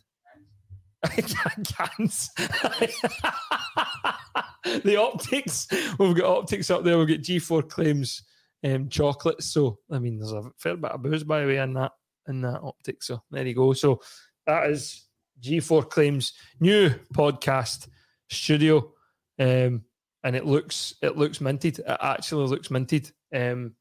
The 4.83 4.97
optics. 4.97 5.69
We've 5.99 6.17
got 6.17 6.39
optics 6.39 6.71
up 6.71 6.85
there. 6.85 6.99
We've 6.99 7.09
got 7.09 7.19
G4 7.19 7.69
claims 7.69 8.23
um, 8.65 8.89
chocolates. 8.89 9.47
So 9.47 9.79
I 9.91 9.99
mean, 9.99 10.19
there's 10.19 10.33
a 10.33 10.51
fair 10.57 10.77
bit 10.77 10.91
of 10.91 11.03
booze 11.03 11.25
by 11.25 11.41
the 11.41 11.47
way 11.47 11.59
in 11.59 11.75
that 11.75 11.93
in 12.29 12.41
that 12.43 12.61
optic. 12.63 13.03
So 13.03 13.23
there 13.31 13.47
you 13.47 13.55
go. 13.55 13.73
So 13.75 14.01
that 14.47 14.71
is 14.71 15.07
G4 15.43 15.89
claims 15.91 16.33
new 16.61 16.91
podcast 17.13 17.89
studio, 18.31 18.93
um, 19.39 19.83
and 20.23 20.35
it 20.35 20.47
looks 20.47 20.95
it 21.03 21.17
looks 21.17 21.41
minted. 21.41 21.81
It 21.81 21.99
actually 22.01 22.47
looks 22.47 22.71
minted. 22.71 23.11
Um, 23.35 23.75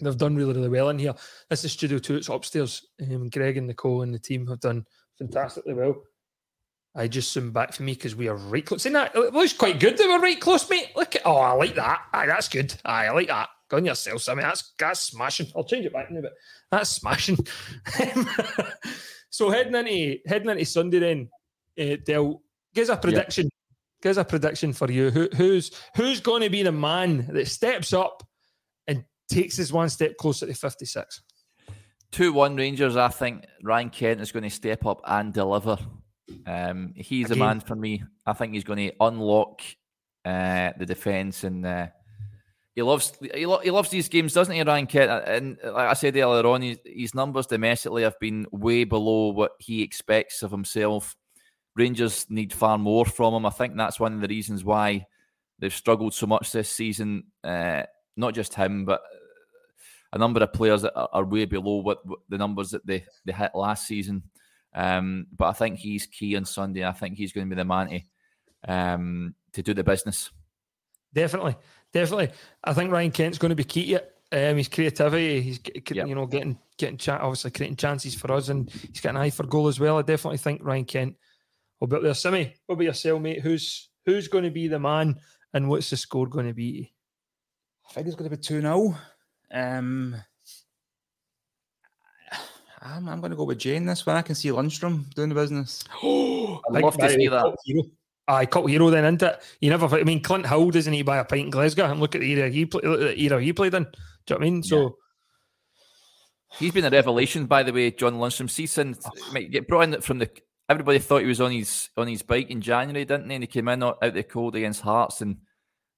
they've 0.00 0.16
done 0.16 0.36
really 0.36 0.54
really 0.54 0.68
well 0.68 0.88
in 0.88 0.98
here. 0.98 1.14
This 1.48 1.64
is 1.64 1.72
Studio 1.72 1.98
Two. 1.98 2.16
It's 2.16 2.28
upstairs. 2.28 2.86
Um, 3.00 3.28
Greg 3.28 3.56
and 3.56 3.68
Nicole 3.68 4.02
and 4.02 4.12
the 4.12 4.18
team 4.18 4.46
have 4.48 4.60
done 4.60 4.84
fantastically 5.18 5.74
well. 5.74 6.02
I 6.94 7.08
just 7.08 7.32
zoomed 7.32 7.54
back 7.54 7.72
for 7.72 7.82
me 7.84 7.94
because 7.94 8.14
we 8.14 8.28
are 8.28 8.36
right 8.36 8.64
close. 8.64 8.82
Isn't 8.82 8.92
that 8.92 9.14
it 9.14 9.32
looks 9.32 9.54
quite 9.54 9.80
good 9.80 9.96
that 9.96 10.06
we're 10.06 10.20
right 10.20 10.38
close, 10.38 10.68
mate? 10.68 10.90
Look 10.94 11.16
at 11.16 11.22
oh, 11.24 11.36
I 11.36 11.52
like 11.52 11.74
that. 11.76 12.02
Aye, 12.12 12.26
that's 12.26 12.48
good. 12.48 12.74
Aye, 12.84 13.06
I 13.06 13.10
like 13.12 13.28
that. 13.28 13.48
Go 13.68 13.78
on 13.78 13.86
yourself, 13.86 14.28
I 14.28 14.34
mean, 14.34 14.42
that's 14.42 14.74
that's 14.78 15.00
smashing. 15.00 15.46
I'll 15.56 15.64
change 15.64 15.86
it 15.86 15.94
back 15.94 16.10
now, 16.10 16.20
but 16.20 16.32
that's 16.70 16.90
smashing. 16.90 17.38
so 19.30 19.48
heading 19.48 19.74
into 19.74 20.18
heading 20.26 20.50
into 20.50 20.66
Sunday 20.66 20.98
then, 20.98 21.30
uh, 21.80 21.96
Del, 22.04 22.42
give 22.74 22.90
us 22.90 22.94
a 22.94 22.98
prediction. 22.98 23.48
Give 24.02 24.10
us 24.10 24.16
a 24.18 24.24
prediction 24.24 24.74
for 24.74 24.90
you. 24.90 25.10
Who, 25.10 25.30
who's 25.34 25.70
who's 25.96 26.20
going 26.20 26.42
to 26.42 26.50
be 26.50 26.62
the 26.62 26.72
man 26.72 27.28
that 27.32 27.48
steps 27.48 27.94
up 27.94 28.22
and 28.86 29.04
takes 29.30 29.58
us 29.58 29.72
one 29.72 29.88
step 29.88 30.18
closer 30.18 30.46
to 30.46 30.52
fifty 30.52 30.84
six? 30.84 31.22
2 32.10 32.34
1 32.34 32.56
Rangers, 32.56 32.94
I 32.94 33.08
think 33.08 33.46
Ryan 33.62 33.88
Kent 33.88 34.20
is 34.20 34.32
going 34.32 34.42
to 34.42 34.50
step 34.50 34.84
up 34.84 35.00
and 35.06 35.32
deliver. 35.32 35.78
Um, 36.46 36.92
he's 36.96 37.30
Again. 37.30 37.38
man 37.38 37.60
for 37.60 37.74
me. 37.74 38.04
I 38.26 38.32
think 38.32 38.54
he's 38.54 38.64
going 38.64 38.90
to 38.90 38.94
unlock 39.00 39.62
uh, 40.24 40.70
the 40.78 40.86
defence 40.86 41.44
and 41.44 41.66
uh, 41.66 41.86
he 42.74 42.82
loves 42.82 43.12
he, 43.34 43.44
lo- 43.44 43.58
he 43.58 43.70
loves 43.70 43.90
these 43.90 44.08
games, 44.08 44.32
doesn't 44.32 44.54
he, 44.54 44.62
Ryan 44.62 44.86
Kent? 44.86 45.24
And 45.26 45.58
like 45.62 45.88
I 45.88 45.92
said 45.94 46.16
earlier 46.16 46.46
on, 46.46 46.62
his, 46.62 46.78
his 46.84 47.14
numbers 47.14 47.46
domestically 47.46 48.02
have 48.02 48.18
been 48.18 48.46
way 48.50 48.84
below 48.84 49.28
what 49.28 49.52
he 49.58 49.82
expects 49.82 50.42
of 50.42 50.50
himself. 50.50 51.14
Rangers 51.76 52.26
need 52.28 52.52
far 52.52 52.78
more 52.78 53.04
from 53.04 53.34
him. 53.34 53.46
I 53.46 53.50
think 53.50 53.76
that's 53.76 54.00
one 54.00 54.14
of 54.14 54.20
the 54.20 54.28
reasons 54.28 54.64
why 54.64 55.06
they've 55.58 55.74
struggled 55.74 56.14
so 56.14 56.26
much 56.26 56.52
this 56.52 56.68
season. 56.68 57.24
Uh, 57.44 57.82
not 58.16 58.34
just 58.34 58.54
him, 58.54 58.84
but 58.84 59.02
a 60.12 60.18
number 60.18 60.42
of 60.42 60.52
players 60.52 60.82
that 60.82 60.94
are, 60.94 61.08
are 61.12 61.24
way 61.24 61.44
below 61.44 61.76
what, 61.76 62.04
what 62.06 62.20
the 62.28 62.38
numbers 62.38 62.70
that 62.70 62.86
they, 62.86 63.04
they 63.24 63.32
hit 63.32 63.52
last 63.54 63.86
season. 63.86 64.22
Um, 64.74 65.26
but 65.36 65.46
I 65.48 65.52
think 65.52 65.78
he's 65.78 66.06
key 66.06 66.36
on 66.36 66.44
Sunday. 66.44 66.84
I 66.84 66.92
think 66.92 67.16
he's 67.16 67.32
going 67.32 67.48
to 67.48 67.54
be 67.54 67.58
the 67.60 67.64
man 67.64 67.88
to, 68.66 68.72
um, 68.72 69.34
to 69.52 69.62
do 69.62 69.74
the 69.74 69.84
business. 69.84 70.30
Definitely, 71.12 71.56
definitely. 71.92 72.30
I 72.64 72.72
think 72.72 72.90
Ryan 72.90 73.10
Kent's 73.10 73.38
going 73.38 73.50
to 73.50 73.54
be 73.56 73.64
key 73.64 73.86
to 73.86 73.94
it. 73.96 74.08
Um, 74.32 74.56
his 74.56 74.68
creativity, 74.68 75.42
he's 75.42 75.58
g- 75.58 75.82
g- 75.84 75.94
Yep. 75.96 76.06
you 76.06 76.14
know 76.14 76.24
getting 76.26 76.58
getting 76.78 76.96
cha- 76.96 77.18
obviously 77.20 77.50
creating 77.50 77.76
chances 77.76 78.14
for 78.14 78.32
us, 78.32 78.48
and 78.48 78.70
he's 78.70 79.02
got 79.02 79.10
an 79.10 79.18
eye 79.18 79.28
for 79.28 79.44
goal 79.46 79.68
as 79.68 79.78
well. 79.78 79.98
I 79.98 80.02
definitely 80.02 80.38
think 80.38 80.62
Ryan 80.64 80.86
Kent 80.86 81.16
will 81.78 81.88
be 81.88 81.96
up 81.96 82.02
there. 82.02 82.14
Simmy, 82.14 82.54
what 82.64 82.76
about 82.76 82.84
yourself, 82.84 83.20
mate? 83.20 83.42
Who's 83.42 83.90
who's 84.06 84.28
going 84.28 84.44
to 84.44 84.50
be 84.50 84.68
the 84.68 84.78
man, 84.78 85.20
and 85.52 85.68
what's 85.68 85.90
the 85.90 85.98
score 85.98 86.26
going 86.26 86.46
to 86.46 86.54
be? 86.54 86.94
I 87.90 87.92
think 87.92 88.06
it's 88.06 88.16
going 88.16 88.30
to 88.30 88.34
be 88.34 88.40
2 88.42 88.62
0. 88.62 88.96
Um, 89.52 90.16
I'm, 92.82 93.08
I'm 93.08 93.20
going 93.20 93.30
to 93.30 93.36
go 93.36 93.44
with 93.44 93.58
Jane 93.58 93.86
this 93.86 94.04
one. 94.04 94.16
I 94.16 94.22
can 94.22 94.34
see 94.34 94.48
Lundstram 94.48 95.12
doing 95.14 95.28
the 95.28 95.34
business. 95.34 95.84
Oh, 96.02 96.60
I'd 96.74 96.82
love 96.82 96.96
to 96.98 97.08
see 97.08 97.28
that. 97.28 97.56
Hero. 97.64 97.84
Aye, 98.28 98.46
cult 98.46 98.70
hero 98.70 98.90
then, 98.90 99.04
isn't 99.04 99.22
it? 99.22 99.42
You 99.60 99.70
never. 99.70 99.86
I 99.96 100.04
mean, 100.04 100.22
Clint 100.22 100.46
Hill 100.46 100.70
doesn't 100.70 100.92
he 100.92 101.02
buy 101.02 101.18
a 101.18 101.24
pint 101.24 101.46
in 101.46 101.50
Glasgow 101.50 101.90
and 101.90 102.00
look 102.00 102.14
at 102.14 102.20
the 102.20 102.32
era 102.32 102.48
he 102.48 102.66
played. 102.66 102.84
Look 102.84 103.00
at 103.00 103.16
the 103.16 103.22
era 103.22 103.42
he 103.42 103.52
played 103.52 103.74
in. 103.74 103.84
Do 103.84 103.88
you 103.88 104.34
know 104.34 104.36
what 104.36 104.40
I 104.40 104.50
mean? 104.50 104.62
So 104.62 104.96
He's 106.58 106.72
been 106.72 106.84
a 106.84 106.90
revelation, 106.90 107.46
by 107.46 107.62
the 107.62 107.72
way, 107.72 107.90
John 107.90 108.14
Lundstram. 108.14 108.50
See, 108.50 108.66
since 108.66 109.06
mate, 109.32 109.50
get 109.50 109.66
brought 109.66 109.94
in 109.94 110.00
from 110.00 110.18
the 110.18 110.30
everybody 110.68 110.98
thought 110.98 111.22
he 111.22 111.26
was 111.26 111.40
on 111.40 111.50
his 111.50 111.88
on 111.96 112.08
his 112.08 112.22
bike 112.22 112.50
in 112.50 112.60
January, 112.60 113.04
didn't 113.04 113.30
he? 113.30 113.36
And 113.36 113.42
he 113.42 113.46
came 113.46 113.68
in 113.68 113.82
out 113.82 113.98
out 114.02 114.14
the 114.14 114.22
cold 114.22 114.54
against 114.54 114.82
Hearts, 114.82 115.22
and 115.22 115.38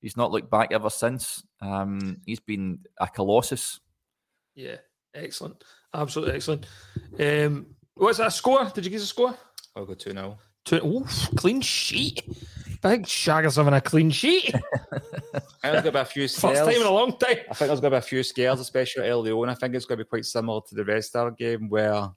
he's 0.00 0.16
not 0.16 0.30
looked 0.30 0.50
back 0.50 0.70
ever 0.70 0.90
since. 0.90 1.42
Um, 1.60 2.18
he's 2.24 2.40
been 2.40 2.80
a 3.00 3.08
colossus. 3.08 3.80
yeah, 4.54 4.76
excellent, 5.14 5.64
absolutely 5.94 6.34
excellent. 6.34 6.66
Um, 7.18 7.66
what's 7.94 8.18
that 8.18 8.32
score? 8.32 8.70
Did 8.74 8.84
you 8.84 8.90
give 8.90 9.00
us 9.00 9.04
a 9.04 9.08
score? 9.08 9.36
I'll 9.76 9.86
go 9.86 9.94
2 9.94 10.12
0. 10.12 10.38
Two, 10.64 10.86
oof, 10.86 11.28
clean 11.36 11.60
sheet. 11.60 12.22
Big 12.82 13.06
Shagger's 13.06 13.56
having 13.56 13.72
a 13.74 13.80
clean 13.80 14.10
sheet. 14.10 14.54
I 14.54 14.98
think 14.98 15.12
there's 15.62 15.82
going 15.82 15.84
to 15.84 15.92
be 15.92 15.98
a 15.98 16.04
few 16.04 16.22
First 16.28 16.42
time 16.42 16.68
in 16.68 16.82
a 16.82 16.90
long 16.90 17.16
time. 17.16 17.38
I 17.50 17.54
think 17.54 17.68
there's 17.68 17.80
going 17.80 17.82
to 17.82 17.90
be 17.90 17.96
a 17.96 18.02
few 18.02 18.22
scares, 18.22 18.60
especially 18.60 19.08
early 19.08 19.32
on. 19.32 19.48
I 19.48 19.54
think 19.54 19.74
it's 19.74 19.86
going 19.86 19.98
to 19.98 20.04
be 20.04 20.08
quite 20.08 20.26
similar 20.26 20.60
to 20.68 20.74
the 20.74 20.84
rest 20.84 21.16
of 21.16 21.22
our 21.22 21.30
game 21.30 21.68
where 21.70 22.10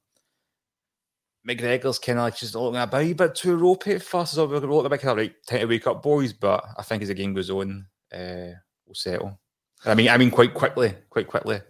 McGregor's 1.48 2.00
kind 2.00 2.20
of 2.20 2.24
like 2.24 2.36
just 2.36 2.56
looking 2.56 2.80
a 2.80 2.88
bit, 2.88 3.16
bit 3.16 3.36
too 3.36 3.56
ropey 3.56 3.94
at 3.94 4.04
first. 4.04 4.34
So 4.34 4.46
we're 4.46 4.60
looking 4.60 4.86
a 4.86 4.90
bit 4.90 5.02
kind 5.02 5.18
of 5.20 5.26
like 5.26 5.36
time 5.46 5.62
to 5.62 5.66
wake 5.68 5.88
up, 5.88 6.04
boys. 6.04 6.34
But 6.34 6.66
I 6.78 6.84
think 6.84 7.02
as 7.02 7.08
the 7.08 7.14
game 7.14 7.34
goes 7.34 7.50
on, 7.50 7.86
uh, 8.14 8.52
we'll 8.86 8.94
settle. 8.94 9.40
I 9.86 9.96
mean, 9.96 10.10
I 10.10 10.18
mean, 10.18 10.32
quite 10.32 10.54
quickly, 10.54 10.94
quite 11.10 11.28
quickly. 11.28 11.62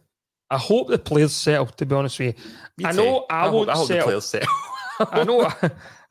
I 0.49 0.57
hope 0.57 0.87
the 0.87 0.97
players 0.97 1.33
settle. 1.33 1.65
To 1.67 1.85
be 1.85 1.95
honest 1.95 2.19
with 2.19 2.37
you, 2.37 2.43
Me 2.77 2.85
I 2.85 2.91
too. 2.91 2.97
know 2.97 3.25
I, 3.29 3.43
hope- 3.43 3.53
won't 3.53 3.69
I 3.69 3.73
hope 3.73 3.87
the 3.87 3.93
settle. 3.93 4.05
players 4.07 4.25
settle. 4.25 4.47
I 5.11 5.23
know, 5.23 5.51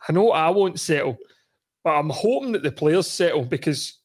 I 0.09 0.13
know, 0.13 0.31
I 0.31 0.51
won't 0.51 0.79
settle, 0.79 1.17
but 1.83 1.91
I'm 1.91 2.11
hoping 2.11 2.53
that 2.53 2.63
the 2.63 2.71
players 2.73 3.07
settle 3.11 3.45
because 3.45 3.99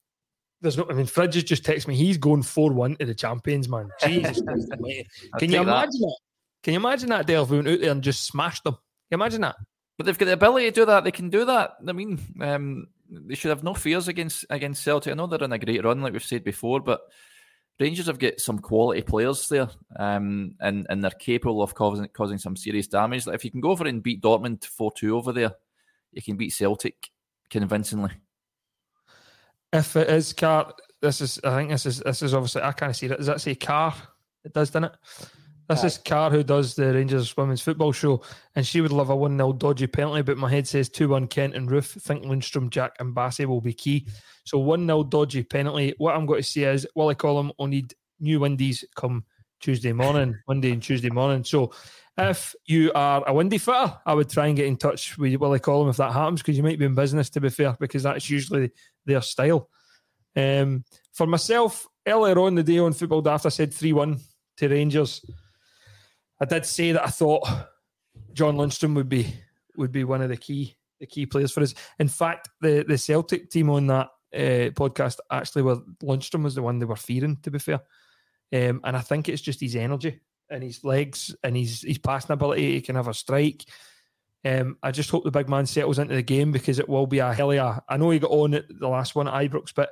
there's 0.61 0.77
no. 0.77 0.87
I 0.89 0.93
mean, 0.93 1.05
Fridge 1.05 1.35
has 1.35 1.43
just 1.43 1.63
texted 1.63 1.87
me. 1.87 1.95
He's 1.95 2.17
going 2.17 2.41
four 2.43 2.71
one 2.71 2.95
to 2.97 3.05
the 3.05 3.13
champions, 3.15 3.67
man. 3.69 3.89
Jesus, 4.05 4.41
Christ 4.41 4.71
almighty. 4.71 5.07
I'll 5.33 5.39
can 5.39 5.49
you 5.51 5.57
take 5.57 5.65
that. 5.65 5.71
imagine 5.71 6.01
that? 6.01 6.17
Can 6.63 6.73
you 6.73 6.79
imagine 6.79 7.09
that, 7.09 7.27
we 7.27 7.35
went 7.57 7.67
out 7.67 7.79
there 7.81 7.91
and 7.91 8.03
just 8.03 8.23
smashed 8.25 8.63
them, 8.63 8.73
can 8.73 8.81
you 9.11 9.15
imagine 9.15 9.41
that? 9.41 9.55
But 9.97 10.05
they've 10.05 10.17
got 10.17 10.25
the 10.27 10.33
ability 10.33 10.65
to 10.67 10.71
do 10.71 10.85
that. 10.85 11.03
They 11.03 11.11
can 11.11 11.29
do 11.31 11.43
that. 11.45 11.71
I 11.87 11.91
mean, 11.91 12.19
um, 12.39 12.87
they 13.09 13.35
should 13.35 13.49
have 13.49 13.63
no 13.63 13.73
fears 13.73 14.07
against 14.07 14.45
against 14.49 14.83
Celtic. 14.83 15.11
I 15.11 15.15
know 15.15 15.27
they're 15.27 15.43
on 15.43 15.51
a 15.53 15.59
great 15.59 15.83
run, 15.83 16.01
like 16.01 16.13
we've 16.13 16.23
said 16.23 16.43
before, 16.43 16.79
but 16.79 17.01
Rangers 17.81 18.05
have 18.05 18.19
got 18.19 18.39
some 18.39 18.59
quality 18.59 19.01
players 19.01 19.49
there, 19.49 19.67
um, 19.97 20.53
and 20.59 20.85
and 20.89 21.03
they're 21.03 21.09
capable 21.11 21.63
of 21.63 21.73
causing 21.73 22.07
causing 22.09 22.37
some 22.37 22.55
serious 22.55 22.87
damage. 22.87 23.25
Like 23.25 23.35
if 23.35 23.43
you 23.43 23.49
can 23.49 23.59
go 23.59 23.71
over 23.71 23.87
and 23.87 24.03
beat 24.03 24.21
Dortmund 24.21 24.63
four 24.63 24.91
two 24.95 25.17
over 25.17 25.33
there, 25.33 25.53
you 26.11 26.21
can 26.21 26.37
beat 26.37 26.53
Celtic 26.53 27.09
convincingly. 27.49 28.11
If 29.73 29.95
it 29.95 30.09
is 30.09 30.31
car, 30.31 30.73
this 31.01 31.21
is. 31.21 31.39
I 31.43 31.55
think 31.55 31.71
this 31.71 31.87
is. 31.87 31.99
This 32.01 32.21
is 32.21 32.35
obviously. 32.35 32.61
I 32.61 32.71
kind 32.71 32.91
of 32.91 32.95
see 32.95 33.07
it. 33.07 33.17
Does 33.17 33.25
that 33.25 33.41
say 33.41 33.55
car? 33.55 33.95
It 34.45 34.53
does, 34.53 34.69
doesn't 34.69 34.85
it? 34.85 34.95
This 35.71 35.85
is 35.85 35.97
Car 35.97 36.29
who 36.29 36.43
does 36.43 36.75
the 36.75 36.93
Rangers 36.93 37.37
women's 37.37 37.61
football 37.61 37.93
show, 37.93 38.21
and 38.55 38.67
she 38.67 38.81
would 38.81 38.91
love 38.91 39.09
a 39.09 39.15
1 39.15 39.37
0 39.37 39.53
dodgy 39.53 39.87
penalty, 39.87 40.21
but 40.21 40.37
my 40.37 40.49
head 40.49 40.67
says 40.67 40.89
2 40.89 41.07
1 41.07 41.27
Kent 41.27 41.55
and 41.55 41.69
Roofe. 41.69 42.01
think 42.01 42.25
Lundstram, 42.25 42.69
Jack, 42.69 42.97
and 42.99 43.15
Bassey 43.15 43.45
will 43.45 43.61
be 43.61 43.71
key. 43.71 44.05
So 44.43 44.59
1 44.59 44.85
0 44.85 45.03
dodgy 45.03 45.43
penalty. 45.43 45.93
What 45.97 46.13
I'm 46.13 46.25
going 46.25 46.41
to 46.41 46.47
say 46.47 46.63
is 46.63 46.85
Willie 46.93 47.15
Collum 47.15 47.53
will 47.57 47.67
need 47.67 47.93
new 48.19 48.41
windies 48.41 48.83
come 48.97 49.23
Tuesday 49.61 49.93
morning, 49.93 50.37
Monday 50.49 50.73
and 50.73 50.83
Tuesday 50.83 51.09
morning. 51.09 51.45
So 51.45 51.71
if 52.17 52.53
you 52.65 52.91
are 52.93 53.23
a 53.25 53.33
windy 53.33 53.57
fitter, 53.57 53.97
I 54.05 54.13
would 54.13 54.29
try 54.29 54.47
and 54.47 54.57
get 54.57 54.65
in 54.65 54.75
touch 54.75 55.17
with 55.17 55.33
Willie 55.37 55.59
Collum 55.59 55.87
if 55.87 55.95
that 55.97 56.11
happens, 56.11 56.41
because 56.41 56.57
you 56.57 56.63
might 56.63 56.79
be 56.79 56.85
in 56.85 56.95
business, 56.95 57.29
to 57.29 57.39
be 57.39 57.49
fair, 57.49 57.77
because 57.79 58.03
that's 58.03 58.29
usually 58.29 58.71
their 59.05 59.21
style. 59.21 59.69
Um, 60.35 60.83
for 61.13 61.27
myself, 61.27 61.87
earlier 62.05 62.37
on 62.39 62.55
the 62.55 62.63
day 62.63 62.79
on 62.79 62.91
Football 62.91 63.21
Daft, 63.21 63.45
I 63.45 63.49
said 63.49 63.73
3 63.73 63.93
1 63.93 64.19
to 64.57 64.67
Rangers. 64.67 65.21
I 66.41 66.45
did 66.45 66.65
say 66.65 66.91
that 66.91 67.05
I 67.05 67.09
thought 67.09 67.47
John 68.33 68.57
Lundstram 68.57 68.95
would 68.95 69.07
be 69.09 69.33
would 69.77 69.91
be 69.91 70.03
one 70.03 70.21
of 70.21 70.29
the 70.29 70.37
key 70.37 70.75
the 70.99 71.05
key 71.05 71.25
players 71.27 71.51
for 71.51 71.61
us. 71.61 71.75
In 71.99 72.07
fact, 72.07 72.49
the 72.59 72.83
the 72.87 72.97
Celtic 72.97 73.51
team 73.51 73.69
on 73.69 73.87
that 73.87 74.07
uh, 74.33 74.71
podcast 74.71 75.17
actually 75.31 75.61
were 75.61 75.77
Lundstram 76.03 76.43
was 76.43 76.55
the 76.55 76.63
one 76.63 76.79
they 76.79 76.85
were 76.85 76.95
fearing. 76.95 77.37
To 77.43 77.51
be 77.51 77.59
fair, 77.59 77.81
um, 78.53 78.81
and 78.83 78.97
I 78.97 79.01
think 79.01 79.29
it's 79.29 79.41
just 79.41 79.61
his 79.61 79.75
energy 79.75 80.19
and 80.49 80.63
his 80.63 80.83
legs 80.83 81.35
and 81.43 81.55
his 81.55 81.83
his 81.83 81.99
passing 81.99 82.33
ability. 82.33 82.73
He 82.73 82.81
can 82.81 82.95
have 82.95 83.07
a 83.07 83.13
strike. 83.13 83.63
Um, 84.43 84.77
I 84.81 84.89
just 84.89 85.11
hope 85.11 85.23
the 85.23 85.29
big 85.29 85.47
man 85.47 85.67
settles 85.67 85.99
into 85.99 86.15
the 86.15 86.23
game 86.23 86.51
because 86.51 86.79
it 86.79 86.89
will 86.89 87.05
be 87.05 87.19
a 87.19 87.31
hell 87.31 87.51
of 87.51 87.57
a. 87.57 87.83
I 87.87 87.97
know 87.97 88.09
he 88.09 88.17
got 88.17 88.31
on 88.31 88.55
at 88.55 88.65
the 88.67 88.87
last 88.87 89.13
one 89.13 89.27
at 89.27 89.33
Ibrox, 89.35 89.73
but 89.75 89.91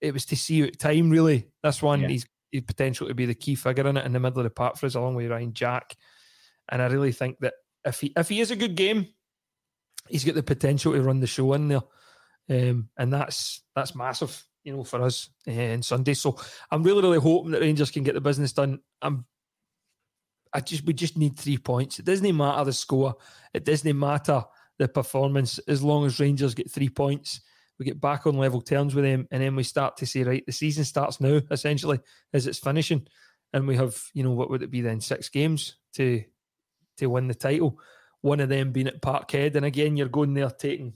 it 0.00 0.14
was 0.14 0.24
to 0.26 0.36
see 0.36 0.54
you 0.54 0.64
at 0.64 0.78
time 0.78 1.10
really. 1.10 1.48
This 1.62 1.82
one, 1.82 2.00
yeah. 2.00 2.08
he's 2.08 2.26
potential 2.60 3.08
to 3.08 3.14
be 3.14 3.26
the 3.26 3.34
key 3.34 3.54
figure 3.54 3.86
in 3.86 3.96
it 3.96 4.06
in 4.06 4.12
the 4.12 4.20
middle 4.20 4.40
of 4.40 4.44
the 4.44 4.50
park 4.50 4.76
for 4.76 4.86
us, 4.86 4.94
along 4.94 5.14
with 5.14 5.30
Ryan 5.30 5.52
Jack. 5.52 5.96
And 6.68 6.82
I 6.82 6.86
really 6.86 7.12
think 7.12 7.38
that 7.40 7.54
if 7.84 8.00
he 8.00 8.12
if 8.16 8.28
he 8.28 8.40
is 8.40 8.50
a 8.50 8.56
good 8.56 8.74
game, 8.74 9.06
he's 10.08 10.24
got 10.24 10.34
the 10.34 10.42
potential 10.42 10.92
to 10.92 11.02
run 11.02 11.20
the 11.20 11.26
show 11.26 11.52
in 11.52 11.68
there, 11.68 11.82
um, 12.50 12.88
and 12.96 13.12
that's 13.12 13.62
that's 13.74 13.94
massive, 13.94 14.44
you 14.64 14.76
know, 14.76 14.84
for 14.84 15.02
us 15.02 15.30
uh, 15.48 15.52
on 15.52 15.82
Sunday. 15.82 16.14
So 16.14 16.38
I'm 16.70 16.82
really 16.82 17.02
really 17.02 17.20
hoping 17.20 17.52
that 17.52 17.60
Rangers 17.60 17.90
can 17.90 18.02
get 18.02 18.14
the 18.14 18.20
business 18.20 18.52
done. 18.52 18.80
I'm 19.00 19.24
I 20.52 20.60
just 20.60 20.84
we 20.84 20.92
just 20.92 21.16
need 21.16 21.38
three 21.38 21.58
points. 21.58 21.98
It 21.98 22.04
doesn't 22.04 22.36
matter 22.36 22.64
the 22.64 22.72
score. 22.72 23.16
It 23.52 23.64
doesn't 23.64 23.98
matter 23.98 24.42
the 24.78 24.88
performance 24.88 25.58
as 25.60 25.82
long 25.82 26.06
as 26.06 26.20
Rangers 26.20 26.54
get 26.54 26.70
three 26.70 26.88
points 26.88 27.40
we 27.78 27.84
get 27.84 28.00
back 28.00 28.26
on 28.26 28.36
level 28.36 28.60
terms 28.60 28.94
with 28.94 29.04
them, 29.04 29.28
and 29.30 29.42
then 29.42 29.54
we 29.54 29.62
start 29.62 29.96
to 29.98 30.06
say, 30.06 30.22
right, 30.22 30.44
the 30.46 30.52
season 30.52 30.84
starts 30.84 31.20
now, 31.20 31.40
essentially, 31.50 32.00
as 32.32 32.46
it's 32.46 32.58
finishing, 32.58 33.06
and 33.52 33.66
we 33.66 33.76
have, 33.76 34.02
you 34.14 34.22
know, 34.22 34.32
what 34.32 34.50
would 34.50 34.62
it 34.62 34.70
be 34.70 34.80
then, 34.80 35.00
six 35.00 35.28
games 35.28 35.76
to 35.94 36.22
to 36.98 37.06
win 37.06 37.28
the 37.28 37.34
title. 37.34 37.78
One 38.22 38.40
of 38.40 38.48
them 38.48 38.72
being 38.72 38.88
at 38.88 39.02
Parkhead, 39.02 39.54
and 39.56 39.66
again, 39.66 39.96
you're 39.96 40.08
going 40.08 40.34
there 40.34 40.50
taking, 40.50 40.94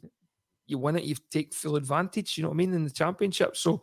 you 0.66 0.78
win 0.78 0.96
it, 0.96 1.04
you 1.04 1.14
take 1.30 1.52
full 1.52 1.76
advantage. 1.76 2.36
You 2.36 2.42
know 2.42 2.48
what 2.48 2.54
I 2.54 2.56
mean 2.56 2.72
in 2.74 2.84
the 2.84 2.90
championship. 2.90 3.56
So, 3.56 3.82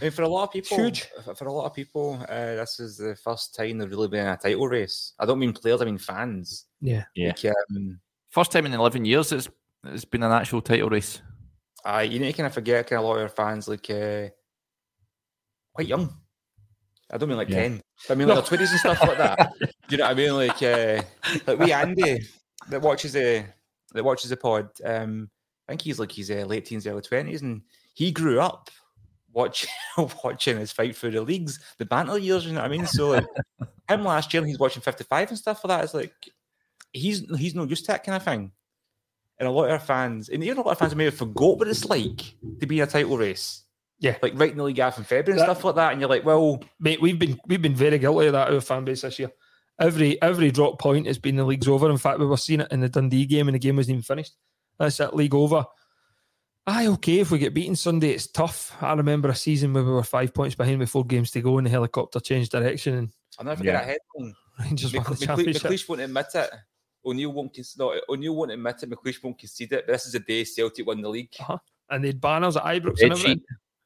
I 0.00 0.04
mean, 0.04 0.10
for 0.10 0.22
a 0.22 0.28
lot 0.28 0.44
of 0.44 0.52
people, 0.52 0.76
huge. 0.76 1.06
For 1.36 1.46
a 1.46 1.52
lot 1.52 1.66
of 1.66 1.74
people, 1.74 2.18
uh, 2.28 2.56
this 2.56 2.80
is 2.80 2.98
the 2.98 3.16
first 3.16 3.54
time 3.54 3.78
they've 3.78 3.88
really 3.88 4.08
been 4.08 4.26
in 4.26 4.32
a 4.32 4.36
title 4.36 4.68
race. 4.68 5.14
I 5.18 5.24
don't 5.24 5.38
mean 5.38 5.52
players, 5.52 5.80
I 5.80 5.84
mean 5.84 5.98
fans. 5.98 6.66
Yeah, 6.80 7.04
yeah. 7.14 7.28
Like, 7.42 7.54
um, 7.70 8.00
first 8.28 8.52
time 8.52 8.66
in 8.66 8.74
eleven 8.74 9.04
years 9.04 9.32
it's 9.32 9.48
it's 9.84 10.04
been 10.04 10.24
an 10.24 10.32
actual 10.32 10.60
title 10.60 10.90
race. 10.90 11.22
Uh, 11.84 12.06
you 12.08 12.18
need 12.18 12.32
to 12.32 12.36
kind 12.36 12.46
of 12.46 12.54
forget 12.54 12.86
kind 12.86 12.98
of 12.98 13.04
a 13.04 13.08
lot 13.08 13.14
of 13.14 13.20
your 13.20 13.28
fans 13.28 13.68
like 13.68 13.88
uh, 13.90 14.28
quite 15.74 15.86
young. 15.86 16.12
I 17.10 17.16
don't 17.16 17.28
mean 17.28 17.38
like 17.38 17.48
yeah. 17.48 17.62
10. 17.62 17.82
I 18.10 18.14
mean 18.14 18.28
like 18.28 18.36
no. 18.36 18.42
20s 18.42 18.70
and 18.70 18.80
stuff 18.80 19.00
like 19.00 19.18
that. 19.18 19.52
Do 19.60 19.66
you 19.90 19.98
know 19.98 20.04
what 20.04 20.10
I 20.10 20.14
mean? 20.14 20.34
Like 20.34 20.62
uh, 20.62 21.02
like 21.46 21.58
we 21.58 21.72
Andy 21.72 22.20
that 22.68 22.82
watches 22.82 23.12
the 23.12 23.44
that 23.94 24.04
watches 24.04 24.30
the 24.30 24.36
pod. 24.36 24.68
Um, 24.84 25.30
I 25.66 25.72
think 25.72 25.82
he's 25.82 25.98
like 25.98 26.12
he's 26.12 26.30
uh, 26.30 26.44
late 26.46 26.66
teens, 26.66 26.86
early 26.86 27.00
20s, 27.00 27.42
and 27.42 27.62
he 27.94 28.12
grew 28.12 28.40
up 28.40 28.70
watching 29.32 29.70
watching 30.24 30.58
his 30.58 30.72
fight 30.72 30.96
for 30.96 31.10
the 31.10 31.22
leagues, 31.22 31.60
the 31.78 31.86
banter 31.86 32.18
years, 32.18 32.44
you 32.44 32.52
know 32.52 32.60
what 32.60 32.66
I 32.66 32.76
mean? 32.76 32.86
So 32.86 33.10
like 33.10 33.26
him 33.88 34.04
last 34.04 34.34
year 34.34 34.44
he's 34.44 34.58
watching 34.58 34.82
55 34.82 35.30
and 35.30 35.38
stuff 35.38 35.62
for 35.62 35.68
that. 35.68 35.84
It's 35.84 35.94
like 35.94 36.12
he's 36.92 37.24
he's 37.36 37.54
no 37.54 37.64
used 37.64 37.86
to 37.86 37.92
that 37.92 38.04
kind 38.04 38.16
of 38.16 38.22
thing 38.22 38.52
and 39.38 39.48
a 39.48 39.50
lot 39.50 39.64
of 39.64 39.70
our 39.70 39.78
fans, 39.78 40.28
and 40.28 40.42
even 40.42 40.58
a 40.58 40.62
lot 40.62 40.72
of 40.72 40.78
fans 40.78 40.94
may 40.94 41.04
have 41.04 41.14
forgot 41.14 41.58
what 41.58 41.68
it's 41.68 41.84
like 41.84 42.34
to 42.60 42.66
be 42.66 42.80
in 42.80 42.88
a 42.88 42.90
title 42.90 43.18
race. 43.18 43.64
Yeah, 44.00 44.16
like 44.22 44.38
right 44.38 44.52
in 44.52 44.58
the 44.58 44.64
league 44.64 44.78
half 44.78 44.98
in 44.98 45.04
February 45.04 45.40
and 45.40 45.46
stuff 45.46 45.64
like 45.64 45.74
that, 45.74 45.92
and 45.92 46.00
you're 46.00 46.10
like, 46.10 46.24
well, 46.24 46.62
mate, 46.78 47.00
we've 47.00 47.18
been 47.18 47.38
we've 47.46 47.62
been 47.62 47.74
very 47.74 47.98
guilty 47.98 48.26
of 48.28 48.32
that 48.32 48.52
our 48.52 48.60
fan 48.60 48.84
base 48.84 49.02
this 49.02 49.18
year. 49.18 49.32
Every 49.80 50.20
every 50.22 50.50
drop 50.50 50.78
point 50.78 51.06
has 51.06 51.18
been 51.18 51.36
the 51.36 51.44
league's 51.44 51.68
over. 51.68 51.90
In 51.90 51.98
fact, 51.98 52.18
we 52.18 52.26
were 52.26 52.36
seeing 52.36 52.60
it 52.60 52.70
in 52.70 52.80
the 52.80 52.88
Dundee 52.88 53.26
game, 53.26 53.48
and 53.48 53.54
the 53.54 53.58
game 53.58 53.76
wasn't 53.76 53.94
even 53.94 54.02
finished. 54.02 54.34
That's 54.78 55.00
it, 55.00 55.14
league 55.14 55.34
over. 55.34 55.64
Aye, 56.66 56.86
okay. 56.88 57.20
If 57.20 57.30
we 57.30 57.38
get 57.38 57.54
beaten 57.54 57.74
Sunday, 57.74 58.10
it's 58.10 58.26
tough. 58.26 58.76
I 58.80 58.92
remember 58.92 59.30
a 59.30 59.34
season 59.34 59.72
where 59.72 59.82
we 59.82 59.90
were 59.90 60.02
five 60.02 60.34
points 60.34 60.54
behind 60.54 60.78
with 60.78 60.90
four 60.90 61.04
games 61.04 61.30
to 61.30 61.40
go, 61.40 61.58
and 61.58 61.66
the 61.66 61.70
helicopter 61.70 62.20
changed 62.20 62.52
direction. 62.52 62.94
And 62.94 63.12
I'll 63.38 63.46
never 63.46 63.58
forget 63.58 63.72
yeah. 63.72 63.80
that 63.80 63.98
headline. 64.16 64.34
Rangers 64.60 64.94
won 64.94 65.06
the 65.08 65.16
championship. 65.16 65.62
McLeish 65.62 65.88
won't 65.88 66.02
admit 66.02 66.26
it. 66.34 66.50
O'Neill 67.04 67.32
won't 67.32 67.54
concede. 67.54 67.78
No, 67.78 67.94
O'Neill 68.08 68.34
won't 68.34 68.50
admit 68.50 68.82
it. 68.82 68.90
McLeish 68.90 69.22
won't 69.22 69.38
concede 69.38 69.72
it. 69.72 69.86
But 69.86 69.92
this 69.92 70.06
is 70.06 70.12
the 70.12 70.20
day 70.20 70.44
Celtic 70.44 70.86
won 70.86 71.00
the 71.00 71.08
league. 71.08 71.34
Uh-huh. 71.40 71.58
And 71.90 72.04
they'd 72.04 72.20
banners 72.20 72.56
at 72.56 72.64
Ibrox 72.64 73.02
and 73.02 73.12
everything. 73.12 73.40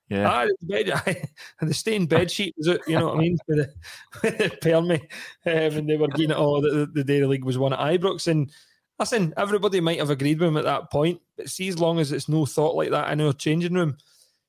Yeah. 0.09 0.29
Ah, 0.29 0.47
bed, 0.61 0.91
and 1.61 1.71
the 1.71 1.75
stained 1.75 2.11
bed 2.11 2.31
sheet 2.31 2.55
was 2.59 2.67
it, 2.67 2.83
you 2.87 2.99
know 2.99 3.07
what 3.07 3.17
I 3.17 3.21
mean? 3.21 3.39
With 3.49 3.59
the, 3.59 3.75
with 4.23 4.39
the 4.39 4.51
Permy. 4.51 5.01
Um, 5.47 5.79
and 5.79 5.89
they 5.89 5.97
were 5.97 6.09
getting 6.09 6.33
it 6.33 6.37
all 6.37 6.61
the, 6.61 6.91
the 6.93 7.05
day 7.05 7.21
the 7.21 7.29
league 7.29 7.45
was 7.45 7.57
won 7.57 7.73
at 7.73 7.79
Ibrox. 7.79 8.27
And 8.27 8.51
listen, 8.99 9.33
everybody 9.37 9.81
might 9.81 9.99
have 10.01 10.11
agreed 10.11 10.39
with 10.39 10.49
him 10.49 10.57
at 10.59 10.65
that 10.65 10.91
point. 10.91 11.21
But 11.37 11.49
see, 11.49 11.69
as 11.69 11.79
long 11.79 11.99
as 11.99 12.13
it's 12.13 12.29
no 12.29 12.45
thought 12.45 12.77
like 12.77 12.91
that 12.91 13.11
in 13.11 13.21
our 13.23 13.33
changing 13.33 13.75
room, 13.75 13.97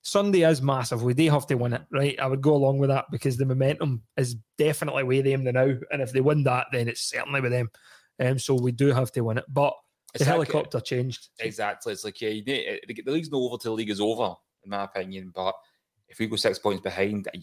Sunday 0.02 0.42
is 0.42 0.62
massive. 0.62 1.02
We 1.02 1.14
do 1.14 1.30
have 1.30 1.48
to 1.48 1.56
win 1.56 1.74
it, 1.74 1.84
right? 1.92 2.20
I 2.20 2.28
would 2.28 2.42
go 2.42 2.56
along 2.56 2.80
with 2.80 2.90
that 2.90 3.06
because 3.10 3.38
the 3.38 3.46
momentum 3.46 4.04
is 4.18 4.36
definitely 4.58 5.04
with 5.04 5.24
them 5.24 5.46
now. 5.46 5.78
And 5.92 6.02
if 6.02 6.12
they 6.12 6.20
win 6.20 6.44
that, 6.44 6.68
then 6.74 6.90
it's 6.90 7.02
certainly 7.02 7.40
with 7.40 7.54
them. 7.54 7.72
Um, 8.20 8.40
so 8.40 8.56
we 8.56 8.72
do 8.72 8.88
have 8.88 9.12
to 9.14 9.22
win 9.22 9.40
it. 9.40 9.46
But 9.48 9.74
the 10.18 10.26
helicopter 10.26 10.80
changed. 10.80 11.30
Exactly. 11.40 11.94
It's 11.94 12.04
like, 12.04 12.22
yeah, 12.22 12.30
you 12.30 12.44
need, 12.44 12.82
the 12.88 13.12
league's 13.12 13.32
not 13.32 13.40
over 13.40 13.58
till 13.58 13.74
the 13.74 13.78
league 13.78 13.90
is 13.90 14.02
over, 14.02 14.36
in 14.64 14.70
my 14.70 14.84
opinion. 14.84 15.32
But 15.34 15.56
if 16.08 16.20
we 16.20 16.28
go 16.28 16.36
six 16.36 16.60
points 16.60 16.82
behind, 16.82 17.28
do 17.34 17.40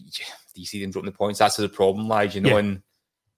you 0.55 0.65
see 0.65 0.81
them 0.81 0.91
dropping 0.91 1.11
the 1.11 1.17
points? 1.17 1.39
That's 1.39 1.57
the 1.57 1.67
problem 1.67 2.07
lies, 2.07 2.35
you 2.35 2.41
know. 2.41 2.51
Yeah. 2.51 2.59
And 2.59 2.81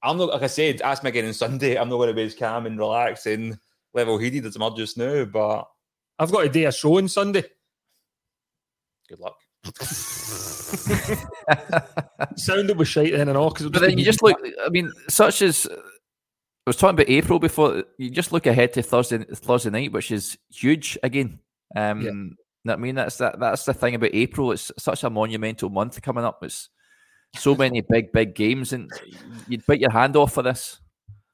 I'm 0.04 0.18
not, 0.18 0.30
like 0.30 0.44
I 0.44 0.48
said, 0.48 0.82
ask 0.82 1.04
me 1.04 1.10
again 1.10 1.26
on 1.26 1.34
Sunday. 1.34 1.78
I'm 1.78 1.90
not 1.90 1.98
going 1.98 2.10
to 2.10 2.14
be 2.14 2.24
as 2.24 2.36
calm 2.36 2.66
and 2.66 2.78
relaxed 2.78 3.26
and 3.26 3.58
level 3.94 4.20
headed 4.20 4.46
as 4.46 4.56
I'm 4.56 4.76
just 4.76 4.98
now. 4.98 5.26
But 5.26 5.68
I've 6.20 6.32
got 6.32 6.46
a 6.46 6.50
day 6.50 6.66
of 6.66 6.76
show 6.76 6.98
on 6.98 7.08
Sunday. 7.08 7.44
Good 9.10 9.20
luck. 9.20 9.38
Sounded 12.36 12.78
was 12.78 12.88
shite 12.88 13.14
then 13.14 13.30
and 13.30 13.38
all. 13.38 13.52
Cause 13.52 13.70
but 13.70 13.82
then 13.82 13.98
you 13.98 14.04
just 14.04 14.22
look. 14.22 14.38
I 14.64 14.70
mean, 14.70 14.92
such 15.08 15.42
as 15.42 15.68
I 16.66 16.70
was 16.70 16.78
talking 16.78 16.96
about 16.96 17.10
April 17.10 17.40
before. 17.40 17.84
You 17.98 18.10
just 18.10 18.32
look 18.32 18.46
ahead 18.46 18.74
to 18.74 18.82
Thursday 18.82 19.18
Thursday 19.18 19.70
night, 19.70 19.92
which 19.92 20.12
is 20.12 20.38
huge 20.50 20.98
again. 21.04 21.40
Um, 21.76 22.02
yeah. 22.02 22.12
You 22.12 22.36
know 22.66 22.74
I 22.74 22.78
mean, 22.78 22.96
that's 22.96 23.18
that. 23.18 23.40
That's 23.40 23.66
the 23.66 23.74
thing 23.74 23.96
about 23.96 24.12
April. 24.14 24.54
It's 24.54 24.72
such 24.78 25.04
a 25.04 25.10
monumental 25.10 25.70
month 25.70 26.02
coming 26.02 26.24
up. 26.24 26.42
It's 26.42 26.70
so 27.36 27.56
many 27.56 27.82
big, 27.82 28.14
big 28.14 28.34
games, 28.34 28.72
and 28.72 28.90
you'd 29.50 29.66
bite 29.66 29.82
your 29.82 29.92
hand 29.92 30.16
off 30.16 30.34
for 30.34 30.44
this. 30.44 30.80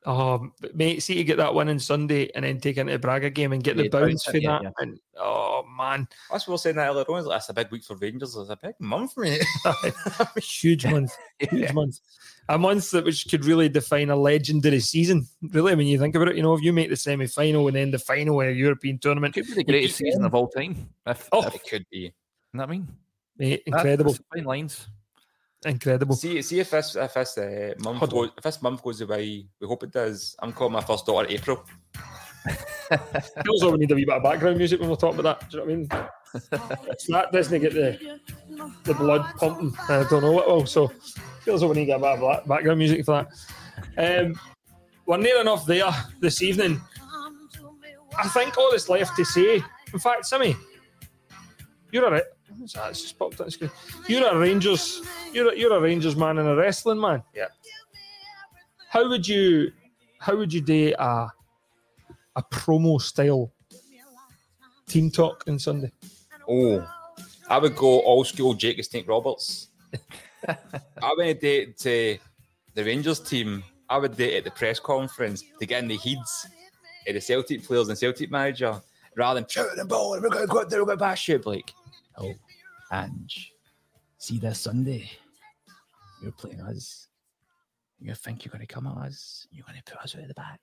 Oh, 0.06 0.50
mate, 0.74 1.04
see 1.04 1.16
to 1.16 1.24
get 1.26 1.38
that 1.38 1.54
win 1.54 1.68
on 1.68 1.78
Sunday 1.78 2.32
and 2.34 2.45
then 2.45 2.62
take 2.62 2.78
into 2.78 2.93
the 2.93 3.00
Braga 3.00 3.30
game 3.30 3.52
and 3.52 3.62
get 3.62 3.76
yeah, 3.76 3.84
the 3.84 3.89
bounce 3.89 4.24
for 4.24 4.32
that. 4.32 4.64
Yeah. 4.64 4.72
And 4.80 4.97
oh 5.18 5.66
man, 5.78 6.08
that's 6.32 6.47
what 6.47 6.52
we 6.52 6.54
were 6.54 6.58
saying 6.58 6.78
that 6.78 6.88
earlier 6.88 7.04
on. 7.10 7.28
That's 7.28 7.50
a 7.50 7.54
big 7.54 7.70
week 7.70 7.84
for 7.84 7.97
Rangers. 7.97 8.36
It's 8.36 8.50
a 8.50 8.56
big 8.56 8.76
month 8.80 9.14
for 9.14 9.26
me. 9.26 9.39
huge 10.41 10.86
month, 10.86 11.12
huge 11.39 11.74
month. 11.74 12.00
A 12.47 12.58
month 12.58 12.89
that 12.91 13.04
which 13.04 13.28
could 13.30 13.43
really 13.43 13.68
define 13.68 14.10
a 14.10 14.16
legendary 14.16 14.80
season. 14.80 15.28
Really, 15.41 15.76
when 15.76 15.86
you 15.86 16.00
think 16.00 16.16
about 16.16 16.30
it, 16.30 16.38
you 16.38 16.43
know, 16.43 16.54
if 16.54 16.64
you 16.64 16.72
make 16.72 16.89
the 16.89 16.95
semi 16.95 17.28
final 17.28 17.68
and 17.68 17.76
then 17.76 17.91
the 17.91 18.00
final 18.00 18.39
in 18.39 18.50
a 18.50 18.52
European 18.52 19.00
tournament, 19.00 19.36
it 19.36 19.41
could 19.41 19.50
be 19.50 19.56
the 19.56 19.64
greatest 19.66 19.97
season 19.97 20.24
of 20.24 20.34
all 20.34 20.47
time. 20.47 20.89
If, 21.06 21.28
oh, 21.34 21.45
if, 21.45 21.56
it 21.56 21.70
could 21.70 21.86
be. 21.91 21.97
You 21.97 22.12
know 22.54 22.64
what 22.64 22.70
I 22.70 22.72
mean? 22.72 22.88
Mate, 23.38 23.64
incredible. 23.66 24.16
fine 24.34 24.45
lines. 24.45 24.88
Incredible. 25.66 26.16
See, 26.16 26.41
see 26.41 26.60
if 26.60 26.70
this 26.72 26.95
if 26.95 27.14
this 27.14 27.38
uh, 27.38 27.74
month 27.80 28.10
goes, 28.10 28.30
if 28.38 28.43
this 28.43 28.62
month 28.62 28.82
goes 28.82 29.01
away, 29.01 29.45
we 29.60 29.68
hope 29.68 29.84
it 29.84 29.91
does. 29.91 30.36
I'm 30.39 30.53
calling 30.53 30.74
my 30.74 30.82
first 30.82 31.05
daughter 31.05 31.28
April. 31.30 31.66
Feels 33.43 33.64
like 33.64 33.74
we 33.74 33.80
need 33.80 33.91
a 33.91 33.95
wee 33.95 34.05
bit 34.05 34.16
of 34.16 34.24
background 34.24 34.57
music 34.57 34.80
when 34.80 34.89
we're 34.89 34.95
talking 34.95 35.20
about 35.20 35.41
that. 35.41 35.49
Do 35.49 35.57
you 35.57 35.66
know 35.66 35.70
what 35.70 35.74
I 35.74 35.76
mean? 35.76 36.10
that 37.10 37.32
doesn't 37.32 37.62
get 37.62 37.74
the 37.74 38.20
the 38.84 38.93
blood 38.93 39.26
pumping. 39.36 39.74
I 39.89 40.05
don't 40.10 40.22
know 40.22 40.32
what 40.32 40.47
will. 40.47 40.66
So 40.66 40.88
feels 41.41 41.62
like 41.62 41.72
we 41.72 41.76
need 41.80 41.91
to 41.91 41.99
get 41.99 42.01
a 42.03 42.18
bit 42.18 42.26
of 42.26 42.47
background 42.47 42.80
music 42.80 43.03
for 43.03 43.26
that. 43.97 44.22
Um, 44.26 44.39
we're 45.05 45.18
near 45.18 45.41
enough 45.41 45.66
there 45.66 45.91
this 46.22 46.41
evening. 46.41 46.80
I 48.18 48.28
think 48.30 48.57
all 48.57 48.72
that's 48.72 48.89
left 48.89 49.16
to 49.18 49.26
say. 49.26 49.62
In 49.93 49.99
fact, 49.99 50.26
Simmy, 50.26 50.55
you're 51.91 52.05
all 52.05 52.12
right. 52.12 52.24
That's 52.58 53.02
just 53.02 53.18
popped. 53.18 53.41
You're 54.08 54.28
a 54.28 54.38
Rangers. 54.38 55.02
You're 55.34 55.54
a, 55.54 55.58
you're 55.58 55.74
a 55.74 55.82
Rangers 55.82 56.16
man 56.16 56.38
and 56.38 56.47
a 56.47 56.56
wrestling 56.56 57.00
man. 57.00 57.24
Yeah. 57.34 57.47
How 58.89 59.08
would 59.08 59.28
you 59.28 59.72
how 60.20 60.36
would 60.36 60.52
you 60.52 60.62
do 60.62 60.93
a 60.97 61.28
a 62.36 62.43
promo 62.43 63.02
style 63.02 63.52
team 64.88 65.12
talk 65.12 65.43
on 65.47 65.60
Sunday? 65.60 65.91
Oh, 66.47 66.86
I 67.50 67.58
would 67.58 67.76
go 67.76 68.02
old 68.02 68.28
school 68.28 68.54
Jake 68.54 68.84
Snake 68.84 69.08
Roberts. 69.08 69.70
I 70.47 71.14
would 71.18 71.39
date 71.39 71.78
to 71.80 72.18
the 72.74 72.84
Rangers 72.84 73.20
team. 73.20 73.64
I 73.89 73.97
would 73.97 74.16
date 74.16 74.38
at 74.38 74.43
the 74.43 74.52
press 74.52 74.80
conference 74.80 75.43
to 75.60 75.66
get 75.66 75.82
in 75.82 75.88
the 75.88 75.97
heads 75.97 76.47
of 77.08 77.14
the 77.14 77.22
Celtic 77.22 77.64
players 77.64 77.89
and 77.89 77.97
Celtic 77.97 78.30
manager 78.30 78.80
rather 79.16 79.39
than 79.39 79.50
shouting 79.50 79.76
the 79.78 79.86
ball 79.86 80.14
and 80.14 80.24
we're 80.24 80.30
going 80.30 80.47
to 80.47 80.52
go 80.52 80.62
out 80.62 80.70
there, 80.70 80.80
we're 80.80 80.86
going 80.86 80.97
to 80.97 81.04
bash 81.04 81.28
you. 81.28 81.39
Like, 81.39 81.74
oh, 82.20 82.34
Ange, 82.92 83.54
see 84.18 84.40
this 84.40 84.60
Sunday, 84.60 85.10
you're 86.22 86.32
playing 86.32 86.62
us. 86.62 87.08
You 88.00 88.14
think 88.16 88.46
you're 88.46 88.52
going 88.52 88.66
to 88.66 88.74
come 88.74 88.88
at 88.88 88.98
us? 89.08 89.48
You're 89.52 89.66
going 89.66 89.78
to 89.78 89.92
put 89.92 90.02
us 90.02 90.16
out 90.16 90.22
of 90.22 90.28
the 90.28 90.34
back? 90.34 90.60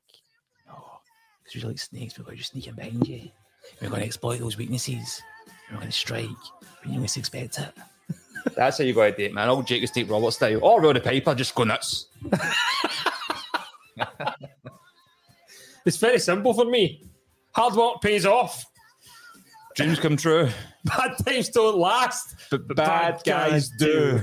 No, 0.66 0.74
because 1.42 1.60
you're 1.60 1.68
like 1.68 1.78
snakes. 1.78 2.18
We're 2.18 2.24
going 2.24 2.36
to 2.36 2.40
just 2.40 2.52
sneak 2.52 2.66
in 2.66 2.74
behind 2.74 3.06
you. 3.06 3.30
We're 3.80 3.90
going 3.90 4.00
to 4.00 4.06
exploit 4.06 4.38
those 4.38 4.56
weaknesses. 4.56 5.20
We're 5.70 5.78
going 5.78 5.90
to 5.90 5.92
strike 5.92 6.28
when 6.82 6.94
you 6.94 7.00
least 7.00 7.16
expect 7.16 7.58
it. 7.58 7.72
That's 8.54 8.78
how 8.78 8.84
you 8.84 8.94
got 8.94 9.06
to 9.06 9.16
do 9.16 9.24
it, 9.24 9.34
man. 9.34 9.48
Old 9.48 9.66
Jake 9.66 9.86
Steve 9.88 10.10
Roberts 10.10 10.36
style. 10.36 10.58
All 10.58 10.80
around 10.80 10.96
the 10.96 11.00
paper, 11.00 11.34
just 11.34 11.54
go 11.54 11.64
nuts. 11.64 12.06
It's 15.86 15.98
very 15.98 16.18
simple 16.18 16.52
for 16.52 16.64
me. 16.64 17.00
Hard 17.52 17.74
work 17.74 18.02
pays 18.02 18.26
off. 18.26 18.66
Dreams 19.76 19.98
come 19.98 20.16
true. 20.16 20.48
Bad 20.84 21.16
times 21.24 21.50
don't 21.50 21.76
last, 21.76 22.34
but 22.50 22.74
bad, 22.76 23.20
guys 23.26 23.68
do. 23.78 24.20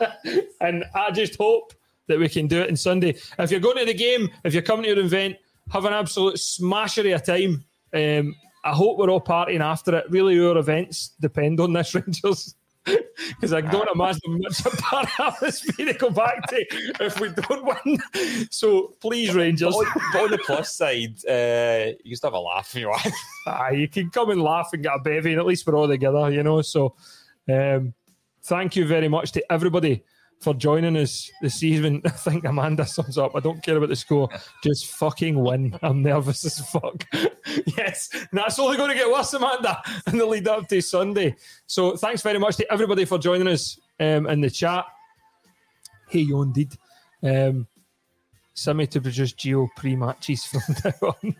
and 0.60 0.84
I 0.94 1.10
just 1.12 1.36
hope 1.36 1.72
that 2.08 2.18
we 2.18 2.28
can 2.28 2.48
do 2.48 2.62
it 2.62 2.70
on 2.70 2.76
Sunday. 2.76 3.14
If 3.38 3.50
you're 3.50 3.60
going 3.60 3.78
to 3.78 3.84
the 3.84 3.94
game, 3.94 4.28
if 4.42 4.54
you're 4.54 4.62
coming 4.62 4.84
to 4.84 4.88
your 4.88 4.98
event, 4.98 5.36
have 5.70 5.84
an 5.84 5.92
absolute 5.92 6.38
smasher 6.38 7.02
of 7.12 7.20
a 7.20 7.24
time. 7.24 7.64
Um, 7.94 8.34
I 8.64 8.72
hope 8.72 8.98
we're 8.98 9.10
all 9.10 9.20
partying 9.20 9.60
after 9.60 9.94
it. 9.96 10.10
Really, 10.10 10.38
our 10.40 10.56
events 10.56 11.14
depend 11.20 11.60
on 11.60 11.74
this, 11.74 11.94
Rangers. 11.94 12.54
Because 13.28 13.52
I 13.52 13.60
don't 13.60 13.88
imagine 13.94 14.40
much 14.40 14.64
a 14.66 14.70
part 14.70 15.08
atmosphere 15.18 15.86
to 15.86 15.92
go 15.94 16.10
back 16.10 16.46
to 16.48 16.64
if 17.00 17.20
we 17.20 17.28
don't 17.30 17.64
win. 17.64 17.98
So 18.50 18.94
please, 19.00 19.34
Rangers. 19.34 19.74
But 19.74 19.86
on, 19.86 20.02
but 20.12 20.22
on 20.22 20.30
the 20.30 20.38
plus 20.38 20.74
side, 20.74 21.16
uh, 21.28 21.92
you 22.04 22.10
just 22.10 22.22
have 22.22 22.32
a 22.32 22.38
laugh 22.38 22.74
if 22.74 22.80
you 22.80 22.88
want. 22.88 23.08
Ah, 23.46 23.70
you 23.70 23.88
can 23.88 24.10
come 24.10 24.28
and 24.28 24.42
laugh 24.42 24.68
and 24.74 24.82
get 24.82 24.94
a 24.94 24.98
bevy, 24.98 25.30
and 25.30 25.40
at 25.40 25.46
least 25.46 25.66
we're 25.66 25.74
all 25.74 25.88
together, 25.88 26.30
you 26.30 26.42
know. 26.42 26.60
So 26.60 26.94
um, 27.48 27.94
thank 28.42 28.76
you 28.76 28.86
very 28.86 29.08
much 29.08 29.32
to 29.32 29.52
everybody 29.52 30.04
for 30.40 30.54
joining 30.54 30.96
us 30.96 31.30
this 31.42 31.62
evening. 31.62 32.02
I 32.06 32.10
think 32.10 32.44
Amanda 32.44 32.86
sums 32.86 33.18
up. 33.18 33.34
I 33.34 33.40
don't 33.40 33.62
care 33.62 33.76
about 33.76 33.88
the 33.88 33.96
score. 33.96 34.28
Just 34.62 34.86
fucking 34.86 35.38
win. 35.38 35.78
I'm 35.82 36.02
nervous 36.02 36.44
as 36.44 36.60
fuck. 36.70 37.04
yes, 37.76 38.10
that's 38.32 38.58
only 38.58 38.76
going 38.76 38.90
to 38.90 38.96
get 38.96 39.10
worse, 39.10 39.32
Amanda, 39.34 39.82
in 40.06 40.18
the 40.18 40.26
lead 40.26 40.48
up 40.48 40.68
to 40.68 40.80
Sunday. 40.80 41.34
So 41.66 41.96
thanks 41.96 42.22
very 42.22 42.38
much 42.38 42.56
to 42.56 42.72
everybody 42.72 43.04
for 43.04 43.18
joining 43.18 43.48
us 43.48 43.78
um, 44.00 44.26
in 44.26 44.40
the 44.40 44.50
chat. 44.50 44.84
Hey, 46.08 46.20
you 46.20 46.42
indeed. 46.42 46.72
Um, 47.22 47.66
Simmy 48.54 48.88
to 48.88 49.00
produce 49.00 49.32
Gio 49.34 49.68
pre 49.76 49.94
matches 49.94 50.44
from 50.44 50.62
now 50.84 51.08
on. 51.22 51.36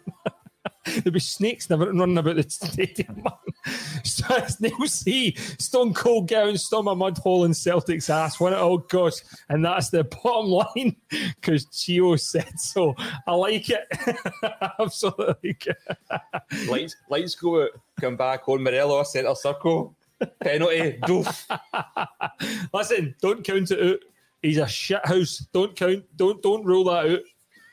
There'll 1.02 1.12
be 1.12 1.20
snakes 1.20 1.68
never 1.70 1.92
running 1.92 2.18
about 2.18 2.36
the 2.36 2.48
stadium. 2.48 3.24
Neil 4.60 4.86
C. 4.86 5.34
Stone 5.58 5.94
Cold 5.94 6.28
Gown, 6.28 6.56
Storm 6.56 6.88
a 6.88 6.94
mud 6.94 7.18
hole 7.18 7.44
in 7.44 7.54
Celtic's 7.54 8.10
ass 8.10 8.40
when 8.40 8.52
it 8.52 8.58
all 8.58 8.78
goes. 8.78 9.22
And 9.48 9.64
that's 9.64 9.90
the 9.90 10.04
bottom 10.04 10.50
line 10.50 10.96
because 11.10 11.66
Gio 11.66 12.18
said 12.18 12.58
so. 12.58 12.94
I 13.26 13.34
like 13.34 13.70
it. 13.70 13.86
Absolutely 14.80 15.56
like 16.50 16.68
lights, 16.68 16.96
lights 17.08 17.34
go 17.34 17.64
out, 17.64 17.70
come 18.00 18.16
back 18.16 18.48
on 18.48 18.62
Morello, 18.62 19.02
centre 19.02 19.34
circle, 19.34 19.94
penalty, 20.40 20.98
doof. 21.02 21.58
Listen, 22.72 23.14
don't 23.20 23.44
count 23.44 23.70
it 23.70 23.94
out. 23.94 23.98
He's 24.42 24.58
a 24.58 24.68
shit 24.68 25.04
house. 25.04 25.46
Don't 25.52 25.74
count. 25.74 26.04
Don't 26.16 26.42
don't 26.42 26.64
rule 26.64 26.84
that 26.84 27.10
out. 27.10 27.20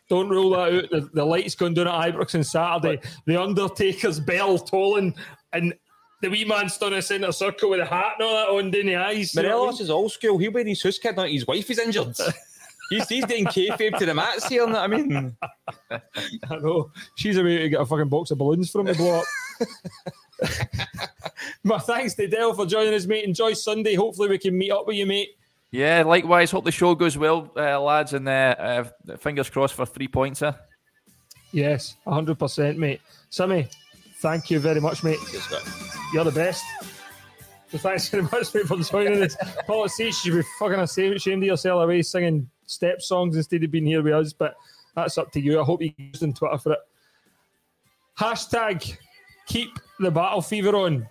Don't 0.10 0.30
rule 0.30 0.52
that 0.52 0.74
out. 0.74 0.90
The, 0.92 1.10
the 1.14 1.26
lights 1.26 1.56
going 1.56 1.74
down 1.74 1.88
at 1.88 2.14
Ibrox 2.14 2.36
on 2.36 2.44
Saturday. 2.44 3.02
the 3.26 3.42
Undertaker's 3.42 4.20
bell 4.20 4.60
tolling, 4.60 5.16
and 5.54 5.74
the 6.22 6.30
wee 6.30 6.46
man 6.46 6.70
stood 6.70 6.94
in 6.94 7.00
a 7.00 7.02
centre 7.02 7.32
circle 7.32 7.70
with 7.70 7.80
a 7.80 7.86
hat 7.86 8.14
and 8.20 8.28
all 8.28 8.36
that 8.36 8.50
on 8.50 8.74
in 8.74 8.88
the 8.88 8.96
eyes. 8.96 9.36
Morelos 9.36 9.80
is 9.80 9.90
old 9.90 10.12
school. 10.12 10.38
He'll 10.38 10.52
wear 10.52 10.66
his 10.66 10.82
house 10.82 10.98
kid 10.98 11.16
now. 11.16 11.26
His 11.26 11.46
wife 11.48 11.70
is 11.70 11.80
injured. 11.80 12.16
he's, 12.90 13.08
he's 13.08 13.26
doing 13.26 13.46
kayfabe 13.46 13.98
to 13.98 14.06
the 14.06 14.14
mats 14.14 14.48
here. 14.48 14.66
I 14.66 14.88
mean, 14.88 15.36
I 15.92 16.56
know. 16.58 16.92
She's 17.16 17.38
about 17.38 17.50
to 17.50 17.70
get 17.70 17.82
a 17.82 17.86
fucking 17.86 18.10
box 18.10 18.32
of 18.32 18.38
balloons 18.38 18.74
him 18.74 18.86
to 18.86 18.96
blow 18.96 19.20
up. 19.20 19.26
My 21.64 21.80
thanks 21.80 22.14
to 22.16 22.28
Dell 22.28 22.54
for 22.54 22.66
joining 22.66 22.94
us, 22.94 23.06
mate. 23.06 23.26
Enjoy 23.26 23.54
Sunday. 23.54 23.96
Hopefully, 23.96 24.30
we 24.30 24.38
can 24.38 24.58
meet 24.58 24.72
up 24.72 24.88
with 24.88 24.96
you, 24.96 25.06
mate. 25.06 25.30
Yeah, 25.76 26.04
likewise. 26.04 26.52
Hope 26.52 26.64
the 26.64 26.72
show 26.72 26.96
goes 26.96 27.18
well, 27.18 27.52
uh, 27.58 27.78
lads, 27.82 28.14
and 28.14 28.30
uh, 28.30 28.56
uh, 28.58 29.18
fingers 29.18 29.50
crossed 29.50 29.74
for 29.74 29.86
three 29.86 30.08
points. 30.08 30.40
Huh? 30.40 30.54
Yes, 31.52 31.98
hundred 32.08 32.40
percent, 32.40 32.78
mate. 32.78 33.02
Sammy, 33.30 33.68
thank 34.22 34.50
you 34.50 34.60
very 34.60 34.80
much, 34.80 35.04
mate. 35.04 35.20
You're 36.14 36.24
the 36.24 36.32
best. 36.32 36.64
So 37.72 37.78
thanks 37.80 38.08
very 38.08 38.24
much, 38.24 38.54
mate, 38.54 38.68
for 38.68 38.78
joining 38.78 39.22
us. 39.22 39.36
Paul 39.68 39.90
C, 39.90 40.06
you 40.06 40.12
should 40.14 40.34
be 40.36 40.44
fucking 40.60 40.80
ashamed 40.80 41.44
of 41.44 41.44
yourself 41.44 41.84
away 41.84 42.02
singing 42.04 42.50
step 42.68 43.02
songs 43.02 43.36
instead 43.36 43.62
of 43.66 43.70
being 43.70 43.86
here 43.86 44.02
with 44.02 44.14
us, 44.14 44.32
but 44.32 44.56
that's 44.96 45.18
up 45.18 45.30
to 45.34 45.42
you. 45.42 45.60
I 45.60 45.66
hope 45.66 45.82
you 45.82 45.92
used 45.98 46.24
on 46.24 46.32
Twitter 46.32 46.58
for 46.58 46.72
it. 46.72 46.80
Hashtag 48.18 48.98
keep 49.46 49.78
the 50.00 50.10
battle 50.10 50.42
fever 50.42 50.74
on. 50.74 51.06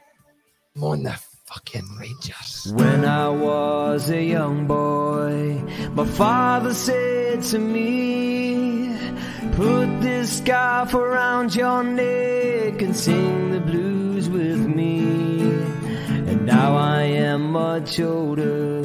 I'm 0.74 0.84
on 0.84 1.02
the 1.02 1.20
fucking 1.46 1.96
Rangers. 2.00 2.72
When 2.74 3.04
I 3.04 3.28
was 3.28 4.10
a 4.10 4.22
young 4.22 4.66
boy, 4.66 5.62
my 5.92 6.06
father 6.06 6.72
said 6.72 7.42
to 7.42 7.58
me, 7.58 8.96
Put 9.52 10.00
this 10.00 10.38
scarf 10.38 10.94
around 10.94 11.54
your 11.54 11.84
neck 11.84 12.80
and 12.82 12.96
sing 12.96 13.50
the 13.50 13.60
blues 13.60 14.28
with 14.28 14.58
me. 14.58 15.42
And 16.30 16.46
now 16.46 16.76
I 16.76 17.02
am 17.02 17.52
much 17.52 18.00
older. 18.00 18.82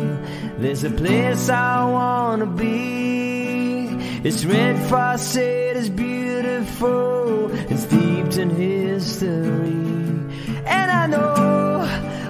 There's 0.57 0.84
a 0.84 0.91
place 0.91 1.49
I 1.49 1.86
wanna 1.86 2.45
be. 2.45 3.88
It's 4.24 4.43
red 4.43 4.78
frosted, 4.89 5.78
it's 5.78 5.88
beautiful, 5.88 7.49
it's 7.72 7.84
steeped 7.84 8.38
in 8.38 8.49
history. 8.49 9.90
And 10.65 10.91
I 10.91 11.07
know 11.07 11.49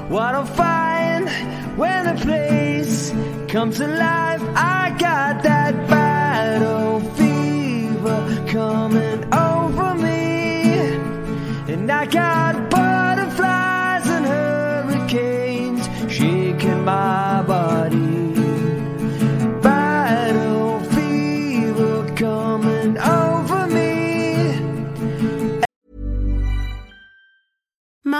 what 0.09 0.33
I'll 0.33 0.45
find 0.45 1.29
when 1.77 2.05
the 2.05 2.19
place 2.23 3.11
comes 3.47 3.79
alive. 3.79 4.41
I 4.55 4.95
got 4.97 5.43
that 5.43 5.87
battle 5.87 6.99
fever 7.11 8.45
coming 8.47 9.33
over 9.33 9.93
me, 9.93 10.93
and 11.71 11.91
I 11.91 12.05
got 12.07 12.68